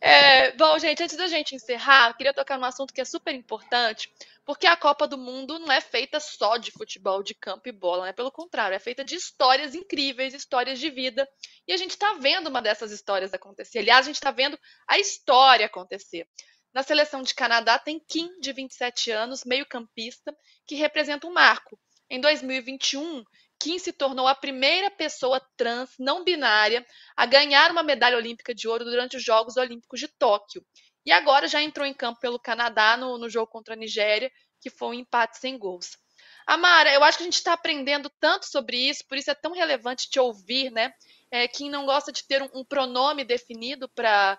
É, 0.00 0.52
bom, 0.52 0.78
gente, 0.78 1.02
antes 1.02 1.16
da 1.16 1.26
gente 1.26 1.54
encerrar, 1.54 2.14
queria 2.14 2.34
tocar 2.34 2.58
num 2.58 2.64
assunto 2.64 2.92
que 2.92 3.00
é 3.00 3.04
super 3.04 3.34
importante, 3.34 4.12
porque 4.46 4.66
a 4.68 4.76
Copa 4.76 5.08
do 5.08 5.18
Mundo 5.18 5.58
não 5.58 5.72
é 5.72 5.80
feita 5.80 6.20
só 6.20 6.56
de 6.56 6.70
futebol, 6.70 7.20
de 7.20 7.34
campo 7.34 7.68
e 7.68 7.72
bola, 7.72 8.04
né? 8.04 8.12
Pelo 8.12 8.30
contrário, 8.30 8.76
é 8.76 8.78
feita 8.78 9.04
de 9.04 9.16
histórias 9.16 9.74
incríveis, 9.74 10.32
histórias 10.32 10.78
de 10.78 10.88
vida. 10.88 11.28
E 11.66 11.72
a 11.72 11.76
gente 11.76 11.90
está 11.90 12.14
vendo 12.14 12.46
uma 12.46 12.62
dessas 12.62 12.92
histórias 12.92 13.34
acontecer. 13.34 13.80
Aliás, 13.80 14.06
a 14.06 14.08
gente 14.08 14.14
está 14.14 14.30
vendo 14.30 14.56
a 14.86 15.00
história 15.00 15.66
acontecer. 15.66 16.28
Na 16.72 16.84
seleção 16.84 17.22
de 17.22 17.34
Canadá 17.34 17.76
tem 17.76 17.98
Kim, 17.98 18.38
de 18.38 18.52
27 18.52 19.10
anos, 19.10 19.44
meio-campista, 19.44 20.32
que 20.64 20.76
representa 20.76 21.26
um 21.26 21.32
marco. 21.32 21.76
Em 22.08 22.20
2021, 22.20 23.24
Kim 23.58 23.78
se 23.80 23.92
tornou 23.92 24.28
a 24.28 24.34
primeira 24.34 24.92
pessoa 24.92 25.40
trans 25.56 25.90
não 25.98 26.22
binária 26.22 26.86
a 27.16 27.26
ganhar 27.26 27.72
uma 27.72 27.82
medalha 27.82 28.16
olímpica 28.16 28.54
de 28.54 28.68
ouro 28.68 28.84
durante 28.84 29.16
os 29.16 29.24
Jogos 29.24 29.56
Olímpicos 29.56 29.98
de 29.98 30.06
Tóquio. 30.06 30.64
E 31.06 31.12
agora 31.12 31.46
já 31.46 31.62
entrou 31.62 31.86
em 31.86 31.94
campo 31.94 32.18
pelo 32.20 32.36
Canadá 32.36 32.96
no, 32.96 33.16
no 33.16 33.30
jogo 33.30 33.46
contra 33.46 33.74
a 33.74 33.76
Nigéria, 33.76 34.30
que 34.60 34.68
foi 34.68 34.88
um 34.88 34.94
empate 34.94 35.38
sem 35.38 35.56
gols. 35.56 35.96
Amara, 36.44 36.92
eu 36.92 37.04
acho 37.04 37.18
que 37.18 37.22
a 37.22 37.26
gente 37.26 37.34
está 37.34 37.52
aprendendo 37.52 38.10
tanto 38.20 38.46
sobre 38.46 38.76
isso, 38.76 39.06
por 39.06 39.16
isso 39.16 39.30
é 39.30 39.34
tão 39.34 39.52
relevante 39.52 40.10
te 40.10 40.18
ouvir, 40.18 40.70
né? 40.70 40.92
É, 41.30 41.46
quem 41.46 41.70
não 41.70 41.86
gosta 41.86 42.12
de 42.12 42.24
ter 42.24 42.42
um, 42.42 42.48
um 42.54 42.64
pronome 42.64 43.24
definido 43.24 43.88
para 43.88 44.38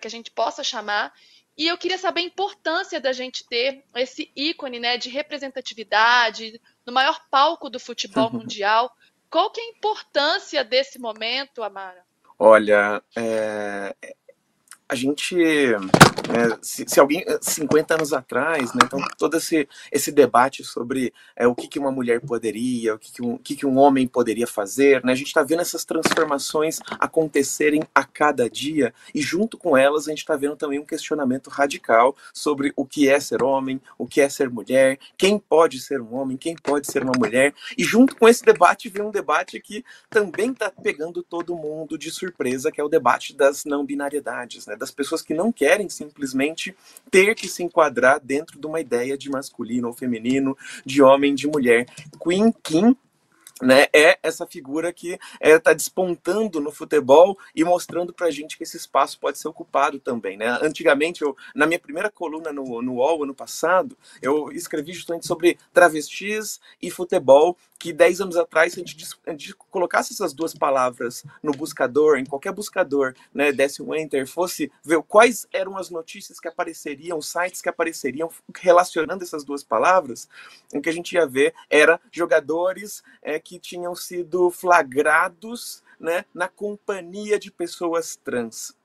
que 0.00 0.06
a 0.06 0.10
gente 0.10 0.30
possa 0.30 0.62
chamar. 0.62 1.12
E 1.56 1.66
eu 1.66 1.76
queria 1.76 1.98
saber 1.98 2.20
a 2.20 2.24
importância 2.24 3.00
da 3.00 3.12
gente 3.12 3.44
ter 3.46 3.84
esse 3.96 4.30
ícone 4.36 4.78
né, 4.78 4.96
de 4.96 5.08
representatividade 5.08 6.60
no 6.86 6.92
maior 6.92 7.20
palco 7.30 7.68
do 7.68 7.80
futebol 7.80 8.30
mundial. 8.32 8.90
Qual 9.28 9.50
que 9.50 9.60
é 9.60 9.64
a 9.64 9.68
importância 9.68 10.64
desse 10.64 10.98
momento, 10.98 11.62
Amara? 11.62 12.06
Olha, 12.38 13.02
é, 13.16 13.94
a 14.88 14.94
gente, 14.94 15.36
né, 15.36 16.58
se, 16.62 16.84
se, 16.88 16.98
alguém, 16.98 17.22
50 17.42 17.94
anos 17.94 18.12
atrás, 18.14 18.72
né, 18.72 18.80
então 18.84 18.98
todo 19.18 19.36
esse, 19.36 19.68
esse 19.92 20.10
debate 20.10 20.64
sobre 20.64 21.12
é, 21.36 21.46
o 21.46 21.54
que, 21.54 21.68
que 21.68 21.78
uma 21.78 21.92
mulher 21.92 22.22
poderia, 22.22 22.94
o 22.94 22.98
que, 22.98 23.12
que, 23.12 23.22
um, 23.22 23.36
que, 23.36 23.54
que 23.54 23.66
um 23.66 23.76
homem 23.76 24.08
poderia 24.08 24.46
fazer, 24.46 25.04
né, 25.04 25.12
a 25.12 25.14
gente 25.14 25.26
está 25.26 25.42
vendo 25.42 25.60
essas 25.60 25.84
transformações 25.84 26.80
acontecerem 26.98 27.82
a 27.94 28.02
cada 28.02 28.48
dia 28.48 28.94
e 29.14 29.20
junto 29.20 29.58
com 29.58 29.76
elas 29.76 30.06
a 30.06 30.10
gente 30.10 30.20
está 30.20 30.36
vendo 30.36 30.56
também 30.56 30.78
um 30.78 30.86
questionamento 30.86 31.50
radical 31.50 32.16
sobre 32.32 32.72
o 32.74 32.86
que 32.86 33.10
é 33.10 33.20
ser 33.20 33.42
homem, 33.42 33.80
o 33.98 34.06
que 34.06 34.22
é 34.22 34.28
ser 34.30 34.48
mulher, 34.48 34.98
quem 35.18 35.38
pode 35.38 35.80
ser 35.80 36.00
um 36.00 36.14
homem, 36.14 36.38
quem 36.38 36.56
pode 36.56 36.90
ser 36.90 37.02
uma 37.02 37.12
mulher 37.18 37.52
e 37.76 37.84
junto 37.84 38.16
com 38.16 38.26
esse 38.26 38.42
debate 38.42 38.88
vem 38.88 39.02
um 39.02 39.10
debate 39.10 39.60
que 39.60 39.84
também 40.08 40.52
está 40.52 40.70
pegando 40.70 41.22
todo 41.22 41.54
mundo 41.54 41.98
de 41.98 42.10
surpresa, 42.10 42.72
que 42.72 42.80
é 42.80 42.84
o 42.84 42.88
debate 42.88 43.36
das 43.36 43.66
não 43.66 43.84
binariedades, 43.84 44.66
né, 44.66 44.77
das 44.78 44.90
pessoas 44.90 45.20
que 45.20 45.34
não 45.34 45.52
querem 45.52 45.88
simplesmente 45.88 46.74
ter 47.10 47.34
que 47.34 47.48
se 47.48 47.62
enquadrar 47.62 48.20
dentro 48.20 48.58
de 48.58 48.66
uma 48.66 48.80
ideia 48.80 49.18
de 49.18 49.28
masculino 49.28 49.88
ou 49.88 49.94
feminino, 49.94 50.56
de 50.84 51.02
homem, 51.02 51.34
de 51.34 51.46
mulher. 51.46 51.86
Queen 52.22 52.52
Kim 52.62 52.96
né, 53.62 53.86
é 53.92 54.18
essa 54.22 54.46
figura 54.46 54.92
que 54.92 55.12
está 55.12 55.20
é, 55.40 55.58
tá 55.58 55.72
despontando 55.72 56.60
no 56.60 56.70
futebol 56.70 57.38
e 57.54 57.64
mostrando 57.64 58.12
para 58.12 58.26
a 58.26 58.30
gente 58.30 58.56
que 58.56 58.62
esse 58.62 58.76
espaço 58.76 59.18
pode 59.18 59.38
ser 59.38 59.48
ocupado 59.48 59.98
também. 59.98 60.36
Né? 60.36 60.46
Antigamente, 60.62 61.22
eu, 61.22 61.36
na 61.54 61.66
minha 61.66 61.78
primeira 61.78 62.10
coluna 62.10 62.52
no, 62.52 62.80
no 62.82 62.94
UOL, 62.94 63.24
ano 63.24 63.34
passado, 63.34 63.96
eu 64.22 64.50
escrevi 64.52 64.92
justamente 64.92 65.26
sobre 65.26 65.58
travestis 65.72 66.60
e 66.80 66.90
futebol, 66.90 67.56
que 67.78 67.92
10 67.92 68.22
anos 68.22 68.36
atrás, 68.36 68.72
se 68.72 68.80
a 68.80 68.84
gente, 68.84 69.06
a 69.24 69.30
gente, 69.30 69.54
colocasse 69.70 70.12
essas 70.12 70.32
duas 70.32 70.52
palavras 70.52 71.24
no 71.42 71.52
buscador, 71.52 72.18
em 72.18 72.24
qualquer 72.24 72.52
buscador, 72.52 73.14
né, 73.32 73.52
desse 73.52 73.82
um 73.82 73.94
enter, 73.94 74.26
fosse 74.26 74.70
ver 74.82 75.00
quais 75.02 75.46
eram 75.52 75.76
as 75.76 75.88
notícias 75.88 76.40
que 76.40 76.48
apareceriam, 76.48 77.22
sites 77.22 77.62
que 77.62 77.68
apareceriam 77.68 78.28
relacionando 78.56 79.22
essas 79.22 79.44
duas 79.44 79.62
palavras, 79.62 80.28
o 80.74 80.80
que 80.80 80.88
a 80.88 80.92
gente 80.92 81.12
ia 81.12 81.26
ver 81.26 81.54
era 81.70 82.00
jogadores 82.10 83.02
é, 83.22 83.38
que 83.48 83.58
tinham 83.58 83.94
sido 83.94 84.50
flagrados 84.50 85.82
né, 85.98 86.26
na 86.34 86.48
companhia 86.48 87.38
de 87.38 87.50
pessoas 87.50 88.14
trans 88.14 88.76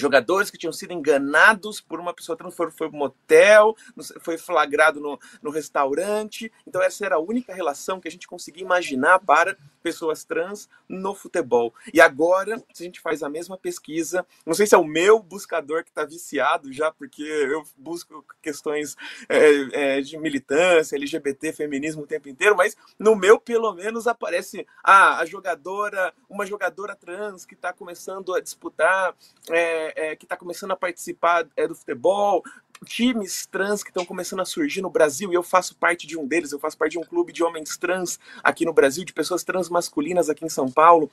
jogadores 0.00 0.50
que 0.50 0.58
tinham 0.58 0.72
sido 0.72 0.92
enganados 0.92 1.80
por 1.80 2.00
uma 2.00 2.14
pessoa 2.14 2.36
trans, 2.36 2.54
foi, 2.54 2.70
foi 2.70 2.88
motel, 2.90 3.76
foi 4.20 4.38
flagrado 4.38 5.00
no, 5.00 5.18
no 5.42 5.50
restaurante. 5.50 6.50
Então, 6.66 6.82
essa 6.82 7.04
era 7.04 7.16
a 7.16 7.20
única 7.20 7.54
relação 7.54 8.00
que 8.00 8.08
a 8.08 8.10
gente 8.10 8.26
conseguia 8.26 8.62
imaginar 8.62 9.18
para 9.20 9.56
pessoas 9.82 10.24
trans 10.24 10.68
no 10.88 11.14
futebol. 11.14 11.72
E 11.92 12.00
agora, 12.00 12.62
se 12.72 12.82
a 12.82 12.86
gente 12.86 13.00
faz 13.00 13.22
a 13.22 13.28
mesma 13.28 13.56
pesquisa, 13.56 14.26
não 14.44 14.54
sei 14.54 14.66
se 14.66 14.74
é 14.74 14.78
o 14.78 14.84
meu 14.84 15.20
buscador 15.20 15.82
que 15.84 15.90
está 15.90 16.04
viciado 16.04 16.72
já, 16.72 16.90
porque 16.90 17.22
eu 17.22 17.62
busco 17.76 18.24
questões 18.42 18.96
é, 19.28 19.96
é, 19.96 20.00
de 20.00 20.18
militância, 20.18 20.96
LGBT, 20.96 21.52
feminismo 21.52 22.02
o 22.02 22.06
tempo 22.06 22.28
inteiro, 22.28 22.56
mas 22.56 22.76
no 22.98 23.14
meu, 23.16 23.38
pelo 23.40 23.72
menos, 23.72 24.06
aparece 24.06 24.66
ah, 24.82 25.18
a 25.18 25.24
jogadora, 25.24 26.12
uma 26.28 26.44
jogadora 26.44 26.94
trans 26.94 27.44
que 27.44 27.54
está 27.54 27.72
começando 27.72 28.34
a 28.34 28.40
disputar. 28.40 29.14
É, 29.50 29.87
é, 29.96 30.16
que 30.16 30.24
está 30.24 30.36
começando 30.36 30.72
a 30.72 30.76
participar 30.76 31.46
é, 31.56 31.66
do 31.66 31.74
futebol, 31.74 32.42
times 32.84 33.46
trans 33.46 33.82
que 33.82 33.90
estão 33.90 34.04
começando 34.04 34.40
a 34.40 34.44
surgir 34.44 34.80
no 34.80 34.90
Brasil, 34.90 35.32
e 35.32 35.34
eu 35.34 35.42
faço 35.42 35.74
parte 35.76 36.06
de 36.06 36.16
um 36.16 36.26
deles, 36.26 36.52
eu 36.52 36.58
faço 36.58 36.76
parte 36.76 36.92
de 36.92 36.98
um 36.98 37.04
clube 37.04 37.32
de 37.32 37.42
homens 37.42 37.76
trans 37.76 38.18
aqui 38.42 38.64
no 38.64 38.72
Brasil, 38.72 39.04
de 39.04 39.12
pessoas 39.12 39.42
trans 39.42 39.68
masculinas 39.68 40.28
aqui 40.28 40.44
em 40.44 40.48
São 40.48 40.70
Paulo. 40.70 41.10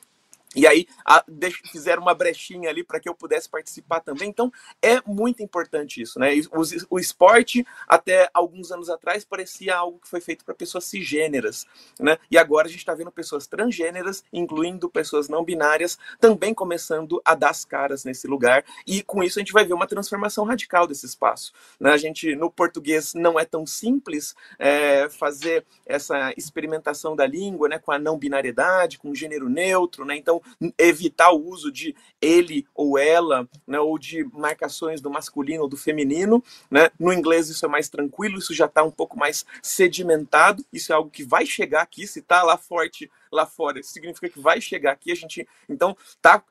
E 0.55 0.65
aí 0.65 0.87
a, 1.05 1.23
fizeram 1.71 2.01
uma 2.01 2.13
brechinha 2.13 2.69
ali 2.69 2.83
para 2.83 2.99
que 2.99 3.09
eu 3.09 3.13
pudesse 3.13 3.49
participar 3.49 3.99
também. 3.99 4.29
Então 4.29 4.51
é 4.81 5.01
muito 5.05 5.43
importante 5.43 6.01
isso, 6.01 6.19
né? 6.19 6.31
O, 6.51 6.95
o 6.95 6.99
esporte 6.99 7.65
até 7.87 8.29
alguns 8.33 8.71
anos 8.71 8.89
atrás 8.89 9.25
parecia 9.25 9.75
algo 9.75 9.99
que 9.99 10.07
foi 10.07 10.21
feito 10.21 10.45
para 10.45 10.53
pessoas 10.53 10.85
cisgêneras, 10.85 11.65
né? 11.99 12.17
E 12.31 12.37
agora 12.37 12.67
a 12.67 12.69
gente 12.69 12.79
está 12.79 12.93
vendo 12.93 13.11
pessoas 13.11 13.47
transgêneras, 13.47 14.23
incluindo 14.31 14.89
pessoas 14.89 15.27
não 15.27 15.43
binárias, 15.43 15.97
também 16.19 16.53
começando 16.53 17.21
a 17.25 17.35
dar 17.35 17.49
as 17.49 17.65
caras 17.65 18.05
nesse 18.05 18.27
lugar. 18.27 18.63
E 18.87 19.03
com 19.03 19.23
isso 19.23 19.39
a 19.39 19.41
gente 19.41 19.53
vai 19.53 19.65
ver 19.65 19.73
uma 19.73 19.87
transformação 19.87 20.45
radical 20.45 20.87
desse 20.87 21.05
espaço. 21.05 21.53
Né? 21.79 21.91
A 21.91 21.97
gente 21.97 22.35
no 22.35 22.49
português 22.49 23.13
não 23.13 23.39
é 23.39 23.45
tão 23.45 23.65
simples 23.65 24.35
é, 24.57 25.09
fazer 25.09 25.65
essa 25.85 26.33
experimentação 26.37 27.15
da 27.15 27.25
língua, 27.25 27.67
né? 27.67 27.79
Com 27.79 27.91
a 27.91 27.99
não 27.99 28.17
binariedade, 28.17 28.97
com 28.97 29.09
o 29.09 29.15
gênero 29.15 29.49
neutro, 29.49 30.05
né? 30.05 30.15
Então 30.15 30.41
evitar 30.77 31.31
o 31.31 31.43
uso 31.47 31.71
de 31.71 31.95
ele 32.21 32.65
ou 32.73 32.97
ela, 32.97 33.47
né, 33.67 33.79
ou 33.79 33.97
de 33.97 34.23
marcações 34.33 35.01
do 35.01 35.09
masculino 35.09 35.63
ou 35.63 35.69
do 35.69 35.77
feminino. 35.77 36.43
Né? 36.69 36.89
No 36.99 37.13
inglês 37.13 37.49
isso 37.49 37.65
é 37.65 37.69
mais 37.69 37.89
tranquilo, 37.89 38.37
isso 38.37 38.53
já 38.53 38.65
está 38.65 38.83
um 38.83 38.91
pouco 38.91 39.17
mais 39.17 39.45
sedimentado, 39.61 40.65
isso 40.71 40.91
é 40.91 40.95
algo 40.95 41.09
que 41.09 41.23
vai 41.23 41.45
chegar 41.45 41.81
aqui, 41.81 42.07
se 42.07 42.19
está 42.19 42.43
lá 42.43 42.57
forte 42.57 43.09
lá 43.31 43.45
fora, 43.45 43.81
significa 43.83 44.29
que 44.29 44.39
vai 44.39 44.61
chegar 44.61 44.93
aqui, 44.93 45.11
a 45.11 45.15
gente, 45.15 45.47
então, 45.67 45.95
tá, 46.21 46.43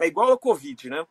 é 0.00 0.06
igual 0.06 0.32
a 0.32 0.38
Covid, 0.38 0.90
né? 0.90 1.06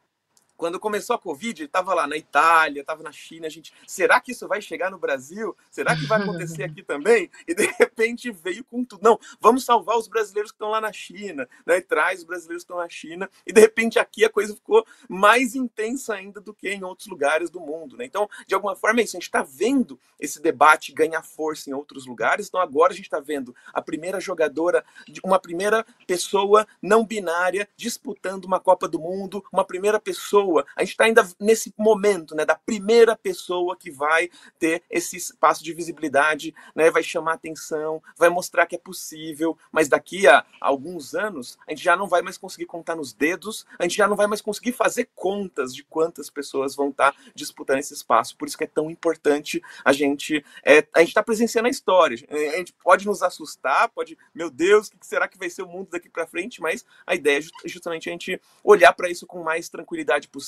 Quando 0.61 0.79
começou 0.79 1.15
a 1.15 1.19
Covid, 1.19 1.63
estava 1.63 1.91
lá 1.95 2.05
na 2.05 2.15
Itália, 2.15 2.81
estava 2.81 3.01
na 3.01 3.11
China, 3.11 3.47
a 3.47 3.49
gente, 3.49 3.73
será 3.87 4.21
que 4.21 4.31
isso 4.31 4.47
vai 4.47 4.61
chegar 4.61 4.91
no 4.91 4.99
Brasil? 4.99 5.57
Será 5.71 5.95
que 5.95 6.05
vai 6.05 6.21
acontecer 6.21 6.61
aqui 6.61 6.83
também? 6.83 7.31
E 7.47 7.55
de 7.55 7.65
repente 7.79 8.31
veio 8.31 8.63
com 8.63 8.85
tudo. 8.85 9.01
Não, 9.03 9.19
vamos 9.39 9.65
salvar 9.65 9.97
os 9.97 10.07
brasileiros 10.07 10.51
que 10.51 10.55
estão 10.55 10.69
lá 10.69 10.79
na 10.79 10.93
China, 10.93 11.49
né? 11.65 11.77
E 11.77 11.81
traz 11.81 12.19
os 12.19 12.25
brasileiros 12.25 12.63
que 12.63 12.71
estão 12.71 12.77
na 12.77 12.87
China. 12.87 13.29
E 13.45 13.51
de 13.51 13.59
repente 13.59 13.97
aqui 13.97 14.23
a 14.23 14.29
coisa 14.29 14.53
ficou 14.53 14.85
mais 15.09 15.55
intensa 15.55 16.13
ainda 16.13 16.39
do 16.39 16.53
que 16.53 16.69
em 16.69 16.83
outros 16.83 17.07
lugares 17.07 17.49
do 17.49 17.59
mundo, 17.59 17.97
né? 17.97 18.05
Então, 18.05 18.29
de 18.45 18.53
alguma 18.53 18.75
forma 18.75 19.01
é 19.01 19.03
isso, 19.03 19.17
a 19.17 19.19
gente 19.19 19.27
está 19.27 19.41
vendo 19.41 19.99
esse 20.19 20.39
debate 20.39 20.93
ganhar 20.93 21.23
força 21.23 21.69
em 21.69 21.73
outros 21.73 22.05
lugares. 22.05 22.47
Então 22.47 22.61
agora 22.61 22.93
a 22.93 22.95
gente 22.95 23.05
está 23.05 23.19
vendo 23.19 23.55
a 23.73 23.81
primeira 23.81 24.19
jogadora, 24.19 24.85
uma 25.23 25.39
primeira 25.39 25.83
pessoa 26.05 26.67
não 26.81 27.03
binária 27.03 27.67
disputando 27.75 28.45
uma 28.45 28.59
Copa 28.59 28.87
do 28.87 28.99
Mundo, 28.99 29.43
uma 29.51 29.65
primeira 29.65 29.99
pessoa 29.99 30.50
pessoa, 30.51 30.65
a 30.75 30.81
gente 30.83 30.91
está 30.91 31.05
ainda 31.05 31.27
nesse 31.39 31.73
momento, 31.77 32.35
né, 32.35 32.45
da 32.45 32.55
primeira 32.55 33.15
pessoa 33.15 33.77
que 33.77 33.89
vai 33.89 34.29
ter 34.59 34.83
esse 34.89 35.15
espaço 35.15 35.63
de 35.63 35.73
visibilidade, 35.73 36.53
né, 36.75 36.91
vai 36.91 37.03
chamar 37.03 37.33
atenção, 37.33 38.01
vai 38.17 38.29
mostrar 38.29 38.65
que 38.65 38.75
é 38.75 38.79
possível, 38.79 39.57
mas 39.71 39.87
daqui 39.87 40.27
a 40.27 40.45
alguns 40.59 41.15
anos 41.15 41.57
a 41.67 41.71
gente 41.71 41.83
já 41.83 41.95
não 41.95 42.07
vai 42.07 42.21
mais 42.21 42.37
conseguir 42.37 42.65
contar 42.65 42.95
nos 42.95 43.13
dedos, 43.13 43.65
a 43.79 43.83
gente 43.83 43.95
já 43.95 44.07
não 44.07 44.15
vai 44.15 44.27
mais 44.27 44.41
conseguir 44.41 44.73
fazer 44.73 45.09
contas 45.15 45.73
de 45.73 45.83
quantas 45.83 46.29
pessoas 46.29 46.75
vão 46.75 46.89
estar 46.89 47.13
tá 47.13 47.17
disputando 47.33 47.79
esse 47.79 47.93
espaço. 47.93 48.35
Por 48.35 48.47
isso 48.47 48.57
que 48.57 48.63
é 48.63 48.67
tão 48.67 48.89
importante 48.91 49.61
a 49.85 49.93
gente 49.93 50.43
é, 50.63 50.85
a 50.93 50.99
gente 50.99 51.09
está 51.09 51.23
presenciando 51.23 51.67
a 51.67 51.71
história. 51.71 52.17
A 52.29 52.57
gente 52.57 52.73
pode 52.73 53.05
nos 53.05 53.21
assustar, 53.21 53.89
pode, 53.89 54.17
meu 54.33 54.49
Deus, 54.49 54.87
o 54.87 54.91
que 54.91 55.05
será 55.05 55.27
que 55.27 55.37
vai 55.37 55.49
ser 55.49 55.61
o 55.63 55.67
mundo 55.67 55.89
daqui 55.91 56.09
para 56.09 56.27
frente? 56.27 56.61
Mas 56.61 56.85
a 57.05 57.15
ideia 57.15 57.39
é 57.63 57.67
justamente 57.67 58.09
a 58.09 58.11
gente 58.11 58.41
olhar 58.63 58.93
para 58.93 59.09
isso 59.09 59.25
com 59.25 59.43
mais 59.43 59.69
tranquilidade 59.69 60.27
possível 60.27 60.40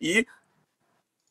e 0.00 0.26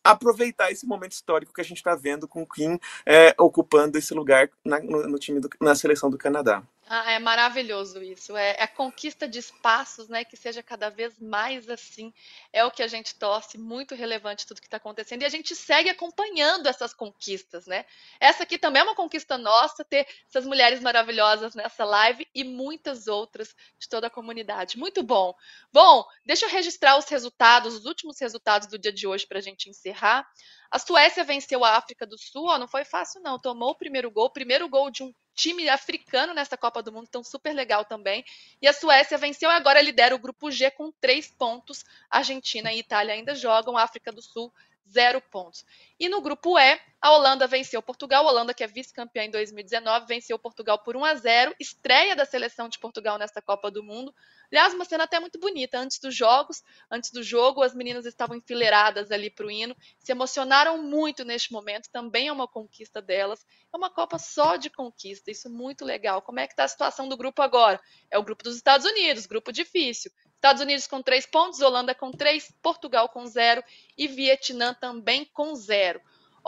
aproveitar 0.03 0.71
esse 0.71 0.85
momento 0.85 1.11
histórico 1.11 1.53
que 1.53 1.61
a 1.61 1.63
gente 1.63 1.77
está 1.77 1.95
vendo 1.95 2.27
com 2.27 2.41
o 2.41 2.47
Kim 2.47 2.79
é, 3.05 3.35
ocupando 3.37 3.97
esse 3.97 4.13
lugar 4.13 4.49
na, 4.63 4.79
no, 4.79 5.07
no, 5.07 5.19
time 5.19 5.39
do, 5.39 5.49
na 5.59 5.75
seleção 5.75 6.09
do 6.09 6.17
Canadá. 6.17 6.63
Ah, 6.89 7.11
é 7.11 7.19
maravilhoso 7.19 8.01
isso. 8.01 8.37
É, 8.37 8.51
é 8.51 8.63
a 8.63 8.67
conquista 8.67 9.27
de 9.27 9.39
espaços, 9.39 10.07
né? 10.07 10.23
Que 10.23 10.37
seja 10.37 10.63
cada 10.63 10.89
vez 10.89 11.19
mais 11.19 11.69
assim. 11.69 12.13
É 12.53 12.63
o 12.63 12.71
que 12.71 12.81
a 12.81 12.87
gente 12.87 13.13
torce, 13.15 13.57
muito 13.57 13.93
relevante 13.93 14.47
tudo 14.47 14.61
que 14.61 14.67
está 14.67 14.77
acontecendo. 14.77 15.21
E 15.21 15.25
a 15.25 15.29
gente 15.29 15.53
segue 15.53 15.89
acompanhando 15.89 16.65
essas 16.67 16.93
conquistas, 16.93 17.67
né? 17.67 17.85
Essa 18.21 18.43
aqui 18.43 18.57
também 18.57 18.79
é 18.79 18.83
uma 18.85 18.95
conquista 18.95 19.37
nossa, 19.37 19.83
ter 19.83 20.07
essas 20.29 20.45
mulheres 20.45 20.79
maravilhosas 20.79 21.55
nessa 21.55 21.83
live 21.83 22.25
e 22.33 22.45
muitas 22.45 23.07
outras 23.07 23.53
de 23.77 23.89
toda 23.89 24.07
a 24.07 24.09
comunidade. 24.09 24.77
Muito 24.77 25.03
bom. 25.03 25.33
Bom, 25.73 26.05
deixa 26.25 26.45
eu 26.45 26.49
registrar 26.49 26.97
os 26.97 27.09
resultados, 27.09 27.75
os 27.75 27.85
últimos 27.85 28.17
resultados 28.21 28.69
do 28.69 28.79
dia 28.79 28.93
de 28.93 29.05
hoje 29.05 29.27
para 29.27 29.39
a 29.39 29.41
gente 29.41 29.69
encerrar. 29.69 30.25
A 30.69 30.79
Suécia 30.79 31.23
venceu 31.23 31.63
a 31.63 31.77
África 31.77 32.05
do 32.05 32.17
Sul, 32.17 32.45
ó, 32.47 32.57
não 32.57 32.67
foi 32.67 32.83
fácil 32.83 33.21
não, 33.21 33.39
tomou 33.39 33.71
o 33.71 33.75
primeiro 33.75 34.11
gol, 34.11 34.29
primeiro 34.29 34.67
gol 34.67 34.89
de 34.89 35.03
um 35.03 35.13
time 35.33 35.69
africano 35.69 36.33
nessa 36.33 36.57
Copa 36.57 36.81
do 36.81 36.91
Mundo, 36.91 37.05
então 37.07 37.23
super 37.23 37.53
legal 37.53 37.85
também. 37.85 38.25
E 38.61 38.67
a 38.67 38.73
Suécia 38.73 39.17
venceu 39.17 39.49
e 39.49 39.53
agora 39.53 39.81
lidera 39.81 40.15
o 40.15 40.19
grupo 40.19 40.49
G 40.49 40.71
com 40.71 40.91
três 40.99 41.27
pontos. 41.27 41.85
Argentina 42.09 42.73
e 42.73 42.79
Itália 42.79 43.13
ainda 43.13 43.35
jogam, 43.35 43.77
África 43.77 44.11
do 44.11 44.21
Sul 44.21 44.51
zero 44.89 45.21
pontos. 45.21 45.65
E 45.99 46.07
no 46.07 46.21
grupo 46.21 46.59
E, 46.59 46.79
a 47.01 47.11
Holanda 47.11 47.47
venceu 47.47 47.81
Portugal. 47.81 48.27
A 48.27 48.31
Holanda, 48.31 48.53
que 48.53 48.63
é 48.63 48.67
vice-campeã 48.67 49.23
em 49.23 49.31
2019, 49.31 50.05
venceu 50.07 50.37
Portugal 50.37 50.77
por 50.77 50.95
1 50.95 51.05
a 51.05 51.15
0. 51.15 51.55
Estreia 51.59 52.15
da 52.15 52.25
seleção 52.25 52.69
de 52.69 52.77
Portugal 52.77 53.17
nesta 53.17 53.41
Copa 53.41 53.71
do 53.71 53.83
Mundo. 53.83 54.13
Aliás, 54.51 54.73
uma 54.73 54.85
cena 54.85 55.05
até 55.05 55.19
muito 55.19 55.39
bonita. 55.39 55.79
Antes 55.79 55.99
dos 55.99 56.15
jogos, 56.15 56.63
antes 56.89 57.11
do 57.11 57.23
jogo, 57.23 57.63
as 57.63 57.73
meninas 57.73 58.05
estavam 58.05 58.37
enfileiradas 58.37 59.11
ali 59.11 59.29
para 59.29 59.47
o 59.47 59.51
hino, 59.51 59.75
se 59.99 60.11
emocionaram 60.11 60.81
muito 60.81 61.25
neste 61.25 61.51
momento. 61.51 61.89
Também 61.91 62.27
é 62.27 62.31
uma 62.31 62.47
conquista 62.47 63.01
delas. 63.01 63.45
É 63.73 63.77
uma 63.77 63.89
Copa 63.89 64.19
só 64.19 64.55
de 64.55 64.69
conquista. 64.69 65.31
Isso 65.31 65.47
é 65.47 65.51
muito 65.51 65.83
legal. 65.83 66.21
Como 66.21 66.39
é 66.39 66.45
que 66.45 66.53
está 66.53 66.63
a 66.63 66.67
situação 66.67 67.07
do 67.09 67.17
grupo 67.17 67.41
agora? 67.41 67.79
É 68.11 68.17
o 68.17 68.23
grupo 68.23 68.43
dos 68.43 68.55
Estados 68.55 68.85
Unidos, 68.85 69.25
grupo 69.25 69.51
difícil. 69.51 70.11
Estados 70.37 70.61
Unidos 70.61 70.85
com 70.85 71.01
três 71.01 71.25
pontos, 71.25 71.61
Holanda 71.61 71.95
com 71.95 72.11
três, 72.11 72.53
Portugal 72.61 73.09
com 73.09 73.25
zero 73.25 73.63
e 73.97 74.07
Vietnã 74.07 74.73
também 74.73 75.25
com 75.25 75.55
zero. 75.55 75.86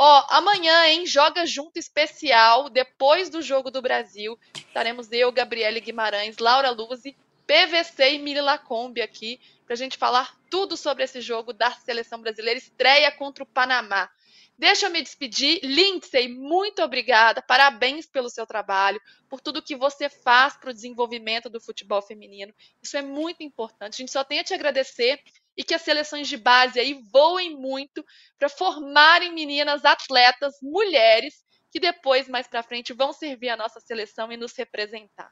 Ó, 0.02 0.26
amanhã, 0.30 0.86
hein? 0.86 1.06
Joga 1.06 1.46
junto 1.46 1.78
especial, 1.78 2.70
depois 2.70 3.30
do 3.30 3.42
jogo 3.42 3.70
do 3.70 3.82
Brasil. 3.82 4.40
Estaremos 4.56 5.12
eu, 5.12 5.30
Gabriele 5.30 5.82
Guimarães, 5.82 6.38
Laura 6.38 6.70
Luzi, 6.70 7.18
PVC 7.46 8.14
e 8.14 8.18
Mili 8.18 8.40
Lacombe 8.40 9.02
aqui 9.02 9.42
para 9.66 9.74
a 9.74 9.78
gente 9.78 9.98
falar 9.98 10.40
tudo 10.50 10.78
sobre 10.78 11.04
esse 11.04 11.20
jogo 11.20 11.52
da 11.52 11.72
seleção 11.72 12.22
brasileira, 12.22 12.58
estreia 12.58 13.12
contra 13.12 13.44
o 13.44 13.46
Panamá. 13.46 14.10
Deixa 14.58 14.86
eu 14.86 14.90
me 14.90 15.02
despedir. 15.02 15.60
Lindsay, 15.64 16.30
muito 16.30 16.82
obrigada. 16.82 17.42
Parabéns 17.42 18.06
pelo 18.06 18.30
seu 18.30 18.48
trabalho, 18.48 19.02
por 19.30 19.42
tudo 19.42 19.62
que 19.62 19.76
você 19.76 20.10
faz 20.10 20.56
para 20.56 20.70
o 20.70 20.74
desenvolvimento 20.74 21.50
do 21.50 21.60
futebol 21.60 22.02
feminino. 22.02 22.54
Isso 22.82 22.96
é 22.96 23.02
muito 23.02 23.44
importante. 23.44 23.96
A 23.96 23.98
gente 23.98 24.12
só 24.12 24.24
tem 24.24 24.40
a 24.40 24.44
te 24.46 24.54
agradecer 24.54 25.22
e 25.60 25.64
que 25.64 25.74
as 25.74 25.82
seleções 25.82 26.30
de 26.30 26.38
base 26.38 26.80
aí 26.80 27.02
voem 27.12 27.54
muito 27.54 28.02
para 28.40 28.48
formarem 28.48 29.34
meninas 29.34 29.84
atletas, 29.84 30.54
mulheres, 30.62 31.34
que 31.70 31.82
depois, 31.82 32.30
mais 32.30 32.48
para 32.48 32.64
frente, 32.64 32.94
vão 32.94 33.12
servir 33.12 33.50
a 33.50 33.58
nossa 33.58 33.82
seleção 33.82 34.32
e 34.32 34.38
nos 34.38 34.56
representar. 34.58 35.30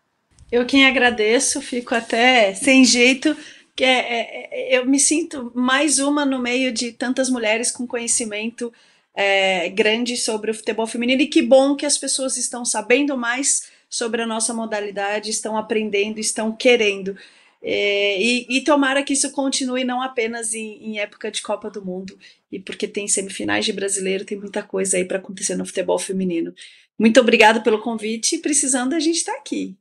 Eu 0.52 0.66
quem 0.66 0.86
agradeço, 0.86 1.62
fico 1.62 1.95
até 1.95 2.54
sem 2.54 2.84
jeito, 2.84 3.38
que 3.74 3.86
é, 3.86 3.99
é, 3.99 4.76
é 4.76 4.78
eu 4.78 4.86
me 4.86 4.99
sinto 4.99 5.49
mais 5.56 5.98
uma 5.98 6.26
no 6.26 6.40
meio 6.40 6.74
de 6.74 6.91
tantas 6.91 7.30
mulheres 7.30 7.72
com 7.72 7.88
conhecimento 7.88 8.74
é, 9.16 9.70
grande 9.70 10.18
sobre 10.18 10.52
o 10.52 10.54
futebol 10.54 10.88
feminino 10.88 11.22
e 11.22 11.28
que 11.28 11.41
bom 11.41 11.74
que 11.74 11.86
as 11.86 11.98
pessoas 11.98 12.36
estão 12.36 12.66
sabendo 12.66 13.18
mais 13.18 13.72
sobre 13.90 14.22
a 14.22 14.28
nossa 14.28 14.54
modalidade, 14.54 15.30
estão 15.30 15.58
aprendendo, 15.58 16.20
estão 16.20 16.52
querendo. 16.52 17.18
É, 17.62 18.22
e, 18.22 18.46
e, 18.50 18.64
tomara 18.64 19.04
que 19.04 19.14
isso 19.14 19.32
continue 19.32 19.84
não 19.84 20.02
apenas 20.02 20.54
em, 20.54 20.78
em, 20.84 21.00
época 21.00 21.32
de 21.32 21.42
Copa 21.42 21.70
do 21.70 21.84
Mundo, 21.84 22.18
e 22.52 22.60
porque 22.60 22.88
tem 22.88 23.08
semifinais 23.08 23.66
de 23.66 23.74
brasileiro, 23.74 24.26
tem 24.26 24.38
muita 24.38 24.62
coisa 24.62 24.98
aí 24.98 25.06
para 25.06 25.18
acontecer 25.18 25.56
no 25.56 25.66
futebol 25.66 25.98
feminino. 25.98 26.54
Muito 26.98 27.20
obrigada 27.20 27.62
pelo 27.62 27.82
convite 27.82 28.36
e 28.36 28.42
precisando 28.42 28.94
a 28.94 29.00
gente 29.00 29.18
está 29.18 29.34
aqui. 29.34 29.76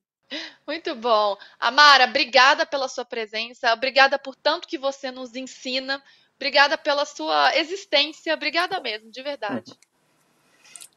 Muito 0.67 0.95
bom. 0.97 1.37
Amara, 1.61 2.07
obrigada 2.07 2.67
pela 2.67 2.89
sua 2.89 3.05
presença, 3.05 3.73
obrigada 3.73 4.19
por 4.19 4.35
tanto 4.35 4.67
que 4.67 4.79
você 4.79 5.11
nos 5.11 5.37
ensina, 5.37 6.03
Obrigada 6.37 6.77
pela 6.77 7.05
sua 7.05 7.57
existência. 7.57 8.35
Obrigada 8.35 8.79
mesmo, 8.81 9.11
de 9.11 9.23
verdade. 9.23 9.73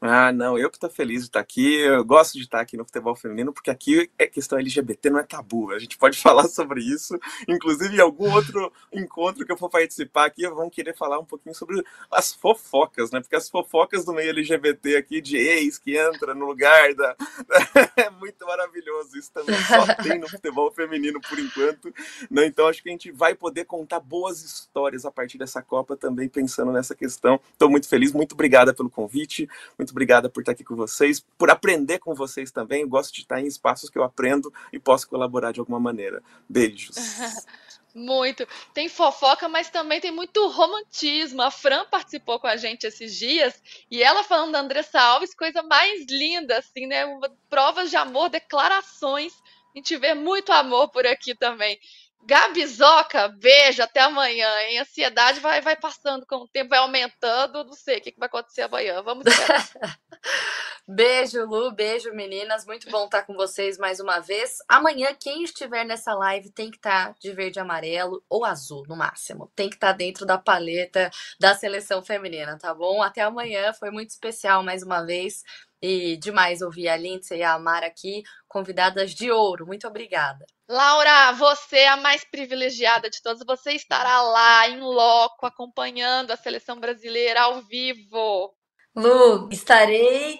Ah, 0.01 0.31
não, 0.31 0.57
eu 0.57 0.69
que 0.69 0.77
estou 0.77 0.89
feliz 0.89 1.23
de 1.23 1.27
estar 1.27 1.41
aqui. 1.41 1.81
Eu 1.81 2.05
gosto 2.05 2.33
de 2.33 2.43
estar 2.43 2.61
aqui 2.61 2.77
no 2.77 2.85
futebol 2.85 3.15
feminino, 3.15 3.51
porque 3.51 3.69
aqui 3.69 4.09
é 4.17 4.27
questão 4.27 4.57
LGBT, 4.57 5.09
não 5.09 5.19
é 5.19 5.23
tabu. 5.23 5.71
A 5.71 5.79
gente 5.79 5.97
pode 5.97 6.17
falar 6.21 6.47
sobre 6.47 6.81
isso. 6.81 7.19
Inclusive, 7.47 7.97
em 7.97 7.99
algum 7.99 8.31
outro 8.31 8.71
encontro 8.93 9.45
que 9.45 9.51
eu 9.51 9.57
for 9.57 9.69
participar 9.69 10.25
aqui, 10.25 10.47
vão 10.47 10.69
querer 10.69 10.95
falar 10.95 11.19
um 11.19 11.25
pouquinho 11.25 11.53
sobre 11.53 11.83
as 12.09 12.33
fofocas, 12.33 13.11
né? 13.11 13.19
Porque 13.19 13.35
as 13.35 13.49
fofocas 13.49 14.05
do 14.05 14.13
meio 14.13 14.29
LGBT 14.29 14.95
aqui, 14.95 15.19
de 15.19 15.35
ex 15.35 15.77
que 15.77 15.97
entra 15.97 16.33
no 16.33 16.45
lugar 16.45 16.93
da. 16.95 17.15
é 17.97 18.09
muito 18.09 18.45
maravilhoso. 18.45 19.17
Isso 19.17 19.31
também 19.33 19.55
só 19.63 19.85
tem 20.01 20.17
no 20.17 20.29
futebol 20.29 20.71
feminino 20.71 21.19
por 21.19 21.37
enquanto. 21.37 21.93
Né? 22.31 22.45
Então, 22.45 22.67
acho 22.67 22.81
que 22.81 22.87
a 22.87 22.91
gente 22.93 23.11
vai 23.11 23.35
poder 23.35 23.65
contar 23.65 23.99
boas 23.99 24.41
histórias 24.41 25.03
a 25.03 25.11
partir 25.11 25.37
dessa 25.37 25.61
Copa 25.61 25.97
também, 25.97 26.29
pensando 26.29 26.71
nessa 26.71 26.95
questão. 26.95 27.37
Estou 27.51 27.69
muito 27.69 27.89
feliz, 27.89 28.13
muito 28.13 28.31
obrigada 28.31 28.73
pelo 28.73 28.89
convite. 28.89 29.49
Muito 29.77 29.88
muito 29.89 29.91
obrigada 29.91 30.29
por 30.29 30.41
estar 30.41 30.51
aqui 30.51 30.63
com 30.63 30.75
vocês, 30.75 31.19
por 31.37 31.49
aprender 31.49 31.99
com 31.99 32.13
vocês 32.13 32.51
também. 32.51 32.81
Eu 32.81 32.89
gosto 32.89 33.13
de 33.13 33.21
estar 33.21 33.41
em 33.41 33.47
espaços 33.47 33.89
que 33.89 33.97
eu 33.97 34.03
aprendo 34.03 34.53
e 34.71 34.79
posso 34.79 35.07
colaborar 35.07 35.51
de 35.51 35.59
alguma 35.59 35.79
maneira. 35.79 36.21
Beijos. 36.47 36.95
Muito. 37.93 38.47
Tem 38.71 38.87
fofoca, 38.87 39.49
mas 39.49 39.71
também 39.71 39.99
tem 39.99 40.11
muito 40.11 40.47
romantismo. 40.47 41.41
A 41.41 41.49
Fran 41.49 41.85
participou 41.85 42.39
com 42.39 42.45
a 42.45 42.55
gente 42.55 42.85
esses 42.85 43.15
dias 43.15 43.59
e 43.89 44.03
ela 44.03 44.23
falando 44.23 44.51
da 44.51 44.59
Andressa 44.59 45.01
Alves, 45.01 45.33
coisa 45.33 45.63
mais 45.63 46.05
linda, 46.07 46.59
assim, 46.59 46.85
né? 46.85 47.03
Provas 47.49 47.89
de 47.89 47.95
amor, 47.95 48.29
declarações. 48.29 49.33
A 49.73 49.79
gente 49.79 49.97
vê 49.97 50.13
muito 50.13 50.51
amor 50.51 50.89
por 50.89 51.05
aqui 51.07 51.33
também. 51.33 51.79
Gabizoca, 52.21 53.29
beijo, 53.29 53.81
até 53.81 54.01
amanhã, 54.01 54.47
hein? 54.61 54.79
Ansiedade 54.79 55.39
vai, 55.39 55.61
vai 55.61 55.75
passando 55.75 56.25
com 56.25 56.35
o 56.37 56.47
tempo, 56.47 56.69
vai 56.69 56.79
aumentando, 56.79 57.63
não 57.63 57.73
sei 57.73 57.97
o 57.97 58.01
que, 58.01 58.11
que 58.11 58.19
vai 58.19 58.27
acontecer 58.27 58.61
amanhã. 58.61 59.01
Vamos 59.01 59.25
esperar. 59.25 59.67
beijo, 60.87 61.43
Lu, 61.45 61.71
beijo, 61.71 62.13
meninas. 62.13 62.65
Muito 62.65 62.89
bom 62.91 63.05
estar 63.05 63.23
com 63.23 63.33
vocês 63.33 63.77
mais 63.77 63.99
uma 63.99 64.19
vez. 64.19 64.57
Amanhã, 64.67 65.15
quem 65.17 65.43
estiver 65.43 65.85
nessa 65.85 66.13
live 66.13 66.51
tem 66.51 66.69
que 66.69 66.77
estar 66.77 67.15
de 67.19 67.31
verde 67.31 67.59
amarelo 67.59 68.23
ou 68.29 68.45
azul, 68.45 68.85
no 68.87 68.95
máximo. 68.95 69.51
Tem 69.55 69.69
que 69.69 69.75
estar 69.75 69.93
dentro 69.93 70.25
da 70.25 70.37
paleta 70.37 71.09
da 71.39 71.55
seleção 71.55 72.03
feminina, 72.03 72.57
tá 72.59 72.73
bom? 72.73 73.01
Até 73.01 73.21
amanhã, 73.21 73.73
foi 73.73 73.89
muito 73.91 74.09
especial 74.09 74.61
mais 74.61 74.83
uma 74.83 75.03
vez. 75.03 75.43
E 75.81 76.17
demais 76.17 76.61
ouvir 76.61 76.89
a 76.89 76.97
Lindsay 76.97 77.39
e 77.39 77.43
a 77.43 77.53
Amara 77.53 77.87
aqui, 77.87 78.23
convidadas 78.47 79.11
de 79.11 79.31
ouro. 79.31 79.65
Muito 79.65 79.87
obrigada. 79.87 80.45
Laura, 80.67 81.31
você 81.31 81.77
é 81.77 81.87
a 81.87 81.97
mais 81.97 82.23
privilegiada 82.23 83.09
de 83.09 83.21
todas. 83.21 83.45
Você 83.45 83.71
estará 83.71 84.21
lá, 84.21 84.67
em 84.67 84.79
loco, 84.79 85.45
acompanhando 85.45 86.31
a 86.31 86.37
seleção 86.37 86.79
brasileira 86.79 87.41
ao 87.41 87.61
vivo. 87.61 88.53
Lu, 88.95 89.49
estarei 89.51 90.39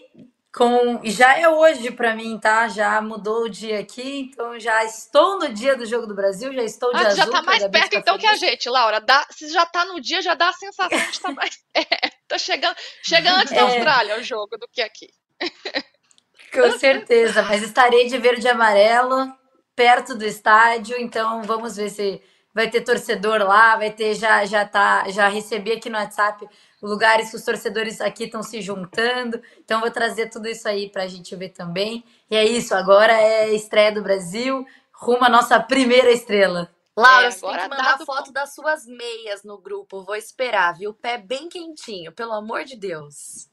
com. 0.54 1.02
Já 1.04 1.38
é 1.38 1.48
hoje 1.48 1.92
para 1.92 2.16
mim, 2.16 2.38
tá? 2.40 2.68
Já 2.68 3.02
mudou 3.02 3.44
o 3.44 3.50
dia 3.50 3.80
aqui, 3.80 4.30
então 4.32 4.60
já 4.60 4.84
estou 4.84 5.40
no 5.40 5.54
dia 5.54 5.76
do 5.76 5.86
Jogo 5.86 6.06
do 6.06 6.16
Brasil, 6.16 6.54
já 6.54 6.64
estou 6.64 6.92
de 6.92 6.98
ah, 6.98 7.08
azul. 7.08 7.26
Já 7.26 7.32
tá 7.32 7.42
mais 7.42 7.68
perto 7.68 7.96
então 7.96 8.20
feliz. 8.20 8.40
que 8.40 8.46
a 8.46 8.50
gente, 8.50 8.70
Laura. 8.70 9.00
Dá, 9.00 9.26
se 9.32 9.50
já 9.50 9.66
tá 9.66 9.86
no 9.86 10.02
dia, 10.02 10.22
já 10.22 10.34
dá 10.34 10.50
a 10.50 10.54
sensação 10.54 10.98
de 10.98 11.10
estar 11.10 11.30
tá 11.30 11.34
mais 11.36 11.58
perto. 11.74 12.18
Tá 12.28 12.38
chegando, 12.38 12.76
chega 13.04 13.34
antes 13.34 13.54
da 13.54 13.62
é... 13.62 13.64
Austrália 13.64 14.20
o 14.20 14.24
jogo 14.24 14.58
do 14.58 14.68
que 14.68 14.82
aqui. 14.82 15.08
Com 16.54 16.78
certeza, 16.80 17.44
mas 17.44 17.62
estarei 17.62 18.08
de 18.08 18.18
verde 18.18 18.46
e 18.48 18.50
amarelo, 18.50 19.32
perto 19.76 20.16
do 20.16 20.26
estádio, 20.26 21.00
então 21.00 21.44
vamos 21.44 21.76
ver 21.76 21.90
se 21.90 22.22
vai 22.54 22.70
ter 22.70 22.82
torcedor 22.82 23.44
lá, 23.44 23.78
vai 23.78 23.92
ter 23.92 24.16
já 24.16 24.44
já 24.46 24.66
tá, 24.66 25.08
já 25.10 25.28
recebi 25.28 25.72
aqui 25.72 25.90
no 25.90 25.98
WhatsApp 25.98 26.48
lugares 26.82 27.30
que 27.30 27.36
os 27.36 27.44
torcedores 27.44 28.02
aqui 28.02 28.26
estão 28.26 28.42
se 28.42 28.62
juntando. 28.62 29.42
Então 29.60 29.80
vou 29.80 29.92
trazer 29.92 30.30
tudo 30.30 30.48
isso 30.48 30.68
aí 30.68 30.90
para 30.90 31.04
a 31.04 31.08
gente 31.08 31.36
ver 31.36 31.50
também. 31.50 32.04
E 32.30 32.36
é 32.36 32.44
isso, 32.46 32.74
agora 32.74 33.14
é 33.14 33.54
estreia 33.54 33.92
do 33.92 34.02
Brasil, 34.02 34.66
rumo 34.94 35.24
à 35.26 35.30
nossa 35.30 35.60
primeira 35.60 36.12
estrela. 36.12 36.74
Laura, 36.98 37.28
é, 37.28 37.32
você 37.32 37.46
tem 37.46 37.58
que 37.58 37.70
mandar 37.70 37.98
foto 38.00 38.32
das 38.34 38.54
suas 38.54 38.86
meias 38.86 39.44
no 39.44 39.58
grupo. 39.58 40.04
Vou 40.04 40.16
esperar, 40.16 40.78
viu? 40.78 40.94
Pé 40.94 41.18
bem 41.18 41.48
quentinho, 41.48 42.12
pelo 42.12 42.34
amor 42.34 42.66
de 42.66 42.76
Deus. 42.76 43.48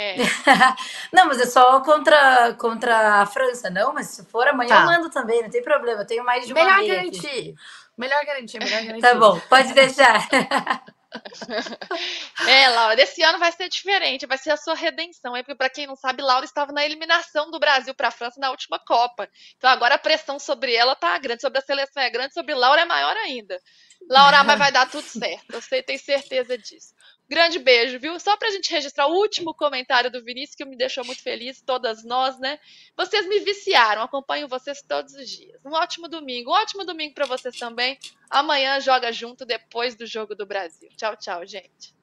É. 0.00 0.16
não, 1.12 1.26
mas 1.26 1.38
é 1.40 1.46
só 1.46 1.80
contra, 1.80 2.54
contra 2.54 3.20
a 3.20 3.26
França, 3.26 3.68
não? 3.68 3.92
Mas 3.92 4.06
se 4.06 4.24
for 4.24 4.48
amanhã 4.48 4.68
tá. 4.68 4.80
eu 4.80 4.86
mando 4.86 5.10
também, 5.10 5.42
não 5.42 5.50
tem 5.50 5.62
problema. 5.62 6.00
Eu 6.00 6.06
tenho 6.06 6.24
mais 6.24 6.46
de 6.46 6.54
uma 6.54 6.64
Melhor 6.64 6.86
garantir. 6.86 7.18
Aqui. 7.18 7.54
Melhor 7.98 8.24
garantir, 8.24 8.58
melhor 8.58 8.80
garantir. 8.82 9.02
Tá 9.02 9.14
bom, 9.14 9.38
pode 9.40 9.74
deixar. 9.74 10.26
é, 12.48 12.68
Laura, 12.68 12.96
desse 12.96 13.22
ano 13.22 13.38
vai 13.38 13.52
ser 13.52 13.68
diferente, 13.68 14.24
vai 14.24 14.38
ser 14.38 14.52
a 14.52 14.56
sua 14.56 14.74
redenção. 14.74 15.34
Porque, 15.34 15.54
para 15.54 15.68
quem 15.68 15.86
não 15.86 15.96
sabe, 15.96 16.22
Laura 16.22 16.46
estava 16.46 16.72
na 16.72 16.82
eliminação 16.82 17.50
do 17.50 17.58
Brasil 17.58 17.94
para 17.94 18.08
a 18.08 18.12
França 18.12 18.40
na 18.40 18.50
última 18.50 18.78
Copa. 18.78 19.28
Então 19.58 19.68
agora 19.68 19.96
a 19.96 19.98
pressão 19.98 20.38
sobre 20.38 20.74
ela 20.74 20.96
tá 20.96 21.18
grande, 21.18 21.42
sobre 21.42 21.58
a 21.58 21.62
seleção 21.62 22.02
é 22.02 22.08
grande, 22.08 22.32
sobre 22.32 22.54
Laura 22.54 22.80
é 22.80 22.86
maior 22.86 23.14
ainda. 23.18 23.60
Laura, 24.08 24.42
mas 24.44 24.58
vai 24.58 24.72
dar 24.72 24.88
tudo 24.88 25.04
certo. 25.04 25.52
Eu 25.52 25.60
sei, 25.60 25.82
tenho 25.82 25.98
certeza 25.98 26.56
disso. 26.56 26.94
Grande 27.30 27.60
beijo, 27.60 27.96
viu? 28.00 28.18
Só 28.18 28.36
pra 28.36 28.50
gente 28.50 28.72
registrar 28.72 29.06
o 29.06 29.14
último 29.14 29.54
comentário 29.54 30.10
do 30.10 30.20
Vinícius, 30.20 30.56
que 30.56 30.64
me 30.64 30.76
deixou 30.76 31.04
muito 31.04 31.22
feliz, 31.22 31.62
todas 31.62 32.02
nós, 32.02 32.36
né? 32.40 32.58
Vocês 32.96 33.24
me 33.28 33.38
viciaram, 33.38 34.02
acompanho 34.02 34.48
vocês 34.48 34.82
todos 34.82 35.14
os 35.14 35.30
dias. 35.30 35.64
Um 35.64 35.70
ótimo 35.70 36.08
domingo, 36.08 36.50
um 36.50 36.54
ótimo 36.54 36.84
domingo 36.84 37.14
para 37.14 37.26
vocês 37.26 37.56
também. 37.56 37.96
Amanhã 38.28 38.80
joga 38.80 39.12
junto 39.12 39.46
depois 39.46 39.94
do 39.94 40.06
Jogo 40.06 40.34
do 40.34 40.44
Brasil. 40.44 40.88
Tchau, 40.96 41.16
tchau, 41.16 41.46
gente. 41.46 41.94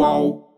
Qual 0.00 0.49